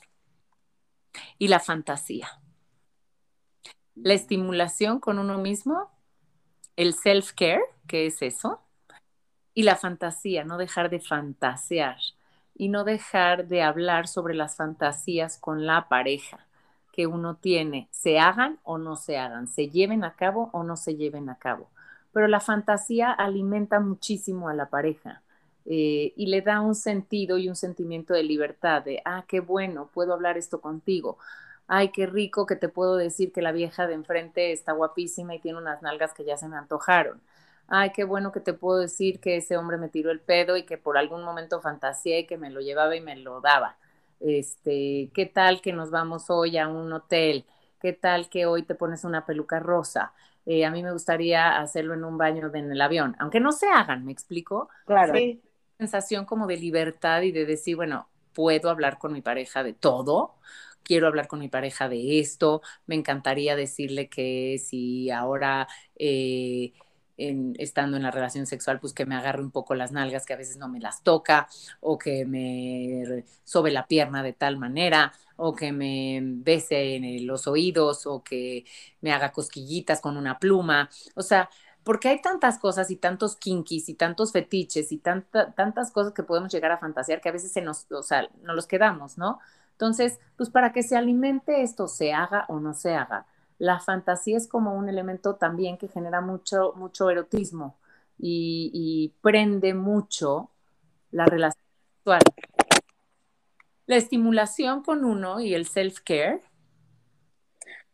y 1.39 1.49
la 1.49 1.61
fantasía 1.61 2.29
la 3.95 4.15
estimulación 4.15 5.01
con 5.01 5.19
uno 5.19 5.39
mismo, 5.39 5.91
el 6.77 6.95
self-care, 6.95 7.63
que 7.87 8.07
es 8.07 8.23
eso, 8.23 8.61
y 9.55 9.63
la 9.63 9.77
fantasía, 9.77 10.45
no 10.45 10.59
dejar 10.59 10.91
de 10.91 11.01
fantasear 11.01 11.99
y 12.57 12.69
no 12.69 12.85
dejar 12.85 13.47
de 13.47 13.63
hablar 13.63 14.09
sobre 14.09 14.35
las 14.35 14.57
fantasías 14.57 15.39
con 15.39 15.67
la 15.67 15.89
pareja 15.89 16.47
que 16.93 17.07
uno 17.07 17.37
tiene, 17.37 17.89
se 17.91 18.19
hagan 18.19 18.59
o 18.63 18.79
no 18.79 18.97
se 18.97 19.19
hagan, 19.19 19.49
se 19.49 19.69
lleven 19.69 20.05
a 20.05 20.15
cabo 20.15 20.51
o 20.53 20.63
no 20.63 20.77
se 20.77 20.97
lleven 20.97 21.29
a 21.29 21.37
cabo. 21.37 21.69
Pero 22.13 22.29
la 22.29 22.41
fantasía 22.41 23.11
alimenta 23.11 23.81
muchísimo 23.81 24.49
a 24.49 24.55
la 24.55 24.71
pareja 24.71 25.23
eh, 25.65 26.13
y 26.17 26.27
le 26.27 26.43
da 26.43 26.61
un 26.61 26.75
sentido 26.77 27.39
y 27.39 27.49
un 27.49 27.57
sentimiento 27.57 28.15
de 28.15 28.23
libertad, 28.23 28.83
de, 28.85 29.03
ah, 29.05 29.25
qué 29.27 29.41
bueno, 29.41 29.89
puedo 29.93 30.13
hablar 30.13 30.37
esto 30.39 30.61
contigo 30.61 31.19
ay, 31.67 31.91
qué 31.91 32.07
rico 32.07 32.47
que 32.47 32.57
te 32.57 32.69
puedo 32.69 32.97
decir 32.97 33.33
que 33.33 33.43
la 33.43 33.53
vieja 33.53 33.87
de 33.87 33.95
enfrente 33.95 34.53
está 34.53 34.73
guapísima 34.73 35.35
y 35.35 35.41
tiene 35.41 35.59
unas 35.59 35.83
nalgas 35.83 36.15
que 36.15 36.25
ya 36.25 36.37
se 36.37 36.49
me 36.49 36.57
antojaron. 36.57 37.21
Ay, 37.67 37.91
qué 37.95 38.05
bueno 38.05 38.33
que 38.33 38.41
te 38.41 38.53
puedo 38.53 38.79
decir 38.79 39.21
que 39.21 39.37
ese 39.37 39.57
hombre 39.57 39.79
me 39.79 39.89
tiró 39.89 40.11
el 40.11 40.21
pedo 40.21 40.57
y 40.57 40.65
que 40.65 40.77
por 40.77 40.99
algún 40.99 41.23
momento 41.25 41.61
fantaseé 41.61 42.21
y 42.21 42.27
que 42.27 42.37
me 42.37 42.51
lo 42.51 42.61
llevaba 42.61 42.95
y 42.95 43.01
me 43.01 43.17
lo 43.17 43.41
daba. 43.41 43.77
Este, 44.21 45.11
¿qué 45.15 45.27
tal 45.27 45.61
que 45.61 45.73
nos 45.73 45.91
vamos 45.91 46.29
hoy 46.31 46.59
a 46.59 46.69
un 46.69 46.93
hotel? 46.93 47.47
¿Qué 47.81 47.93
tal 47.93 48.29
que 48.29 48.47
hoy 48.47 48.63
te 48.63 48.75
pones 48.75 49.05
una 49.05 49.25
peluca 49.25 49.61
rosa? 49.61 50.13
Eh, 50.47 50.65
a 50.65 50.71
mí 50.71 50.83
me 50.83 50.93
gustaría 50.93 51.59
hacerlo 51.59 51.95
en 51.95 52.05
un 52.05 52.19
baño 52.19 52.51
en 52.55 52.71
el 52.71 52.81
avión, 52.81 53.17
aunque 53.19 53.41
no 53.41 53.53
se 53.53 53.67
hagan, 53.69 54.05
¿me 54.05 54.13
explico? 54.13 54.69
Claro. 54.85 55.15
Sí. 55.15 55.43
Sensación 55.79 56.27
como 56.27 56.47
de 56.47 56.57
libertad 56.57 57.23
y 57.23 57.33
de 57.33 57.47
decir, 57.47 57.77
bueno, 57.77 58.09
puedo 58.35 58.69
hablar 58.69 58.99
con 58.99 59.13
mi 59.13 59.23
pareja 59.23 59.63
de 59.63 59.73
todo, 59.73 60.35
quiero 60.85 61.07
hablar 61.09 61.27
con 61.29 61.41
mi 61.41 61.49
pareja 61.49 61.89
de 61.89 62.21
esto, 62.21 62.63
me 62.87 62.95
encantaría 62.95 63.57
decirle 63.57 64.09
que 64.09 64.59
si 64.65 65.11
ahora 65.11 65.67
eh, 65.97 66.73
estando 67.17 67.97
en 67.97 68.03
la 68.03 68.11
relación 68.11 68.47
sexual, 68.47 68.81
pues 68.81 68.93
que 68.93 69.07
me 69.07 69.15
agarre 69.15 69.43
un 69.43 69.51
poco 69.51 69.75
las 69.75 69.93
nalgas 69.93 70.27
que 70.27 70.33
a 70.33 70.37
veces 70.37 70.57
no 70.57 70.69
me 70.69 70.81
las 70.81 71.03
toca, 71.03 71.49
o 71.81 71.99
que 71.99 72.25
me 72.27 73.25
sobe 73.45 73.71
la 73.71 73.87
pierna 73.87 74.23
de 74.23 74.33
tal 74.33 74.57
manera, 74.57 75.13
o 75.37 75.55
que 75.55 75.73
me 75.73 76.21
bese 76.23 76.97
en 76.97 77.27
los 77.27 77.47
oídos, 77.47 78.07
o 78.07 78.23
que 78.25 78.65
me 79.01 79.13
haga 79.13 79.33
cosquillitas 79.33 80.01
con 80.01 80.17
una 80.17 80.39
pluma. 80.39 80.91
O 81.15 81.23
sea, 81.23 81.49
porque 81.85 82.09
hay 82.09 82.21
tantas 82.23 82.59
cosas 82.59 82.91
y 82.91 82.97
tantos 82.97 83.37
kinkis 83.37 83.89
y 83.89 83.95
tantos 83.95 84.33
fetiches 84.33 84.91
y 84.93 84.99
tantas 84.99 85.91
cosas 85.93 86.13
que 86.15 86.23
podemos 86.23 86.53
llegar 86.53 86.73
a 86.73 86.79
fantasear 86.79 87.21
que 87.21 87.29
a 87.29 87.33
veces 87.33 87.53
se 87.53 87.61
nos, 87.63 87.87
o 87.93 88.03
sea, 88.03 88.29
nos 88.43 88.57
los 88.57 88.67
quedamos, 88.67 89.19
¿no? 89.19 89.39
Entonces, 89.75 90.21
pues 90.37 90.51
para 90.51 90.73
que 90.73 90.83
se 90.83 90.97
alimente 90.97 91.63
esto, 91.63 91.89
se 91.89 92.13
haga 92.13 92.47
o 92.49 92.61
no 92.61 92.75
se 92.75 92.95
haga, 92.95 93.27
la 93.59 93.81
fantasía 93.81 94.37
es 94.37 94.49
como 94.49 94.75
un 94.75 94.89
elemento 94.89 95.37
también 95.37 95.79
que 95.79 95.89
genera 95.89 96.21
mucho, 96.21 96.73
mucho 96.77 97.11
erotismo 97.11 97.79
y, 98.19 99.13
prende 99.21 99.75
mucho 99.75 100.51
la 101.11 101.27
relación 101.27 101.65
sexual. 101.97 102.23
La 103.87 103.97
estimulación 103.97 104.83
con 104.83 105.05
uno 105.05 105.41
y 105.41 105.55
el 105.55 105.67
self-care 105.67 106.41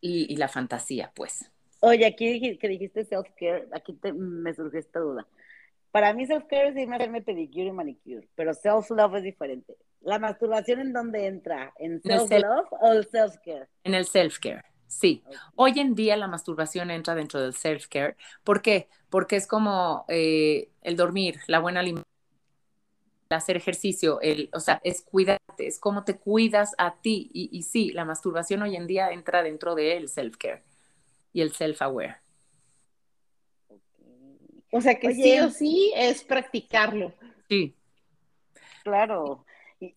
y, 0.00 0.36
la 0.36 0.48
fantasía, 0.48 1.12
pues. 1.14 1.50
Oye, 1.80 2.06
aquí 2.06 2.58
que 2.58 2.68
dijiste 2.68 3.04
self-care, 3.04 3.68
aquí 3.72 3.98
me 4.14 4.52
surgió 4.54 4.78
esta 4.78 5.00
duda. 5.00 5.26
Para 5.90 6.12
mí 6.12 6.26
self-care 6.26 6.68
es 6.68 6.76
irme 6.76 6.96
a 6.96 7.20
pedicure 7.20 7.66
y 7.66 7.72
manicure, 7.72 8.28
pero 8.34 8.52
self-love 8.52 9.16
es 9.16 9.22
diferente. 9.24 9.76
¿La 10.02 10.18
masturbación 10.18 10.80
en 10.80 10.92
dónde 10.92 11.26
entra? 11.26 11.72
¿En 11.78 12.00
self-love 12.00 12.68
o 12.70 12.92
el 12.92 13.08
self-care? 13.08 13.68
En 13.84 13.94
el 13.94 14.06
self-care. 14.06 14.62
Sí, 14.86 15.22
hoy 15.54 15.78
en 15.78 15.94
día 15.94 16.16
la 16.16 16.26
masturbación 16.26 16.90
entra 16.90 17.14
dentro 17.14 17.40
del 17.40 17.52
self-care. 17.52 18.16
¿Por 18.42 18.60
qué? 18.60 18.88
Porque 19.08 19.36
es 19.36 19.46
como 19.46 20.04
eh, 20.08 20.70
el 20.82 20.96
dormir, 20.96 21.40
la 21.46 21.60
buena 21.60 21.80
alimentación, 21.80 22.10
hacer 23.28 23.56
ejercicio, 23.56 24.20
el, 24.20 24.50
o 24.52 24.58
sea, 24.58 24.80
es 24.82 25.02
cuidarte, 25.02 25.68
es 25.68 25.78
como 25.78 26.02
te 26.04 26.18
cuidas 26.18 26.74
a 26.78 26.96
ti. 27.00 27.30
Y, 27.32 27.50
y 27.52 27.62
sí, 27.62 27.92
la 27.92 28.04
masturbación 28.04 28.62
hoy 28.62 28.74
en 28.74 28.88
día 28.88 29.10
entra 29.10 29.44
dentro 29.44 29.76
del 29.76 30.08
self-care 30.08 30.64
y 31.32 31.42
el 31.42 31.52
self-aware. 31.52 32.16
O 34.72 34.80
sea 34.80 34.98
que 34.98 35.14
sí 35.14 35.38
o 35.40 35.50
sí 35.50 35.92
es 35.94 36.24
practicarlo. 36.24 37.12
Sí. 37.48 37.76
Claro. 38.82 39.44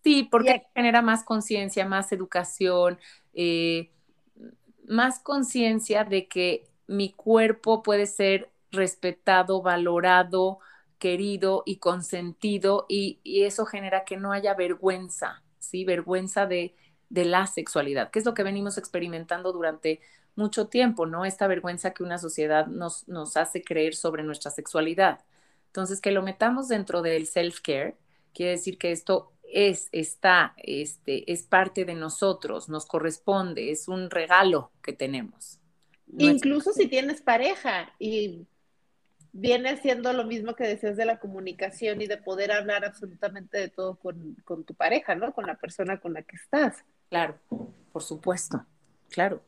Sí, 0.04 0.24
porque 0.24 0.64
genera 0.74 1.02
más 1.02 1.24
conciencia, 1.24 1.86
más 1.86 2.12
educación, 2.12 3.00
eh, 3.34 3.92
más 4.88 5.20
conciencia 5.20 6.06
de 6.06 6.28
que 6.28 6.70
mi 6.88 7.12
cuerpo 7.12 7.84
puede 7.84 8.06
ser 8.06 8.50
respetado, 8.72 9.62
valorado, 9.62 10.60
querido 11.00 11.64
y 11.66 11.78
consentido 11.78 12.86
y, 12.88 13.20
eso 13.26 13.66
genera 13.66 14.06
que 14.06 14.16
no 14.16 14.32
haya 14.32 14.54
vergüenza, 14.54 15.44
¿sí? 15.60 15.84
Vergüenza 15.84 16.46
de, 16.46 16.76
de, 17.10 17.26
la 17.26 17.46
sexualidad, 17.46 18.10
que 18.10 18.20
es 18.20 18.26
lo 18.26 18.34
que 18.34 18.44
venimos 18.44 18.78
experimentando 18.78 19.52
durante 19.52 20.00
mucho 20.38 20.68
tiempo, 20.68 21.06
¿no? 21.06 21.26
Esta 21.26 21.48
vergüenza 21.48 21.94
que 21.94 22.04
una 22.04 22.20
sociedad 22.20 22.68
nos, 22.68 23.06
nos 23.10 23.36
hace 23.36 23.62
creer 23.64 23.96
sobre 23.96 24.24
nuestra 24.24 24.50
sexualidad. 24.50 25.20
Entonces, 25.68 26.00
que 26.00 26.12
lo 26.12 26.22
metamos 26.22 26.70
dentro 26.70 27.02
del 27.02 27.28
self-care, 27.28 27.98
quiere 28.34 28.52
decir 28.54 28.78
que 28.78 28.94
esto 28.94 29.33
es, 29.54 29.88
está, 29.92 30.56
este, 30.58 31.32
es 31.32 31.44
parte 31.44 31.86
de 31.86 31.94
nosotros, 31.94 32.70
nos 32.70 32.88
corresponde, 32.88 33.72
es 33.72 33.88
un 33.88 34.10
regalo 34.10 34.72
que 34.82 34.94
tenemos. 34.94 35.60
Incluso 36.18 36.74
si 36.74 36.88
tienes 36.88 37.22
pareja 37.22 37.92
y 38.00 38.48
viene 39.32 39.78
siendo 39.78 40.12
lo 40.14 40.26
mismo 40.26 40.56
que 40.56 40.68
decías 40.68 40.98
de 40.98 41.06
la 41.06 41.20
comunicación 41.20 42.02
y 42.02 42.08
de 42.08 42.18
poder 42.18 42.52
hablar 42.52 42.84
absolutamente 42.84 43.58
de 43.58 43.70
todo 43.70 43.96
con, 43.96 44.36
tu 44.66 44.74
pareja, 44.74 45.16
¿no? 45.16 45.34
Con 45.34 45.46
la 45.46 45.56
persona 45.56 46.00
con 46.00 46.14
la 46.14 46.24
que 46.24 46.36
estás. 46.36 46.84
Claro, 47.10 47.38
por 47.92 48.02
supuesto, 48.02 48.66
claro. 49.10 49.42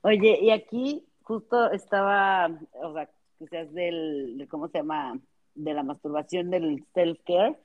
Oye, 0.00 0.38
y 0.40 0.50
aquí 0.50 1.06
justo 1.22 1.70
estaba, 1.72 2.50
o 2.82 2.94
sea, 2.94 3.08
quizás 3.38 3.72
del, 3.72 4.46
¿cómo 4.50 4.68
se 4.68 4.78
llama? 4.78 5.18
De 5.54 5.74
la 5.74 5.82
masturbación 5.82 6.50
del 6.50 6.84
self-care 6.94 7.58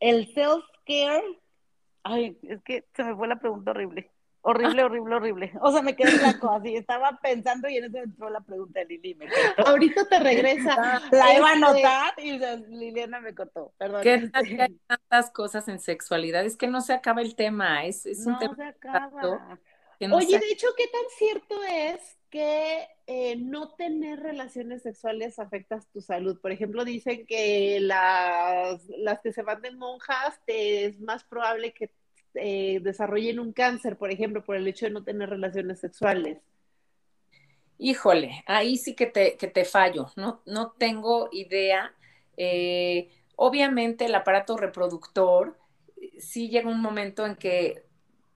el 0.00 0.32
self-care, 0.34 1.24
ay, 2.02 2.38
es 2.42 2.62
que 2.62 2.84
se 2.94 3.04
me 3.04 3.14
fue 3.14 3.28
la 3.28 3.38
pregunta 3.38 3.72
horrible. 3.72 4.10
Horrible, 4.40 4.84
horrible, 4.84 5.14
horrible. 5.16 5.52
O 5.60 5.72
sea, 5.72 5.82
me 5.82 5.94
quedé 5.94 6.16
blanco 6.16 6.48
así. 6.50 6.74
Estaba 6.74 7.18
pensando 7.20 7.68
y 7.68 7.76
en 7.76 7.84
eso 7.84 7.98
entró 7.98 8.30
la 8.30 8.40
pregunta 8.40 8.80
de 8.80 8.86
Lili. 8.86 9.14
Me 9.14 9.26
Ahorita 9.66 10.08
te 10.08 10.18
regresa. 10.20 11.02
La 11.10 11.34
iba 11.36 11.50
a 11.50 11.54
este, 11.54 11.66
anotar 11.66 12.14
y 12.16 12.38
Liliana 12.68 13.20
me 13.20 13.34
cortó. 13.34 13.74
Perdón. 13.76 14.02
¿Qué 14.02 14.14
este. 14.14 14.62
hay 14.62 14.80
tantas 14.86 15.30
cosas 15.32 15.68
en 15.68 15.80
sexualidad? 15.80 16.44
Es 16.46 16.56
que 16.56 16.68
no 16.68 16.80
se 16.80 16.94
acaba 16.94 17.20
el 17.20 17.34
tema. 17.34 17.84
Es, 17.84 18.06
es 18.06 18.26
un 18.26 18.34
no 18.34 18.38
tema. 18.38 18.54
Se 18.54 18.62
acaba. 18.62 19.58
Oye, 20.00 20.38
de 20.38 20.52
hecho, 20.52 20.68
¿qué 20.76 20.86
tan 20.86 21.02
cierto 21.16 21.62
es 21.64 22.18
que 22.30 22.86
eh, 23.06 23.36
no 23.36 23.70
tener 23.70 24.20
relaciones 24.20 24.82
sexuales 24.82 25.38
afecta 25.38 25.80
tu 25.92 26.00
salud. 26.00 26.38
Por 26.40 26.52
ejemplo, 26.52 26.84
dicen 26.84 27.24
que 27.26 27.78
las, 27.80 28.86
las 28.98 29.20
que 29.20 29.32
se 29.32 29.42
van 29.42 29.62
de 29.62 29.70
monjas 29.70 30.38
es 30.46 31.00
más 31.00 31.24
probable 31.24 31.72
que 31.72 31.90
eh, 32.34 32.80
desarrollen 32.82 33.40
un 33.40 33.52
cáncer, 33.52 33.96
por 33.96 34.10
ejemplo, 34.10 34.44
por 34.44 34.56
el 34.56 34.68
hecho 34.68 34.86
de 34.86 34.92
no 34.92 35.04
tener 35.04 35.30
relaciones 35.30 35.80
sexuales. 35.80 36.38
Híjole, 37.78 38.42
ahí 38.46 38.76
sí 38.76 38.94
que 38.94 39.06
te, 39.06 39.36
que 39.36 39.46
te 39.46 39.64
fallo, 39.64 40.08
no, 40.16 40.42
no 40.44 40.72
tengo 40.72 41.28
idea. 41.32 41.94
Eh, 42.36 43.08
obviamente 43.36 44.04
el 44.04 44.14
aparato 44.14 44.56
reproductor 44.56 45.56
sí 46.18 46.50
llega 46.50 46.68
un 46.68 46.80
momento 46.80 47.24
en 47.24 47.36
que 47.36 47.87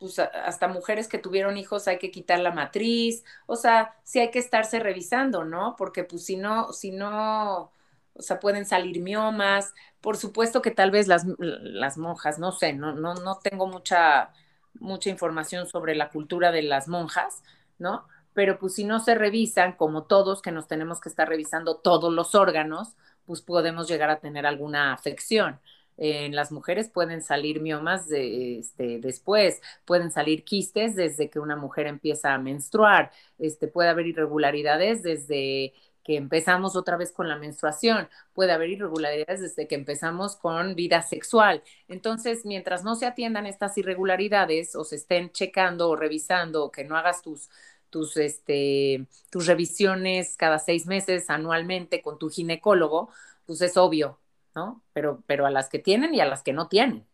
pues 0.03 0.19
hasta 0.19 0.67
mujeres 0.67 1.07
que 1.07 1.19
tuvieron 1.19 1.57
hijos 1.57 1.87
hay 1.87 1.99
que 1.99 2.11
quitar 2.11 2.41
la 2.41 2.51
matriz, 2.51 3.25
o 3.47 3.55
sea, 3.55 3.95
sí 4.03 4.19
hay 4.19 4.33
que 4.33 4.41
estarse 4.41 4.81
revisando, 4.81 5.45
¿no? 5.45 5.77
Porque 5.79 6.03
pues 6.03 6.25
si 6.25 6.35
no, 6.37 6.73
si 6.73 6.91
no, 6.91 7.71
o 8.15 8.21
sea, 8.23 8.41
pueden 8.41 8.67
salir 8.67 9.01
miomas, 9.01 9.73
por 10.01 10.17
supuesto 10.17 10.61
que 10.61 10.73
tal 10.73 10.91
vez 10.91 11.07
las, 11.07 11.25
las 11.39 11.99
monjas, 11.99 12.41
no 12.41 12.51
sé, 12.51 12.73
no, 12.73 12.95
no, 12.95 13.15
no 13.15 13.39
tengo 13.39 13.69
mucha, 13.69 14.33
mucha 14.75 15.09
información 15.09 15.69
sobre 15.69 15.95
la 15.95 16.11
cultura 16.11 16.51
de 16.51 16.63
las 16.63 16.89
monjas, 16.89 17.45
¿no? 17.79 18.09
Pero 18.35 18.59
pues 18.59 18.75
si 18.75 18.83
no 18.83 18.99
se 18.99 19.15
revisan, 19.15 19.75
como 19.75 20.03
todos 20.07 20.43
que 20.43 20.51
nos 20.51 20.67
tenemos 20.67 21.01
que 21.01 21.11
estar 21.11 21.29
revisando 21.29 21.77
todos 21.77 22.13
los 22.13 22.35
órganos, 22.35 22.97
pues 23.25 23.41
podemos 23.41 23.87
llegar 23.87 24.11
a 24.11 24.19
tener 24.19 24.47
alguna 24.47 24.93
afección 24.93 25.61
en 25.97 26.35
las 26.35 26.53
mujeres 26.53 26.89
pueden 26.89 27.23
salir 27.23 27.61
miomas 27.61 28.07
este, 28.11 28.99
después, 28.99 29.61
pueden 29.85 30.11
salir 30.11 30.45
quistes 30.45 30.97
desde 30.97 31.31
que 31.31 31.39
una 31.39 31.57
mujer 31.57 31.87
empieza 31.87 32.35
a 32.35 32.39
menstruar, 32.39 33.11
este, 33.39 33.69
puede 33.69 33.89
haber 33.89 34.07
irregularidades 34.07 35.03
desde 35.03 35.75
que 36.05 36.17
empezamos 36.17 36.75
otra 36.75 36.97
vez 36.97 37.13
con 37.13 37.29
la 37.29 37.37
menstruación, 37.37 38.09
puede 38.33 38.53
haber 38.53 38.71
irregularidades 38.71 39.41
desde 39.41 39.69
que 39.69 39.77
empezamos 39.77 40.37
con 40.37 40.75
vida 40.75 41.03
sexual. 41.03 41.63
Entonces, 41.89 42.45
mientras 42.45 42.83
no 42.83 42.97
se 42.97 43.07
atiendan 43.07 43.47
estas 43.47 43.79
irregularidades 43.79 44.75
o 44.75 44.85
se 44.85 44.97
estén 44.97 45.31
checando 45.31 45.89
o 45.91 45.97
revisando 45.97 46.73
que 46.73 46.85
no 46.85 46.97
hagas 46.97 47.23
tus 47.23 47.49
tus, 47.91 48.17
este, 48.17 49.07
tus 49.31 49.47
revisiones 49.47 50.37
cada 50.39 50.59
seis 50.59 50.87
meses 50.87 51.29
anualmente 51.29 52.01
con 52.03 52.19
tu 52.19 52.31
ginecólogo, 52.31 53.11
pues 53.45 53.61
es 53.61 53.77
obvio 53.77 54.19
¿no? 54.55 54.83
Pero, 54.93 55.23
pero 55.27 55.47
a 55.47 55.51
las 55.51 55.69
que 55.69 55.79
tienen 55.79 56.15
y 56.15 56.21
a 56.21 56.27
las 56.27 56.43
que 56.43 56.53
no 56.53 56.69
tienen. 56.69 57.07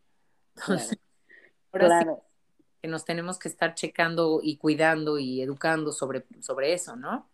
Entonces, 0.57 0.99
ahora 1.73 2.01
sí 2.01 2.07
que 2.83 2.89
nos 2.89 3.05
tenemos 3.05 3.39
que 3.39 3.49
estar 3.49 3.75
checando 3.75 4.41
y 4.43 4.57
cuidando 4.57 5.19
y 5.19 5.43
educando 5.43 5.93
sobre, 5.93 6.25
sobre 6.41 6.73
eso, 6.73 6.97
¿no? 6.97 7.29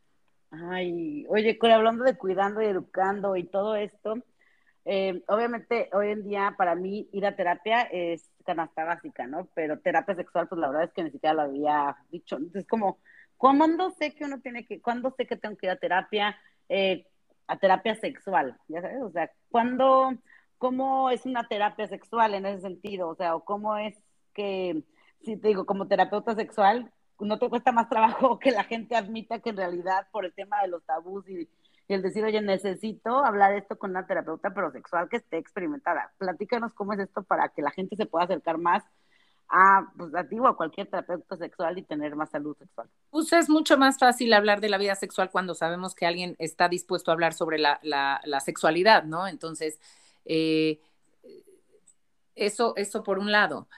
Ay, 0.50 1.26
oye, 1.28 1.58
hablando 1.60 2.04
de 2.04 2.16
cuidando 2.16 2.62
y 2.62 2.66
educando 2.66 3.36
y 3.36 3.44
todo 3.44 3.74
esto, 3.76 4.14
eh, 4.84 5.22
obviamente 5.28 5.90
hoy 5.92 6.10
en 6.10 6.24
día 6.24 6.54
para 6.56 6.74
mí 6.74 7.08
ir 7.12 7.26
a 7.26 7.34
terapia 7.34 7.82
es 7.82 8.30
canasta 8.44 8.84
básica, 8.84 9.26
¿no? 9.26 9.48
Pero 9.54 9.80
terapia 9.80 10.14
sexual, 10.14 10.48
pues 10.48 10.60
la 10.60 10.68
verdad 10.68 10.84
es 10.84 10.92
que 10.92 11.04
ni 11.04 11.10
siquiera 11.10 11.34
lo 11.34 11.42
había 11.42 11.96
dicho. 12.10 12.36
Entonces, 12.36 12.66
como, 12.68 12.98
¿cuándo 13.36 13.90
sé 13.90 14.14
que 14.14 14.24
uno 14.24 14.40
tiene 14.40 14.64
que, 14.64 14.80
cuándo 14.80 15.12
sé 15.16 15.26
que 15.26 15.36
tengo 15.36 15.56
que 15.56 15.66
ir 15.66 15.72
a 15.72 15.76
terapia? 15.76 16.38
Eh, 16.68 17.06
a 17.46 17.58
terapia 17.58 17.94
sexual, 17.96 18.58
ya 18.68 18.82
sabes, 18.82 19.02
o 19.02 19.10
sea, 19.10 19.30
¿cuándo, 19.50 20.12
cómo 20.58 21.10
es 21.10 21.26
una 21.26 21.46
terapia 21.48 21.86
sexual 21.86 22.34
en 22.34 22.46
ese 22.46 22.62
sentido? 22.62 23.08
O 23.08 23.14
sea, 23.14 23.36
o 23.36 23.44
cómo 23.44 23.76
es 23.76 23.96
que, 24.34 24.82
si 25.22 25.36
te 25.36 25.48
digo, 25.48 25.66
como 25.66 25.86
terapeuta 25.88 26.34
sexual, 26.34 26.92
no 27.20 27.38
te 27.38 27.48
cuesta 27.48 27.72
más 27.72 27.88
trabajo 27.88 28.38
que 28.40 28.50
la 28.50 28.64
gente 28.64 28.96
admita 28.96 29.40
que 29.40 29.50
en 29.50 29.56
realidad 29.56 30.08
por 30.12 30.24
el 30.24 30.34
tema 30.34 30.60
de 30.62 30.68
los 30.68 30.84
tabús 30.84 31.28
y, 31.28 31.48
el 31.86 32.00
decir, 32.00 32.24
oye, 32.24 32.40
necesito 32.40 33.22
hablar 33.26 33.52
esto 33.52 33.76
con 33.76 33.90
una 33.90 34.06
terapeuta 34.06 34.54
pero 34.54 34.70
sexual 34.70 35.06
que 35.10 35.18
esté 35.18 35.36
experimentada. 35.36 36.14
Platícanos 36.16 36.72
cómo 36.72 36.94
es 36.94 37.00
esto 37.00 37.22
para 37.24 37.50
que 37.50 37.60
la 37.60 37.70
gente 37.72 37.94
se 37.96 38.06
pueda 38.06 38.24
acercar 38.24 38.56
más 38.56 38.82
a, 39.56 39.92
pues, 39.96 40.12
a 40.16 40.20
a 40.20 40.56
cualquier 40.56 40.88
terapeuta 40.88 41.36
sexual 41.36 41.78
y 41.78 41.82
tener 41.82 42.16
más 42.16 42.30
salud 42.30 42.56
sexual. 42.58 42.88
Pues 43.10 43.32
es 43.32 43.48
mucho 43.48 43.78
más 43.78 43.98
fácil 43.98 44.32
hablar 44.32 44.60
de 44.60 44.68
la 44.68 44.78
vida 44.78 44.96
sexual 44.96 45.30
cuando 45.30 45.54
sabemos 45.54 45.94
que 45.94 46.06
alguien 46.06 46.34
está 46.40 46.68
dispuesto 46.68 47.10
a 47.10 47.14
hablar 47.14 47.34
sobre 47.34 47.58
la, 47.58 47.78
la, 47.84 48.40
sexualidad, 48.40 49.04
¿no? 49.04 49.28
Entonces, 49.28 49.78
eh, 50.24 50.80
eso, 52.34 52.74
eso 52.76 53.04
por 53.04 53.20
un 53.20 53.30
lado. 53.30 53.68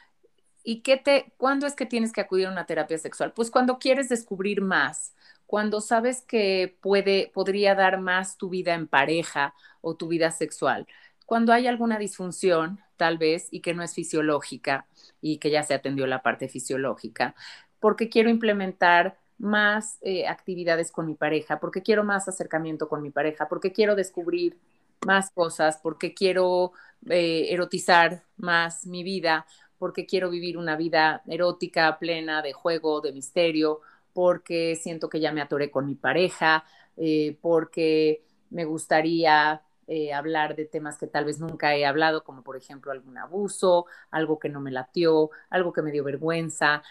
¿Y 0.62 0.80
qué 0.80 0.96
te, 0.96 1.34
cuándo 1.36 1.66
es 1.66 1.74
que 1.74 1.84
tienes 1.84 2.10
que 2.10 2.22
acudir 2.22 2.46
a 2.46 2.52
una 2.52 2.64
terapia 2.64 2.96
sexual? 2.96 3.34
Pues 3.34 3.50
cuando 3.50 3.78
quieres 3.78 4.08
descubrir 4.08 4.62
más, 4.62 5.14
cuando 5.44 5.82
sabes 5.82 6.22
que 6.22 6.78
puede, 6.80 7.30
podría 7.34 7.74
dar 7.74 8.00
más 8.00 8.38
tu 8.38 8.48
vida 8.48 8.72
en 8.72 8.88
pareja 8.88 9.54
o 9.82 9.94
tu 9.94 10.08
vida 10.08 10.30
sexual, 10.30 10.86
cuando 11.26 11.52
hay 11.52 11.66
alguna 11.66 11.98
disfunción, 11.98 12.80
tal 12.96 13.18
vez, 13.18 13.48
y 13.50 13.60
que 13.60 13.74
no 13.74 13.82
es 13.82 13.94
fisiológica 13.94 14.86
y 15.20 15.38
que 15.38 15.50
ya 15.50 15.62
se 15.62 15.74
atendió 15.74 16.06
la 16.06 16.22
parte 16.22 16.48
fisiológica, 16.48 17.34
porque 17.80 18.08
quiero 18.08 18.30
implementar 18.30 19.18
más 19.38 19.98
eh, 20.02 20.26
actividades 20.26 20.90
con 20.92 21.06
mi 21.06 21.14
pareja, 21.14 21.60
porque 21.60 21.82
quiero 21.82 22.04
más 22.04 22.28
acercamiento 22.28 22.88
con 22.88 23.02
mi 23.02 23.10
pareja, 23.10 23.48
porque 23.48 23.72
quiero 23.72 23.94
descubrir 23.94 24.58
más 25.06 25.30
cosas, 25.30 25.78
porque 25.82 26.14
quiero 26.14 26.72
eh, 27.10 27.48
erotizar 27.50 28.24
más 28.36 28.86
mi 28.86 29.04
vida, 29.04 29.46
porque 29.78 30.06
quiero 30.06 30.30
vivir 30.30 30.56
una 30.58 30.76
vida 30.76 31.22
erótica, 31.26 31.98
plena 31.98 32.42
de 32.42 32.52
juego, 32.52 33.00
de 33.00 33.12
misterio, 33.12 33.80
porque 34.14 34.76
siento 34.76 35.08
que 35.10 35.20
ya 35.20 35.32
me 35.32 35.42
atoré 35.42 35.70
con 35.70 35.86
mi 35.86 35.94
pareja, 35.94 36.64
eh, 36.96 37.36
porque 37.42 38.22
me 38.50 38.64
gustaría 38.64 39.62
eh, 39.86 40.12
hablar 40.12 40.56
de 40.56 40.64
temas 40.64 40.98
que 40.98 41.06
tal 41.06 41.24
vez 41.24 41.38
nunca 41.38 41.74
he 41.74 41.86
hablado, 41.86 42.24
como 42.24 42.42
por 42.42 42.56
ejemplo 42.56 42.92
algún 42.92 43.18
abuso, 43.18 43.86
algo 44.10 44.38
que 44.38 44.48
no 44.48 44.60
me 44.60 44.70
latió, 44.70 45.30
algo 45.50 45.72
que 45.72 45.82
me 45.82 45.92
dio 45.92 46.04
vergüenza, 46.04 46.82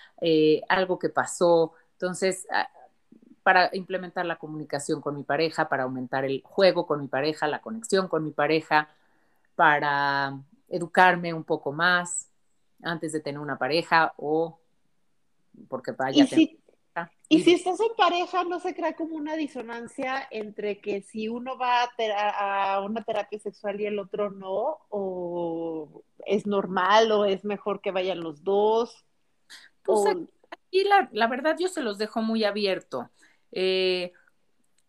algo 0.70 1.00
que 1.00 1.10
pasó. 1.10 1.74
Entonces, 1.94 2.48
ah, 2.52 2.70
para 3.46 3.70
implementar 3.74 4.26
la 4.26 4.38
comunicación 4.38 5.02
con 5.02 5.16
mi 5.16 5.24
pareja, 5.24 5.70
para 5.70 5.84
aumentar 5.84 6.26
el 6.26 6.42
juego 6.44 6.88
con 6.88 7.00
mi 7.00 7.08
pareja, 7.08 7.48
la 7.48 7.62
conexión 7.62 8.08
con 8.08 8.24
mi 8.24 8.32
pareja, 8.32 8.90
para 9.56 10.36
educarme 10.68 11.32
un 11.32 11.44
poco 11.44 11.72
más 11.72 12.28
antes 12.82 13.14
de 13.14 13.20
tener 13.20 13.40
una 13.40 13.58
pareja 13.58 14.14
o 14.18 14.58
porque 15.68 15.92
vaya. 15.92 16.24
¿Y 16.24 16.28
si, 16.28 16.60
y 17.28 17.42
si 17.44 17.54
estás 17.54 17.80
en 17.80 17.96
pareja, 17.98 18.44
no 18.44 18.60
se 18.60 18.76
crea 18.76 18.96
como 18.96 19.16
una 19.16 19.36
disonancia 19.36 20.28
entre 20.30 20.80
que 20.80 21.02
si 21.02 21.28
uno 21.28 21.58
va 21.58 21.90
a, 22.18 22.82
una 22.82 23.04
terapia 23.04 23.40
sexual 23.40 23.82
y 23.82 23.86
el 23.86 24.00
otro 24.00 24.30
no, 24.30 24.78
o 24.90 26.04
es 26.26 26.46
normal 26.46 27.12
o 27.12 27.26
es 27.26 27.44
mejor 27.44 27.82
que 27.82 27.92
vayan 27.92 28.22
los 28.22 28.44
dos. 28.44 29.06
Pues 29.84 30.16
aquí 30.52 30.84
la, 30.84 31.10
la 31.12 31.28
verdad 31.28 31.58
yo 31.60 31.68
se 31.68 31.82
los 31.82 31.98
dejo 31.98 32.22
muy 32.22 32.44
abierto. 32.44 33.10
Eh, 33.52 34.14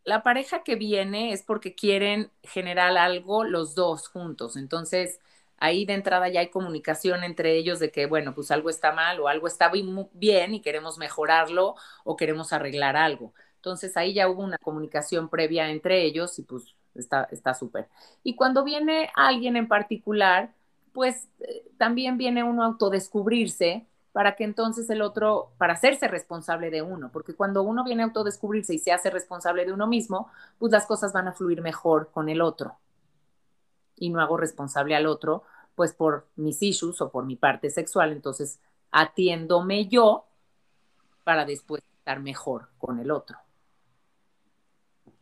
la 0.05 0.23
pareja 0.23 0.63
que 0.63 0.77
viene 0.77 1.33
es 1.33 1.43
porque 1.43 1.75
quieren 1.75 2.31
generar 2.43 2.97
algo 2.97 3.45
los 3.45 3.75
dos 3.75 4.09
juntos. 4.09 4.57
Entonces, 4.57 5.21
ahí 5.59 5.85
de 5.87 5.95
entrada 5.95 6.29
ya 6.29 6.41
hay 6.41 6.49
comunicación 6.51 7.25
entre 7.25 7.57
ellos 7.57 7.79
de 7.81 7.91
que, 7.91 8.07
bueno, 8.07 8.35
pues 8.35 8.51
algo 8.51 8.71
está 8.71 8.93
mal 8.93 9.21
o 9.21 9.29
algo 9.29 9.47
está 9.47 9.71
bien 10.13 10.55
y 10.55 10.61
queremos 10.61 10.99
mejorarlo 10.99 11.75
o 12.05 12.17
queremos 12.17 12.53
arreglar 12.53 12.97
algo. 12.97 13.33
Entonces, 13.57 13.97
ahí 13.97 14.15
ya 14.15 14.29
hubo 14.29 14.43
una 14.43 14.59
comunicación 14.59 15.29
previa 15.29 15.71
entre 15.71 16.05
ellos 16.05 16.39
y 16.39 16.43
pues 16.43 16.75
está 16.95 17.55
súper. 17.55 17.89
y 18.23 18.35
cuando 18.37 18.65
viene 18.65 19.11
alguien 19.15 19.57
en 19.57 19.69
particular, 19.69 20.53
pues 20.93 21.29
eh, 21.41 21.63
también 21.77 22.17
viene 22.17 22.43
uno 22.43 22.63
a 22.63 22.67
autodescubrirse 22.67 23.87
para 24.13 24.35
que 24.35 24.45
entonces 24.45 24.89
el 24.89 25.03
otro, 25.03 25.53
para 25.59 25.75
hacerse 25.75 26.09
responsable 26.09 26.71
de 26.71 26.81
uno, 26.81 27.11
porque 27.13 27.35
cuando 27.35 27.63
uno 27.63 27.85
viene 27.85 28.03
a 28.03 28.07
autodescubrirse 28.07 28.73
y 28.75 28.79
se 28.79 28.93
hace 28.93 29.11
responsable 29.11 29.67
de 29.67 29.73
uno 29.75 29.87
mismo, 29.87 30.31
pues 30.59 30.73
las 30.73 30.87
cosas 30.87 31.13
van 31.13 31.29
a 31.29 31.33
fluir 31.35 31.61
mejor 31.61 32.11
con 32.13 32.31
el 32.31 32.41
otro. 32.41 32.79
Y 33.97 34.11
no 34.11 34.21
hago 34.21 34.37
responsable 34.37 34.95
al 34.95 35.07
otro, 35.07 35.45
pues 35.75 35.93
por 35.93 36.27
mis 36.37 36.63
issues 36.63 37.01
o 37.01 37.11
por 37.11 37.25
mi 37.25 37.37
parte 37.37 37.71
sexual, 37.71 38.13
entonces 38.13 38.61
atiéndome 38.91 39.89
yo 39.89 40.27
para 41.25 41.45
después 41.45 41.83
estar 41.99 42.21
mejor 42.21 42.69
con 42.79 42.99
el 42.99 43.11
otro. 43.11 43.39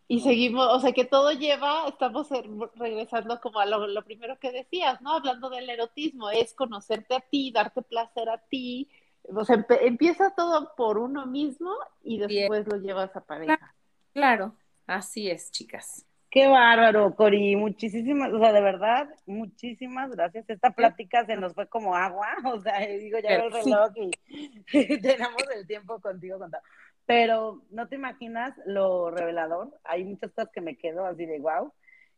Y 0.07 0.21
seguimos, 0.21 0.69
o 0.71 0.81
sea 0.81 0.93
que 0.93 1.07
todo 1.07 1.33
lleva, 1.33 1.89
estamos 1.89 2.29
regresando 2.75 3.41
como 3.41 3.59
a 3.59 3.67
lo, 3.67 4.05
primero 4.05 4.39
que 4.39 4.53
decías, 4.53 5.01
¿no? 5.01 5.13
Hablando 5.15 5.49
del 5.49 5.69
erotismo, 5.69 6.31
es 6.31 6.53
conocerte 6.53 7.17
a 7.17 7.21
ti, 7.21 7.51
darte 7.51 7.81
placer 7.83 8.29
a 8.29 8.39
ti. 8.39 8.91
O 9.35 9.45
sea, 9.45 9.67
empieza 9.81 10.35
todo 10.37 10.75
por 10.77 10.99
uno 10.99 11.27
mismo 11.27 11.75
y 12.03 12.19
después 12.19 12.67
lo 12.67 12.77
llevas 12.77 13.17
a 13.17 13.25
pareja. 13.25 13.75
Claro, 14.13 14.55
así 14.87 15.31
es, 15.31 15.51
chicas. 15.51 16.07
Qué 16.35 16.49
bárbaro, 16.49 17.15
Cori. 17.15 17.55
Muchísimas, 17.55 18.33
o 18.33 18.41
sea, 18.41 18.53
de 18.53 18.61
verdad, 18.61 19.09
muchísimas 19.25 20.11
gracias. 20.11 20.45
Esta 20.51 20.73
plática 20.73 21.25
se 21.27 21.37
nos 21.37 21.55
fue 21.55 21.69
como 21.69 21.95
agua. 21.95 22.27
O 22.53 22.61
sea, 22.61 22.81
digo, 22.81 23.21
ya 23.21 23.39
veo 23.39 23.47
el 23.47 23.53
reloj 23.53 23.93
y, 23.95 24.99
tenemos 25.01 25.45
el 25.55 25.65
tiempo 25.67 26.01
contigo 26.01 26.41
contado 26.41 26.63
pero 27.07 27.63
no 27.71 27.87
te 27.87 27.97
imaginas 27.97 28.55
lo 28.67 29.11
revelador. 29.11 29.79
Hay 29.85 30.05
muchas 30.05 30.33
cosas 30.33 30.51
que 30.53 30.63
me 30.63 30.77
quedo 30.77 31.05
así 31.05 31.27
de 31.27 31.39
wow. 31.39 31.73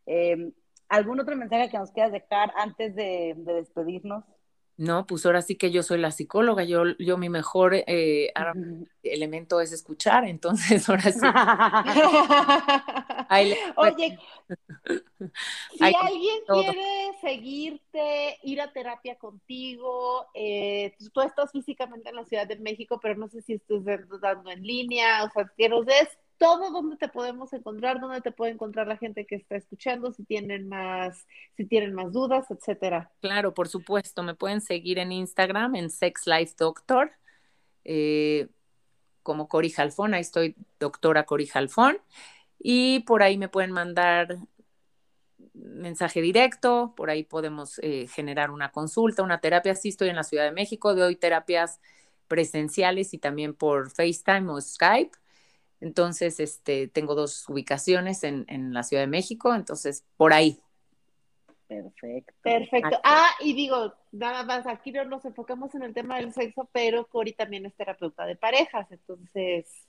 Em, 0.06 0.52
¿Algún 0.88 1.20
otro 1.20 1.36
mensaje 1.36 1.68
que 1.68 1.76
nos 1.76 1.90
quieras 1.90 2.12
dejar 2.12 2.52
antes 2.56 2.94
de, 2.94 3.34
despedirnos? 3.36 4.24
No, 4.76 5.04
pues 5.06 5.26
ahora 5.26 5.42
sí 5.42 5.56
que 5.56 5.72
yo 5.72 5.82
soy 5.82 5.98
la 5.98 6.12
psicóloga, 6.12 6.62
yo, 6.62 6.84
yo 7.00 7.18
mi 7.18 7.28
mejor 7.28 7.74
eh, 7.74 8.32
elemento 9.02 9.60
es 9.60 9.72
escuchar, 9.72 10.24
entonces 10.24 10.88
ahora 10.88 11.10
sí. 11.10 11.26
Oye, 13.76 14.18
si 15.78 15.84
alguien 15.84 16.38
quiere 16.46 17.10
seguirte, 17.20 18.38
ir 18.42 18.60
a 18.60 18.72
terapia 18.72 19.16
contigo, 19.16 20.26
eh, 20.34 20.94
tú 21.12 21.20
estás 21.20 21.52
físicamente 21.52 22.10
en 22.10 22.16
la 22.16 22.24
Ciudad 22.24 22.46
de 22.46 22.56
México, 22.56 22.98
pero 23.00 23.16
no 23.16 23.28
sé 23.28 23.42
si 23.42 23.54
estás 23.54 23.84
dando 24.20 24.50
en 24.50 24.62
línea, 24.62 25.24
o 25.24 25.30
sea, 25.30 25.50
que 25.56 25.68
nos 25.68 25.86
des 25.86 26.08
todo 26.38 26.70
donde 26.70 26.96
te 26.96 27.08
podemos 27.08 27.52
encontrar, 27.52 28.00
donde 28.00 28.20
te 28.20 28.32
puede 28.32 28.52
encontrar 28.52 28.86
la 28.86 28.96
gente 28.96 29.26
que 29.26 29.36
está 29.36 29.56
escuchando, 29.56 30.12
si 30.12 30.24
tienen 30.24 30.68
más, 30.68 31.26
si 31.56 31.64
tienen 31.64 31.94
más 31.94 32.12
dudas, 32.12 32.50
etcétera. 32.50 33.10
Claro, 33.20 33.54
por 33.54 33.68
supuesto, 33.68 34.22
me 34.22 34.34
pueden 34.34 34.60
seguir 34.60 34.98
en 34.98 35.12
Instagram 35.12 35.76
en 35.76 35.90
Sex 35.90 36.26
Life 36.26 36.54
Doctor, 36.58 37.12
eh, 37.84 38.48
como 39.22 39.48
Cori 39.48 39.70
Jalfón, 39.70 40.14
ahí 40.14 40.20
estoy, 40.20 40.54
doctora 40.78 41.24
Cori 41.24 41.46
Jalfón, 41.46 41.98
y 42.58 43.00
por 43.00 43.22
ahí 43.22 43.38
me 43.38 43.48
pueden 43.48 43.72
mandar 43.72 44.36
mensaje 45.54 46.20
directo, 46.20 46.94
por 46.96 47.10
ahí 47.10 47.24
podemos 47.24 47.78
eh, 47.82 48.06
generar 48.08 48.50
una 48.50 48.70
consulta, 48.70 49.22
una 49.22 49.40
terapia. 49.40 49.74
Sí, 49.74 49.88
estoy 49.88 50.08
en 50.08 50.16
la 50.16 50.24
Ciudad 50.24 50.44
de 50.44 50.52
México, 50.52 50.94
doy 50.94 51.16
terapias 51.16 51.80
presenciales 52.28 53.14
y 53.14 53.18
también 53.18 53.54
por 53.54 53.90
FaceTime 53.90 54.50
o 54.50 54.60
Skype. 54.60 55.16
Entonces, 55.80 56.40
este, 56.40 56.88
tengo 56.88 57.14
dos 57.14 57.48
ubicaciones 57.48 58.24
en, 58.24 58.44
en 58.48 58.72
la 58.72 58.82
Ciudad 58.82 59.02
de 59.02 59.08
México, 59.08 59.54
entonces 59.54 60.04
por 60.16 60.32
ahí. 60.32 60.60
Perfecto. 61.68 62.32
Perfecto. 62.42 63.00
Ah, 63.02 63.30
y 63.40 63.52
digo, 63.54 63.92
nada 64.12 64.44
más, 64.44 64.66
aquí 64.66 64.92
no 64.92 65.04
nos 65.04 65.24
enfocamos 65.24 65.74
en 65.74 65.82
el 65.82 65.94
tema 65.94 66.18
del 66.18 66.32
sexo, 66.32 66.68
pero 66.72 67.06
Cori 67.06 67.32
también 67.32 67.66
es 67.66 67.74
terapeuta 67.74 68.24
de 68.24 68.36
parejas, 68.36 68.86
entonces, 68.90 69.85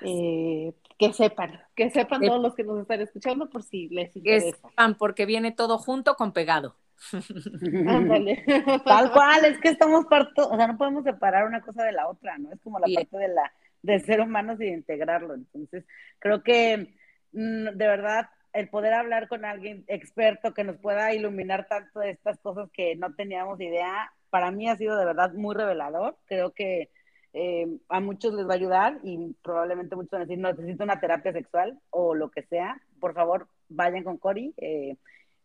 eh, 0.00 0.72
que 0.98 1.12
sepan, 1.12 1.60
que 1.74 1.90
sepan 1.90 2.20
todos 2.22 2.40
los 2.40 2.54
que 2.54 2.64
nos 2.64 2.80
están 2.80 3.00
escuchando 3.00 3.50
por 3.50 3.62
si 3.62 3.88
les 3.88 4.14
interesa. 4.16 4.56
Sepan, 4.56 4.96
porque 4.96 5.26
viene 5.26 5.52
todo 5.52 5.78
junto 5.78 6.14
con 6.14 6.32
pegado. 6.32 6.76
Tal 8.84 9.12
cual, 9.12 9.44
es 9.44 9.58
que 9.58 9.68
estamos 9.68 10.06
parto, 10.06 10.48
o 10.48 10.56
sea, 10.56 10.66
no 10.66 10.78
podemos 10.78 11.04
separar 11.04 11.46
una 11.46 11.60
cosa 11.60 11.84
de 11.84 11.92
la 11.92 12.08
otra, 12.08 12.38
¿no? 12.38 12.52
Es 12.52 12.60
como 12.60 12.78
la 12.78 12.86
parte 12.94 13.18
de 13.18 13.28
la 13.28 13.52
del 13.82 14.00
ser 14.04 14.20
humano 14.20 14.54
y 14.54 14.58
de 14.58 14.68
integrarlo. 14.68 15.34
Entonces, 15.34 15.84
creo 16.18 16.42
que 16.42 16.94
mm, 17.32 17.76
de 17.76 17.86
verdad 17.86 18.30
el 18.52 18.68
poder 18.68 18.92
hablar 18.92 19.28
con 19.28 19.44
alguien 19.44 19.84
experto 19.88 20.52
que 20.54 20.64
nos 20.64 20.76
pueda 20.76 21.14
iluminar 21.14 21.66
tanto 21.68 22.00
de 22.00 22.10
estas 22.10 22.38
cosas 22.38 22.70
que 22.72 22.96
no 22.96 23.14
teníamos 23.14 23.60
idea, 23.60 24.12
para 24.30 24.50
mí 24.50 24.68
ha 24.68 24.76
sido 24.76 24.96
de 24.96 25.06
verdad 25.06 25.32
muy 25.32 25.54
revelador. 25.54 26.16
Creo 26.26 26.52
que 26.52 26.90
eh, 27.34 27.78
a 27.88 28.00
muchos 28.00 28.34
les 28.34 28.46
va 28.46 28.52
a 28.52 28.56
ayudar 28.56 28.98
y 29.02 29.34
probablemente 29.42 29.96
muchos 29.96 30.10
van 30.10 30.22
a 30.22 30.24
decir, 30.26 30.38
necesito 30.38 30.84
una 30.84 31.00
terapia 31.00 31.32
sexual 31.32 31.78
o 31.90 32.14
lo 32.14 32.30
que 32.30 32.42
sea. 32.42 32.80
Por 33.00 33.14
favor, 33.14 33.48
vayan 33.68 34.04
con 34.04 34.18
Cori. 34.18 34.52
Eh, 34.58 34.96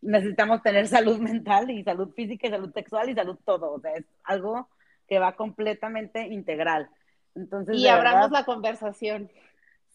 necesitamos 0.02 0.62
tener 0.62 0.86
salud 0.88 1.18
mental 1.18 1.70
y 1.70 1.82
salud 1.82 2.12
física 2.14 2.46
y 2.46 2.50
salud 2.50 2.72
sexual 2.72 3.08
y 3.08 3.14
salud 3.14 3.38
todo. 3.44 3.72
O 3.72 3.80
sea, 3.80 3.92
es 3.94 4.04
algo 4.24 4.68
que 5.06 5.18
va 5.18 5.36
completamente 5.36 6.26
integral. 6.26 6.90
Entonces, 7.34 7.76
y 7.76 7.88
abramos 7.88 8.30
la 8.30 8.44
conversación. 8.44 9.30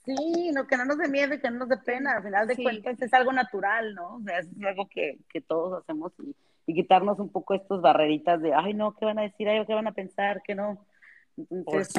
Sí, 0.06 0.52
no, 0.53 0.68
que 0.68 0.76
no 0.76 0.86
nos 0.86 0.98
dé 0.98 1.07
miedo 1.07 1.36
y 1.36 1.40
que 1.40 1.49
no 1.52 1.60
nos 1.60 1.70
dé 1.70 1.78
pena. 1.78 2.18
Al 2.18 2.24
final 2.24 2.48
de 2.48 2.56
cuentas 2.56 3.02
es 3.02 3.14
algo 3.14 3.32
natural, 3.32 3.94
¿no? 3.94 4.15
O 4.15 4.22
sea, 4.22 4.40
es 4.40 4.48
algo 4.65 4.88
que, 4.90 5.20
que 5.30 5.41
todos 5.41 5.82
hacemos 5.82 6.11
y, 6.20 6.36
y 6.65 6.74
quitarnos 6.74 7.20
un 7.20 7.30
poco 7.30 7.53
estas 7.53 7.82
barreritas 7.82 8.41
de, 8.41 8.53
ay, 8.53 8.74
no, 8.74 8.95
¿qué 8.95 9.06
van 9.06 9.20
a 9.20 9.24
decir? 9.24 9.48
Ay, 9.48 9.65
¿qué 9.65 9.74
van 9.74 9.88
a 9.88 9.94
pensar? 9.94 10.41
¿Qué 10.44 10.56
no? 10.56 10.86
Entonces, 11.38 11.94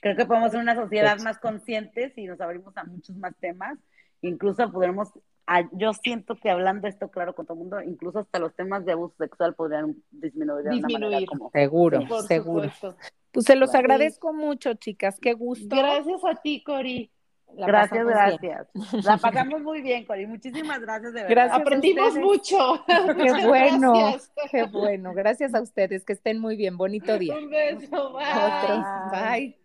creo 0.00 0.16
que 0.16 0.26
podemos 0.26 0.50
ser 0.50 0.60
una 0.60 0.74
sociedad 0.74 1.18
más 1.20 1.38
conscientes 1.38 2.16
y 2.16 2.26
nos 2.26 2.40
abrimos 2.40 2.76
a 2.76 2.84
muchos 2.84 3.16
más 3.16 3.34
temas. 3.40 3.78
Incluso 4.22 4.70
podremos, 4.72 5.08
yo 5.72 5.92
siento 5.92 6.36
que 6.36 6.50
hablando 6.50 6.88
esto 6.88 7.10
claro 7.10 7.34
con 7.34 7.46
todo 7.46 7.54
el 7.54 7.60
mundo, 7.60 7.82
incluso 7.82 8.20
hasta 8.20 8.38
los 8.38 8.54
temas 8.54 8.84
de 8.84 8.92
abuso 8.92 9.14
sexual 9.18 9.54
podrían 9.54 9.96
disminuir. 10.10 10.68
disminuir. 10.70 11.26
como, 11.26 11.50
seguro, 11.50 12.22
seguro. 12.22 12.72
Pues 13.30 13.46
se 13.46 13.56
los 13.56 13.74
agradezco 13.74 14.32
mucho, 14.32 14.74
chicas. 14.74 15.18
Qué 15.20 15.34
gusto. 15.34 15.74
Gracias 15.74 16.24
a 16.24 16.40
ti, 16.40 16.62
Cori 16.62 17.10
gracias, 17.56 18.06
gracias. 18.06 18.68
La 19.04 19.16
pasamos 19.22 19.60
muy 19.62 19.82
bien, 19.82 20.04
Cori. 20.04 20.26
Muchísimas 20.26 20.80
gracias, 20.80 21.12
de 21.12 21.22
verdad. 21.22 21.34
Gracias 21.34 21.60
Aprendimos 21.60 22.16
mucho. 22.16 22.84
Qué 22.86 23.46
bueno, 23.46 24.16
qué 24.50 24.64
bueno. 24.64 25.14
Gracias 25.14 25.54
a 25.54 25.60
ustedes, 25.60 26.04
que 26.04 26.12
estén 26.12 26.38
muy 26.38 26.56
bien. 26.56 26.76
Bonito 26.76 27.18
día. 27.18 27.36
Un 27.36 27.50
beso, 27.50 28.12
bye. 28.12 29.10
Bye. 29.10 29.58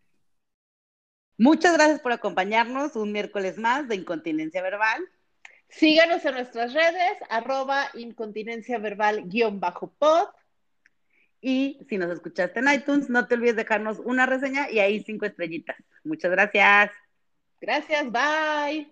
Muchas 1.37 1.73
gracias 1.73 2.01
por 2.01 2.11
acompañarnos 2.11 2.95
un 2.95 3.11
miércoles 3.11 3.57
más 3.57 3.87
de 3.87 3.95
Incontinencia 3.95 4.61
Verbal. 4.61 5.01
Síganos 5.69 6.25
en 6.25 6.33
nuestras 6.33 6.73
redes, 6.73 7.17
arroba 7.29 7.89
incontinencia 7.93 8.79
verbal 8.79 9.23
guion 9.29 9.59
bajo 9.59 9.93
pod. 9.93 10.27
Y 11.41 11.79
si 11.87 11.97
nos 11.97 12.11
escuchaste 12.11 12.59
en 12.59 12.73
iTunes, 12.73 13.09
no 13.09 13.27
te 13.27 13.35
olvides 13.35 13.55
dejarnos 13.55 13.99
una 13.99 14.25
reseña 14.25 14.69
y 14.69 14.79
ahí 14.79 15.01
cinco 15.03 15.25
estrellitas. 15.25 15.77
Muchas 16.03 16.31
gracias. 16.31 16.91
Gracias, 17.61 18.11
bye. 18.11 18.87